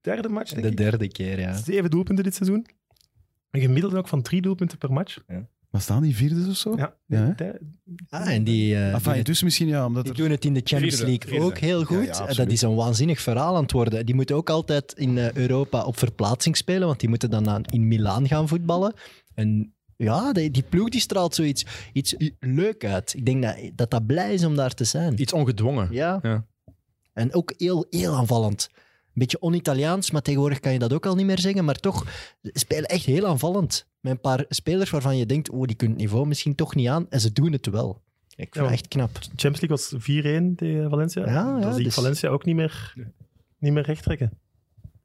derde 0.00 0.28
match, 0.28 0.50
denk 0.50 0.62
De 0.62 0.70
ik. 0.70 0.76
derde 0.76 1.08
keer, 1.08 1.40
ja. 1.40 1.56
Zeven 1.56 1.90
doelpunten 1.90 2.24
dit 2.24 2.34
seizoen. 2.34 2.66
Een 3.50 3.60
gemiddelde 3.60 3.96
ook 3.98 4.08
van 4.08 4.22
drie 4.22 4.42
doelpunten 4.42 4.78
per 4.78 4.92
match. 4.92 5.18
Wat 5.70 5.82
staan 5.82 6.02
die 6.02 6.16
vierde 6.16 6.50
of 6.50 6.56
zo? 6.56 6.76
Ja. 6.76 6.94
Ja, 7.06 7.34
Ah, 8.08 8.32
en 8.32 8.44
die, 8.44 8.74
eh, 8.74 8.92
Enfin, 8.92 9.12
die, 9.12 9.22
dus 9.24 9.42
misschien 9.42 9.68
ja, 9.68 9.86
omdat 9.86 10.04
die 10.04 10.12
er... 10.12 10.18
doen 10.18 10.30
het 10.30 10.44
in 10.44 10.54
de 10.54 10.60
Champions 10.64 10.94
Vierde, 10.96 11.10
League 11.10 11.30
vierde. 11.30 11.46
ook 11.46 11.58
heel 11.58 11.84
goed. 11.84 12.04
ja, 12.04 12.10
absoluut. 12.10 12.36
dat 12.36 12.50
is 12.50 12.62
een 12.62 12.74
waanzinnig 12.74 13.20
verhaal 13.20 13.56
aan 13.56 13.62
het 13.62 13.72
worden. 13.72 14.06
Die 14.06 14.14
moeten 14.14 14.36
ook 14.36 14.50
altijd 14.50 14.92
in 14.92 15.18
eh, 15.18 15.32
Europa 15.32 15.84
op 15.84 15.98
verplaatsing 15.98 16.56
spelen, 16.56 16.86
want 16.86 17.00
die 17.00 17.08
moeten 17.08 17.30
dan 17.30 17.64
in 17.64 17.88
Milaan 17.88 18.28
gaan 18.28 18.48
voetballen. 18.48 18.92
En 19.34 19.74
ja, 19.96 20.32
die, 20.32 20.50
die 20.50 20.62
ploeg 20.62 20.88
die 20.88 21.00
straalt 21.00 21.34
zoiets 21.34 21.64
iets 21.92 22.14
leuk 22.40 22.84
uit. 22.84 23.14
Ik 23.14 23.26
denk 23.26 23.42
dat, 23.42 23.56
dat 23.74 23.90
dat 23.90 24.06
blij 24.06 24.34
is 24.34 24.44
om 24.44 24.56
daar 24.56 24.74
te 24.74 24.84
zijn. 24.84 25.20
Iets 25.20 25.32
ongedwongen. 25.32 25.88
Ja. 25.90 26.18
Ja. 26.22 26.46
En 27.12 27.34
ook 27.34 27.52
heel, 27.56 27.86
heel 27.90 28.14
aanvallend. 28.14 28.68
Een 29.18 29.24
beetje 29.26 29.40
on-Italiaans, 29.46 30.10
maar 30.10 30.22
tegenwoordig 30.22 30.60
kan 30.60 30.72
je 30.72 30.78
dat 30.78 30.92
ook 30.92 31.06
al 31.06 31.14
niet 31.14 31.26
meer 31.26 31.38
zeggen. 31.38 31.64
Maar 31.64 31.74
toch, 31.74 32.04
ze 32.42 32.50
spelen 32.52 32.84
echt 32.84 33.04
heel 33.04 33.26
aanvallend. 33.26 33.86
Met 34.00 34.12
een 34.12 34.20
paar 34.20 34.44
spelers 34.48 34.90
waarvan 34.90 35.16
je 35.16 35.26
denkt, 35.26 35.50
oh, 35.50 35.62
die 35.66 35.76
kunnen 35.76 35.96
het 35.96 36.06
niveau 36.06 36.26
misschien 36.26 36.54
toch 36.54 36.74
niet 36.74 36.88
aan. 36.88 37.06
En 37.10 37.20
ze 37.20 37.32
doen 37.32 37.52
het 37.52 37.66
wel. 37.66 38.02
Ik 38.28 38.36
vind 38.36 38.54
Ja, 38.54 38.62
dat 38.62 38.70
echt 38.70 38.88
knap. 38.88 39.18
Champions 39.36 39.60
League 39.60 39.68
was 39.68 39.94
4-1 40.52 40.54
tegen 40.56 40.90
Valencia. 40.90 41.26
Ja, 41.26 41.32
ja, 41.32 41.60
Dan 41.60 41.70
zie 41.70 41.78
ik 41.78 41.84
dus- 41.84 41.94
Valencia 41.94 42.28
ook 42.28 42.44
niet 42.44 42.54
meer, 42.54 42.94
niet 43.58 43.72
meer 43.72 43.82
recht 43.82 44.02
trekken. 44.02 44.30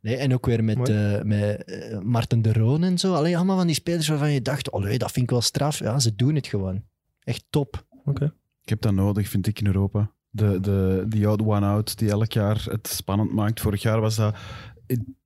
Nee, 0.01 0.15
en 0.15 0.33
ook 0.33 0.45
weer 0.45 0.63
met, 0.63 0.89
eh 0.89 1.21
met 1.21 1.63
eh, 1.63 1.99
Marten 1.99 2.41
de 2.41 2.53
Roon 2.53 2.83
en 2.83 2.97
zo. 2.97 3.13
Allee, 3.13 3.35
allemaal 3.35 3.57
van 3.57 3.67
die 3.67 3.75
spelers 3.75 4.07
waarvan 4.07 4.31
je 4.31 4.41
dacht, 4.41 4.69
oh, 4.71 4.81
dat 4.97 5.11
vind 5.11 5.25
ik 5.25 5.29
wel 5.29 5.41
straf. 5.41 5.79
Ja, 5.79 5.99
ze 5.99 6.15
doen 6.15 6.35
het 6.35 6.47
gewoon. 6.47 6.83
Echt 7.23 7.45
top. 7.49 7.85
Oké. 8.05 8.33
Ik 8.63 8.69
heb 8.69 8.81
dat 8.81 8.93
nodig, 8.93 9.29
vind 9.29 9.47
ik, 9.47 9.59
in 9.59 9.65
Europa. 9.65 10.11
De, 10.35 10.59
de, 10.59 11.05
die 11.07 11.27
oud 11.27 11.41
one-out 11.41 11.97
die 11.97 12.09
elk 12.09 12.31
jaar 12.31 12.65
het 12.69 12.87
spannend 12.87 13.33
maakt. 13.33 13.61
Vorig 13.61 13.81
jaar 13.81 14.01
was 14.01 14.15
dat 14.15 14.35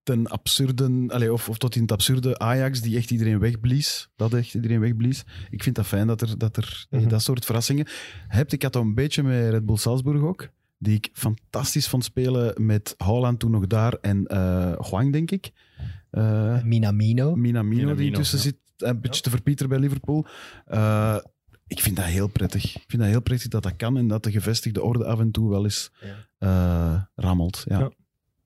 ten 0.03 0.27
absurde, 0.27 1.03
allee, 1.07 1.33
of, 1.33 1.49
of 1.49 1.57
tot 1.57 1.75
in 1.75 1.81
het 1.81 1.91
absurde 1.91 2.39
Ajax 2.39 2.81
die 2.81 2.97
echt 2.97 3.11
iedereen 3.11 3.39
wegblies. 3.39 4.09
Dat 4.15 4.33
echt 4.33 4.53
iedereen 4.53 4.79
wegblies. 4.79 5.25
Ik 5.49 5.63
vind 5.63 5.75
dat 5.75 5.85
fijn 5.85 6.07
dat 6.07 6.21
er, 6.21 6.37
dat, 6.37 6.57
er 6.57 6.85
Mhm. 6.89 7.07
dat 7.07 7.21
soort 7.21 7.45
verrassingen 7.45 7.87
hebt. 8.27 8.51
Ik 8.51 8.61
had 8.61 8.73
dat 8.73 8.83
een 8.83 8.93
beetje 8.95 9.23
met 9.23 9.49
Red 9.49 9.65
Bull 9.65 9.77
Salzburg 9.77 10.21
ook. 10.21 10.49
Die 10.77 10.95
ik 10.95 11.09
fantastisch 11.13 11.87
vond 11.87 12.03
spelen 12.03 12.65
met 12.65 12.93
Haaland 12.97 13.39
toen 13.39 13.51
nog 13.51 13.67
daar 13.67 13.93
en 13.93 14.25
eh 14.25 14.73
Huang, 14.89 15.11
denk 15.11 15.31
ik. 15.31 15.51
Eh, 16.09 16.63
Minamino. 16.63 17.35
Minamino, 17.35 17.95
die 17.95 18.11
ja. 18.11 18.23
zit, 18.23 18.55
een 18.77 19.01
beetje 19.01 19.21
te 19.21 19.29
verpieteren 19.29 19.69
bij 19.69 19.79
Liverpool. 19.79 20.25
Eh, 20.65 21.17
ik 21.67 21.79
vind 21.81 21.95
dat 21.95 22.05
heel 22.05 22.27
prettig. 22.27 22.75
Ik 22.75 22.83
vind 22.87 23.01
dat 23.01 23.11
heel 23.11 23.21
prettig 23.21 23.47
dat 23.47 23.63
dat 23.63 23.75
kan 23.75 23.97
en 23.97 24.07
dat 24.07 24.23
de 24.23 24.31
gevestigde 24.31 24.83
orde 24.83 25.05
af 25.05 25.19
en 25.19 25.31
toe 25.31 25.49
wel 25.49 25.63
eens 25.63 25.91
Ja. 25.99 26.15
eh, 26.37 27.01
rammelt. 27.15 27.63
Ja. 27.67 27.79
Ja. 27.79 27.91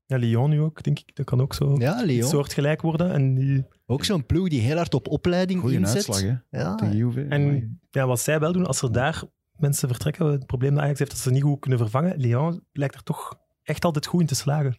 Ja, 0.05 0.17
Lyon 0.17 0.49
nu 0.49 0.61
ook, 0.61 0.83
denk 0.83 0.99
ik. 0.99 1.15
Dat 1.15 1.25
kan 1.25 1.41
ook 1.41 1.53
zo 1.53 1.75
Ja, 1.79 2.01
Lyon. 2.03 2.29
soortgelijk 2.29 2.81
worden. 2.81 3.11
En, 3.11 3.33
die, 3.35 3.65
Ook 3.85 4.03
zo'n 4.05 4.25
ploeg 4.25 4.49
die 4.49 4.61
heel 4.61 4.75
hard 4.75 4.93
op 4.93 5.07
opleiding 5.07 5.59
Goeie 5.61 5.77
inzet. 5.77 5.95
uitslag, 5.95 6.21
hè? 6.21 6.59
Ja, 6.59 6.75
Tegen 6.75 7.29
en 7.29 7.79
ja, 7.89 8.05
wat 8.07 8.19
zij 8.19 8.39
wel 8.39 8.51
doen, 8.53 8.65
als 8.65 8.81
er 8.81 8.91
daar 8.91 9.23
mensen 9.57 9.87
vertrekken, 9.89 10.25
het 10.25 10.45
probleem 10.45 10.73
dat 10.73 10.83
Ajax 10.83 10.99
heeft, 10.99 11.11
dat 11.11 11.19
ze 11.19 11.31
niet 11.31 11.43
goed 11.43 11.59
kunnen 11.59 11.79
vervangen. 11.79 12.17
Lyon 12.17 12.63
lijkt 12.71 12.95
er 12.95 13.03
toch 13.03 13.35
echt 13.63 13.85
altijd 13.85 14.05
goed 14.05 14.21
in 14.21 14.27
te 14.27 14.35
slagen. 14.35 14.77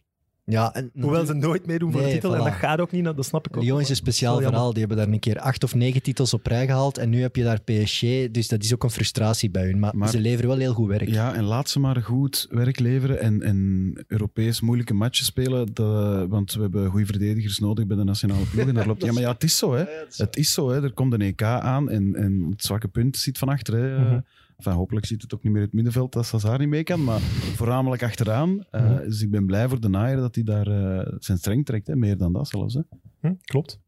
Ja 0.53 0.75
en 0.75 0.91
Hoewel 1.01 1.27
ze 1.27 1.35
nooit 1.35 1.67
meedoen 1.67 1.93
voor 1.93 2.01
Nee, 2.01 2.09
de 2.09 2.15
titel. 2.15 2.35
En 2.35 2.41
voilà. 2.41 2.45
dat 2.45 2.53
gaat 2.53 2.81
ook 2.81 2.93
niet, 2.93 3.05
dat 3.05 3.25
snap 3.25 3.49
ik 3.49 3.57
ook. 3.57 3.63
Lyon 3.63 3.81
is 3.81 3.89
een 3.89 3.97
speciaal 3.97 4.33
Wel 4.33 4.41
jammer. 4.43 4.53
verhaal. 4.59 4.73
Die 4.73 4.81
hebben 4.87 5.05
daar 5.05 5.15
een 5.15 5.21
keer 5.21 5.39
acht 5.39 5.65
of 5.65 5.75
negen 5.75 6.03
titels 6.03 6.35
op 6.35 6.47
rij 6.47 6.67
gehaald. 6.67 6.99
En 6.99 7.11
nu 7.11 7.21
heb 7.21 7.37
je 7.37 7.43
daar 7.43 7.61
PSG. 7.61 8.01
Dus 8.31 8.49
dat 8.49 8.63
is 8.63 8.75
ook 8.75 8.83
een 8.83 8.91
frustratie 8.91 9.51
bij 9.51 9.65
hun. 9.65 9.79
Maar, 9.79 9.97
Maar- 9.97 10.09
ze 10.09 10.21
leveren 10.21 10.49
wel 10.49 10.59
heel 10.59 10.73
goed 10.75 10.89
werk. 10.89 11.09
Ja, 11.09 11.35
en 11.35 11.45
laat 11.45 11.71
ze 11.71 11.81
maar 11.81 11.97
goed 12.03 12.47
werk 12.51 12.79
leveren 12.79 13.21
en, 13.21 13.43
en 13.43 13.93
Europees 14.07 14.61
moeilijke 14.61 14.95
matchen 14.95 15.25
spelen. 15.25 15.69
Dat, 15.73 16.29
want 16.29 16.53
we 16.55 16.61
hebben 16.61 16.91
goede 16.91 17.07
verdedigers 17.07 17.59
nodig 17.59 17.87
bij 17.87 17.97
de 17.97 18.05
nationale 18.05 18.45
ploeg. 18.45 18.67
En 18.69 18.75
daar 18.75 18.87
loopt, 18.87 19.05
ja, 19.07 19.13
maar 19.13 19.23
ja, 19.23 19.33
het 19.33 19.43
is 19.45 19.59
zo. 19.59 19.75
Hè. 19.75 19.85
Het 20.17 20.37
is 20.37 20.53
zo. 20.53 20.71
Hè. 20.71 20.83
Er 20.83 20.93
komt 20.93 21.13
een 21.13 21.21
EK 21.21 21.43
aan 21.43 21.91
en, 21.91 22.15
en 22.15 22.47
het 22.51 22.65
zwakke 22.65 22.89
punt 22.89 23.17
zit 23.17 23.39
van 23.39 23.49
achter. 23.49 23.75
Hè. 23.75 23.99
Mhm. 24.05 24.19
Enfin, 24.57 24.73
hopelijk 24.73 25.07
zit 25.07 25.23
het 25.23 25.35
ook 25.35 25.43
niet 25.43 25.53
meer 25.53 25.61
in 25.61 25.67
het 25.67 25.77
middenveld 25.77 26.17
als 26.17 26.31
Hazard 26.33 26.59
niet 26.59 26.69
mee 26.69 26.83
kan, 26.83 27.05
maar 27.05 27.21
voornamelijk 27.55 28.03
achteraan. 28.03 28.65
Eh, 28.71 28.83
Mhm. 28.91 28.97
Dus 29.03 29.23
ik 29.23 29.31
ben 29.31 29.47
blij 29.47 29.69
voor 29.69 29.81
de 29.81 29.89
naaier 29.89 30.17
dat 30.17 30.35
hij 30.35 30.45
daar 30.45 30.67
eh, 30.67 31.13
zijn 31.19 31.39
streng 31.39 31.65
trekt. 31.67 31.87
Hè. 31.87 31.97
Meer 31.97 32.17
dan 32.17 32.33
dat 32.33 32.49
zelfs. 32.49 32.75
Hè. 32.75 32.81
Hm, 33.21 33.35
klopt. 33.45 33.81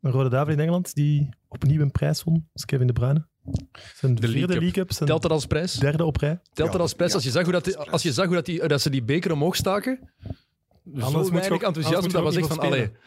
Een 0.00 0.10
Rode 0.10 0.28
Duivel 0.28 0.52
in 0.52 0.60
Engeland 0.60 0.94
die 0.94 1.28
opnieuw 1.48 1.80
een 1.80 1.90
prijs 1.90 2.22
won, 2.22 2.48
was 2.52 2.64
Kevin 2.64 2.86
De 2.86 2.92
Bruyne. 2.92 3.26
Zijn 3.94 4.14
De 4.14 4.20
vierde 4.20 4.26
League 4.26 4.40
Cup. 4.46 4.48
League 4.60 4.70
Cup, 4.72 4.92
zijn 4.92 5.08
Telt 5.08 5.22
dat 5.22 5.30
als 5.30 5.46
prijs? 5.46 5.72
derde 5.74 6.04
op 6.04 6.16
rij. 6.16 6.40
Telt 6.52 6.66
Ja, 6.66 6.72
dat 6.72 6.80
als 6.80 6.94
prijs? 6.94 7.10
ja, 7.10 7.16
als 7.16 7.24
je 7.24 7.30
zag 7.30 7.42
hoe, 7.42 7.52
dat, 7.52 7.64
die- 7.64 7.76
als 7.78 8.02
je 8.02 8.12
zag 8.12 8.26
hoe 8.26 8.34
dat, 8.34 8.46
die, 8.46 8.68
dat 8.68 8.80
ze 8.80 8.90
die 8.90 9.02
beker 9.02 9.32
omhoog 9.32 9.56
staken, 9.56 9.98
moet 10.82 11.00
zo 11.00 11.06
ook- 11.06 11.12
weinig 11.12 11.32
anders 11.32 11.62
enthousiasme, 11.62 12.12
dat 12.12 12.22
was 12.22 12.34
niet 12.36 12.44
echt 12.44 12.54
van, 12.54 12.64
allee, 12.64 12.86
we 12.86 12.98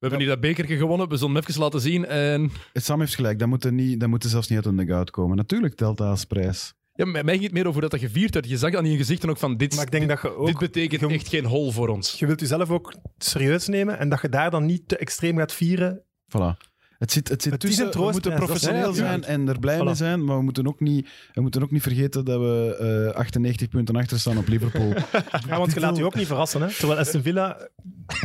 hebben 0.00 0.18
hier 0.18 0.28
dat 0.28 0.40
bekertje 0.40 0.76
gewonnen, 0.76 1.08
we 1.08 1.16
zullen 1.16 1.34
hem 1.34 1.44
even 1.48 1.60
laten 1.60 1.80
zien. 1.80 2.06
En 2.06 2.50
Sam 2.72 3.00
heeft 3.00 3.14
gelijk, 3.14 3.38
dat 3.38 3.48
moet, 3.48 3.64
er 3.64 3.72
niet, 3.72 4.00
dat 4.00 4.08
moet 4.08 4.24
er 4.24 4.30
zelfs 4.30 4.48
niet 4.48 4.58
uit 4.58 4.66
een 4.66 4.76
dugout 4.86 5.10
komen. 5.10 5.36
Natuurlijk 5.36 5.74
telt 5.74 5.96
dat 5.98 6.08
als 6.08 6.24
prijs. 6.24 6.74
ja, 6.92 7.04
mij 7.04 7.22
mij 7.24 7.32
ging 7.34 7.44
het 7.46 7.52
meer 7.54 7.66
over 7.66 7.80
dat 7.80 7.90
dat 7.90 8.00
gevierd 8.00 8.34
werd. 8.34 8.48
Je 8.48 8.56
zag 8.58 8.74
aan 8.74 8.84
je 8.84 8.96
gezichten 8.96 9.28
ook 9.30 9.38
van, 9.38 9.56
dit, 9.56 9.74
Maar 9.74 9.84
ik 9.84 9.90
denk 9.90 10.08
dat 10.08 10.22
je 10.22 10.36
ook... 10.36 10.46
dit 10.46 10.58
betekent 10.58 11.00
je- 11.00 11.06
echt 11.08 11.28
geen 11.28 11.44
hol 11.44 11.70
voor 11.72 11.88
ons. 11.88 12.18
Je 12.18 12.26
wilt 12.26 12.40
jezelf 12.40 12.70
ook 12.70 12.94
serieus 13.18 13.68
nemen 13.68 13.98
en 13.98 14.08
dat 14.08 14.20
je 14.22 14.28
daar 14.28 14.50
dan 14.50 14.66
niet 14.66 14.88
te 14.88 14.96
extreem 14.96 15.36
gaat 15.36 15.52
vieren. 15.52 16.02
Voilà. 16.36 16.69
Het 17.00 17.12
zit, 17.12 17.28
het 17.28 17.42
zit 17.42 17.52
Het 17.52 17.60
tussen, 17.60 17.90
we 17.90 18.10
moeten 18.10 18.34
professioneel 18.34 18.92
zijn 18.92 19.24
en 19.24 19.48
er 19.48 19.58
blij 19.58 19.78
Voilà. 19.78 19.84
mee 19.84 19.94
zijn, 19.94 20.24
maar 20.24 20.36
we 20.36 20.42
moeten 20.42 20.66
ook 20.66 20.80
niet, 20.80 21.08
we 21.32 21.40
moeten 21.40 21.62
ook 21.62 21.70
niet 21.70 21.82
vergeten 21.82 22.24
dat 22.24 22.40
we 22.40 22.76
eh 23.12 23.18
98 23.18 23.68
punten 23.68 23.96
achter 23.96 24.18
staan 24.18 24.38
op 24.38 24.48
Liverpool. 24.48 24.92
Ja, 25.48 25.58
want 25.58 25.72
je 25.72 25.80
laat 25.80 25.96
je 25.96 26.04
ook 26.04 26.14
niet 26.14 26.26
verrassen. 26.26 26.62
Hè? 26.62 26.68
Terwijl 26.68 26.98
Aston 26.98 27.22
Villa, 27.22 27.68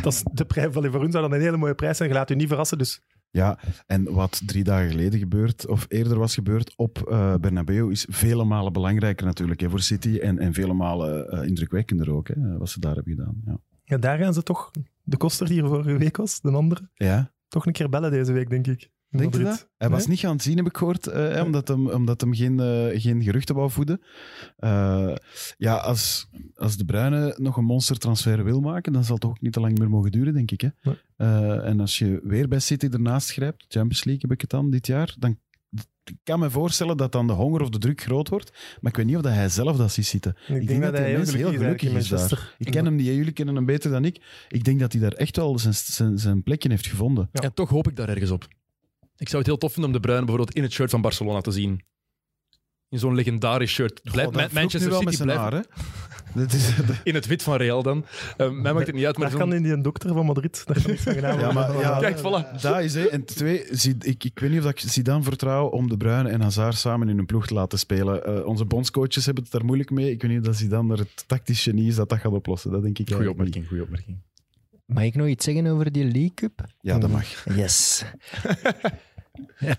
dat 0.02 0.12
is 0.12 0.22
de 0.32 0.44
prijs, 0.44 0.74
wel, 0.74 0.90
voor 0.90 1.00
hun 1.00 1.10
zou 1.10 1.28
dat 1.28 1.32
een 1.32 1.40
hele 1.40 1.56
mooie 1.56 1.74
prijs 1.74 1.96
zijn. 1.96 2.08
Je 2.08 2.14
laat 2.14 2.28
je 2.28 2.34
niet 2.34 2.48
verrassen. 2.48 2.78
Dus 2.78 3.00
ja, 3.30 3.58
en 3.86 4.12
wat 4.12 4.42
drie 4.46 4.64
dagen 4.64 4.90
geleden 4.90 5.18
gebeurd, 5.18 5.66
of 5.66 5.84
eerder 5.88 6.18
was 6.18 6.34
gebeurd 6.34 6.72
op 6.76 6.98
eh 7.10 7.34
Bernabeu, 7.34 7.90
is 7.90 8.06
vele 8.10 8.44
malen 8.44 8.72
belangrijker 8.72 9.26
natuurlijk 9.26 9.60
hè, 9.60 9.70
voor 9.70 9.80
City 9.80 10.18
en, 10.18 10.38
en 10.38 10.54
vele 10.54 10.74
malen 10.74 11.28
eh, 11.30 11.48
indrukwekkender 11.48 12.12
ook, 12.12 12.28
hè, 12.28 12.58
wat 12.58 12.68
ze 12.68 12.80
daar 12.80 12.94
hebben 12.94 13.14
gedaan. 13.14 13.42
Ja. 13.46 13.58
ja, 13.84 13.96
daar 13.98 14.18
gaan 14.18 14.34
ze 14.34 14.42
toch, 14.42 14.70
de 15.02 15.16
koster 15.16 15.46
die 15.46 15.62
er 15.62 15.68
vorige 15.68 15.98
week 15.98 16.16
was, 16.16 16.40
de 16.40 16.50
andere, 16.50 16.90
ja. 16.94 17.34
Toch 17.56 17.66
een 17.66 17.72
keer 17.72 17.88
bellen 17.88 18.10
deze 18.10 18.32
week, 18.32 18.50
denk 18.50 18.66
ik. 18.66 18.90
Denk 19.10 19.34
je 19.34 19.42
dat? 19.42 19.68
Hij 19.76 19.88
was 19.88 20.06
niet 20.06 20.18
gaan 20.18 20.40
zien, 20.40 20.56
heb 20.56 20.66
ik 20.66 20.76
gehoord, 20.76 21.06
eh, 21.06 21.42
omdat 21.44 21.68
hem, 21.68 21.88
omdat 21.88 22.20
hem 22.20 22.34
geen, 22.34 22.60
eh, 22.60 23.00
geen 23.00 23.22
geruchten 23.22 23.54
wou 23.54 23.70
voeden. 23.70 24.00
Eh, 24.56 25.14
ja, 25.56 25.76
als, 25.76 26.28
als 26.54 26.76
de 26.76 26.84
Bruyne 26.84 27.34
nog 27.38 27.56
een 27.56 27.64
monstertransfer 27.64 28.44
wil 28.44 28.60
maken, 28.60 28.92
dan 28.92 29.04
zal 29.04 29.14
het 29.14 29.24
ook 29.24 29.40
niet 29.40 29.52
te 29.52 29.60
lang 29.60 29.78
meer 29.78 29.90
mogen 29.90 30.10
duren, 30.10 30.34
denk 30.34 30.50
ik. 30.50 30.60
Hè? 30.60 30.68
Nee. 30.82 31.60
En 31.60 31.80
als 31.80 31.98
je 31.98 32.20
weer 32.22 32.48
bij 32.48 32.58
City 32.58 32.86
ernaast 32.86 33.30
grijpt, 33.32 33.64
Champions 33.68 34.04
League 34.04 34.22
heb 34.22 34.32
ik 34.32 34.40
het 34.40 34.50
dan 34.50 34.70
dit 34.70 34.86
jaar, 34.86 35.14
dan 35.18 35.38
kan 36.22 36.38
me 36.38 36.50
voorstellen 36.50 36.96
dat 36.96 37.12
dan 37.12 37.26
de 37.26 37.32
honger 37.32 37.60
of 37.60 37.68
de 37.68 37.78
druk 37.78 38.00
groot 38.00 38.28
wordt. 38.28 38.50
Maar 38.80 38.90
ik 38.90 38.96
weet 38.96 39.06
niet 39.06 39.16
of 39.16 39.22
dat 39.22 39.32
hij 39.32 39.48
zelf 39.48 39.76
dat 39.76 39.92
ziet 39.92 40.06
zitten. 40.06 40.36
Ik, 40.48 40.66
denk 40.66 40.82
dat, 40.82 40.92
hij 40.92 41.10
heel 41.10 41.24
gelukkig, 41.24 41.34
is 41.34 41.42
eigenlijk 41.42 41.82
in 41.82 41.92
Manchester. 41.92 42.54
Ik 42.58 42.70
ken 42.70 42.84
hem 42.84 42.94
niet, 42.94 43.06
jullie 43.06 43.32
kennen 43.32 43.54
hem 43.54 43.64
beter 43.64 43.90
dan 43.90 44.04
ik. 44.04 44.22
Ik 44.48 44.64
denk 44.64 44.80
dat 44.80 44.92
hij 44.92 45.00
daar 45.00 45.12
echt 45.12 45.36
wel 45.36 45.58
zijn, 45.58 45.74
zijn, 45.74 46.18
zijn 46.18 46.42
plekje 46.42 46.68
heeft 46.68 46.86
gevonden. 46.86 47.28
Ja. 47.32 47.40
En 47.40 47.54
toch 47.54 47.68
hoop 47.68 47.88
ik 47.88 47.96
daar 47.96 48.08
ergens 48.08 48.30
op. 48.30 48.48
Ik 49.16 49.28
zou 49.28 49.38
het 49.38 49.46
heel 49.46 49.58
tof 49.58 49.72
vinden 49.72 49.90
om 49.90 49.96
De 49.96 50.02
Bruyne 50.02 50.24
bijvoorbeeld 50.24 50.56
in 50.56 50.62
het 50.62 50.72
shirt 50.72 50.90
van 50.90 51.00
Barcelona 51.00 51.40
te 51.40 51.50
zien. 51.50 51.84
In 52.88 52.98
zo'n 52.98 53.14
legendarisch 53.14 53.72
shirt. 53.72 54.02
Blijf, 54.02 54.30
nu 54.30 54.46
Manchester 54.52 54.92
City 54.92 55.22
blijft 55.22 55.40
haar, 55.40 55.66
Dat 56.36 56.52
is, 56.52 56.70
in 57.04 57.14
het 57.14 57.26
wit 57.26 57.42
van 57.42 57.56
Real 57.56 57.82
dan. 57.82 58.04
Eh, 58.36 58.50
mij 58.50 58.72
maakt 58.72 58.86
het 58.86 58.94
niet 58.96 59.04
uit, 59.06 59.18
maar 59.18 59.30
zo'n- 59.30 59.38
kan 59.38 59.52
in 59.54 59.62
die 59.62 59.80
dokter 59.80 60.12
van 60.14 60.26
Madrid. 60.26 60.62
Daar 60.66 60.80
kan 60.82 60.90
niks 60.90 61.02
van 61.02 61.12
gedaan 61.14 61.38
Ja, 61.38 61.52
maar- 61.52 61.78
ja, 61.78 61.98
Kijk, 61.98 62.18
voilà. 62.18 62.60
Dat 62.60 62.80
is 62.80 62.94
hè. 62.94 63.06
En 63.06 63.24
twee, 63.24 63.64
zie- 63.70 63.96
ik, 64.00 64.24
ik 64.24 64.38
weet 64.38 64.50
niet 64.50 64.60
of 64.64 64.70
ik 64.70 64.78
Zidane 64.80 65.22
vertrouw 65.22 65.66
om 65.66 65.88
De 65.88 65.96
Bruyne 65.96 66.28
en 66.28 66.40
Hazard 66.40 66.76
samen 66.76 67.08
in 67.08 67.18
een 67.18 67.26
ploeg 67.26 67.46
te 67.46 67.54
laten 67.54 67.78
spelen. 67.78 68.24
Eh, 68.24 68.46
onze 68.46 68.64
bondscoaches 68.64 69.24
hebben 69.26 69.42
het 69.42 69.52
daar 69.52 69.64
moeilijk 69.64 69.90
mee. 69.90 70.10
Ik 70.10 70.22
weet 70.22 70.30
niet 70.30 70.40
of 70.40 70.46
dat 70.46 70.56
Zidane 70.56 70.92
er 70.92 70.98
het 70.98 71.24
tactisch 71.26 71.62
genie 71.62 71.88
is 71.88 71.94
dat 71.94 72.08
dat 72.08 72.18
gaat 72.18 72.32
oplossen. 72.32 72.70
Dat 72.70 72.82
denk 72.82 72.98
ik 72.98 73.10
Goeie 73.12 73.30
opmerking, 73.30 73.66
goeie 73.68 73.82
opmerking. 73.82 74.16
Mag 74.86 75.04
ik 75.04 75.14
nog 75.14 75.26
iets 75.26 75.44
zeggen 75.44 75.66
over 75.66 75.92
die 75.92 76.04
League 76.04 76.34
Cup? 76.34 76.64
Ja, 76.80 76.98
dat 76.98 77.10
mag. 77.10 77.44
Yes. 77.56 78.04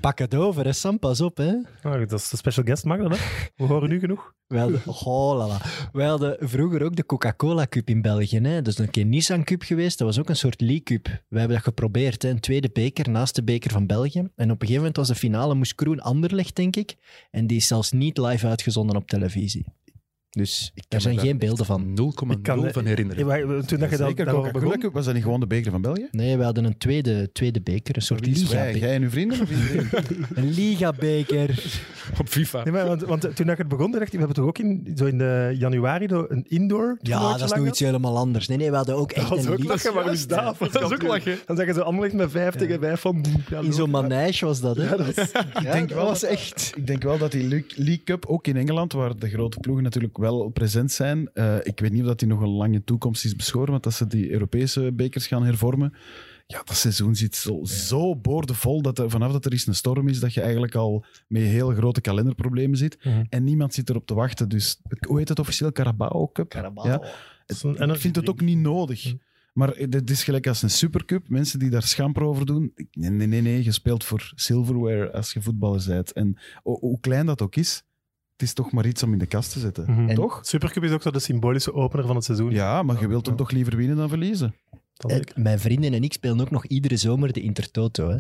Pak 0.02 0.20
het 0.20 0.36
over, 0.36 0.66
hè, 0.66 0.74
Sam. 0.74 1.00
Pas 1.00 1.22
op, 1.22 1.38
hè. 1.38 1.54
Ah, 1.82 2.00
dat 2.10 2.12
is 2.20 2.30
de 2.30 2.38
special 2.38 2.66
guest, 2.66 2.84
mag 2.84 2.98
dat, 2.98 3.18
hè? 3.18 3.26
We 3.56 3.64
horen 3.64 3.90
nu 3.90 4.00
genoeg. 4.00 4.36
We 4.48 4.58
hadden, 4.58 4.82
oh. 4.86 5.60
We 5.92 6.04
hadden 6.04 6.38
vroeger 6.40 6.84
ook 6.84 6.96
de 6.96 7.06
Coca-Cola 7.06 7.68
Cup 7.70 7.90
in 7.90 8.02
België. 8.02 8.40
Hè. 8.40 8.62
Dat 8.62 8.74
is 8.74 8.78
een 8.78 8.90
keer 8.90 9.06
Nissan 9.06 9.44
Cup 9.44 9.62
geweest. 9.62 9.98
Dat 9.98 10.08
was 10.08 10.20
ook 10.20 10.30
een 10.30 10.36
soort 10.36 10.62
League 10.62 10.84
Cup. 10.84 11.06
We 11.06 11.40
hebben 11.40 11.56
dat 11.56 11.66
geprobeerd. 11.66 12.22
Hè. 12.22 12.30
Een 12.30 12.40
tweede 12.40 12.70
beker 12.74 13.10
naast 13.10 13.36
de 13.36 13.44
beker 13.44 13.72
van 13.72 13.86
België. 13.86 14.20
En 14.20 14.52
op 14.52 14.62
een 14.62 14.68
gegeven 14.68 14.76
moment 14.76 14.96
was 14.96 15.08
de 15.08 15.16
finale 15.16 15.56
Moes 15.56 15.76
Kroen 15.76 16.00
Anderlecht, 16.00 16.56
denk 16.56 16.76
ik. 16.76 16.96
En 17.32 17.48
die 17.48 17.58
is 17.58 17.68
zelfs 17.68 17.92
niet 17.92 18.18
live 18.18 18.48
uitgezonden 18.48 18.96
op 18.96 19.08
televisie. 19.08 19.66
Dus 20.30 20.72
er 20.90 21.02
zijn 21.02 21.20
geen 21.20 21.38
beelden 21.38 21.66
van. 21.66 21.94
0,0 21.94 22.38
Ik 22.38 22.44
kan- 22.44 22.72
van 22.72 22.86
herinneren. 22.86 23.28
Ja, 23.28 23.46
maar 23.46 23.66
Toen 23.66 23.80
dat 23.80 23.90
je 23.90 23.98
dat 23.98 24.18
daarover 24.18 24.52
begon, 24.52 24.80
Cup, 24.80 24.94
was 24.94 25.06
dat 25.06 25.14
niet 25.14 25.24
gewoon 25.24 25.40
de 25.40 25.48
beker 25.48 25.72
van 25.72 25.82
België? 25.82 26.08
Nee, 26.12 26.38
we 26.38 26.44
hadden 26.44 26.64
een 26.66 26.78
tweede, 26.78 27.32
tweede 27.32 27.62
beker. 27.62 27.96
Een 27.96 28.02
soort? 28.02 28.26
Liga-beker. 28.26 28.78
Jij 28.82 28.96
en 28.96 29.02
uw 29.02 29.10
vrienden 29.10 29.42
of? 29.42 29.50
Een 30.38 30.50
Liga-beker. 30.50 31.50
Op 32.20 32.28
FIFA. 32.28 32.64
Nee, 32.64 32.74
maar, 32.74 32.86
want, 32.88 33.02
want 33.02 33.22
toen 33.22 33.30
dat 33.46 33.46
je 33.46 33.52
het 33.64 33.68
begon, 33.68 33.92
dacht 33.92 34.04
ik, 34.04 34.12
we 34.12 34.18
hebben 34.18 34.36
toch 34.36 34.46
ook 34.46 34.58
in, 34.58 34.92
zo 34.96 35.06
in 35.06 35.18
de 35.18 35.56
januari 35.58 36.06
een 36.08 36.46
indoor 36.48 36.98
Ja, 37.02 37.32
dat 37.38 37.42
is 37.52 37.58
nog 37.58 37.68
iets 37.68 37.80
helemaal 37.80 38.18
anders. 38.18 38.48
Nee, 38.48 38.58
nee, 38.58 38.70
we 38.70 38.76
hadden 38.76 38.96
ook 38.96 39.12
echt 39.12 39.30
Dat 39.30 39.38
was 39.38 39.46
een 39.48 39.52
ook 39.54 39.64
lachen, 39.64 39.94
maar 39.94 40.12
is 40.12 40.28
dat? 40.28 40.56
Dat 40.60 40.76
is 40.76 40.94
ook 40.94 41.02
lachen. 41.04 41.38
Dan 41.46 41.56
zeggen 41.56 41.76
ze 41.76 41.84
allemaal 41.84 42.10
met 42.14 42.32
vijf 42.32 42.56
tegen 42.56 42.80
vijf 42.80 43.00
van... 43.00 43.26
Ja, 43.50 43.60
In 43.60 43.74
zo'n 43.74 43.90
manege 43.90 44.46
was 44.46 44.62
dat, 44.62 44.78
hè? 44.78 44.84
Ja, 44.84 44.96
dat 44.98 45.18
is- 45.18 45.32
Ja, 45.64 45.72
denk 45.72 45.90
wel 45.90 46.06
was 46.06 46.20
dat- 46.20 46.30
echt... 46.30 46.74
Ik 46.76 46.88
denk 46.88 47.04
wel 47.04 47.18
dat 47.18 47.32
die 47.32 47.48
League 47.48 47.72
League 47.76 48.04
Cup, 48.04 48.26
ook 48.26 48.48
in 48.48 48.58
Engeland, 48.58 48.94
waar 48.94 49.18
de 49.18 49.30
grote 49.30 49.60
ploegen 49.60 49.84
natuurlijk 49.84 50.17
wel 50.18 50.50
present 50.50 50.92
zijn, 50.92 51.30
eh, 51.34 51.56
ik 51.64 51.80
weet 51.80 51.92
niet 51.92 52.02
of 52.02 52.08
dat 52.08 52.20
die 52.20 52.28
nog 52.28 52.42
een 52.42 52.50
lange 52.50 52.84
toekomst 52.84 53.26
is 53.26 53.36
beschoren, 53.36 53.72
want 53.72 53.84
dat 53.84 53.94
ze 53.94 54.08
die 54.08 54.32
Europese 54.32 54.92
bekers 54.94 55.28
gaan 55.28 55.44
hervormen. 55.44 55.94
Ja, 56.48 56.62
dat 56.66 56.76
seizoen 56.76 57.16
zit 57.16 57.36
zo, 57.36 57.64
zo 57.64 58.16
boordevol 58.16 58.82
dat 58.82 59.00
er, 59.00 59.10
vanaf 59.10 59.32
dat 59.32 59.46
er 59.46 59.52
eens 59.52 59.68
een 59.68 59.76
storm 59.76 60.08
is, 60.08 60.20
dat 60.20 60.34
je 60.34 60.42
eigenlijk 60.42 60.76
al 60.76 61.06
met 61.28 61.42
heel 61.44 61.70
grote 61.70 62.02
kalenderproblemen 62.02 62.78
zit. 62.78 62.98
Mhm. 63.04 63.24
En 63.30 63.44
niemand 63.44 63.74
zit 63.74 63.90
erop 63.90 64.06
te 64.06 64.14
wachten. 64.14 64.50
Dus, 64.50 64.82
hoe 65.08 65.18
heet 65.18 65.30
het 65.30 65.40
officieel? 65.40 65.72
Carabao 65.72 66.30
Cup? 66.34 66.50
Carabao. 66.50 66.86
Ja. 66.88 67.02
een 67.64 67.90
Ik 67.90 67.96
vind 68.00 68.16
het 68.16 68.30
ook 68.30 68.42
niet 68.42 68.58
nodig. 68.58 69.14
Maar 69.54 69.76
het 69.76 70.10
is 70.10 70.24
gelijk 70.24 70.48
als 70.48 70.62
een 70.62 70.70
supercup. 70.70 71.30
Mensen 71.30 71.60
die 71.60 71.70
daar 71.70 71.84
schamper 71.84 72.24
over 72.24 72.46
doen. 72.46 72.74
Nee, 72.92 73.10
nee, 73.10 73.28
nee, 73.28 73.42
nee. 73.42 73.64
Je 73.64 73.72
speelt 73.72 74.04
voor 74.04 74.32
silverware 74.36 75.12
als 75.12 75.34
je 75.34 75.42
voetballer 75.42 75.84
bent. 75.88 76.12
En 76.14 76.38
ho- 76.64 76.80
hoe 76.80 77.00
klein 77.00 77.26
dat 77.26 77.42
ook 77.42 77.56
is, 77.56 77.84
het 78.38 78.48
is 78.48 78.54
toch 78.54 78.72
maar 78.72 78.86
iets 78.86 79.04
om 79.04 79.14
in 79.14 79.20
de 79.20 79.26
kast 79.26 79.52
te 79.52 79.60
zetten. 79.60 79.88
En- 79.88 80.16
Toch? 80.16 80.40
Supercup 80.44 80.84
is 80.84 80.92
ook 80.92 81.02
zo 81.02 81.12
de 81.12 81.20
symbolische 81.20 81.74
opener 81.74 82.06
van 82.06 82.16
het 82.16 82.26
seizoen. 82.26 82.52
Ja, 82.52 82.84
maar 82.84 83.00
je 83.00 83.08
wilt 83.08 83.26
hem 83.26 83.36
toch 83.36 83.52
liever 83.52 83.76
winnen 83.76 83.98
dan 83.98 84.10
verliezen? 84.10 84.56
Dat 84.94 85.12
En 85.12 85.18
zeker. 85.18 85.42
mijn 85.42 85.60
vrienden 85.60 85.94
en 85.94 86.04
ik 86.04 86.14
spelen 86.14 86.42
ook 86.42 86.52
nog 86.52 86.66
iedere 86.66 86.98
zomer 86.98 87.34
de 87.34 87.42
Intertoto. 87.42 88.10
Hè? 88.10 88.18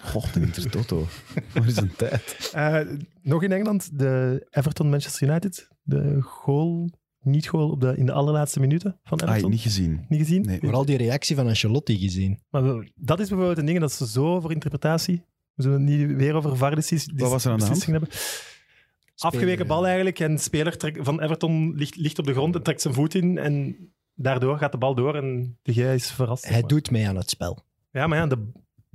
Goh, 0.00 0.32
de 0.32 0.40
Intertoto. 0.40 1.06
Waar 1.54 1.66
is 1.66 1.76
een 1.76 1.92
tijd? 1.96 2.50
Eh, 2.54 2.78
nog 3.22 3.42
in 3.42 3.52
Engeland, 3.52 3.98
de 3.98 4.46
Everton-Manchester 4.50 5.28
United. 5.28 5.68
De 5.82 6.20
goal, 6.22 6.90
niet 7.22 7.48
goal 7.48 7.70
op 7.70 7.80
de, 7.80 7.96
in 7.96 8.06
de 8.06 8.12
allerlaatste 8.12 8.60
minuten 8.60 8.98
van 9.04 9.18
Ah, 9.20 9.28
Everton. 9.28 9.50
niet 9.50 9.60
gezien. 9.60 10.04
Niet 10.08 10.20
gezien? 10.20 10.42
Nee. 10.42 10.58
Vooral 10.60 10.84
die 10.84 10.96
reactie 10.96 11.36
van 11.36 11.46
Ancelotti 11.46 11.98
gezien. 11.98 12.38
Maar 12.50 12.64
we- 12.78 12.90
dat 12.94 13.20
is 13.20 13.28
bijvoorbeeld 13.28 13.58
een 13.58 13.66
ding, 13.66 13.80
dat 13.80 13.90
is 13.90 14.12
zo 14.12 14.40
voor 14.40 14.52
interpretatie. 14.52 15.22
We 15.54 15.62
zullen 15.62 15.86
het 15.86 15.98
niet 15.98 16.16
weer 16.16 16.34
over 16.34 16.56
VAR-decis- 16.56 17.10
Wat 17.14 17.30
was 17.30 17.44
er 17.44 17.50
aan 17.50 17.58
de 17.58 17.64
hand? 17.64 17.78
beslissingen 17.78 18.00
hebben. 18.00 18.18
Afgeweken 19.22 19.66
bal 19.66 19.86
eigenlijk 19.86 20.18
en 20.18 20.34
de 20.34 20.40
speler 20.40 20.76
trekt- 20.78 20.98
van 21.04 21.20
Everton 21.22 21.74
ligt, 21.76 21.96
ligt 21.96 22.18
op 22.18 22.24
de 22.26 22.32
grond 22.32 22.54
en 22.54 22.62
trekt 22.62 22.80
zijn 22.80 22.94
voet 22.94 23.14
in 23.14 23.38
en 23.38 23.76
daardoor 24.14 24.58
gaat 24.58 24.72
de 24.72 24.78
bal 24.78 24.94
door 24.94 25.16
en 25.16 25.58
de 25.62 25.72
Gij 25.72 25.94
is 25.94 26.10
verrast. 26.10 26.48
Hij 26.48 26.62
doet 26.62 26.90
mee 26.90 27.08
aan 27.08 27.16
het 27.16 27.30
spel. 27.30 27.58
Ja, 27.90 28.06
maar 28.06 28.18
ja, 28.18 28.26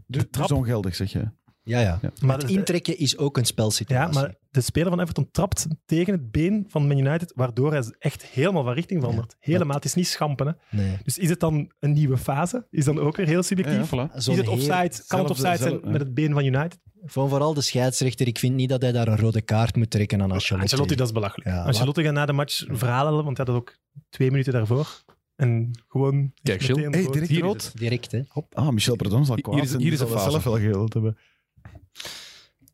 de, 0.06 0.30
trap- 0.30 0.52
ongeldig, 0.52 0.96
zeg 0.96 1.12
je. 1.12 1.30
Ja, 1.68 1.80
ja. 1.80 2.00
maar 2.22 2.38
Het 2.38 2.50
intrekken 2.50 2.98
is 2.98 3.18
ook 3.18 3.36
een 3.38 3.42
Ja, 3.42 3.48
spelsituatie. 3.48 4.20
maar 4.22 4.36
de 4.52 4.62
speler 4.62 4.90
van 4.90 5.00
Everton 5.00 5.32
trapt 5.32 5.68
tegen 5.86 6.14
het 6.14 6.32
been 6.32 6.66
van 6.68 6.88
Man 6.88 6.98
United, 6.98 7.32
waardoor 7.36 7.72
hij 7.72 7.84
echt 8.00 8.26
helemaal 8.26 8.64
van 8.64 8.74
richting 8.74 9.00
verandert. 9.02 9.36
Helemaal, 9.40 9.76
het 9.76 9.86
is 9.86 9.94
niet 9.94 10.08
schampen. 10.08 10.48
Hè. 10.48 10.78
Nee. 10.78 10.98
Dus 11.04 11.18
is 11.18 11.30
het 11.30 11.40
dan 11.40 11.72
een 11.80 11.92
nieuwe 11.94 12.18
fase? 12.18 12.68
Is 12.70 12.86
dan 12.86 13.00
ook 13.00 13.16
weer 13.16 13.26
heel 13.26 13.36
Ja, 13.36 13.42
subjectief? 13.42 13.92
ja, 13.92 14.08
voilà. 14.10 14.16
Is 14.16 14.26
het 14.26 14.48
offside? 14.48 14.92
Kan 15.08 15.20
het 15.20 15.30
offside 15.30 15.58
zijn 15.58 15.74
ja. 15.84 15.90
met 15.90 16.02
het 16.02 16.14
been 16.14 16.34
van 16.34 16.46
United? 16.46 16.80
Van 17.08 17.30
vooral 17.30 17.54
de 17.54 17.62
scheidsrechter. 17.62 18.28
Ik 18.28 18.40
vind 18.40 18.56
niet 18.56 18.70
dat 18.70 18.82
hij 18.82 18.92
daar 18.92 19.08
een 19.08 19.18
rode 19.18 19.42
kaart 19.42 19.76
moet 19.76 19.90
trekken 19.90 20.22
aan 20.22 20.32
Ancelotti. 20.32 20.62
Ancelotti, 20.62 20.96
dat 20.96 21.08
is 21.08 21.14
belachelijk. 21.14 21.50
Ja, 21.50 21.64
Ancelotti 21.64 22.04
gaat 22.04 22.14
na 22.14 22.26
de 22.26 22.34
match 22.34 22.64
verhalen, 22.68 23.24
want 23.24 23.38
hij 23.38 23.46
had 23.46 23.46
dat 23.46 23.56
ook 23.56 23.78
twee 24.10 24.32
minuten 24.32 24.54
daarvoor. 24.54 25.04
En 25.36 25.72
gewoon... 25.88 26.32
Kijk, 26.44 26.62
Hey, 26.62 26.76
direct 26.76 27.14
Hier 27.14 27.38
is 27.38 27.40
rood. 27.40 27.72
Direct, 27.78 28.12
hè. 28.12 28.22
Ah, 28.54 28.70
Michel 28.70 28.96
Perdon 28.96 29.26
zal 29.26 29.36
Hier 29.36 29.44
kwaad 29.44 29.64
is- 29.64 29.70
zijn. 29.70 29.82
hier 29.82 29.92
is 29.92 29.98
de 30.00 30.06
zal 30.06 30.14
dat 30.14 30.24
fase. 30.24 30.32
zelf 30.32 30.44
wel 30.44 30.56
geheeld 30.56 30.94
hebben. 30.94 31.18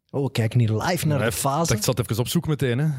Oh, 0.10 0.24
we 0.24 0.32
kijken 0.32 0.60
hier 0.60 0.74
live 0.74 1.08
naar 1.08 1.20
de 1.20 1.32
fase. 1.32 1.68
dacht, 1.68 1.80
ik 1.80 1.84
zat 1.84 2.00
even 2.00 2.18
op 2.18 2.28
zoek 2.28 2.48
meteen. 2.48 2.78
Hè. 2.78 2.90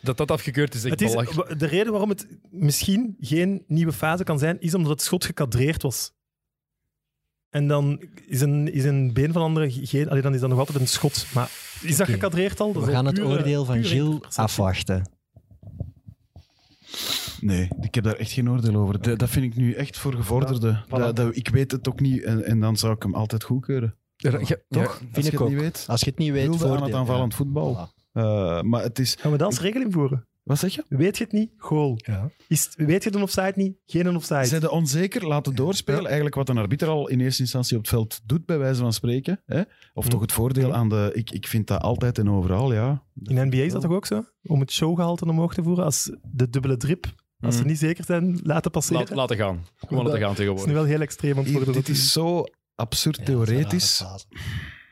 Dat 0.00 0.16
dat 0.16 0.30
afgekeurd 0.30 0.74
is, 0.74 0.84
echt 0.84 1.00
Het 1.00 1.08
is, 1.08 1.56
de 1.58 1.66
reden 1.66 1.90
waarom 1.90 2.08
het 2.08 2.26
misschien 2.50 3.16
geen 3.20 3.64
nieuwe 3.66 3.92
fase 3.92 4.24
kan 4.24 4.38
zijn, 4.38 4.60
is 4.60 4.74
omdat 4.74 4.90
het 4.90 5.02
schot 5.02 5.24
gekadreerd 5.24 5.82
was. 5.82 6.12
En 7.48 7.68
dan 7.68 8.02
is 8.26 8.40
een, 8.40 8.72
is 8.72 8.84
een 8.84 9.12
been 9.12 9.32
van 9.32 9.42
andere 9.42 9.86
geen... 9.86 10.08
Allee, 10.08 10.22
dan 10.22 10.34
is 10.34 10.40
dat 10.40 10.48
nog 10.48 10.58
altijd 10.58 10.80
een 10.80 10.88
schot. 10.88 11.26
Maar 11.34 11.50
is 11.82 11.96
dat 11.96 12.06
Oké. 12.06 12.12
gekadreerd 12.12 12.60
al? 12.60 12.72
Dat 12.72 12.84
We 12.84 12.90
gaan 12.90 13.06
al 13.06 13.12
het 13.12 13.20
oordeel 13.20 13.64
van 13.64 13.84
Gilles 13.84 14.36
afwachten. 14.36 15.10
Nee, 17.42 17.68
ik 17.80 17.94
heb 17.94 18.04
daar 18.04 18.14
echt 18.16 18.30
geen 18.32 18.50
oordeel 18.50 18.76
over. 18.76 19.00
De- 19.02 19.16
dat 19.16 19.28
vind 19.30 19.44
ik 19.44 19.56
nu 19.56 19.72
echt 19.72 19.98
voor 19.98 20.14
gevorderden. 20.14 20.84
voilà. 20.86 20.88
Dat, 20.88 21.16
dat, 21.16 21.36
ik 21.36 21.48
weet 21.48 21.70
het 21.70 21.88
ook 21.88 22.00
niet 22.00 22.22
en, 22.22 22.44
en 22.44 22.60
dan 22.60 22.76
zou 22.76 22.94
ik 22.94 23.02
hem 23.02 23.14
altijd 23.14 23.44
goedkeuren. 23.44 23.94
Ja, 24.16 24.30
ja, 24.30 24.38
Toch? 24.38 24.58
ja. 24.68 24.82
Als 24.84 24.96
Vind 24.98 25.14
je 25.14 25.22
ik 25.22 25.30
het 25.32 25.40
ook. 25.40 25.48
niet 25.48 25.60
weet. 25.60 25.84
Als 25.88 26.00
je 26.00 26.06
het 26.10 26.18
niet 26.18 26.32
weet, 26.32 26.46
voordeel. 26.56 26.82
het 26.82 26.94
aanvallend 26.94 27.30
Ja. 27.32 27.36
voetbal. 27.38 27.74
Voilà. 27.88 28.00
Eh, 28.12 28.60
maar 28.62 28.82
het 28.82 28.98
is... 28.98 29.16
Gaan 29.18 29.32
we 29.32 29.38
dat 29.38 29.46
als 29.46 29.60
regel 29.60 29.80
invoeren? 29.80 30.26
Wat 30.42 30.58
zeg 30.58 30.74
je? 30.74 30.84
Weet 30.88 31.16
je 31.18 31.24
het 31.24 31.32
niet? 31.32 31.50
Goal. 31.56 31.94
Ja. 31.96 32.30
Is, 32.48 32.64
het- 32.64 32.74
weet 32.86 33.04
je 33.04 33.10
de 33.10 33.18
offside 33.22 33.52
niet? 33.54 33.76
Geen 33.86 34.16
offside. 34.16 34.44
Zijn 34.44 34.60
de 34.60 34.70
onzeker 34.70 35.26
laten 35.26 35.54
doorspelen? 35.54 36.00
Ja. 36.00 36.06
Eigenlijk 36.06 36.34
wat 36.34 36.48
een 36.48 36.58
arbiter 36.58 36.88
al 36.88 37.08
in 37.08 37.20
eerste 37.20 37.42
instantie 37.42 37.76
op 37.76 37.82
het 37.82 37.90
veld 37.90 38.20
doet, 38.24 38.46
bij 38.46 38.58
wijze 38.58 38.80
van 38.80 38.92
spreken. 38.92 39.42
Hè? 39.46 39.62
Of 39.94 40.08
toch 40.08 40.20
het 40.20 40.32
voordeel 40.32 40.74
aan 40.74 40.88
de... 40.88 41.10
Ik, 41.14 41.30
ik 41.30 41.46
vind 41.46 41.66
dat 41.66 41.80
altijd 41.80 42.18
en 42.18 42.30
overal, 42.30 42.72
ja. 42.72 43.02
In 43.22 43.46
NBA 43.46 43.56
is 43.56 43.72
dat 43.72 43.82
toch 43.82 43.92
ook 43.92 44.06
zo? 44.06 44.24
Om 44.42 44.60
het 44.60 44.72
showgehalte 44.72 45.24
omhoog 45.24 45.54
te 45.54 45.62
voeren? 45.62 45.84
Als 45.84 46.16
de 46.22 46.50
dubbele 46.50 46.76
drip, 46.76 47.06
als 47.42 47.54
ze 47.54 47.60
Mhm. 47.60 47.68
niet 47.70 47.78
zeker 47.78 48.04
zijn, 48.04 48.40
laten 48.42 48.70
passeren. 48.70 49.00
Laat, 49.00 49.10
laten 49.16 49.36
gaan. 49.36 49.66
Gewoon 49.76 50.04
Dat- 50.04 50.12
laten 50.12 50.12
gaan 50.12 50.20
dat 50.20 50.30
is 50.30 50.38
nu 50.38 50.44
tegenwoordig. 50.44 50.74
wel 50.74 50.84
heel 50.84 51.00
extreem 51.00 51.32
om 51.32 51.38
het 51.38 51.46
Hier, 51.46 51.54
worden. 51.56 51.74
dit 51.74 51.88
is 51.88 52.12
zo 52.12 52.44
absurd 52.74 53.16
Ja, 53.16 53.24
theoretisch. 53.24 54.04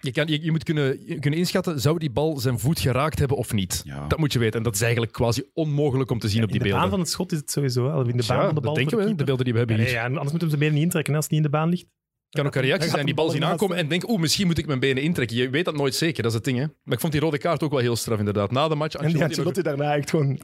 Je, 0.01 0.12
kan, 0.12 0.26
je, 0.26 0.42
je 0.42 0.51
moet 0.51 0.64
kunnen, 0.64 1.07
je- 1.07 1.18
kunnen 1.18 1.38
inschatten, 1.38 1.80
zou 1.80 1.98
die 1.98 2.11
bal 2.11 2.38
zijn 2.38 2.59
voet 2.59 2.80
geraakt 2.80 3.18
hebben 3.18 3.36
of 3.36 3.53
niet? 3.53 3.82
Ja. 3.84 4.07
Dat 4.07 4.18
moet 4.18 4.32
je 4.32 4.38
weten. 4.38 4.57
En 4.59 4.62
dat 4.62 4.74
is 4.74 4.80
eigenlijk 4.80 5.12
quasi 5.12 5.42
onmogelijk 5.55 6.11
om 6.11 6.18
te 6.18 6.28
zien 6.28 6.42
op 6.42 6.46
in 6.48 6.53
die 6.53 6.59
de 6.59 6.64
beelden. 6.64 6.80
baan 6.82 6.90
van 6.90 7.01
het 7.01 7.09
schot 7.09 7.32
is 7.32 7.38
het 7.38 7.51
sowieso. 7.51 7.86
Of 7.86 8.09
in 8.09 8.16
de 8.16 8.24
baan 8.26 8.36
Ja, 8.38 8.44
van 8.44 8.55
de 8.55 8.61
bal 8.61 8.74
dat 8.74 8.74
denken 8.74 8.98
we, 8.98 9.05
de 9.11 9.14
de 9.14 9.24
beelden 9.24 9.44
die 9.44 9.53
we 9.53 9.59
hebben 9.59 9.76
Ja, 9.76 9.82
hier. 9.82 9.92
nee, 9.92 10.01
ja, 10.03 10.07
anders 10.09 10.30
moeten 10.30 10.40
we 10.40 10.48
zijn 10.48 10.59
benen 10.61 10.74
niet 10.74 10.84
intrekken 10.84 11.14
als 11.14 11.24
het 11.24 11.32
niet 11.32 11.44
in 11.44 11.51
de 11.51 11.57
baan 11.57 11.68
ligt. 11.68 11.86
kan 12.30 12.46
ook 12.46 12.55
een 12.55 12.62
reactie 12.62 12.90
zijn, 12.90 13.07
die 13.07 13.14
de 13.14 13.20
bal 13.20 13.30
zien 13.30 13.44
aankomen 13.44 13.76
en 13.76 13.88
denken, 13.88 14.11
oeh, 14.11 14.20
misschien 14.20 14.46
moet 14.46 14.59
ik 14.59 14.66
mijn 14.66 14.80
benen 14.80 15.03
intrekken. 15.03 15.36
Je 15.36 15.51
weet 15.51 15.64
dat 15.64 15.76
nooit 15.76 15.94
zeker, 15.94 16.22
dat 16.22 16.30
is 16.30 16.36
het 16.36 16.44
ding. 16.46 16.59
Hè? 16.59 16.64
Maar 16.84 16.94
ik 16.94 17.01
vond 17.01 17.12
die 17.12 17.20
rode 17.20 17.38
kaart 17.38 17.62
ook 17.62 17.70
wel 17.70 17.80
heel 17.80 17.96
straf, 17.96 18.18
inderdaad. 18.18 18.51
Na 18.51 18.68
de 18.68 18.74
match, 18.74 18.94
En 18.94 19.07
die 19.07 19.22
Ancelotti 19.22 19.36
nog- 19.36 19.46
Ancelotti 19.46 19.62
daarna 19.62 19.96
echt 19.96 20.11
gewoon 20.11 20.40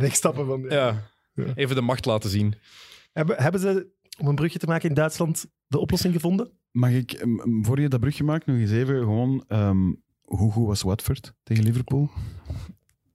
wegstappen 0.00 0.46
van... 0.46 0.60
ja, 0.68 0.74
Ja. 0.86 1.06
Even 1.54 1.76
de 1.76 1.82
macht 1.82 2.04
laten 2.04 2.30
zien. 2.30 2.54
Hebben, 3.12 3.42
hebben 3.42 3.60
ze, 3.60 3.86
om 4.18 4.26
een 4.26 4.34
brugje 4.34 4.58
te 4.58 4.66
maken 4.66 4.88
in 4.88 4.94
Duitsland, 4.94 5.46
de 5.66 5.78
oplossing 5.78 6.14
gevonden? 6.14 6.50
Mag 6.70 6.90
ik, 6.90 7.26
voor 7.62 7.80
je 7.80 7.88
dat 7.88 8.00
brugje 8.00 8.24
maakt, 8.24 8.46
nog 8.46 8.56
eens 8.56 8.70
even 8.70 8.98
gewoon... 8.98 9.44
ehm, 9.48 9.92
hoe 10.22 10.52
goed 10.52 10.66
was 10.66 10.82
Watford 10.82 11.32
tegen 11.42 11.64
Liverpool? 11.64 12.10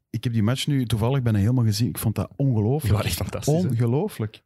Ik 0.09 0.23
heb 0.23 0.33
die 0.33 0.43
match 0.43 0.67
nu 0.67 0.85
toevallig 0.85 1.21
bijna 1.21 1.39
helemaal 1.39 1.63
gezien. 1.63 1.87
Ik 1.89 1.97
vond 1.97 2.15
dat 2.15 2.31
ongelooflijk. 2.35 2.93
waren 2.93 3.05
echt 3.07 3.15
fantastisch. 3.15 3.53
Ongelooflijk. 3.53 4.43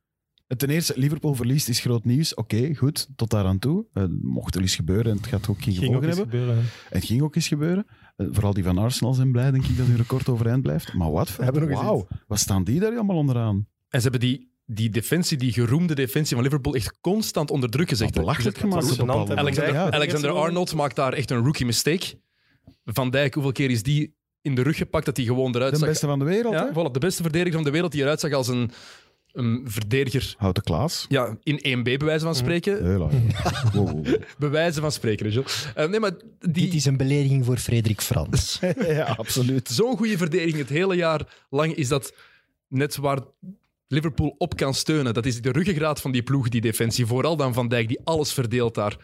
Ten 0.57 0.69
eerste, 0.69 0.93
Liverpool 0.95 1.34
verliest 1.34 1.69
is 1.69 1.80
groot 1.80 2.05
nieuws. 2.05 2.34
Oké, 2.34 2.75
goed, 2.75 3.07
tot 3.15 3.30
daaraan 3.30 3.59
toe. 3.59 3.86
Eh, 3.93 4.03
mocht 4.21 4.55
er 4.55 4.61
eens 4.61 4.75
gebeuren 4.75 5.11
en 5.11 5.17
het 5.17 5.28
gaat 5.28 5.47
ook 5.49 5.61
geen 5.61 5.73
Ging 5.73 5.95
ook 5.95 6.03
gevolgen 6.03 6.17
hebben. 6.17 6.39
gebeuren. 6.39 6.63
Het 6.89 7.05
ging 7.05 7.21
ook 7.21 7.36
eens 7.36 7.47
gebeuren. 7.47 7.86
Eh, 8.18 8.28
vooral 8.32 8.53
die 8.53 8.63
van 8.63 8.78
Arsenal 8.78 9.13
zijn 9.13 9.32
blij, 9.32 9.51
denk 9.51 9.65
ik, 9.65 9.78
dat 9.78 9.86
hun 9.88 9.97
record 9.97 10.30
overeind 10.30 10.61
blijft. 10.61 10.93
Maar 10.93 11.11
wat? 11.11 11.36
We 11.36 11.43
hebben 11.43 11.61
nog 11.61 11.72
eens 11.72 11.82
Wauw, 11.82 12.07
wat 12.28 12.39
staan 12.39 12.63
die 12.63 12.80
daar 12.80 12.91
allemaal 12.93 13.15
onderaan? 13.18 13.55
En 13.89 14.01
ze 14.01 14.09
hebben 14.09 14.20
die 14.30 14.55
die 14.70 14.89
defensie, 14.89 15.38
die 15.38 15.51
geroemde 15.53 15.95
defensie 15.95 16.36
van 16.36 16.45
Liverpool, 16.45 16.76
echt 16.76 16.97
constant 17.01 17.51
onder 17.51 17.70
druk 17.70 17.89
gezegd. 17.89 18.13
belachelijk 18.13 18.57
gemaakt. 18.57 18.99
Alexander, 19.36 19.74
Ja, 19.74 19.91
Alexander 19.91 20.32
Arnold 20.32 20.74
maakt 20.76 20.95
daar 20.95 21.13
echt 21.13 21.32
een 21.32 21.43
rookie 21.43 21.65
mistake. 21.65 22.20
Van 22.86 23.09
Dijk, 23.09 23.34
hoeveel 23.34 23.51
keer 23.51 23.70
is 23.70 23.84
die 23.84 24.15
in 24.41 24.55
de 24.55 24.61
rug 24.61 24.78
gepakt 24.78 25.05
dat 25.05 25.18
hij 25.18 25.26
gewoon 25.26 25.55
eruit 25.55 25.72
De 25.72 25.78
zag? 25.78 25.88
beste 25.88 26.05
van 26.07 26.20
de 26.20 26.26
wereld, 26.26 26.53
ja, 26.53 26.65
hè? 26.65 26.72
voilà, 26.72 26.91
de 26.91 26.99
beste 26.99 27.22
verdediger 27.22 27.53
van 27.53 27.63
de 27.63 27.72
wereld 27.72 27.91
die 27.91 28.01
eruit 28.01 28.20
zag 28.20 28.32
als 28.32 28.47
een, 28.47 28.72
een 29.38 29.62
verdediger 29.66 30.36
Houten 30.38 30.64
Klaas. 30.64 31.06
ja, 31.10 31.38
in 31.44 31.80
1B, 31.80 31.84
bij 31.98 31.98
wijze 31.98 32.26
van 32.26 32.36
spreken. 32.36 32.86
Heel 32.86 32.98
Wow, 32.98 33.12
wow, 33.74 33.92
wow. 33.92 34.16
Bij 34.38 34.50
wijze 34.50 34.82
van 34.82 34.92
spreken, 34.92 35.30
Jules. 35.30 35.68
Eh, 35.76 35.88
nee, 35.88 36.00
maar 36.00 36.12
Dit 36.12 36.54
die, 36.54 36.74
is 36.74 36.86
een 36.86 36.98
belediging 36.98 37.46
voor 37.46 37.58
Frederik 37.58 38.02
Frans. 38.02 38.60
ja, 38.88 39.06
absoluut. 39.06 39.70
zo'n 39.70 39.98
goede 39.98 40.18
verdediging 40.18 40.58
het 40.58 40.70
hele 40.70 40.96
jaar 40.96 41.46
lang 41.50 41.74
is 41.74 41.88
dat 41.88 42.14
net 42.68 42.96
waar 42.96 43.20
Liverpool 43.88 44.36
op 44.38 44.56
kan 44.56 44.74
steunen. 44.74 45.14
Dat 45.14 45.26
is 45.26 45.42
de 45.42 45.52
ruggengraat 45.52 46.02
van 46.02 46.12
die 46.12 46.24
ploeg, 46.24 46.50
die 46.50 46.62
defensie. 46.62 47.06
Vooral 47.06 47.36
dan 47.36 47.54
Van 47.54 47.68
Dijk, 47.68 47.88
die 47.88 48.00
alles 48.04 48.34
verdeelt 48.34 48.76
daar. 48.76 48.98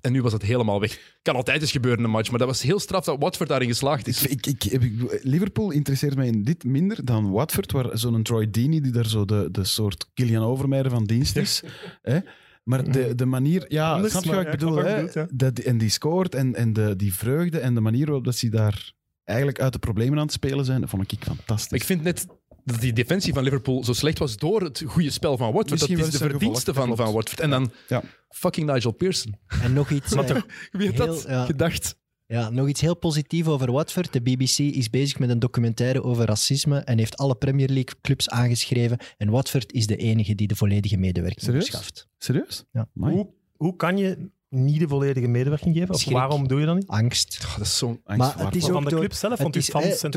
En 0.00 0.12
nu 0.12 0.22
was 0.22 0.32
het 0.32 0.42
helemaal 0.42 0.80
weg. 0.80 1.16
Kan 1.22 1.34
altijd 1.34 1.60
eens 1.60 1.70
gebeuren 1.72 1.98
in 2.00 2.04
een 2.04 2.10
match, 2.10 2.30
maar 2.30 2.38
dat 2.38 2.48
was 2.48 2.62
heel 2.62 2.78
straf 2.78 3.04
dat 3.04 3.16
Watford 3.20 3.48
daarin 3.48 3.68
geslaagd 3.68 4.06
is. 4.06 4.26
Ik, 4.26 4.46
ik, 4.46 4.64
ik- 4.64 5.20
Liverpool 5.22 5.70
interesseert 5.70 6.16
mij 6.16 6.26
in 6.26 6.42
dit 6.42 6.64
minder 6.64 7.04
dan 7.04 7.30
Watford, 7.30 7.72
waar 7.72 7.98
zo'n 7.98 8.22
Troy 8.22 8.50
Deeney, 8.50 8.80
die 8.80 8.92
daar 8.92 9.06
zo 9.06 9.24
de, 9.24 9.48
de 9.50 9.64
soort 9.64 10.06
Kilian 10.14 10.44
Overmeijer 10.44 10.90
van 10.90 11.04
dienst 11.04 11.36
is. 11.36 11.62
hè? 12.02 12.18
Maar 12.64 12.90
de, 12.92 13.14
de 13.14 13.26
manier, 13.26 13.64
ja, 13.68 13.92
Anders, 13.92 14.12
snap 14.12 14.24
je 14.24 14.34
wat 14.34 14.44
ik 14.44 14.50
bedoel? 14.50 14.76
hè? 14.76 14.94
bedoelt, 14.94 15.12
ja. 15.14 15.26
dat, 15.30 15.58
en 15.58 15.78
die 15.78 15.88
scoort 15.90 16.34
en, 16.34 16.54
en 16.54 16.72
de, 16.72 16.96
die 16.96 17.14
vreugde 17.14 17.58
en 17.58 17.74
de 17.74 17.80
manier 17.80 18.04
waarop 18.06 18.24
dat 18.24 18.36
ze 18.36 18.48
daar 18.48 18.92
eigenlijk 19.24 19.60
uit 19.60 19.72
de 19.72 19.78
problemen 19.78 20.18
aan 20.18 20.24
het 20.24 20.32
spelen 20.32 20.64
zijn, 20.64 20.80
dat 20.80 20.90
vond 20.90 21.12
ik 21.12 21.24
fantastisch. 21.24 21.78
Ik 21.80 21.84
vind 21.84 22.02
net 22.02 22.26
dat 22.64 22.80
die 22.80 22.92
defensie 22.92 23.32
van 23.32 23.42
Liverpool 23.42 23.84
zo 23.84 23.92
slecht 23.92 24.18
was 24.18 24.36
door 24.36 24.62
het 24.62 24.82
goede 24.86 25.10
spel 25.10 25.36
van 25.36 25.46
Watford. 25.52 25.70
Misschien 25.70 25.96
dat 25.96 26.06
is 26.06 26.12
de 26.12 26.18
verdienste 26.18 26.74
van, 26.74 26.96
van. 26.96 27.12
Watford. 27.12 27.40
En 27.40 27.50
dan 27.50 27.70
Ja. 27.88 28.02
fucking 28.28 28.70
Nigel 28.70 28.92
Pearson. 28.92 29.34
En 29.62 29.72
nog 29.72 29.90
iets, 29.90 30.14
Wat 30.14 30.30
eh, 30.30 30.34
toch? 30.36 30.46
Wie 30.72 30.92
dat 30.92 31.24
ja. 31.28 31.44
gedacht? 31.44 31.98
ja, 32.26 32.50
nog 32.50 32.68
iets 32.68 32.80
heel 32.80 32.96
positiefs 32.96 33.48
over 33.48 33.72
Watford. 33.72 34.12
De 34.12 34.20
BBC 34.20 34.58
is 34.58 34.90
bezig 34.90 35.18
met 35.18 35.30
een 35.30 35.38
documentaire 35.38 36.02
over 36.02 36.24
racisme 36.26 36.78
en 36.78 36.98
heeft 36.98 37.16
alle 37.16 37.34
Premier 37.34 37.68
League 37.68 37.94
clubs 38.02 38.28
aangeschreven. 38.28 38.98
En 39.18 39.30
Watford 39.30 39.72
is 39.72 39.86
de 39.86 39.96
enige 39.96 40.34
die 40.34 40.46
de 40.46 40.56
volledige 40.56 40.96
medewerking 40.96 41.42
Serieus? 41.44 41.64
verschaft. 41.64 42.08
Serieus? 42.18 42.64
Ja. 42.72 42.88
Hoe, 42.94 43.28
hoe 43.56 43.76
kan 43.76 43.96
je 43.96 44.30
niet 44.50 44.78
de 44.80 44.88
volledige 44.88 45.26
medewerking 45.28 45.74
geven? 45.76 45.94
Of 45.94 46.00
Schrik. 46.00 46.14
waarom 46.14 46.48
doe 46.48 46.60
je 46.60 46.66
dat 46.66 46.74
niet? 46.74 46.86
Angst. 46.86 47.38
Oh, 47.44 47.56
dat 47.56 47.66
is 47.66 47.78
zo'n... 47.78 48.00
Angst 48.04 48.36
Maar 48.36 48.46
het 48.46 48.54
is 48.56 48.64
ook 48.64 48.72
Van 48.72 48.84
de 48.84 48.90
door- 48.90 48.98
club 48.98 49.12
zelf, 49.12 49.38
want 49.38 49.56
is, 49.56 49.68
fans 49.68 49.98
zijn 49.98 50.12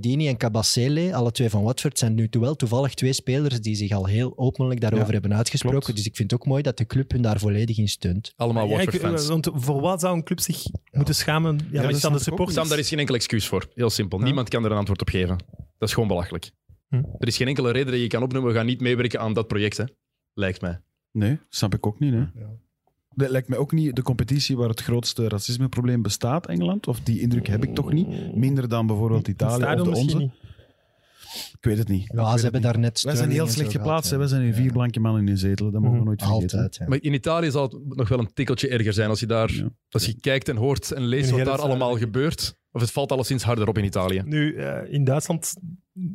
Deeney 0.00 0.28
en 0.28 0.36
Cabasele, 0.36 1.14
alle 1.14 1.30
twee 1.32 1.50
van 1.50 1.62
Watford, 1.62 1.98
zijn 1.98 2.14
nu 2.14 2.28
toe 2.28 2.40
wel 2.42 2.54
toevallig 2.56 2.94
twee 2.94 3.12
spelers 3.12 3.60
die 3.60 3.74
zich 3.74 3.90
al 3.92 4.06
heel 4.06 4.32
openlijk 4.36 4.80
daarover 4.80 5.06
Ja, 5.06 5.12
hebben 5.12 5.34
uitgesproken. 5.34 5.80
klopt. 5.80 5.96
Dus 5.96 6.06
ik 6.06 6.16
vind 6.16 6.30
het 6.30 6.40
ook 6.40 6.46
mooi 6.46 6.62
dat 6.62 6.76
de 6.76 6.86
club 6.86 7.10
hun 7.10 7.22
daar 7.22 7.38
volledig 7.38 7.78
in 7.78 7.88
steunt. 7.88 8.32
Allemaal 8.36 8.68
Ja, 8.68 8.76
Watford-fans. 8.76 9.26
want 9.26 9.48
voor 9.52 9.80
wat 9.80 10.00
zou 10.00 10.16
een 10.16 10.24
club 10.24 10.40
zich 10.40 10.62
moeten 10.90 11.14
schamen? 11.14 11.56
Ja, 11.58 11.64
maar 11.72 11.82
dat 11.82 11.90
is 11.94 12.00
de 12.00 12.06
ik 12.08 12.12
ook 12.14 12.20
supporters. 12.20 12.56
Sam, 12.58 12.68
daar 12.68 12.78
is 12.78 12.88
geen 12.88 12.98
enkel 12.98 13.14
excuus 13.14 13.46
voor. 13.46 13.68
Heel 13.74 13.90
simpel. 13.90 14.18
Ja. 14.18 14.24
Niemand 14.24 14.48
kan 14.48 14.64
er 14.64 14.70
een 14.70 14.76
antwoord 14.76 15.00
op 15.00 15.08
geven. 15.08 15.36
Dat 15.78 15.88
is 15.88 15.94
gewoon 15.94 16.08
belachelijk. 16.08 16.50
Hm. 16.88 17.02
Er 17.18 17.26
is 17.28 17.36
geen 17.36 17.46
enkele 17.48 17.70
reden 17.70 17.92
dat 17.92 18.00
je 18.00 18.06
kan 18.06 18.22
opnoemen, 18.22 18.50
we 18.52 18.56
gaan 18.56 18.66
niet 18.66 18.80
meewerken 18.80 19.20
aan 19.20 19.32
dat 19.32 19.46
project. 19.46 19.76
Hè. 19.76 19.84
Lijkt 20.34 20.60
mij. 20.60 20.80
Nee, 21.12 21.38
snap 21.48 21.74
ik 21.74 21.86
ook 21.86 21.98
niet. 22.00 22.12
Hè? 22.12 22.24
Dat 23.18 23.30
lijkt 23.30 23.48
mij 23.48 23.58
ook 23.58 23.72
niet 23.72 23.96
de 23.96 24.02
competitie 24.02 24.56
waar 24.56 24.68
het 24.68 24.80
grootste 24.82 25.28
racismeprobleem 25.28 26.02
bestaat, 26.02 26.46
Engeland. 26.46 26.86
Of 26.86 27.00
die 27.00 27.20
indruk 27.20 27.46
heb 27.46 27.64
ik 27.64 27.74
toch 27.74 27.92
niet. 27.92 28.34
Minder 28.34 28.68
dan 28.68 28.86
bijvoorbeeld 28.86 29.28
Italië 29.28 29.80
of 29.80 29.82
de 29.82 29.90
onze. 29.94 30.16
niet. 30.18 30.32
Ik 31.52 31.64
weet 31.64 31.78
het 31.78 31.88
niet. 31.88 32.10
Ja, 32.14 32.36
ze 32.36 32.42
hebben 32.42 32.60
niet. 32.60 32.70
daar 32.70 32.78
net 32.78 33.02
Wij 33.02 33.16
zijn 33.16 33.30
heel 33.30 33.46
slecht 33.46 33.72
geplaatst. 33.72 34.10
Wij 34.10 34.26
zijn 34.26 34.42
hier 34.42 34.54
vier 34.54 34.72
blanke 34.72 35.00
mannen 35.00 35.28
in 35.28 35.38
zetelen. 35.38 35.72
Dat 35.72 35.82
mogen 35.82 35.98
we 35.98 36.04
nooit 36.04 36.22
vergeten. 36.22 36.58
Altijd. 36.58 36.76
ja. 36.76 36.86
Maar 36.88 36.98
in 37.02 37.12
Italië 37.12 37.50
zal 37.50 37.62
het 37.62 37.96
nog 37.96 38.08
wel 38.08 38.18
een 38.18 38.30
tikkeltje 38.34 38.68
erger 38.68 38.92
zijn 38.92 39.08
als 39.08 39.20
je 39.20 39.26
daar, 39.26 39.52
Ja. 39.52 39.68
als 39.90 40.04
je 40.06 40.20
kijkt 40.20 40.48
en 40.48 40.56
hoort 40.56 40.90
en 40.92 41.02
leest 41.06 41.30
In 41.30 41.36
wat 41.36 41.44
daar 41.44 41.54
het 41.54 41.62
allemaal 41.62 41.96
gebeurt. 41.96 42.54
Of 42.72 42.80
het 42.80 42.90
valt 42.90 43.12
alleszins 43.12 43.42
harder 43.42 43.68
op 43.68 43.78
in 43.78 43.84
Italië. 43.84 44.22
Nu, 44.24 44.54
eh, 44.56 44.92
in 44.92 45.04
Duitsland 45.04 45.54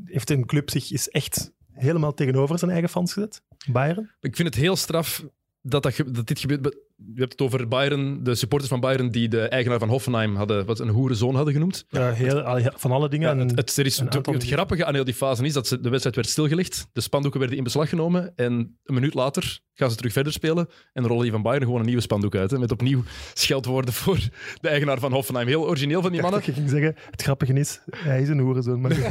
heeft 0.05 0.29
een 0.29 0.45
club 0.45 0.69
zich 0.69 0.91
is 0.91 1.09
echt 1.09 1.51
helemaal 1.71 2.13
tegenover 2.13 2.59
zijn 2.59 2.71
eigen 2.71 2.89
fans 2.89 3.13
gezet. 3.13 3.41
Bayern. 3.71 4.11
Ik 4.21 4.35
vind 4.35 4.47
het 4.47 4.57
heel 4.57 4.75
straf 4.75 5.25
dat, 5.61 5.83
dat, 5.83 5.93
ge- 5.93 6.11
dat 6.11 6.27
dit 6.27 6.39
gebeurt. 6.39 6.75
Je 6.95 7.19
hebt 7.19 7.31
het 7.31 7.41
over 7.41 7.67
Bayern, 7.67 8.23
de 8.23 8.35
supporters 8.35 8.69
van 8.71 8.79
Bayern 8.79 9.09
die 9.09 9.27
de 9.27 9.41
eigenaar 9.41 9.79
van 9.79 9.89
Hoffenheim 9.89 10.35
hadden, 10.35 10.65
wat 10.65 10.79
een 10.79 10.87
hoerenzoon 10.87 11.35
hadden 11.35 11.53
genoemd. 11.53 11.85
Ja, 11.89 12.11
heel, 12.11 12.69
van 12.75 12.91
alle 12.91 13.09
dingen. 13.09 13.37
Ja, 13.37 13.43
het, 13.43 13.55
het, 13.55 13.77
er 13.77 13.85
is, 13.85 13.97
het, 13.99 14.43
grappige 14.43 14.85
aan 14.85 14.93
heel 14.93 15.03
die 15.03 15.13
fase 15.13 15.45
is 15.45 15.53
dat 15.53 15.67
ze, 15.67 15.79
de 15.79 15.89
wedstrijd 15.89 16.15
werd 16.15 16.27
stilgelegd, 16.27 16.87
de 16.93 17.01
spandoeken 17.01 17.39
werden 17.39 17.57
in 17.57 17.63
beslag 17.63 17.89
genomen 17.89 18.33
en 18.35 18.53
een 18.83 18.93
minuut 18.93 19.13
later 19.13 19.61
gaan 19.73 19.89
ze 19.89 19.95
terug 19.95 20.13
verder 20.13 20.33
spelen 20.33 20.69
en 20.93 21.07
rollen 21.07 21.23
die 21.23 21.31
van 21.31 21.41
Bayern 21.41 21.63
gewoon 21.63 21.79
een 21.79 21.85
nieuwe 21.85 22.01
spandoek 22.01 22.35
uit. 22.35 22.51
Hè, 22.51 22.59
met 22.59 22.71
opnieuw 22.71 23.03
scheldwoorden 23.33 23.93
voor 23.93 24.19
de 24.61 24.69
eigenaar 24.69 24.99
van 24.99 25.11
Hoffenheim. 25.11 25.47
Heel 25.47 25.67
origineel 25.67 26.01
van 26.01 26.11
die 26.11 26.19
ik 26.19 26.25
dacht 26.25 26.33
mannen. 26.33 26.55
dat 26.55 26.65
je 26.65 26.71
ging 26.71 26.83
zeggen, 26.83 27.09
het 27.11 27.21
grappige 27.21 27.53
is, 27.53 27.81
hij 27.95 28.21
is 28.21 28.29
een 28.29 28.39
hoerenzoon. 28.39 28.81
Maar 28.81 28.91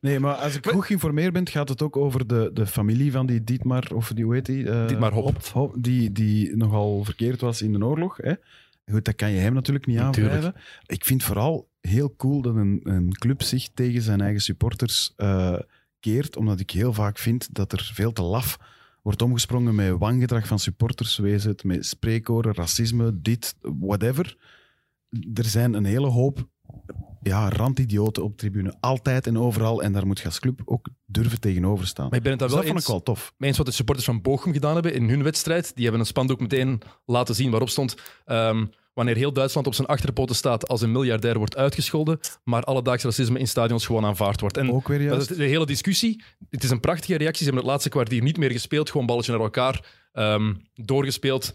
Nee, 0.00 0.20
maar 0.20 0.34
als 0.34 0.56
ik 0.56 0.66
goed 0.66 0.84
geïnformeerd 0.84 1.32
ben, 1.32 1.48
gaat 1.48 1.68
het 1.68 1.82
ook 1.82 1.96
over 1.96 2.26
de, 2.26 2.50
de 2.52 2.66
familie 2.66 3.12
van 3.12 3.26
die 3.26 3.44
Dietmar, 3.44 3.90
of 3.94 4.12
die, 4.14 4.24
hoe 4.24 4.34
heet 4.34 4.46
die? 4.46 4.70
Eh, 4.70 4.88
Dietmar 4.88 5.12
Hopp. 5.12 5.36
Die, 5.86 6.12
die 6.12 6.56
nogal 6.56 7.04
verkeerd 7.04 7.40
was 7.40 7.62
in 7.62 7.72
de 7.72 7.84
oorlog. 7.84 8.16
Hè? 8.16 8.32
Goed, 8.90 9.04
dat 9.04 9.14
kan 9.14 9.30
je 9.30 9.40
hem 9.40 9.54
natuurlijk 9.54 9.86
niet 9.86 9.98
aanwrijven. 9.98 10.54
Ik 10.86 11.04
vind 11.04 11.22
vooral 11.22 11.68
heel 11.80 12.14
cool 12.16 12.42
dat 12.42 12.54
een, 12.54 12.80
een 12.82 13.12
club 13.12 13.42
zich 13.42 13.68
tegen 13.74 14.02
zijn 14.02 14.20
eigen 14.20 14.40
supporters 14.40 15.12
eh, 15.16 15.58
keert, 16.00 16.36
omdat 16.36 16.60
ik 16.60 16.70
heel 16.70 16.92
vaak 16.92 17.18
vind 17.18 17.54
dat 17.54 17.72
er 17.72 17.90
veel 17.94 18.12
te 18.12 18.22
laf 18.22 18.58
wordt 19.02 19.22
omgesprongen 19.22 19.74
met 19.74 19.98
wangedrag 19.98 20.46
van 20.46 20.58
supporters, 20.58 21.16
wees 21.16 21.44
het 21.44 21.64
met 21.64 21.86
spreekoren, 21.86 22.54
racisme, 22.54 23.20
dit, 23.20 23.56
whatever. 23.60 24.36
Er 25.34 25.44
zijn 25.44 25.74
een 25.74 25.84
hele 25.84 26.06
hoop 26.08 26.48
ja, 27.26 27.48
randidioten 27.48 28.22
op 28.24 28.36
tribune, 28.36 28.74
altijd 28.80 29.26
en 29.26 29.38
overal, 29.38 29.82
en 29.82 29.92
daar 29.92 30.06
moet 30.06 30.18
je 30.18 30.24
als 30.24 30.40
club 30.40 30.60
ook 30.64 30.88
durven 31.06 31.40
tegenover 31.40 31.86
staan. 31.86 32.08
Maar 32.08 32.16
ik 32.16 32.22
ben 32.22 32.30
het 32.30 32.40
daar 32.40 32.48
Dus 32.48 32.56
wel 32.58 32.66
dat 32.66 32.82
vond 32.82 32.84
ik 32.88 33.04
wel 33.04 33.14
tof. 33.14 33.32
mee 33.36 33.48
eens 33.48 33.58
wat 33.58 33.66
de 33.66 33.72
supporters 33.72 34.06
van 34.06 34.22
Bochum 34.22 34.52
gedaan 34.52 34.74
hebben 34.74 34.94
in 34.94 35.08
hun 35.08 35.22
wedstrijd. 35.22 35.72
Die 35.74 35.82
hebben 35.82 36.00
een 36.00 36.06
spandoek 36.06 36.40
meteen 36.40 36.80
laten 37.06 37.34
zien 37.34 37.50
waarop 37.50 37.68
stond... 37.68 37.94
ehm, 38.24 38.64
wanneer 38.94 39.16
heel 39.16 39.32
Duitsland 39.32 39.66
op 39.66 39.74
zijn 39.74 39.86
achterpoten 39.88 40.36
staat 40.36 40.68
als 40.68 40.80
een 40.82 40.92
miljardair 40.92 41.38
wordt 41.38 41.56
uitgescholden, 41.56 42.18
maar 42.44 42.62
alledaags 42.62 43.02
racisme 43.04 43.38
in 43.38 43.48
stadions 43.48 43.86
gewoon 43.86 44.04
aanvaard 44.04 44.40
wordt. 44.40 44.56
En 44.56 44.72
Ook 44.72 44.88
weer 44.88 44.98
Dat 44.98 45.06
juist. 45.06 45.30
is 45.30 45.36
de 45.36 45.44
hele 45.44 45.66
discussie. 45.66 46.22
Het 46.50 46.62
is 46.64 46.70
een 46.70 46.80
prachtige 46.80 47.16
reactie. 47.16 47.38
Ze 47.38 47.44
hebben 47.44 47.62
het 47.62 47.70
laatste 47.70 47.88
kwartier 47.88 48.22
niet 48.22 48.36
meer 48.36 48.50
gespeeld. 48.50 48.90
Gewoon 48.90 49.06
balletje 49.06 49.32
naar 49.32 49.40
elkaar. 49.40 49.84
ehm, 50.12 50.54
doorgespeeld. 50.74 51.54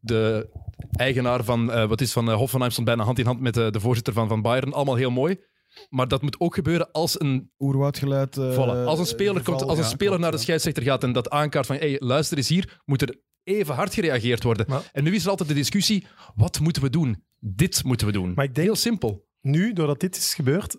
De 0.00 0.48
eigenaar 0.90 1.44
van, 1.44 1.72
eh, 1.72 1.88
wat 1.88 2.00
is 2.00 2.12
van 2.12 2.30
eh, 2.30 2.36
Hoffenheim 2.36 2.70
stond 2.70 2.86
bijna 2.86 3.04
hand 3.04 3.18
in 3.18 3.26
hand 3.26 3.40
met 3.40 3.56
eh, 3.56 3.70
de 3.70 3.80
voorzitter 3.80 4.12
van, 4.12 4.28
van 4.28 4.42
Bayern. 4.42 4.72
Allemaal 4.72 4.94
heel 4.96 5.10
mooi. 5.10 5.40
Maar 5.88 6.08
dat 6.08 6.22
moet 6.22 6.40
ook 6.40 6.54
gebeuren 6.54 6.90
als 6.92 7.20
een, 7.20 7.50
Oerwoudgeluid. 7.58 8.36
eh, 8.36 8.52
voilà, 8.54 8.86
als 8.86 8.98
een 8.98 9.06
speler, 9.06 9.36
geval, 9.36 9.54
komt, 9.56 9.68
als 9.68 9.78
een 9.78 9.84
ja, 9.84 9.90
speler 9.90 10.06
klopt, 10.06 10.20
naar 10.22 10.30
de 10.30 10.36
ja. 10.36 10.42
scheidsrechter 10.42 10.82
gaat 10.82 11.02
en 11.02 11.12
dat 11.12 11.30
aankaart 11.30 11.66
van 11.66 11.76
hey, 11.76 11.96
luister 11.98 12.36
eens 12.36 12.48
hier, 12.48 12.80
moet 12.84 13.02
er 13.02 13.20
even 13.44 13.74
hard 13.74 13.94
gereageerd 13.94 14.42
worden. 14.42 14.66
Maar- 14.68 14.90
En 14.92 15.04
nu 15.04 15.14
is 15.14 15.24
er 15.24 15.30
altijd 15.30 15.48
de 15.48 15.54
discussie, 15.54 16.06
wat 16.34 16.60
moeten 16.60 16.82
we 16.82 16.90
doen? 16.90 17.24
Dit 17.38 17.84
moeten 17.84 18.06
we 18.06 18.12
doen. 18.12 18.32
Maar 18.34 18.44
ik 18.44 18.54
denk- 18.54 18.66
Heel 18.66 18.76
simpel. 18.76 19.26
nu, 19.40 19.72
doordat 19.72 20.00
dit 20.00 20.16
is 20.16 20.34
gebeurd, 20.34 20.76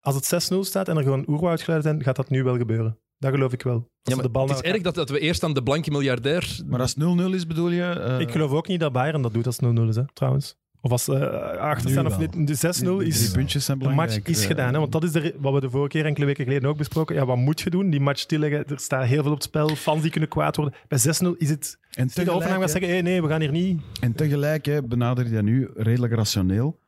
als 0.00 0.14
het 0.14 0.24
6-0 0.52 0.64
staat 0.64 0.88
en 0.88 0.96
er 0.96 1.02
gewoon 1.02 1.28
oerwoudgeluiden 1.28 1.90
zijn, 1.90 2.02
gaat 2.02 2.16
dat 2.16 2.30
nu 2.30 2.42
wel 2.42 2.56
gebeuren. 2.56 2.98
Dat 3.18 3.32
geloof 3.32 3.52
ik 3.52 3.62
wel. 3.62 3.88
Ja, 4.02 4.16
de 4.16 4.28
bal 4.28 4.42
het 4.42 4.50
is 4.50 4.56
elkaar- 4.56 4.72
erg 4.74 4.82
dat, 4.82 4.94
dat 4.94 5.10
we 5.10 5.18
eerst 5.18 5.42
aan 5.44 5.54
de 5.54 5.62
blanke 5.62 5.90
miljardair... 5.90 6.60
Maar 6.66 6.80
als 6.80 6.94
het 6.98 7.04
0-0 7.30 7.34
is, 7.34 7.46
bedoel 7.46 7.70
je? 7.70 7.82
eh, 7.82 8.20
Ik 8.20 8.30
geloof 8.30 8.50
ook 8.50 8.68
niet 8.68 8.80
dat 8.80 8.92
Bayern 8.92 9.22
dat 9.22 9.34
doet 9.34 9.46
als 9.46 9.56
het 9.60 9.78
0-0 9.78 9.82
is, 9.88 9.96
hè, 9.96 10.02
trouwens. 10.12 10.56
Of 10.80 10.90
als 10.90 11.04
ze 11.04 11.30
achter 11.58 11.90
staan 11.90 12.06
of 12.06 12.18
niet. 12.18 12.32
De 12.46 12.54
6-0 12.56 12.78
die 12.80 12.96
drie 12.96 13.08
is... 13.08 13.30
puntjes 13.30 13.64
zijn 13.64 13.78
De 13.78 13.84
match 13.84 13.96
belangrijk. 13.96 14.28
is 14.28 14.40
eh, 14.42 14.46
gedaan, 14.46 14.72
hè? 14.72 14.78
want 14.78 14.92
dat 14.92 15.04
is 15.04 15.12
de, 15.12 15.34
wat 15.38 15.52
we 15.52 15.60
de 15.60 15.70
vorige 15.70 15.88
keer, 15.88 16.04
enkele 16.04 16.26
weken 16.26 16.44
geleden 16.44 16.68
ook 16.68 16.76
besproken. 16.76 17.14
Ja, 17.14 17.26
wat 17.26 17.36
moet 17.36 17.60
je 17.60 17.70
doen? 17.70 17.90
Die 17.90 18.00
match 18.00 18.20
stilleggen, 18.20 18.66
er 18.66 18.78
staat 18.78 19.04
heel 19.04 19.22
veel 19.22 19.30
op 19.32 19.36
het 19.36 19.46
spel, 19.46 19.68
fans 19.68 20.02
die 20.02 20.10
kunnen 20.10 20.28
kwaad 20.28 20.56
worden. 20.56 20.74
Bij 20.88 20.98
6-0 20.98 21.02
is 21.38 21.50
het... 21.50 21.78
En 21.90 22.06
De 22.06 22.30
Hoffenheim 22.30 22.32
tegelijk, 22.38 22.60
gaat 22.60 22.70
zeggen, 22.70 22.90
hey, 22.90 23.02
nee, 23.02 23.22
we 23.22 23.28
gaan 23.28 23.40
hier 23.40 23.50
niet... 23.50 23.80
en 24.00 24.12
tegelijk 24.12 24.64
hè, 24.66 24.82
benader 24.82 25.24
je 25.28 25.34
dat 25.34 25.42
nu 25.42 25.68
redelijk 25.74 26.12
rationeel. 26.12 26.78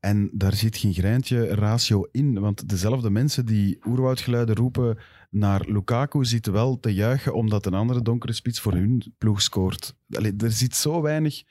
En 0.00 0.30
daar 0.32 0.54
zit 0.54 0.76
geen 0.76 0.92
greintje 0.94 1.54
ratio 1.54 2.08
in. 2.12 2.40
Want 2.40 2.68
dezelfde 2.68 3.10
mensen 3.10 3.46
die 3.46 3.78
oerwoudgeluiden 3.86 4.54
roepen 4.54 4.98
naar 5.38 5.64
Lukaku 5.68 6.24
zitten 6.24 6.52
wel 6.52 6.80
te 6.80 6.94
juichen 6.94 7.34
omdat 7.34 7.66
een 7.66 7.74
andere 7.74 8.02
donkere 8.02 8.32
spits 8.32 8.60
voor 8.60 8.72
hun 8.72 9.14
ploeg 9.18 9.42
scoort. 9.42 9.94
Allee, 10.10 10.34
er 10.38 10.50
zit 10.50 10.74
zo 10.76 11.02
weinig... 11.02 11.42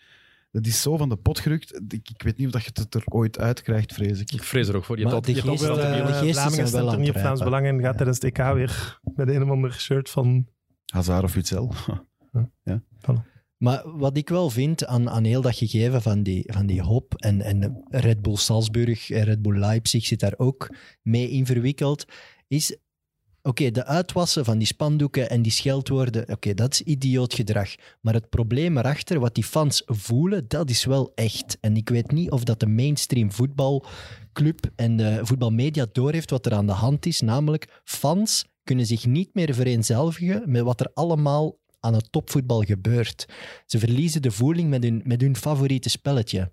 Dat 0.51 0.65
is 0.65 0.81
zo 0.81 0.97
van 0.97 1.09
de 1.09 1.15
pot 1.15 1.39
gerukt. 1.39 1.81
Ik, 1.87 2.09
ik 2.09 2.21
weet 2.23 2.37
niet 2.37 2.47
of 2.47 2.53
dat 2.53 2.63
je 2.63 2.69
het 2.73 2.93
er 2.93 3.03
ooit 3.05 3.39
uitkrijgt, 3.39 3.93
vrees 3.93 4.19
ik. 4.19 4.31
Ik 4.31 4.43
vrees 4.43 4.67
er 4.67 4.75
ook 4.75 4.83
voor. 4.83 4.95
Je 4.95 5.01
hebt 5.01 5.15
altijd- 5.15 5.35
de 5.35 5.41
geest, 5.41 5.63
een 5.63 5.75
de 5.75 6.13
geesten 6.13 6.33
Vlamingen 6.33 6.67
zijn 6.67 6.83
wel 6.83 6.91
stemt 6.91 6.91
er 6.91 6.99
niet 6.99 7.07
op 7.09 7.13
het 7.13 7.23
Vlaams. 7.23 7.43
Belang 7.43 7.65
en 7.65 7.73
gaat 7.75 7.83
Ja. 7.83 7.93
tijdens 7.93 8.17
het 8.21 8.37
EK 8.37 8.53
weer 8.53 8.99
met 9.15 9.27
een 9.29 9.43
of 9.43 9.49
ander 9.49 9.73
shirt 9.73 10.09
van... 10.09 10.47
Hazard 10.85 11.23
of 11.23 11.33
Witzel. 11.33 11.73
Maar 13.57 13.97
wat 13.97 14.17
ik 14.17 14.29
wel 14.29 14.49
vind 14.49 14.85
aan, 14.85 15.09
aan 15.09 15.23
heel 15.23 15.41
dat 15.41 15.55
gegeven 15.55 16.01
van 16.01 16.23
die, 16.23 16.53
van 16.53 16.65
die 16.65 16.81
hop 16.81 17.13
en, 17.15 17.41
en 17.41 17.83
Red 17.89 18.21
Bull 18.21 18.35
Salzburg 18.35 19.09
en 19.09 19.23
Red 19.23 19.41
Bull 19.41 19.59
Leipzig 19.59 20.05
zit 20.05 20.19
daar 20.19 20.33
ook 20.37 20.75
mee 21.01 21.29
in 21.29 21.45
verwikkeld, 21.45 22.05
is 22.47 22.77
Oké, 23.47 23.71
de 23.71 23.85
uitwassen 23.85 24.45
van 24.45 24.57
die 24.57 24.67
spandoeken 24.67 25.29
en 25.29 25.41
die 25.41 25.51
scheldwoorden, 25.51 26.29
oké, 26.29 26.53
dat 26.53 26.73
is 26.73 26.81
idioot 26.81 27.33
gedrag. 27.33 27.75
Maar 28.01 28.13
het 28.13 28.29
probleem 28.29 28.77
erachter, 28.77 29.19
wat 29.19 29.35
die 29.35 29.43
fans 29.43 29.83
voelen, 29.85 30.45
dat 30.47 30.69
is 30.69 30.85
wel 30.85 31.11
echt. 31.15 31.57
En 31.61 31.75
ik 31.77 31.89
weet 31.89 32.11
niet 32.11 32.31
of 32.31 32.43
dat 32.43 32.59
de 32.59 32.67
mainstream 32.67 33.31
voetbalclub 33.31 34.71
en 34.75 34.97
de 34.97 35.19
voetbalmedia 35.21 35.85
doorheeft 35.91 36.29
wat 36.29 36.45
er 36.45 36.53
aan 36.53 36.65
de 36.65 36.71
hand 36.71 37.05
is. 37.05 37.21
Namelijk, 37.21 37.81
fans 37.83 38.45
kunnen 38.63 38.85
zich 38.85 39.05
niet 39.05 39.29
meer 39.33 39.53
vereenzelvigen 39.53 40.43
met 40.45 40.61
wat 40.61 40.79
er 40.79 40.91
allemaal 40.93 41.57
aan 41.79 41.93
het 41.93 42.11
topvoetbal 42.11 42.61
gebeurt. 42.61 43.25
Ze 43.65 43.79
verliezen 43.79 44.21
de 44.21 44.31
voeling 44.31 44.69
met 44.69 44.83
hun, 44.83 45.01
met 45.03 45.21
hun 45.21 45.35
favoriete 45.35 45.89
spelletje. 45.89 46.51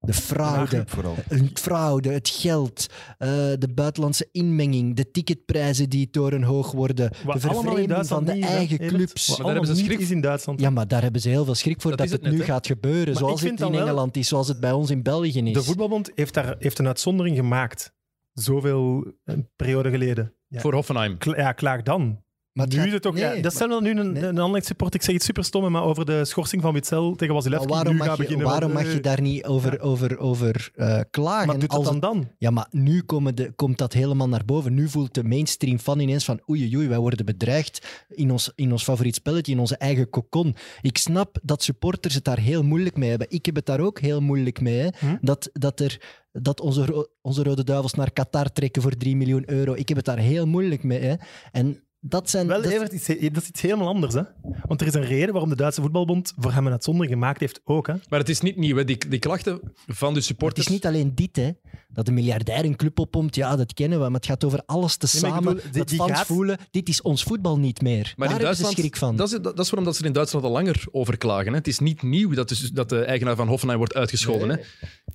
De 0.00 0.12
fraude, 0.12 0.84
het 1.28 1.58
fraude, 1.60 2.10
het 2.12 2.28
geld, 2.28 2.86
eh, 3.18 3.28
de 3.58 3.68
buitenlandse 3.74 4.28
inmenging, 4.32 4.96
de 4.96 5.10
ticketprijzen 5.10 5.88
die 5.88 6.10
torenhoog 6.10 6.72
worden, 6.72 7.10
Wat 7.24 7.34
de 7.34 7.40
vervreemding 7.40 8.06
van 8.06 8.24
de 8.24 8.32
niet 8.32 8.44
eigen 8.44 8.78
clubs. 8.78 9.28
Maar 9.28 9.36
daar 9.46 9.54
hebben 9.54 9.76
ze 9.76 9.84
schrik- 9.84 9.98
is 9.98 10.10
in 10.10 10.20
Duitsland. 10.20 10.60
Ja, 10.60 10.70
maar 10.70 10.88
daar 10.88 11.02
hebben 11.02 11.20
ze 11.20 11.28
heel 11.28 11.44
veel 11.44 11.54
schrik 11.54 11.80
voor 11.80 11.90
Dat 11.96 12.10
het, 12.10 12.22
het 12.22 12.32
nu 12.32 12.42
gaat 12.42 12.66
gebeuren, 12.66 13.06
Maar 13.12 13.16
zoals 13.22 13.40
het 13.40 13.60
in 13.60 13.74
Engeland 13.74 14.16
is, 14.16 14.28
zoals 14.28 14.48
het 14.48 14.60
bij 14.60 14.72
ons 14.72 14.90
in 14.90 15.02
België 15.02 15.38
is. 15.40 15.52
De 15.52 15.62
voetbalbond 15.62 16.10
heeft, 16.14 16.34
daar, 16.34 16.54
heeft 16.58 16.78
een 16.78 16.86
uitzondering 16.86 17.36
gemaakt. 17.36 17.92
Zoveel 18.32 19.12
een 19.24 19.48
periode 19.56 19.90
geleden. 19.90 20.34
Ja, 20.46 20.60
Voor 20.60 20.74
Hoffenheim. 20.74 21.18
Kla- 21.18 21.36
ja 21.36 21.52
klaar 21.52 21.84
dan. 21.84 22.22
Maar 22.60 22.76
nu 22.76 22.82
gaat- 22.82 22.92
het 22.92 23.02
toch, 23.02 23.14
nee, 23.14 23.36
ja, 23.36 23.42
dat 23.42 23.52
stellen 23.52 23.82
we 23.82 23.88
nu 23.88 24.00
een, 24.00 24.12
nee. 24.12 24.22
een 24.22 24.38
Anderlecht 24.38 24.66
support. 24.66 24.94
Ik 24.94 25.02
zeg 25.02 25.14
iets 25.14 25.24
super 25.24 25.44
stom, 25.44 25.70
maar 25.70 25.82
over 25.82 26.04
de 26.04 26.24
schorsing 26.24 26.62
van 26.62 26.72
Witzel 26.72 27.10
tegen 27.10 27.34
maar 27.34 27.34
Wasilewski. 27.34 27.72
waarom 27.72 27.92
nu 27.92 27.98
mag, 27.98 28.06
gaat 28.06 28.16
je, 28.16 28.22
beginnen 28.22 28.46
waarom 28.46 28.72
mag 28.72 28.82
eh, 28.84 28.92
je 28.92 29.00
daar 29.00 29.20
niet 29.20 29.44
over, 29.44 29.80
over, 29.80 30.18
over 30.18 30.70
eh, 30.74 31.00
klagen? 31.10 31.46
Maar 31.46 31.58
doet 31.58 31.84
dan 31.84 32.00
dan? 32.00 32.28
Ja, 32.38 32.50
maar 32.50 32.66
nu 32.70 33.02
komen 33.02 33.34
de, 33.34 33.52
komt 33.56 33.78
dat 33.78 33.92
helemaal 33.92 34.28
naar 34.28 34.44
boven. 34.44 34.74
Nu 34.74 34.88
voelt 34.88 35.14
de 35.14 35.24
mainstream 35.24 35.78
fan 35.78 35.98
ineens 36.00 36.24
van 36.24 36.40
oei, 36.50 36.76
oei, 36.76 36.88
wij 36.88 36.98
worden 36.98 37.26
bedreigd 37.26 38.06
in 38.08 38.30
ons, 38.30 38.52
in 38.54 38.72
ons 38.72 38.82
favoriet 38.82 39.14
spelletje, 39.14 39.52
in 39.52 39.58
onze 39.58 39.76
eigen 39.76 40.10
kokon. 40.10 40.56
Ik 40.80 40.98
snap 40.98 41.38
dat 41.42 41.62
supporters 41.62 42.14
het 42.14 42.24
daar 42.24 42.38
heel 42.38 42.62
moeilijk 42.62 42.96
mee 42.96 43.08
hebben. 43.08 43.30
Ik 43.30 43.46
heb 43.46 43.54
het 43.54 43.66
daar 43.66 43.80
ook 43.80 44.00
heel 44.00 44.20
moeilijk 44.20 44.60
mee. 44.60 44.78
Hè? 44.78 44.88
Hm? 44.98 45.16
Dat, 45.20 45.50
dat, 45.52 45.80
er, 45.80 46.00
dat 46.32 46.60
onze, 46.60 47.08
onze 47.22 47.42
Rode 47.42 47.64
Duivels 47.64 47.94
naar 47.94 48.12
Qatar 48.12 48.52
trekken 48.52 48.82
voor 48.82 48.96
3 48.96 49.16
miljoen 49.16 49.50
euro. 49.50 49.74
Ik 49.74 49.88
heb 49.88 49.96
het 49.96 50.06
daar 50.06 50.18
heel 50.18 50.46
moeilijk 50.46 50.82
mee. 50.82 51.00
Hè? 51.00 51.14
En 51.52 51.82
dat 52.00 52.30
zijn... 52.30 52.46
Wel, 52.46 52.62
dat- 52.62 52.72
Evert, 52.72 52.90
dat 53.34 53.42
is 53.42 53.48
iets 53.48 53.60
helemaal 53.60 53.88
anders. 53.88 54.14
Hè? 54.14 54.22
Want 54.66 54.80
er 54.80 54.86
is 54.86 54.94
een 54.94 55.04
reden 55.04 55.32
waarom 55.32 55.50
de 55.50 55.56
Duitse 55.56 55.80
voetbalbond 55.80 56.32
voor 56.36 56.52
hem 56.52 56.66
een 56.66 56.72
uitzondering 56.72 57.12
gemaakt 57.12 57.40
heeft 57.40 57.60
ook. 57.64 57.86
Hè? 57.86 57.94
Maar 58.08 58.18
het 58.18 58.28
is 58.28 58.40
niet 58.40 58.56
nieuw. 58.56 58.76
Hè. 58.76 58.84
Die, 58.84 59.08
die 59.08 59.18
klachten 59.18 59.60
van 59.86 60.08
de 60.08 60.14
het 60.14 60.24
supporters... 60.24 60.66
is 60.66 60.72
niet 60.72 60.86
alleen 60.86 61.14
dit, 61.14 61.36
hè. 61.36 61.50
Dat 61.92 62.06
de 62.06 62.12
miljardair 62.12 62.64
een 62.64 62.76
club 62.76 62.98
oppompt, 62.98 63.34
ja, 63.34 63.56
dat 63.56 63.74
kennen 63.74 63.98
we. 63.98 64.04
Maar 64.04 64.14
het 64.20 64.26
gaat 64.26 64.44
over 64.44 64.62
alles 64.66 64.96
te 64.96 65.08
Nee, 65.12 65.22
samen. 65.32 65.54
bedoel, 65.54 65.72
dat 65.72 65.88
die 65.88 65.98
fans 65.98 66.10
gaat- 66.10 66.26
voelen, 66.26 66.58
dit 66.70 66.88
is 66.88 67.02
ons 67.02 67.22
voetbal 67.22 67.58
niet 67.58 67.82
meer. 67.82 68.12
Maar 68.16 68.28
Daar 68.28 68.36
in 68.38 68.44
hebben 68.44 68.56
ze 68.56 68.62
Duitsland, 68.62 68.76
schrik 68.76 68.96
van. 68.96 69.16
Dat 69.16 69.26
is, 69.26 69.32
dat, 69.32 69.44
dat 69.44 69.58
is 69.58 69.70
waarom 69.70 69.84
dat 69.84 69.94
ze 69.96 70.00
er 70.00 70.06
in 70.06 70.12
Duitsland 70.12 70.44
al 70.44 70.50
langer 70.50 70.84
over 70.90 71.16
klagen. 71.16 71.50
Hè. 71.50 71.58
Het 71.58 71.66
is 71.68 71.78
niet 71.78 72.02
nieuw 72.02 72.30
dat 72.34 72.48
de, 72.48 72.70
dat 72.72 72.88
de 72.88 73.00
eigenaar 73.04 73.36
van 73.36 73.48
Hoffenheim 73.48 73.78
wordt 73.78 73.94
uitgescholden. 73.94 74.48
Hè. 74.50 74.56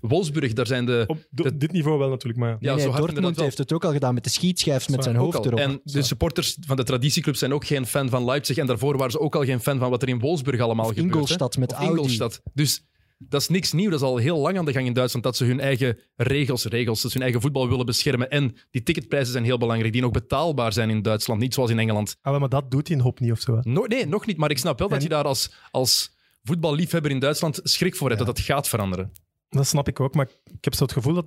Wolfsburg, 0.02 0.54
daar 0.54 0.68
zijn 0.68 0.86
de... 0.86 1.04
Op 1.08 1.18
dit 1.54 1.72
niveau 1.72 1.98
wel 2.00 2.10
natuurlijk, 2.10 2.40
maar... 2.40 2.50
Ja, 2.60 2.76
Nee, 2.76 2.86
nee, 2.86 2.94
zo 2.94 2.98
Dortmund 3.00 3.40
heeft 3.40 3.58
het 3.58 3.74
ook 3.74 3.84
al 3.86 3.92
gedaan 3.92 4.14
met 4.14 4.24
de 4.24 4.30
schietschijf 4.30 4.90
met 4.90 5.04
zijn 5.04 5.16
hoofd 5.16 5.46
erop. 5.46 5.60
En 5.60 5.80
de 5.84 6.02
supporters 6.02 6.58
van 6.68 6.76
de 6.76 6.84
traditieclubs 6.84 7.40
zijn 7.40 7.54
ook 7.54 7.66
geen 7.66 7.86
fan 7.86 8.10
van 8.10 8.26
Leipzig. 8.26 8.58
En 8.58 8.66
daarvoor 8.66 8.98
waren 8.98 9.12
ze 9.12 9.20
ook 9.20 9.36
al 9.36 9.44
geen 9.44 9.60
fan 9.60 9.80
van 9.80 9.90
wat 9.90 10.02
er 10.02 10.10
in 10.10 10.20
Wolfsburg 10.20 10.60
allemaal 10.62 10.86
Of 10.86 10.94
gebeurt. 10.94 11.10
hè. 11.14 11.20
Ingolstadt 11.20 11.58
met 11.58 11.72
Of 11.72 11.78
Audi. 11.78 11.92
Ingolstadt. 11.94 12.42
Dus 12.54 12.84
dat 13.18 13.42
is 13.42 13.48
niks 13.48 13.72
nieuw. 13.72 13.90
Dat 13.90 14.00
is 14.00 14.06
al 14.06 14.18
heel 14.18 14.38
lang 14.38 14.58
aan 14.58 14.66
de 14.66 14.72
gang 14.72 14.86
in 14.86 14.94
Duitsland. 14.94 15.26
Dat 15.26 15.38
ze 15.38 15.46
hun 15.46 15.60
eigen 15.60 16.00
regels, 16.16 16.66
regels, 16.66 17.02
dat 17.02 17.12
ze 17.12 17.18
hun 17.18 17.24
eigen 17.26 17.42
voetbal 17.42 17.70
willen 17.70 17.86
beschermen. 17.86 18.30
En 18.30 18.56
die 18.72 18.84
ticketprijzen 18.84 19.32
zijn 19.32 19.44
heel 19.44 19.58
belangrijk. 19.58 19.94
Die 19.94 20.02
nog 20.02 20.12
betaalbaar 20.12 20.74
zijn 20.74 20.90
in 20.90 21.02
Duitsland. 21.02 21.40
Niet 21.40 21.54
zoals 21.54 21.70
in 21.70 21.80
Engeland. 21.80 22.18
Ah, 22.22 22.40
maar 22.40 22.50
dat 22.50 22.72
doet 22.72 22.88
hij 22.88 22.98
in 22.98 23.04
Hop 23.04 23.20
niet 23.20 23.32
of 23.32 23.40
zo. 23.40 23.60
No- 23.62 23.86
nee, 23.86 24.06
nog 24.08 24.26
niet. 24.26 24.38
Maar 24.38 24.52
ik 24.52 24.58
snap 24.58 24.80
wel 24.80 24.88
dat 24.90 25.04
je 25.04 25.10
daar 25.10 25.24
als, 25.24 25.54
als 25.72 26.16
voetballiefhebber 26.44 27.12
in 27.12 27.20
Duitsland 27.20 27.60
schrik 27.64 27.96
voor 27.96 28.08
hebt. 28.08 28.20
Ja. 28.20 28.26
Dat 28.26 28.36
dat 28.36 28.46
gaat 28.46 28.68
veranderen. 28.68 29.12
Dat 29.50 29.68
snap 29.68 29.88
ik 29.88 30.00
ook, 30.00 30.16
maar 30.16 30.30
ik 30.44 30.64
heb 30.64 30.74
zo 30.74 30.84
het 30.84 30.94
gevoel 30.94 31.14
dat... 31.14 31.26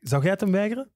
Zou 0.00 0.22
jij 0.22 0.30
het 0.30 0.40
hem 0.40 0.50
weigeren? 0.52 0.90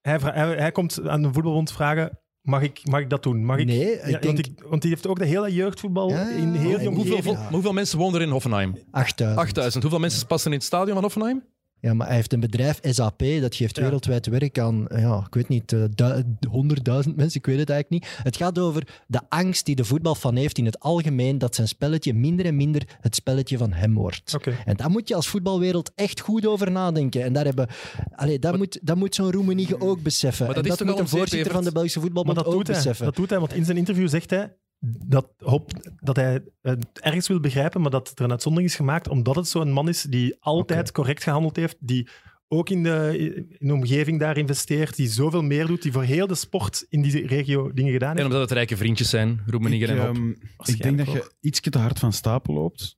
Hij, 0.00 0.20
vra- 0.20 0.32
hij, 0.32 0.56
hij 0.56 0.72
komt 0.72 1.08
aan 1.08 1.22
de 1.22 1.32
voetbalbond 1.32 1.72
vragen, 1.72 2.18
mag 2.44 2.62
ik, 2.62 2.80
mag 2.84 3.00
ik 3.00 3.10
dat 3.10 3.22
doen? 3.22 3.44
Mag 3.44 3.58
ik... 3.58 3.66
Nee, 3.66 3.78
Ja, 3.78 4.02
ik 4.02 4.10
want, 4.10 4.22
denk 4.22 4.38
ik, 4.38 4.64
want 4.68 4.82
die 4.82 4.90
heeft 4.90 5.06
ook 5.06 5.18
de 5.18 5.24
hele 5.24 5.54
jeugdvoetbal 5.54 6.10
Ja, 6.10 6.28
in 6.28 6.52
heel 6.52 6.78
die 6.78 6.88
Hoeveel, 6.88 7.36
hoeveel 7.36 7.72
mensen 7.72 7.98
wonen 7.98 8.20
er 8.20 8.26
in 8.26 8.32
Hoffenheim? 8.32 8.78
8000. 8.90 9.40
8000. 9.40 9.82
Hoeveel 9.82 10.00
mensen 10.00 10.26
passen 10.26 10.50
in 10.50 10.56
het 10.56 10.66
stadion 10.66 10.94
van 10.94 11.02
Hoffenheim? 11.02 11.42
Ja, 11.84 11.94
maar 11.94 12.06
hij 12.06 12.16
heeft 12.16 12.32
een 12.32 12.40
bedrijf, 12.40 12.78
SAP, 12.82 13.22
dat 13.40 13.54
geeft 13.54 13.76
Ja. 13.76 13.82
wereldwijd 13.82 14.26
werk 14.26 14.58
aan, 14.58 14.86
ja, 14.88 15.22
ik 15.26 15.34
weet 15.34 15.48
niet, 15.48 15.72
eh, 15.72 15.84
du- 15.94 16.22
100.000 16.50 17.16
mensen, 17.16 17.40
ik 17.40 17.46
weet 17.46 17.58
het 17.58 17.70
eigenlijk 17.70 17.90
niet. 18.04 18.18
Het 18.22 18.36
gaat 18.36 18.58
over 18.58 19.02
de 19.06 19.20
angst 19.28 19.66
die 19.66 19.74
de 19.76 19.84
voetbalfan 19.84 20.36
heeft 20.36 20.58
in 20.58 20.64
het 20.64 20.80
algemeen, 20.80 21.38
dat 21.38 21.54
zijn 21.54 21.68
spelletje 21.68 22.14
minder 22.14 22.46
en 22.46 22.56
minder 22.56 22.82
het 23.00 23.14
spelletje 23.14 23.58
van 23.58 23.72
hem 23.72 23.94
wordt. 23.94 24.36
En 24.64 24.76
daar 24.76 24.90
moet 24.90 25.08
je 25.08 25.14
als 25.14 25.28
voetbalwereld 25.28 25.92
echt 25.94 26.20
goed 26.20 26.46
over 26.46 26.70
nadenken. 26.70 27.22
En 27.24 27.32
daar, 27.32 27.44
hebben, 27.44 27.68
allee, 28.14 28.38
dat, 28.38 28.56
moet, 28.56 28.78
dat 28.82 28.96
moet 28.96 29.14
zo'n 29.14 29.30
Roemenige 29.32 29.80
ook 29.80 30.02
beseffen. 30.02 30.46
Maar 30.46 30.54
dat 30.62 30.84
moet 30.84 30.98
een 30.98 31.08
voorzitter 31.08 31.52
van 31.52 31.64
de 31.64 31.72
Belgische 31.72 32.00
voetbalbond 32.00 32.36
dat 32.36 32.46
ook 32.46 32.52
doet, 32.52 32.66
hij, 32.66 32.76
beseffen. 32.76 33.04
dat 33.04 33.16
doet 33.16 33.30
hij, 33.30 33.38
want 33.38 33.54
in 33.54 33.64
zijn 33.64 33.76
interview 33.76 34.08
zegt 34.08 34.30
hij 34.30 34.52
dat, 34.86 35.28
hoop, 35.38 35.70
dat 36.00 36.16
hij 36.16 36.42
het 36.62 36.86
ergens 37.00 37.28
wil 37.28 37.40
begrijpen, 37.40 37.80
maar 37.80 37.90
dat 37.90 38.12
er 38.14 38.24
een 38.24 38.30
uitzondering 38.30 38.70
is 38.70 38.76
gemaakt 38.76 39.08
omdat 39.08 39.36
het 39.36 39.48
zo'n 39.48 39.72
man 39.72 39.88
is 39.88 40.02
die 40.02 40.36
altijd 40.40 40.92
correct 40.92 41.22
gehandeld 41.22 41.56
heeft, 41.56 41.76
die 41.80 42.08
ook 42.56 42.70
in 42.70 42.82
de, 42.82 43.14
in 43.58 43.66
de 43.68 43.72
omgeving 43.72 44.20
daar 44.20 44.36
investeert, 44.36 44.96
die 44.96 45.08
zoveel 45.08 45.42
meer 45.42 45.66
doet, 45.66 45.82
die 45.82 45.92
voor 45.92 46.02
heel 46.02 46.26
de 46.26 46.34
sport 46.34 46.86
in 46.88 47.02
die 47.02 47.26
regio 47.26 47.72
dingen 47.72 47.92
gedaan 47.92 48.10
En 48.10 48.16
heeft. 48.16 48.26
omdat 48.28 48.42
het 48.42 48.50
rijke 48.50 48.76
vriendjes 48.76 49.10
zijn, 49.10 49.40
Roemenigen 49.46 49.88
Ik, 49.88 49.98
en 49.98 50.08
op. 50.08 50.16
ehm, 50.16 50.30
ik 50.64 50.82
denk 50.82 50.98
dat 50.98 51.12
je 51.12 51.32
iets 51.40 51.60
te 51.60 51.78
hard 51.78 51.98
van 51.98 52.12
stapel 52.12 52.54
loopt. 52.54 52.94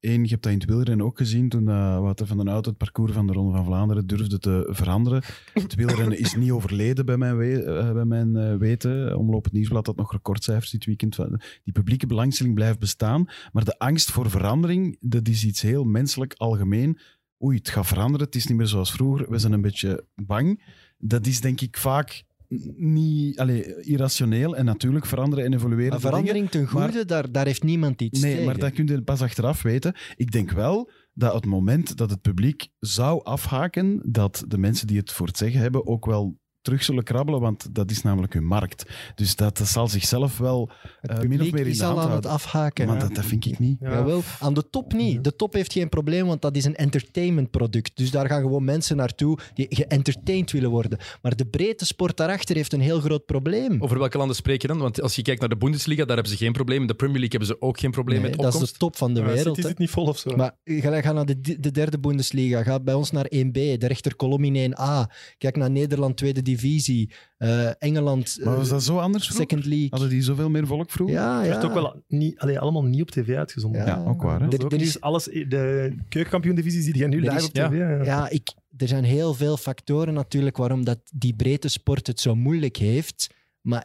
Eén, 0.00 0.22
je 0.22 0.28
hebt 0.28 0.42
dat 0.42 0.52
in 0.52 0.58
het 0.58 0.64
wielrennen 0.64 1.06
ook 1.06 1.18
gezien 1.18 1.48
toen 1.48 1.68
uh, 1.68 2.00
Wouter 2.00 2.26
van 2.26 2.36
den 2.36 2.48
Auto 2.48 2.68
het 2.68 2.78
parcours 2.78 3.12
van 3.12 3.26
de 3.26 3.32
Ronde 3.32 3.56
van 3.56 3.64
Vlaanderen 3.64 4.06
durfde 4.06 4.38
te 4.38 4.68
veranderen. 4.70 5.22
Het 5.52 5.74
wielrennen 5.74 6.18
is 6.18 6.34
niet 6.34 6.50
overleden 6.50 7.06
bij 7.06 7.16
mijn, 7.16 7.36
we 7.36 7.62
uh, 7.66 7.92
bij 7.92 8.04
mijn 8.04 8.36
uh, 8.36 8.56
weten. 8.56 9.18
Omloop 9.18 9.44
het 9.44 9.52
Nieuwsblad 9.52 9.86
had 9.86 9.96
nog 9.96 10.12
recordcijfers 10.12 10.70
dit 10.70 10.84
weekend. 10.84 11.16
Die 11.64 11.72
publieke 11.72 12.06
belangstelling 12.06 12.54
blijft 12.54 12.78
bestaan. 12.78 13.28
Maar 13.52 13.64
de 13.64 13.78
angst 13.78 14.10
voor 14.10 14.30
verandering, 14.30 14.96
dat 15.00 15.28
is 15.28 15.44
iets 15.44 15.60
heel 15.62 15.84
menselijk, 15.84 16.34
algemeen. 16.36 16.98
Oei, 17.42 17.56
het 17.56 17.68
gaat 17.68 17.86
veranderen, 17.86 18.26
het 18.26 18.34
is 18.34 18.46
niet 18.46 18.56
meer 18.56 18.66
zoals 18.66 18.92
vroeger. 18.92 19.30
We 19.30 19.38
zijn 19.38 19.52
een 19.52 19.60
beetje 19.60 20.06
bang. 20.14 20.62
Dat 20.98 21.26
is 21.26 21.40
denk 21.40 21.60
ik 21.60 21.76
vaak 21.76 22.24
niet 22.76 23.38
allee, 23.38 23.82
irrationeel 23.82 24.56
en 24.56 24.64
natuurlijk 24.64 25.06
veranderen 25.06 25.44
en 25.44 25.52
evolueren. 25.52 25.90
Maar 25.90 26.00
verandering 26.00 26.50
ten 26.50 26.66
goede, 26.66 26.92
maar, 26.92 27.06
daar, 27.06 27.32
daar 27.32 27.46
heeft 27.46 27.62
niemand 27.62 28.02
iets 28.02 28.20
nee, 28.20 28.30
tegen. 28.30 28.46
maar 28.46 28.58
dat 28.58 28.72
kun 28.72 28.86
je 28.86 29.02
pas 29.02 29.22
achteraf 29.22 29.62
weten. 29.62 29.94
Ik 30.16 30.30
denk 30.30 30.50
wel 30.50 30.90
dat 31.14 31.34
het 31.34 31.46
moment 31.46 31.96
dat 31.96 32.10
het 32.10 32.20
publiek 32.20 32.68
zou 32.78 33.24
afhaken, 33.24 34.00
dat 34.04 34.44
de 34.48 34.58
mensen 34.58 34.86
die 34.86 34.98
het 34.98 35.12
voor 35.12 35.26
het 35.26 35.36
zeggen 35.36 35.60
hebben 35.60 35.86
ook 35.86 36.06
wel 36.06 36.40
terug 36.62 36.84
zullen 36.84 37.04
krabbelen, 37.04 37.40
want 37.40 37.74
dat 37.74 37.90
is 37.90 38.02
namelijk 38.02 38.32
hun 38.32 38.44
markt. 38.46 38.84
Dus 39.14 39.36
dat, 39.36 39.58
dat 39.58 39.68
zal 39.68 39.88
zichzelf 39.88 40.38
wel 40.38 40.70
uh, 41.02 41.18
min 41.18 41.40
of 41.40 41.50
meer 41.52 41.64
in 41.64 41.70
is 41.70 41.78
de 41.78 41.84
hand 41.84 41.98
aan 41.98 42.10
het 42.10 42.26
afhaken. 42.26 42.86
Maar 42.86 42.98
dat, 42.98 43.14
dat 43.14 43.24
vind 43.24 43.46
ik 43.46 43.58
niet. 43.58 43.76
Ja. 43.80 43.90
Jawel, 43.90 44.22
aan 44.40 44.54
de 44.54 44.70
top 44.70 44.92
niet. 44.92 45.24
De 45.24 45.36
top 45.36 45.52
heeft 45.52 45.72
geen 45.72 45.88
probleem, 45.88 46.26
want 46.26 46.42
dat 46.42 46.56
is 46.56 46.64
een 46.64 46.76
entertainmentproduct. 46.76 47.96
Dus 47.96 48.10
daar 48.10 48.26
gaan 48.26 48.40
gewoon 48.42 48.64
mensen 48.64 48.96
naartoe 48.96 49.38
die 49.54 49.66
geëntertained 49.70 50.50
willen 50.52 50.70
worden. 50.70 50.98
Maar 51.22 51.36
de 51.36 51.46
breedte 51.46 51.86
sport 51.86 52.16
daarachter 52.16 52.56
heeft 52.56 52.72
een 52.72 52.80
heel 52.80 53.00
groot 53.00 53.26
probleem. 53.26 53.82
Over 53.82 53.98
welke 53.98 54.18
landen 54.18 54.36
spreek 54.36 54.62
je 54.62 54.68
dan? 54.68 54.78
Want 54.78 55.02
als 55.02 55.16
je 55.16 55.22
kijkt 55.22 55.40
naar 55.40 55.48
de 55.48 55.56
Bundesliga, 55.56 56.04
daar 56.04 56.14
hebben 56.16 56.32
ze 56.32 56.38
geen 56.44 56.52
probleem. 56.52 56.80
In 56.80 56.86
de 56.86 56.94
Premier 56.94 57.18
League 57.20 57.38
hebben 57.38 57.56
ze 57.58 57.66
ook 57.66 57.78
geen 57.78 57.90
probleem 57.90 58.20
Nee, 58.20 58.30
met 58.30 58.38
dat 58.38 58.48
is 58.48 58.52
opkomst. 58.54 58.72
de 58.72 58.78
top 58.78 58.96
van 58.96 59.14
de 59.14 59.20
Ja, 59.20 59.26
wereld. 59.26 59.46
City 59.46 59.60
hè. 59.60 59.68
zit 59.68 59.78
niet 59.78 59.90
vol 59.90 60.06
of 60.06 60.18
zo. 60.18 60.36
Maar 60.36 60.56
ga, 60.64 61.00
ga 61.00 61.12
naar 61.12 61.26
de, 61.26 61.60
de 61.60 61.70
derde 61.70 61.98
Bundesliga, 61.98 62.62
ga 62.62 62.80
bij 62.80 62.94
ons 62.94 63.10
naar 63.10 63.26
1B, 63.34 63.52
de 63.52 63.76
rechterkolom 63.86 64.44
in 64.44 64.72
1A. 64.72 65.12
Kijk 65.38 65.56
naar 65.56 65.70
Nederland, 65.70 66.16
tweede 66.16 66.32
divisie. 66.32 66.50
Eh, 67.38 67.70
Engeland, 67.82 68.38
Maar 68.44 68.56
was 68.56 68.66
eh, 68.66 68.72
dat 68.72 68.82
zo 68.82 68.98
anders 68.98 69.26
vroeger? 69.26 69.46
second 69.48 69.66
league. 69.66 69.88
Hadden 69.90 70.08
die 70.08 70.22
zoveel 70.22 70.50
meer 70.50 70.66
volk 70.66 70.90
vroeger? 70.90 71.16
Ja, 71.16 71.36
Het 71.36 71.46
ja. 71.46 71.52
werd 71.52 71.64
ook 71.64 71.72
wel 71.74 72.02
niet, 72.08 72.38
allee, 72.38 72.58
allemaal 72.58 72.84
niet 72.84 73.02
op 73.02 73.10
tv 73.10 73.36
uitgezonden. 73.36 73.80
Ja. 73.80 73.86
Ja, 73.86 74.04
ook 74.04 74.22
waar. 74.22 74.40
Hè? 74.40 74.46
Er- 74.48 74.64
ook 74.64 74.72
er 74.72 74.80
is- 74.80 75.00
alles, 75.00 75.24
de 75.24 75.94
keukenkampioen-divisie 76.08 76.82
zie 76.82 76.98
je 76.98 77.06
nu 77.08 77.20
live 77.20 77.36
is- 77.36 77.44
op 77.44 77.52
tv. 77.52 77.70
Ja. 77.78 78.04
Ja, 78.04 78.28
ik, 78.28 78.52
er 78.76 78.88
zijn 78.88 79.04
heel 79.04 79.34
veel 79.34 79.56
factoren 79.56 80.14
natuurlijk 80.14 80.56
waarom 80.56 80.84
dat 80.84 80.98
die 81.14 81.34
breedte 81.34 81.68
sport 81.68 82.06
het 82.06 82.20
zo 82.20 82.34
moeilijk 82.34 82.76
heeft. 82.76 83.34
Maar 83.60 83.84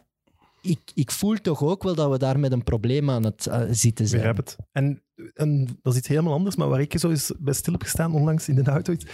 ik, 0.60 0.80
ik 0.94 1.10
voel 1.10 1.36
toch 1.36 1.62
ook 1.62 1.82
wel 1.82 1.94
dat 1.94 2.10
we 2.10 2.18
daar 2.18 2.38
met 2.38 2.52
een 2.52 2.62
probleem 2.62 3.10
aan 3.10 3.24
het 3.24 3.46
eh, 3.46 3.62
zitten 3.70 4.06
zijn. 4.06 4.22
begrijp 4.22 4.36
het. 4.36 4.56
En, 4.72 5.02
en 5.34 5.78
dat 5.82 5.92
is 5.92 5.98
iets 5.98 6.08
helemaal 6.08 6.32
anders, 6.32 6.56
maar 6.56 6.68
waar 6.68 6.80
ik 6.80 6.98
zo 6.98 7.10
eens 7.10 7.32
bij 7.38 7.54
stil 7.54 7.72
heb 7.72 7.82
gestaan 7.82 8.14
onlangs 8.14 8.48
in 8.48 8.54
de 8.54 8.70
auto, 8.70 8.92
is, 8.92 9.06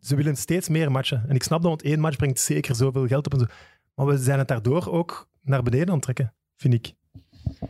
ze 0.00 0.16
willen 0.16 0.36
steeds 0.36 0.68
meer 0.68 0.90
matchen. 0.90 1.24
En 1.28 1.34
ik 1.34 1.42
snap 1.42 1.60
dat, 1.60 1.70
want 1.70 1.82
één 1.82 2.00
match 2.00 2.16
brengt 2.16 2.40
zeker 2.40 2.74
zoveel 2.74 3.06
geld 3.06 3.26
op 3.26 3.32
en 3.32 3.38
zo. 3.38 3.46
Maar 3.94 4.06
we 4.06 4.18
zijn 4.18 4.38
het 4.38 4.48
daardoor 4.48 4.88
ook 4.90 5.28
naar 5.42 5.62
beneden 5.62 5.88
aan 5.88 5.94
het 5.94 6.02
trekken, 6.02 6.34
vind 6.56 6.74
ik. 6.74 6.94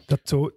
Dat 0.07 0.21
zo 0.23 0.51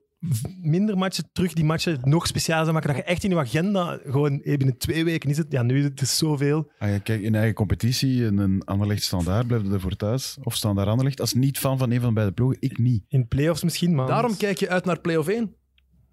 minder 0.62 0.98
matchen 0.98 1.30
terug 1.32 1.54
die 1.54 1.66
matchen 1.66 2.00
nog 2.02 2.28
speciaal 2.28 2.62
zijn 2.62 2.74
maken. 2.74 2.90
Dat 2.90 2.98
je 2.98 3.04
echt 3.04 3.24
in 3.24 3.30
je 3.30 3.38
agenda 3.38 4.00
gewoon 4.06 4.42
binnen 4.44 4.78
twee 4.78 5.04
weken 5.04 5.30
is 5.30 5.38
het. 5.38 5.52
Ja, 5.52 5.62
nu 5.62 5.78
is 5.78 5.84
het 5.84 5.98
dus 5.98 6.18
zoveel. 6.18 6.72
Ah, 6.80 6.90
ja, 6.90 6.98
kijk, 6.98 7.22
in 7.22 7.36
eigen 7.36 7.54
competitie, 7.54 8.26
in 8.26 8.38
een 8.38 8.64
Anderlecht 8.64 9.04
standaard, 9.04 9.48
blijf 9.48 9.64
je 9.64 9.72
ervoor 9.72 9.96
thuis. 9.96 10.38
Of 10.44 10.56
standaard 10.56 10.88
Anderlecht. 10.88 11.22
Als 11.22 11.34
niet 11.34 11.58
fan 11.58 11.78
van 11.78 11.92
een 11.92 12.02
van 12.02 12.14
beide 12.14 12.32
ploegen, 12.32 12.58
ik 12.60 12.78
niet. 12.78 13.04
In 13.08 13.28
playoffs 13.28 13.64
misschien, 13.64 13.96
maar... 13.96 14.08
Daarom 14.08 14.38
kijk 14.38 14.58
je 14.58 14.70
uit 14.70 14.86
naar 14.86 15.00
play-off 15.00 15.28
1. 15.28 15.56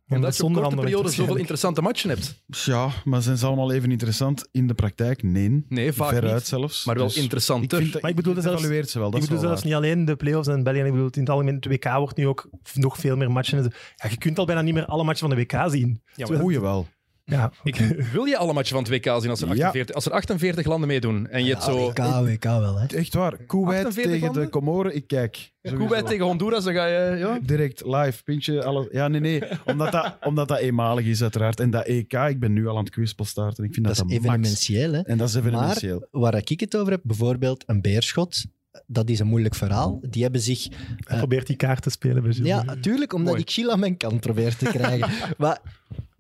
Omdat 0.09 0.37
je 0.37 0.43
op 0.45 0.53
korte 0.53 0.77
periode 0.77 1.09
zoveel 1.11 1.37
interessante 1.37 1.83
matchen 1.83 2.09
hebt. 2.11 2.43
Ja, 2.47 2.89
maar 3.05 3.23
zijn 3.23 3.37
ze 3.39 3.47
allemaal 3.47 3.73
even 3.73 3.91
interessant 3.91 4.49
in 4.53 4.67
de 4.67 4.75
praktijk? 4.75 5.23
Nee. 5.23 5.65
Nee, 5.69 5.93
vaak 5.93 6.09
Veruit 6.15 6.35
niet. 6.35 6.47
zelfs. 6.47 6.85
Maar 6.85 6.95
wel 6.97 7.07
Dus 7.07 7.17
interessanter. 7.17 7.65
Ik 7.65 7.83
vind 7.83 7.93
dat, 7.93 8.03
Maar 8.03 8.11
ik 8.11 8.17
bedoelde 8.17 8.41
zelfs- 8.41 8.61
evalueert 8.61 8.91
ze 8.91 8.99
wel. 8.99 9.11
Dat 9.11 9.23
ik 9.23 9.27
bedoel 9.29 9.41
wel 9.43 9.49
zelfs 9.57 9.63
waar. 9.71 9.73
niet 9.83 9.93
alleen 9.93 10.05
de 10.05 10.17
playoffs 10.17 10.49
en 10.49 10.63
België. 10.63 10.79
Ik 10.79 10.93
bedoel, 10.93 11.09
in 11.11 11.21
het 11.21 11.31
algemeen, 11.31 11.55
het 11.55 11.67
WK 11.67 11.85
wordt 11.85 12.17
nu 12.17 12.27
ook 12.27 12.49
nog 12.75 12.97
veel 12.99 13.17
meer 13.17 13.31
matchen. 13.31 13.59
en 13.59 13.65
zo. 13.65 13.71
Ja, 13.97 14.11
je 14.11 14.17
kunt 14.19 14.39
al 14.39 14.45
bijna 14.47 14.61
niet 14.63 14.75
meer 14.75 14.87
alle 14.87 15.05
matchen 15.05 15.29
van 15.29 15.37
de 15.37 15.43
WK 15.43 15.71
zien. 15.71 16.01
Ja, 16.05 16.15
Terwijl- 16.15 16.41
Goeie 16.41 16.61
wel. 16.61 16.87
Ja, 17.31 17.53
Ik, 17.63 17.77
wil 18.13 18.25
je 18.25 18.37
alle 18.37 18.53
matchen 18.53 18.75
van 18.75 18.85
het 18.85 18.93
WK 18.93 19.21
zien 19.21 19.31
als 19.31 19.41
er, 19.41 19.47
Ja. 19.57 19.67
48, 19.67 19.95
als 19.95 20.07
er 20.07 20.13
48 20.13 20.67
landen 20.67 20.89
meedoen? 20.89 21.29
En 21.29 21.45
je 21.45 21.51
hebt 21.51 21.65
Ja, 21.67 21.73
zo... 21.73 21.87
WK, 21.89 21.99
WK 21.99 22.45
wel, 22.45 22.79
hè. 22.79 22.87
Echt 22.87 23.15
waar. 23.15 23.37
Kuwait 23.37 23.85
48 23.85 24.13
tegen 24.13 24.27
landen? 24.27 24.43
de 24.45 24.49
Comoren, 24.51 24.95
ik 24.97 25.07
kijk. 25.07 25.53
Kuwait 25.63 26.07
tegen 26.07 26.25
Honduras, 26.25 26.65
dan 26.65 26.75
ga 26.75 26.87
je... 26.87 27.17
Ja. 27.17 27.39
Direct, 27.43 27.83
live, 27.85 28.23
pintje, 28.23 28.65
alles. 28.65 28.87
Ja, 28.91 29.09
nee, 29.09 29.21
nee. 29.21 29.43
Omdat 29.65 29.93
dat, 29.93 30.17
omdat 30.29 30.49
dat 30.49 30.59
eenmalig 30.59 31.05
is, 31.05 31.23
uiteraard. 31.23 31.61
En 31.61 31.71
dat 31.71 31.87
EK, 31.87 32.13
ik 32.13 32.41
ben 32.41 32.53
nu 32.53 32.67
al 32.69 32.77
aan 32.77 32.85
het 32.85 32.93
quizpel 32.93 33.25
starten. 33.25 33.65
Ik 33.65 33.75
vind 33.75 33.87
dat 33.87 33.97
Dat 33.97 34.05
is 34.07 34.13
dat 34.13 34.25
evenementieel, 34.25 34.93
hè. 34.93 35.01
En 35.01 35.19
dat 35.19 35.29
is 35.29 35.35
evenementieel. 35.35 36.07
Waar 36.11 36.35
ik 36.35 36.61
het 36.61 36.77
over 36.77 36.93
heb, 36.93 37.01
bijvoorbeeld 37.05 37.65
een 37.67 37.81
beerschot, 37.81 38.45
dat 38.87 39.09
is 39.11 39.19
een 39.19 39.27
moeilijk 39.27 39.55
verhaal. 39.55 40.01
Die 40.11 40.23
hebben 40.23 40.41
zich... 40.41 40.69
hij 41.05 41.19
probeert 41.19 41.47
die 41.47 41.57
kaart 41.57 41.83
te 41.83 41.91
spelen 41.91 42.23
bij 42.23 42.33
Gilles. 42.33 42.49
Ja, 42.49 42.63
natuurlijk, 42.63 43.13
omdat 43.13 43.29
Mooi. 43.29 43.43
ik 43.43 43.51
Gilles 43.51 43.73
aan 43.73 43.81
mijn 43.81 43.97
kant 43.97 44.21
probeer 44.21 44.57
te 44.57 44.65
krijgen. 44.65 45.11
maar 45.39 45.61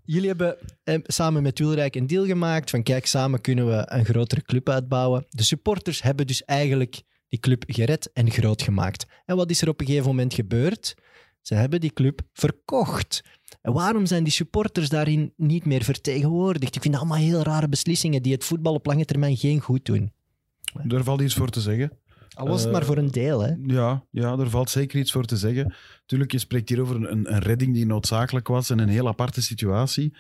jullie 0.08 0.28
hebben 0.28 0.56
eh, 0.84 0.98
samen 1.02 1.42
met 1.42 1.58
Wilrijk 1.58 1.94
een 1.94 2.06
deal 2.06 2.26
gemaakt 2.26 2.70
van 2.70 2.82
kijk, 2.82 3.06
samen 3.06 3.40
kunnen 3.40 3.66
we 3.66 3.82
een 3.86 4.04
grotere 4.04 4.42
club 4.42 4.68
uitbouwen. 4.68 5.26
De 5.28 5.42
supporters 5.42 6.02
hebben 6.02 6.26
dus 6.26 6.44
eigenlijk 6.44 7.02
die 7.28 7.38
club 7.40 7.64
gered 7.66 8.12
en 8.12 8.30
groot 8.30 8.62
gemaakt. 8.62 9.06
En 9.24 9.36
wat 9.36 9.50
is 9.50 9.62
er 9.62 9.68
op 9.68 9.80
een 9.80 9.86
gegeven 9.86 10.06
moment 10.06 10.34
gebeurd? 10.34 10.94
Ze 11.40 11.54
hebben 11.54 11.80
die 11.80 11.92
club 11.92 12.20
verkocht. 12.32 13.22
En 13.62 13.72
waarom 13.72 14.06
zijn 14.06 14.24
die 14.24 14.32
supporters 14.32 14.88
daarin 14.88 15.32
niet 15.36 15.64
meer 15.64 15.84
vertegenwoordigd? 15.84 16.74
Ik 16.74 16.82
vind 16.82 16.94
dat 16.94 17.02
allemaal 17.02 17.22
heel 17.22 17.42
rare 17.42 17.68
beslissingen 17.68 18.22
die 18.22 18.32
het 18.32 18.44
voetbal 18.44 18.74
op 18.74 18.86
lange 18.86 19.04
termijn 19.04 19.36
geen 19.36 19.60
goed 19.60 19.84
doen. 19.84 20.12
Daar 20.84 21.04
valt 21.04 21.20
iets 21.20 21.34
voor 21.34 21.50
te 21.50 21.60
zeggen. 21.60 21.92
Al 22.38 22.48
was 22.48 22.62
het 22.62 22.72
maar 22.72 22.84
voor 22.84 22.96
een 22.96 23.10
deel, 23.10 23.40
hè. 23.40 23.52
Ja, 23.66 24.04
ja, 24.10 24.38
er 24.38 24.50
valt 24.50 24.70
zeker 24.70 24.98
iets 24.98 25.12
voor 25.12 25.24
te 25.24 25.36
zeggen. 25.36 25.74
Tuurlijk, 26.06 26.32
je 26.32 26.38
spreekt 26.38 26.68
hier 26.68 26.80
over 26.80 26.96
een, 26.96 27.34
een 27.34 27.38
redding 27.38 27.74
die 27.74 27.86
noodzakelijk 27.86 28.48
was 28.48 28.70
en 28.70 28.78
een 28.78 28.88
heel 28.88 29.08
aparte 29.08 29.42
situatie. 29.42 30.14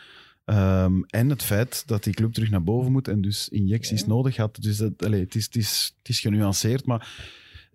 Ehm, 0.44 1.02
en 1.06 1.28
het 1.28 1.42
feit 1.42 1.82
dat 1.86 2.04
die 2.04 2.14
club 2.14 2.32
terug 2.32 2.50
naar 2.50 2.62
boven 2.62 2.92
moet 2.92 3.08
en 3.08 3.20
dus 3.20 3.48
injecties 3.48 4.06
nodig 4.06 4.36
had. 4.36 4.56
Dus 4.60 4.76
dat, 4.76 5.04
allee, 5.04 5.20
het, 5.20 5.34
is, 5.34 5.44
het, 5.44 5.56
is, 5.56 5.94
het 5.98 6.08
is 6.08 6.20
genuanceerd, 6.20 6.86
maar... 6.86 7.08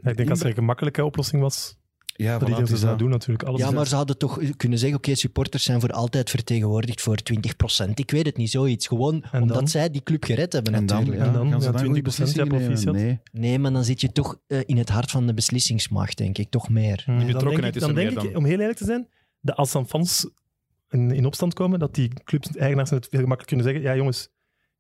Ja, 0.02 0.10
ik 0.10 0.18
denk 0.18 0.30
als 0.30 0.40
er 0.40 0.46
een 0.46 0.54
gemakkelijke 0.54 1.06
oplossing 1.06 1.42
was, 1.42 1.78
Ja, 2.16 2.38
dat 2.40 2.70
is 2.72 2.82
dat. 2.82 3.00
doen 3.00 3.10
natuurlijk. 3.10 3.44
Alles 3.44 3.62
Ja, 3.62 3.72
maar 3.72 3.88
ze 3.88 3.96
hadden 3.96 4.18
toch 4.18 4.40
kunnen 4.58 4.80
zeggen, 4.80 4.98
oké, 4.98 5.16
supporters 5.16 5.64
zijn 5.64 5.80
voor 5.80 5.92
altijd 5.92 6.30
vertegenwoordigd 6.30 7.02
voor 7.02 7.18
20%. 7.86 7.90
Ik 7.94 8.12
weet 8.12 8.26
het 8.26 8.38
niet, 8.38 8.50
zoiets. 8.50 8.88
Gewoon 8.88 9.24
En 9.32 9.42
omdat 9.42 9.58
dan? 9.58 9.68
zij 9.68 9.90
die 9.90 10.04
club 10.04 10.24
gered 10.24 10.54
hebben 10.54 10.74
En 10.74 10.86
dan, 10.86 10.98
natuurlijk. 10.98 11.26
ja, 11.26 11.28
En 11.28 11.34
dan? 11.40 11.50
gaan 11.52 11.62
ze 11.62 11.68
Ja, 11.68 11.72
dan 11.74 11.86
goede 11.86 12.00
20% 12.00 12.04
beslissingen 12.04 12.46
ja, 12.46 12.52
nemen? 12.52 12.68
proficiat. 12.68 12.94
Nee. 12.96 13.20
Nee, 13.32 13.60
maar 13.60 13.72
dan 13.74 13.84
zit 13.84 14.02
je 14.02 14.12
toch 14.12 14.40
eh, 14.48 14.60
in 14.66 14.78
het 14.78 14.90
hart 14.90 15.12
van 15.12 15.28
de 15.28 15.34
beslissingsmacht, 15.34 16.18
denk 16.18 16.38
ik. 16.38 16.50
Toch 16.50 16.70
meer. 16.70 17.02
Hmm, 17.06 17.18
dan 17.18 17.26
denk 17.26 17.32
betrokkenheid 17.34 17.76
ik, 17.76 17.82
is 17.82 17.88
dan 17.88 17.98
er 17.98 18.04
denk 18.04 18.22
meer 18.22 18.30
ik, 18.32 18.38
om 18.38 18.46
heel 18.46 18.60
eerlijk 18.60 18.78
te 18.78 18.86
zijn, 18.86 19.08
dat 19.42 19.56
als 19.56 19.72
dan 19.72 19.88
fans 19.88 20.30
in, 20.90 21.12
in 21.12 21.26
opstand 21.26 21.54
komen, 21.54 21.80
dat 21.80 21.96
die 21.96 22.12
clubs-eigenaars 22.24 22.90
het 22.90 23.08
veel 23.10 23.20
gemakkelijk 23.20 23.48
kunnen 23.48 23.66
zeggen, 23.66 23.84
ja 23.84 23.96
jongens, 23.96 24.30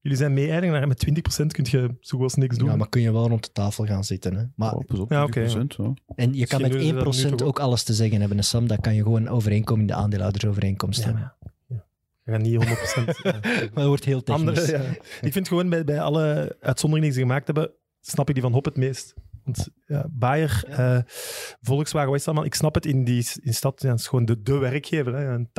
jullie 0.04 0.18
zijn 0.18 0.34
mee-eigenaar 0.34 0.82
en 0.82 0.88
met 0.88 1.06
20% 1.44 1.46
kun 1.48 1.66
je 1.70 1.96
zo 2.00 2.16
goed 2.18 2.24
als 2.24 2.36
niks 2.36 2.58
doen. 2.58 2.70
Ja, 2.70 2.76
maar 2.76 2.90
kun 2.90 3.02
je 3.02 3.12
wel 3.12 3.28
rond 3.28 3.44
de 3.44 3.52
tafel 3.52 3.86
gaan 3.86 4.04
zitten. 4.04 4.36
Hè? 4.36 4.44
Maar, 4.56 4.74
Oh, 4.74 4.86
pas 4.86 5.00
op, 5.00 5.12
Ja, 5.12 5.24
oké, 5.24 5.48
20%, 5.50 5.76
ja. 5.78 5.94
en 6.16 6.34
je 6.34 6.48
kan 6.48 6.62
met 6.62 6.74
1% 6.76 6.82
toch 7.04 7.32
ook? 7.32 7.42
ook 7.42 7.60
alles 7.60 7.84
te 7.84 7.94
zeggen 7.94 8.20
hebben. 8.20 8.38
En 8.38 8.44
Sam, 8.44 8.68
dat 8.68 8.80
kan 8.82 8.96
je 8.96 9.04
gewoon 9.04 9.28
overeenkomen 9.28 9.82
in 9.82 9.88
de 9.88 9.94
aandeelhoudersovereenkomst 9.94 11.00
Ja, 11.00 11.06
hebben. 11.06 11.34
ja. 11.42 11.52
Ja. 11.68 11.86
We 12.24 12.32
gaan 12.32 12.42
niet 12.42 12.66
100%. 12.66 13.18
ja. 13.24 13.40
Maar 13.42 13.70
dat 13.74 13.86
wordt 13.86 14.06
heel 14.06 14.24
technisch. 14.24 14.48
Andere, 14.48 14.72
ja. 14.72 14.84
Ik 15.28 15.32
vind 15.32 15.48
gewoon 15.48 15.70
bij, 15.70 15.84
bij 15.84 16.02
alle 16.02 16.56
uitzonderingen 16.60 17.12
die 17.14 17.20
ze 17.22 17.28
gemaakt 17.28 17.46
hebben, 17.46 17.72
snap 18.02 18.28
ik 18.28 18.34
die 18.34 18.44
van 18.44 18.54
Hop 18.54 18.66
het 18.66 18.78
meest. 18.78 19.14
Want 19.44 19.68
ja, 19.86 20.06
Bayer, 20.10 20.64
eh, 20.70 20.98
Volkswagen, 21.62 22.10
wat 22.10 22.18
is 22.20 22.24
dat 22.24 22.34
allemaal? 22.34 22.52
Ik 22.52 22.56
snap 22.58 22.74
het, 22.76 22.86
in 22.86 23.04
die 23.04 23.26
in 23.42 23.54
stad 23.54 23.82
ja, 23.82 23.90
het 23.90 24.00
is 24.00 24.08
gewoon 24.08 24.26
de, 24.26 24.42
de 24.42 24.58
werkgever. 24.58 25.16
Hè. 25.16 25.34
En 25.34 25.48
80% 25.48 25.52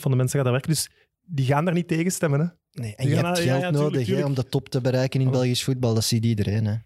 van 0.00 0.10
de 0.10 0.16
mensen 0.16 0.34
gaat 0.36 0.42
daar 0.44 0.52
werken, 0.52 0.70
dus 0.70 0.90
die 1.24 1.46
gaan 1.46 1.64
daar 1.64 1.74
niet 1.74 1.88
tegen 1.88 2.10
stemmen. 2.10 2.40
Hè. 2.40 2.46
Nee, 2.72 2.94
en 2.96 3.08
je 3.08 3.14
hebt 3.14 3.26
ja, 3.26 3.34
geld 3.34 3.62
tuurlijk, 3.62 3.72
nodig 3.72 4.06
hè, 4.06 4.24
om 4.24 4.34
de 4.34 4.48
top 4.48 4.68
te 4.68 4.80
bereiken 4.80 5.20
in 5.20 5.26
Oh. 5.26 5.32
Belgisch 5.32 5.64
voetbal. 5.64 5.94
Dat 5.94 6.04
ziet 6.04 6.24
iedereen. 6.24 6.66
Hè. 6.66 6.76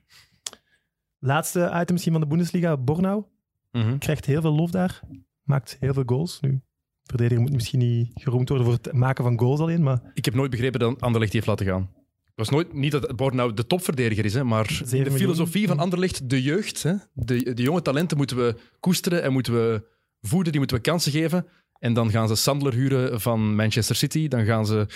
Laatste 1.19 1.71
item 1.75 1.87
misschien 1.91 2.13
van 2.13 2.21
de 2.21 2.27
Bundesliga, 2.27 2.77
Bornau. 2.77 3.25
Mhm. 3.73 3.99
Krijgt 3.99 4.27
heel 4.27 4.41
veel 4.41 4.55
lof 4.55 4.71
daar, 4.71 5.01
maakt 5.43 5.77
heel 5.81 5.93
veel 5.95 6.03
goals. 6.07 6.41
Nu, 6.41 6.61
verdediger 7.05 7.43
moet 7.43 7.53
misschien 7.53 7.79
niet 7.79 8.11
geroemd 8.15 8.49
worden 8.49 8.67
voor 8.67 8.77
het 8.83 8.93
maken 8.93 9.25
van 9.25 9.39
goals 9.39 9.61
alleen, 9.61 9.83
maar 9.83 10.01
Ik 10.15 10.25
heb 10.25 10.35
nooit 10.35 10.51
begrepen 10.51 10.81
dat 10.81 11.01
Anderlecht 11.01 11.33
die 11.33 11.41
heeft 11.41 11.59
laten 11.59 11.75
gaan. 11.75 11.91
Het 12.25 12.35
was 12.47 12.49
nooit, 12.49 12.73
niet 12.73 12.93
dat 12.93 13.17
Bord 13.17 13.35
nou 13.35 13.55
de 13.55 13.67
topverdediger 13.67 14.25
is, 14.25 14.35
hè, 14.35 14.45
maar 14.45 14.67
de 14.67 14.85
miljoen. 14.91 15.19
filosofie 15.19 15.67
van 15.67 15.79
Anderlecht, 15.79 16.31
de 16.31 16.43
jeugd, 16.43 16.83
hè, 16.83 16.95
de, 17.13 17.55
de 17.55 17.63
jonge 17.63 17.83
talenten 17.83 18.17
moeten 18.17 18.37
we 18.37 18.57
koesteren 18.81 19.23
en 19.23 19.33
moeten 19.33 19.53
we 19.53 19.87
voeden, 20.21 20.51
die 20.51 20.61
moeten 20.61 20.77
we 20.77 20.83
kansen 20.83 21.13
geven. 21.13 21.47
En 21.79 21.93
dan 21.95 22.11
gaan 22.11 22.29
ze 22.29 22.35
Sandler 22.35 22.75
huren 22.75 23.21
van 23.21 23.55
Manchester 23.55 23.97
City, 23.97 24.29
dan 24.29 24.45
gaan 24.45 24.67
ze 24.67 24.87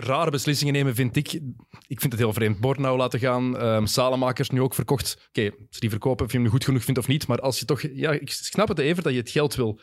rare 0.00 0.30
beslissingen 0.30 0.74
nemen, 0.74 0.94
vind 0.94 1.16
ik. 1.16 1.32
Ik 1.86 2.00
vind 2.00 2.12
het 2.12 2.18
heel 2.18 2.32
vreemd. 2.32 2.60
Bornau 2.60 2.96
laten 2.96 3.20
gaan, 3.20 3.88
Salemakers 3.88 4.50
nu 4.50 4.60
ook 4.60 4.74
verkocht. 4.74 5.28
Oké, 5.28 5.50
ze 5.70 5.80
die 5.80 5.90
verkopen, 5.90 6.26
of 6.26 6.32
je 6.32 6.38
hem 6.38 6.48
goed 6.48 6.64
genoeg 6.64 6.84
vindt 6.84 7.00
of 7.00 7.06
niet, 7.06 7.26
maar 7.26 7.40
als 7.40 7.58
je 7.58 7.64
toch... 7.64 7.80
Ja, 7.92 8.10
ik 8.10 8.30
snap 8.30 8.68
het, 8.68 8.78
Evert, 8.78 9.04
dat 9.04 9.12
je 9.12 9.18
het 9.18 9.30
geld 9.30 9.54
wil. 9.54 9.80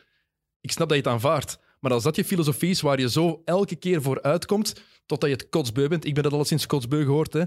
Ik 0.61 0.72
snap 0.72 0.89
dat 0.89 0.97
je 0.97 1.03
het 1.03 1.13
aanvaardt. 1.13 1.59
Maar 1.80 1.93
als 1.93 2.03
dat 2.03 2.16
je 2.16 2.26
filosofie 2.26 2.70
is 2.70 2.82
waar 2.82 2.99
je 2.99 3.09
zo 3.09 3.41
elke 3.43 3.76
keer 3.76 4.01
voor 4.01 4.22
uitkomt, 4.22 4.82
totdat 5.05 5.30
je 5.30 5.36
het 5.36 5.49
kotsbeu 5.49 5.88
bent. 5.88 6.05
Ik 6.05 6.13
ben 6.13 6.24
dat 6.24 6.34
al 6.34 6.45
sinds 6.45 6.66
kotsbeu 6.66 7.03
gehoord. 7.03 7.34
Hè. 7.34 7.43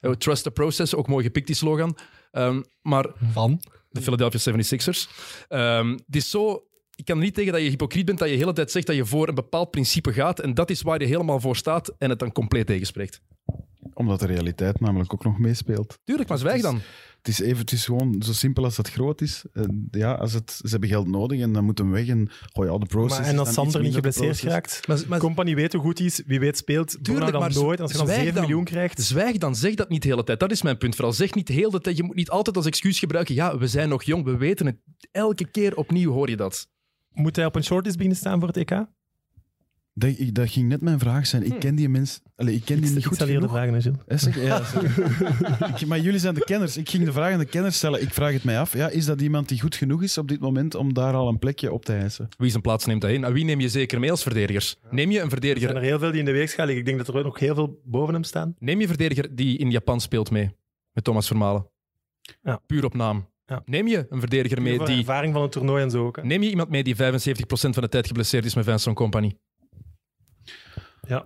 Eh, 0.00 0.10
Trust 0.10 0.42
the 0.42 0.50
process, 0.50 0.94
ook 0.94 1.08
mooi 1.08 1.24
gepikt 1.24 1.46
die 1.46 1.56
slogan. 1.56 1.96
Ehm, 2.30 2.62
maar 2.82 3.06
Van? 3.32 3.62
de 3.88 4.02
Philadelphia 4.02 4.38
76ers. 4.38 5.08
Ehm, 5.48 5.90
het 5.90 6.16
is 6.16 6.30
zo... 6.30 6.66
Ik 6.96 7.04
kan 7.04 7.16
er 7.16 7.22
niet 7.22 7.34
tegen 7.34 7.52
dat 7.52 7.62
je 7.62 7.68
hypocriet 7.68 8.04
bent, 8.04 8.18
dat 8.18 8.28
je 8.28 8.34
de 8.34 8.40
hele 8.40 8.52
tijd 8.52 8.70
zegt 8.70 8.86
dat 8.86 8.96
je 8.96 9.04
voor 9.04 9.28
een 9.28 9.34
bepaald 9.34 9.70
principe 9.70 10.12
gaat. 10.12 10.40
En 10.40 10.54
dat 10.54 10.70
is 10.70 10.82
waar 10.82 11.00
je 11.00 11.06
helemaal 11.06 11.40
voor 11.40 11.56
staat 11.56 11.94
en 11.98 12.10
het 12.10 12.18
dan 12.18 12.32
compleet 12.32 12.66
tegenspreekt. 12.66 13.20
Omdat 13.94 14.20
de 14.20 14.26
realiteit 14.26 14.80
namelijk 14.80 15.12
ook 15.12 15.24
nog 15.24 15.38
meespeelt. 15.38 15.98
Tuurlijk, 16.04 16.28
maar 16.28 16.38
zwijg 16.38 16.62
dan. 16.62 16.80
Het 17.18 17.28
is, 17.28 17.40
even, 17.40 17.58
het 17.58 17.72
is 17.72 17.84
gewoon 17.84 18.22
zo 18.22 18.32
simpel 18.32 18.64
als 18.64 18.76
het 18.76 18.90
groot 18.90 19.20
is. 19.20 19.44
Eh, 19.52 19.64
ja, 19.90 20.12
als 20.12 20.32
het, 20.32 20.50
ze 20.50 20.68
hebben 20.68 20.88
geld 20.88 21.08
nodig 21.08 21.40
en 21.40 21.52
dan 21.52 21.64
moeten 21.64 21.86
we 21.86 21.92
weg. 21.92 22.06
En, 22.08 22.30
oh 22.52 22.66
ja, 22.66 22.78
de 22.78 22.86
process 22.86 23.20
Maar, 23.20 23.28
en 23.28 23.38
als 23.38 23.52
Sander 23.52 23.82
niet 23.82 23.94
geblesseerd 23.94 24.38
geraakt, 24.38 24.86
Maar, 24.86 25.02
maar 25.08 25.18
Company 25.18 25.54
weet 25.54 25.72
hoe 25.72 25.82
goed 25.82 25.98
hij 25.98 26.06
is, 26.06 26.22
wie 26.26 26.40
weet 26.40 26.56
speelt. 26.56 27.04
Tuurlijk, 27.04 27.32
dan 27.32 27.40
maar 27.40 27.54
nooit. 27.54 27.80
Als 27.80 27.92
je 27.92 27.96
dan 27.96 28.06
zwijg 28.06 28.20
7 28.20 28.34
dan. 28.34 28.44
miljoen 28.44 28.64
krijgt, 28.64 29.02
Zwijg 29.02 29.38
dan, 29.38 29.56
zeg 29.56 29.74
dat 29.74 29.88
niet 29.88 30.02
de 30.02 30.08
hele 30.08 30.24
tijd. 30.24 30.40
Dat 30.40 30.50
is 30.50 30.62
mijn 30.62 30.78
punt 30.78 30.94
vooral. 30.94 31.12
Zeg 31.12 31.34
niet 31.34 31.46
de 31.46 31.52
hele 31.52 31.80
tijd. 31.80 31.96
Je 31.96 32.02
moet 32.02 32.16
niet 32.16 32.30
altijd 32.30 32.56
als 32.56 32.66
excuus 32.66 32.98
gebruiken. 32.98 33.34
Ja, 33.34 33.58
we 33.58 33.66
zijn 33.66 33.88
nog 33.88 34.02
jong, 34.02 34.24
we 34.24 34.36
weten 34.36 34.66
het. 34.66 34.76
Elke 35.10 35.44
keer 35.50 35.76
opnieuw 35.76 36.12
hoor 36.12 36.30
je 36.30 36.36
dat. 36.36 36.68
Moet 37.16 37.36
hij 37.36 37.44
op 37.44 37.54
een 37.56 37.64
shortlist 37.64 37.96
beginnen 37.96 38.18
staan 38.20 38.38
voor 38.38 38.48
het 38.48 38.56
EK? 38.56 38.84
Dat, 39.98 40.10
ik- 40.18 40.34
dat 40.34 40.50
ging 40.50 40.68
net 40.68 40.80
mijn 40.80 40.98
vraag 40.98 41.26
zijn. 41.26 41.42
Ik 41.46 41.58
ken 41.58 41.74
die 41.74 41.88
mens... 41.88 42.20
Allee, 42.36 42.54
ik 42.54 42.64
ken 42.64 42.76
die 42.76 42.84
Ik, 42.84 42.90
niet 42.90 42.98
ik 42.98 43.04
goed 43.06 43.14
stel 43.16 43.26
hier 43.26 43.40
de 43.40 43.48
vragen, 43.48 43.74
hè, 43.74 43.80
Gilles. 43.80 43.98
Hè, 44.06 44.16
zeg? 44.16 44.42
Ja, 44.42 44.62
maar 45.86 46.00
jullie 46.00 46.18
zijn 46.20 46.34
de 46.34 46.44
kenners. 46.44 46.76
Ik 46.76 46.88
ging 46.90 47.04
de 47.04 47.12
vraag 47.12 47.32
aan 47.32 47.38
de 47.38 47.44
kenners 47.44 47.76
stellen. 47.76 48.02
Ik 48.02 48.12
vraag 48.14 48.32
het 48.32 48.44
mij 48.44 48.58
af. 48.58 48.72
Ja, 48.72 48.88
is 48.88 49.04
dat 49.04 49.20
iemand 49.20 49.48
die 49.48 49.60
goed 49.60 49.74
genoeg 49.74 50.02
is 50.02 50.18
op 50.18 50.28
dit 50.28 50.40
moment 50.40 50.74
om 50.74 50.94
daar 50.94 51.14
al 51.14 51.28
een 51.28 51.38
plekje 51.38 51.72
op 51.72 51.84
te 51.84 51.92
eisen? 51.92 52.28
Wie 52.38 52.50
zijn 52.50 52.62
plaats 52.62 52.84
neemt 52.86 53.02
hij 53.02 53.14
in? 53.14 53.24
En 53.24 53.32
wie 53.32 53.44
neem 53.44 53.60
je 53.60 53.68
zeker 53.68 54.00
mee 54.00 54.10
als 54.10 54.22
verdedigers? 54.22 54.76
Neem 54.90 55.10
je 55.10 55.18
een 55.18 55.24
Er 55.24 55.30
verdediger, 55.30 55.68
zijn 55.70 55.82
er 55.82 55.88
heel 55.88 55.98
veel 55.98 56.10
die 56.10 56.18
in 56.18 56.24
de 56.24 56.32
weegschaal 56.32 56.66
liggen. 56.66 56.84
Ik 56.84 56.88
denk 56.90 56.98
dat 57.06 57.14
er 57.14 57.20
ook 57.20 57.24
nog 57.26 57.38
heel 57.38 57.54
veel 57.54 57.80
boven 57.84 58.14
hem 58.14 58.22
staan. 58.24 58.54
neem 58.58 58.76
je 58.76 58.82
een 58.82 58.88
verdediger 58.88 59.34
die 59.34 59.58
in 59.58 59.70
Japan 59.70 60.00
speelt 60.00 60.30
mee? 60.30 60.50
Met 60.92 61.04
Thomas 61.04 61.26
Vermalen. 61.26 61.66
Ja. 62.42 62.60
Puur 62.66 62.84
op 62.84 62.94
naam. 62.94 63.28
Ja. 63.46 63.62
Neem 63.64 63.86
je 63.86 64.06
een 64.08 64.20
verdediger 64.20 64.62
mee 64.62 64.78
die... 64.78 64.98
ervaring 64.98 65.32
van 65.32 65.42
het 65.42 65.52
toernooi 65.52 65.82
en 65.82 65.90
zo 65.90 66.06
ook. 66.06 66.16
hè. 66.16 66.22
Neem 66.22 66.42
je 66.42 66.50
iemand 66.50 66.68
mee 66.68 66.82
die 66.84 66.96
75% 66.96 66.98
van 67.48 67.72
de 67.72 67.88
tijd 67.88 68.06
geblesseerd 68.06 68.44
is 68.44 68.54
met 68.54 68.64
Vincent 68.64 68.96
Company? 68.96 69.36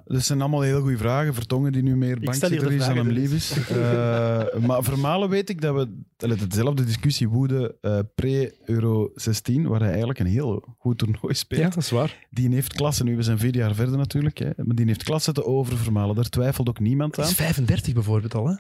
Dat 0.05 0.23
zijn 0.23 0.41
allemaal 0.41 0.61
heel 0.61 0.81
goede 0.81 0.97
vragen. 0.97 1.35
Vertongen 1.35 1.73
die 1.73 1.83
nu 1.83 1.97
meer 1.97 2.21
bankzitter 2.21 2.73
is 2.73 2.87
dan 2.87 2.97
hem 2.97 3.05
dus. 3.09 3.15
lief 3.15 3.33
is. 3.33 3.69
Eh, 3.69 4.55
maar 4.67 4.83
Vermalen 4.83 5.29
weet 5.29 5.49
ik 5.51 5.61
dat 5.61 5.75
we 5.75 6.47
dezelfde 6.49 6.85
discussie 6.85 7.29
woeden 7.29 7.75
eh, 7.81 7.99
pre-Euro 8.15 9.11
16, 9.15 9.67
waar 9.69 9.81
hij 9.81 9.89
eigenlijk 9.89 10.19
een 10.19 10.27
heel 10.27 10.77
goed 10.79 10.99
toernooi 10.99 11.35
speelt. 11.35 11.75
dat 11.75 11.83
is 11.83 11.91
waar. 11.91 12.27
Die 12.31 12.55
heeft 12.55 12.73
klasse 12.73 13.05
nu. 13.05 13.17
We 13.17 13.23
zijn 13.23 13.39
vier 13.39 13.55
jaar 13.57 13.75
verder 13.75 13.97
natuurlijk. 13.97 14.39
Hè, 14.39 14.51
maar 14.57 14.77
die 14.77 14.87
heeft 14.87 15.03
klasse 15.03 15.33
te 15.33 15.45
over 15.45 15.77
Vermalen. 15.77 16.15
Daar 16.15 16.29
twijfelt 16.29 16.69
ook 16.69 16.81
niemand 16.81 17.17
Hij 17.17 17.25
aan. 17.25 17.31
is 17.31 17.37
35 17.37 17.95
bijvoorbeeld 17.95 18.35
al, 18.35 18.49
hè? 18.49 18.55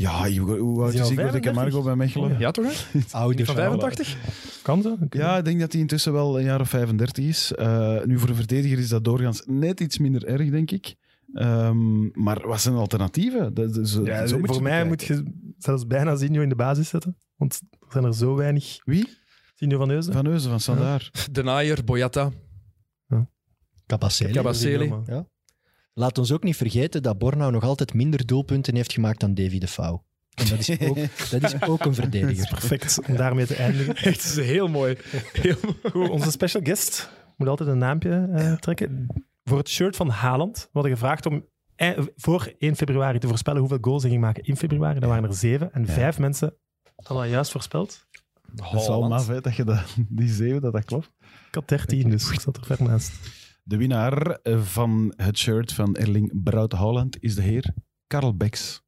Ja, 0.00 0.30
hoe 0.30 0.58
hoe 0.58 0.82
oud 0.82 0.88
Is 0.94 1.00
Igor 1.00 1.08
de 1.08 1.14
35? 1.14 1.40
Camargo 1.52 1.82
bij 1.82 1.96
Mechelen? 1.96 2.26
Oh, 2.26 2.32
ja. 2.32 2.38
Ja, 2.38 2.50
toch? 2.50 2.64
Hè? 2.92 3.00
Van 3.44 3.54
85? 3.54 4.16
Kan 4.62 4.82
zo? 4.82 4.96
Ja, 5.10 5.38
ik 5.38 5.44
denk 5.44 5.60
dat 5.60 5.72
hij 5.72 5.80
intussen 5.80 6.12
wel 6.12 6.38
een 6.38 6.44
jaar 6.44 6.60
of 6.60 6.68
35 6.68 7.24
is. 7.24 7.52
Eh, 7.52 8.02
nu, 8.04 8.18
voor 8.18 8.28
een 8.28 8.34
verdediger 8.34 8.78
is 8.78 8.88
dat 8.88 9.04
doorgaans 9.04 9.42
net 9.46 9.80
iets 9.80 9.98
minder 9.98 10.24
erg, 10.26 10.50
denk 10.50 10.70
ik. 10.70 10.94
Ehm, 11.32 12.22
maar 12.22 12.46
wat 12.46 12.60
zijn 12.60 12.74
alternatieven? 12.74 13.54
Dat, 13.54 13.74
dat- 13.74 13.88
zo, 13.88 14.04
Ja, 14.04 14.26
zo 14.26 14.38
moet 14.38 14.48
je 14.48 14.54
voor 14.54 14.62
mij 14.62 14.84
moet 14.84 15.02
je 15.02 15.24
zelfs 15.58 15.86
bijna 15.86 16.16
Zinho 16.16 16.42
in 16.42 16.48
de 16.48 16.54
basis 16.54 16.88
zetten. 16.88 17.16
Want 17.36 17.60
er 17.80 17.86
zijn 17.92 18.04
er 18.04 18.14
zo 18.14 18.34
weinig. 18.34 18.78
Wie? 18.84 19.08
Zinho 19.54 19.78
van 19.78 19.90
Eusen. 19.90 20.12
Van 20.12 20.26
Eusen, 20.26 20.50
van 20.50 20.60
Standaard. 20.60 21.28
De 21.34 21.42
Naaier, 21.42 21.84
Boyata. 21.84 22.30
Cabaceli. 23.86 24.32
Cabaceli. 24.32 24.92
Ja. 25.06 25.26
Laat 25.98 26.18
ons 26.18 26.32
ook 26.32 26.42
niet 26.42 26.56
vergeten 26.56 27.02
dat 27.02 27.18
Bornau 27.18 27.52
nog 27.52 27.62
altijd 27.62 27.94
minder 27.94 28.26
doelpunten 28.26 28.74
heeft 28.74 28.92
gemaakt 28.92 29.20
dan 29.20 29.34
Davy 29.34 29.58
de 29.58 29.68
Pauw. 29.76 30.04
En 30.34 30.48
dat 30.48 30.58
is 30.58 30.80
ook, 30.80 30.96
dat 31.30 31.42
is 31.42 31.62
ook 31.62 31.84
een 31.84 31.90
is 31.90 31.96
verdediger. 31.96 32.48
perfect 32.48 33.00
om 33.08 33.16
daarmee 33.16 33.46
te 33.46 33.54
eindigen. 33.54 33.94
Echt, 34.04 34.04
het 34.04 34.38
is 34.38 34.46
heel 34.46 34.68
mooi. 34.68 34.96
Heel 35.32 35.56
mooi. 35.92 36.08
Onze 36.08 36.30
special 36.30 36.62
guest 36.62 37.10
moet 37.36 37.48
altijd 37.48 37.68
een 37.68 37.78
naampje 37.78 38.28
eh, 38.32 38.52
trekken. 38.52 39.06
Voor 39.44 39.58
het 39.58 39.68
shirt 39.68 39.96
van 39.96 40.08
Haaland 40.08 40.58
we 40.58 40.68
hadden 40.72 40.92
gevraagd 40.92 41.26
om 41.26 41.44
voor 42.16 42.54
1 42.58 42.76
februari 42.76 43.18
te 43.18 43.28
voorspellen 43.28 43.60
hoeveel 43.60 43.78
goals 43.80 44.02
hij 44.02 44.10
ging 44.10 44.22
maken 44.22 44.42
in 44.42 44.56
februari. 44.56 45.00
Dat 45.00 45.08
waren 45.08 45.24
er 45.24 45.34
zeven. 45.34 45.72
En 45.72 45.84
Ja. 45.84 45.92
vijf 45.92 46.18
mensen 46.18 46.54
hadden 46.96 47.22
dat 47.22 47.32
juist 47.32 47.50
voorspeld. 47.50 48.06
Dat 48.52 48.74
is 48.74 48.86
wel 48.86 49.08
maf, 49.08 49.26
hè, 49.26 49.40
dat 49.40 49.56
je 49.56 49.64
dat, 49.64 49.96
die 50.08 50.28
zeven, 50.28 50.60
dat 50.60 50.72
dat 50.72 50.84
klopt. 50.84 51.10
Ik 51.48 51.54
had 51.54 51.68
13, 51.68 52.10
dus 52.10 52.30
ik 52.30 52.40
zat 52.40 52.56
er 52.56 52.64
ver 52.64 52.82
naast. 52.82 53.12
De 53.68 53.76
winnaar 53.76 54.38
van 54.62 55.12
het 55.16 55.38
shirt 55.38 55.72
van 55.72 55.96
Erling 55.96 56.42
Braut 56.42 56.72
Haaland 56.72 57.22
is 57.22 57.34
de 57.34 57.42
heer 57.42 57.74
Karel 58.06 58.36
Beks. 58.36 58.82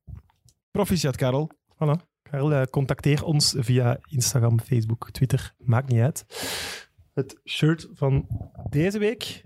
Proficiat, 0.70 1.16
Karel. 1.16 1.50
Voilà. 1.74 2.06
Karel, 2.22 2.52
eh, 2.52 2.62
contacteer 2.62 3.24
ons 3.24 3.54
via 3.58 3.98
Instagram, 4.08 4.60
Facebook, 4.60 5.10
Twitter. 5.10 5.54
Maakt 5.58 5.88
niet 5.88 6.00
uit. 6.00 6.24
Het 7.12 7.40
shirt 7.44 7.88
van 7.92 8.26
deze 8.70 8.98
week. 8.98 9.42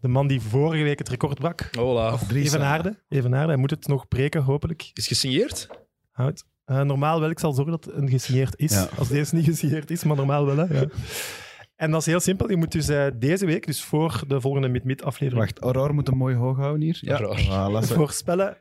De 0.00 0.08
man 0.08 0.26
die 0.26 0.40
vorige 0.40 0.82
week 0.82 0.98
het 0.98 1.08
record 1.08 1.38
brak. 1.38 1.68
Hola. 1.76 2.18
Even 2.32 2.62
Aarde. 2.62 3.04
Even 3.08 3.34
Aarde. 3.34 3.48
Hij 3.52 3.60
moet 3.60 3.70
het 3.70 3.86
nog 3.86 4.08
breken, 4.08 4.42
hopelijk. 4.42 4.90
Is 4.92 5.06
gesigneerd? 5.06 5.68
Houd. 6.10 6.44
Eh, 6.64 6.80
normaal 6.82 7.20
wel, 7.20 7.30
ik 7.30 7.38
zal 7.38 7.52
zorgen 7.52 7.72
dat 7.72 7.84
het 7.84 7.94
een 7.94 8.08
gesigneerd 8.08 8.58
is. 8.58 8.72
Ja. 8.72 8.88
Als 8.98 9.08
deze 9.08 9.34
niet 9.34 9.44
gesigneerd 9.44 9.90
is, 9.90 10.04
maar 10.04 10.16
normaal 10.16 10.46
wel. 10.46 10.56
Hè. 10.56 10.74
Ja. 10.80 10.86
En 11.80 11.90
dat 11.90 12.00
is 12.00 12.06
heel 12.06 12.20
simpel. 12.20 12.50
Je 12.50 12.56
moet 12.56 12.72
dus 12.72 12.88
eh, 12.88 13.06
deze 13.14 13.46
week, 13.46 13.66
dus 13.66 13.82
voor 13.84 14.22
de 14.26 14.40
volgende 14.40 14.68
Mid-Mid 14.68 15.02
aflevering, 15.02 15.44
Wacht, 15.44 15.58
Aurore 15.58 15.92
moet 15.92 16.06
hem 16.06 16.16
mooi 16.16 16.34
hoog 16.36 16.56
houden 16.56 16.80
hier. 16.82 16.98
Ja. 17.00 17.18
Voilà, 17.20 17.86
voorspellen 17.94 18.56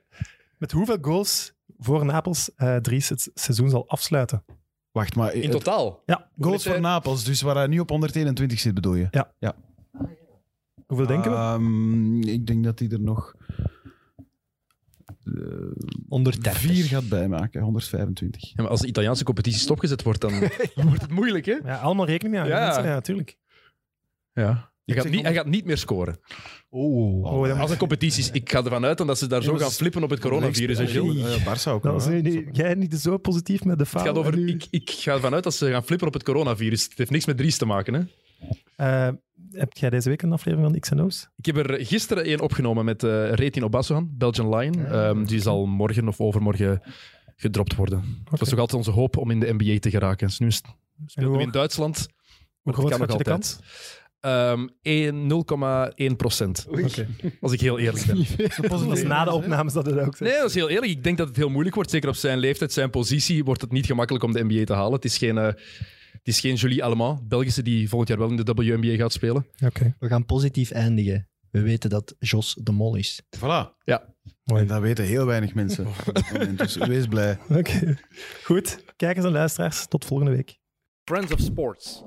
met 0.58 0.72
hoeveel 0.72 0.98
goals 1.02 1.54
voor 1.78 2.06
Napels 2.06 2.52
eh 2.56 2.76
Dries 2.76 3.10
het 3.10 3.32
seizoen 3.34 3.70
zal 3.70 3.88
afsluiten. 3.88 4.44
Wacht, 4.92 5.16
maar 5.16 5.34
In 5.34 5.42
het- 5.42 5.52
totaal? 5.52 6.02
Ja. 6.06 6.30
goals 6.40 6.64
voor 6.68 6.80
Napels, 6.80 7.24
dus 7.24 7.42
waar 7.42 7.56
hij 7.56 7.68
nu 7.68 7.80
op 7.80 7.90
121 7.90 8.60
zit, 8.60 8.74
bedoel 8.74 8.96
je? 8.96 9.08
Hoeveel 10.88 11.08
denken 11.08 11.32
we? 11.32 11.38
Ehm, 11.38 12.22
ik 12.22 12.48
denk 12.48 12.64
dat 12.64 12.80
hij 12.80 12.88
er 12.90 13.02
nog 13.02 13.34
eh, 13.58 13.66
130. 16.08 16.58
vier 16.62 16.84
gaat 16.86 17.10
bijmaken, 17.10 17.62
125. 17.62 18.42
Ja, 18.48 18.54
maar 18.56 18.68
als 18.68 18.82
de 18.82 18.88
Italiaanse 18.88 19.24
competitie 19.24 19.60
stopgezet 19.62 20.04
wordt, 20.04 20.22
dan 20.22 20.40
wordt 20.88 21.02
het 21.02 21.12
moeilijk, 21.12 21.46
hè? 21.46 21.58
Ja, 21.64 21.76
allemaal 21.78 22.06
rekening 22.06 22.36
mee 22.36 22.44
houden. 22.46 22.60
Ja. 22.62 22.66
mensen. 22.74 22.90
Ja, 22.90 22.96
natuurlijk. 22.96 23.38
Ja. 24.34 24.72
Gaat, 24.86 25.10
niet, 25.10 25.22
hij 25.22 25.34
gaat 25.34 25.46
niet 25.46 25.66
meer 25.66 25.78
scoren. 25.78 26.20
Oh. 26.70 27.24
Oh, 27.24 27.60
Als 27.60 27.72
een 27.72 27.78
competitie 27.78 28.24
is, 28.24 28.32
ik 28.32 28.52
ga 28.52 28.64
ervan 28.64 28.86
uit 28.86 28.98
dat 28.98 29.18
ze 29.18 29.28
daar 29.28 29.44
zo 29.44 29.56
gaan 29.58 29.72
flippen 29.72 30.04
op 30.04 30.10
het 30.10 30.20
coronavirus. 30.20 30.78
hè, 30.78 30.88
Gilles. 30.88 31.36
Ja, 31.36 31.56
Barça 31.56 31.68
ook 31.72 32.08
niet- 32.22 32.46
jij 32.52 32.74
niet 32.74 32.94
zo 32.94 33.18
positief 33.18 33.64
met 33.64 33.78
de 33.78 33.84
Het 33.90 34.02
gaat 34.02 34.18
over, 34.18 34.48
ik, 34.48 34.68
ik 34.70 34.90
ga 34.90 35.14
ervan 35.14 35.34
uit 35.34 35.44
dat 35.44 35.54
ze 35.54 35.70
gaan 35.72 35.84
flippen 35.84 36.08
op 36.08 36.14
het 36.14 36.24
coronavirus. 36.24 36.84
Het 36.84 36.98
heeft 36.98 37.10
niks 37.10 37.26
met 37.26 37.38
Dries 37.38 37.58
te 37.58 37.66
maken. 37.66 37.94
Hè? 37.94 38.02
Eh, 38.76 39.14
heb 39.52 39.78
jij 39.78 39.90
deze 39.90 40.10
week 40.10 40.22
een 40.22 40.32
aflevering 40.32 40.72
van 40.72 40.80
X&O's? 40.80 41.28
Ik 41.36 41.46
heb 41.46 41.58
er 41.58 41.86
gisteren 41.86 42.24
één 42.24 42.40
opgenomen 42.40 42.86
met 42.86 43.04
eh 43.04 43.32
Retin 43.34 43.70
Belgian 44.10 44.56
Lion. 44.56 44.86
Ehm, 44.86 45.26
die 45.26 45.42
zal 45.42 45.66
morgen 45.66 46.08
of 46.08 46.20
overmorgen 46.20 46.82
gedropt 47.36 47.76
worden. 47.76 48.04
Dat 48.30 48.42
is 48.42 48.50
toch 48.50 48.60
altijd 48.60 48.78
onze 48.78 48.92
hoop 48.92 49.18
om 49.18 49.32
in 49.32 49.40
de 49.40 49.54
NBA 49.58 49.80
te 49.80 49.90
geraken. 49.90 50.28
Dus 50.28 50.40
nu 51.16 51.26
hoe 51.26 51.36
hij 51.36 51.44
in 51.44 51.52
Duitsland. 51.52 52.08
Hoe 52.62 52.74
groot 52.74 52.90
kan 52.90 53.08
nog 53.08 53.22
kans? 53.22 53.60
Ehm, 54.20 54.68
één- 54.82 55.28
0,1 55.28 56.16
procent. 56.16 56.66
Oké. 56.70 57.08
Als 57.42 57.52
ik 57.52 57.62
heel 57.62 57.80
eerlijk 57.80 58.06
ben. 58.06 58.26
Dat 58.70 58.98
is 58.98 59.04
na 59.04 59.24
de 59.24 59.32
opnames 59.32 59.74
dat 59.74 59.86
het 59.86 59.96
ook 60.00 60.16
zegt. 60.16 60.32
Nee, 60.32 60.40
dat 60.40 60.50
is 60.50 60.56
heel 60.56 60.70
eerlijk. 60.70 60.92
Ik 60.92 61.04
denk 61.04 61.18
dat 61.18 61.28
het 61.28 61.36
heel 61.38 61.50
moeilijk 61.50 61.76
wordt. 61.76 61.90
Zeker 61.90 62.10
op 62.10 62.16
zijn 62.16 62.38
leeftijd, 62.38 62.74
zijn 62.74 62.90
positie, 62.90 63.44
wordt 63.44 63.62
het 63.62 63.72
niet 63.72 63.86
gemakkelijk 63.86 64.24
om 64.24 64.32
de 64.32 64.44
NBA 64.44 64.64
te 64.64 64.74
halen. 64.74 64.94
Het 64.94 65.06
is 65.06 65.18
geen, 65.18 65.38
eh, 65.38 65.54
het 66.20 66.28
is 66.28 66.40
geen 66.40 66.56
Julie 66.56 66.84
Allemand, 66.84 67.28
Belgische, 67.28 67.64
die 67.64 67.90
volgend 67.90 68.10
jaar 68.10 68.18
wel 68.18 68.30
in 68.30 68.36
de 68.36 68.54
WNBA 68.54 68.96
gaat 68.96 69.14
spelen. 69.14 69.46
Oké. 69.66 69.96
We 70.00 70.08
gaan 70.08 70.26
positief 70.26 70.72
eindigen. 70.72 71.30
We 71.52 71.62
weten 71.62 71.90
dat 71.90 72.16
Jos 72.20 72.58
de 72.64 72.72
Mol 72.72 72.96
is. 72.96 73.22
Voilà. 73.38 73.78
Ja. 73.84 74.16
Mooi. 74.44 74.62
En 74.62 74.68
dat 74.68 74.82
weten 74.82 75.06
heel 75.06 75.26
weinig 75.26 75.54
mensen. 75.54 75.88
Dus 76.56 76.76
wees 76.76 77.08
blij. 77.08 77.38
Oké. 77.50 77.98
Goed. 78.44 78.84
Kijkers 78.96 79.26
en 79.26 79.32
luisteraars, 79.32 79.88
tot 79.88 80.06
volgende 80.06 80.32
week. 80.32 80.58
Friends 81.04 81.34
of 81.34 81.40
Sports. 81.40 82.04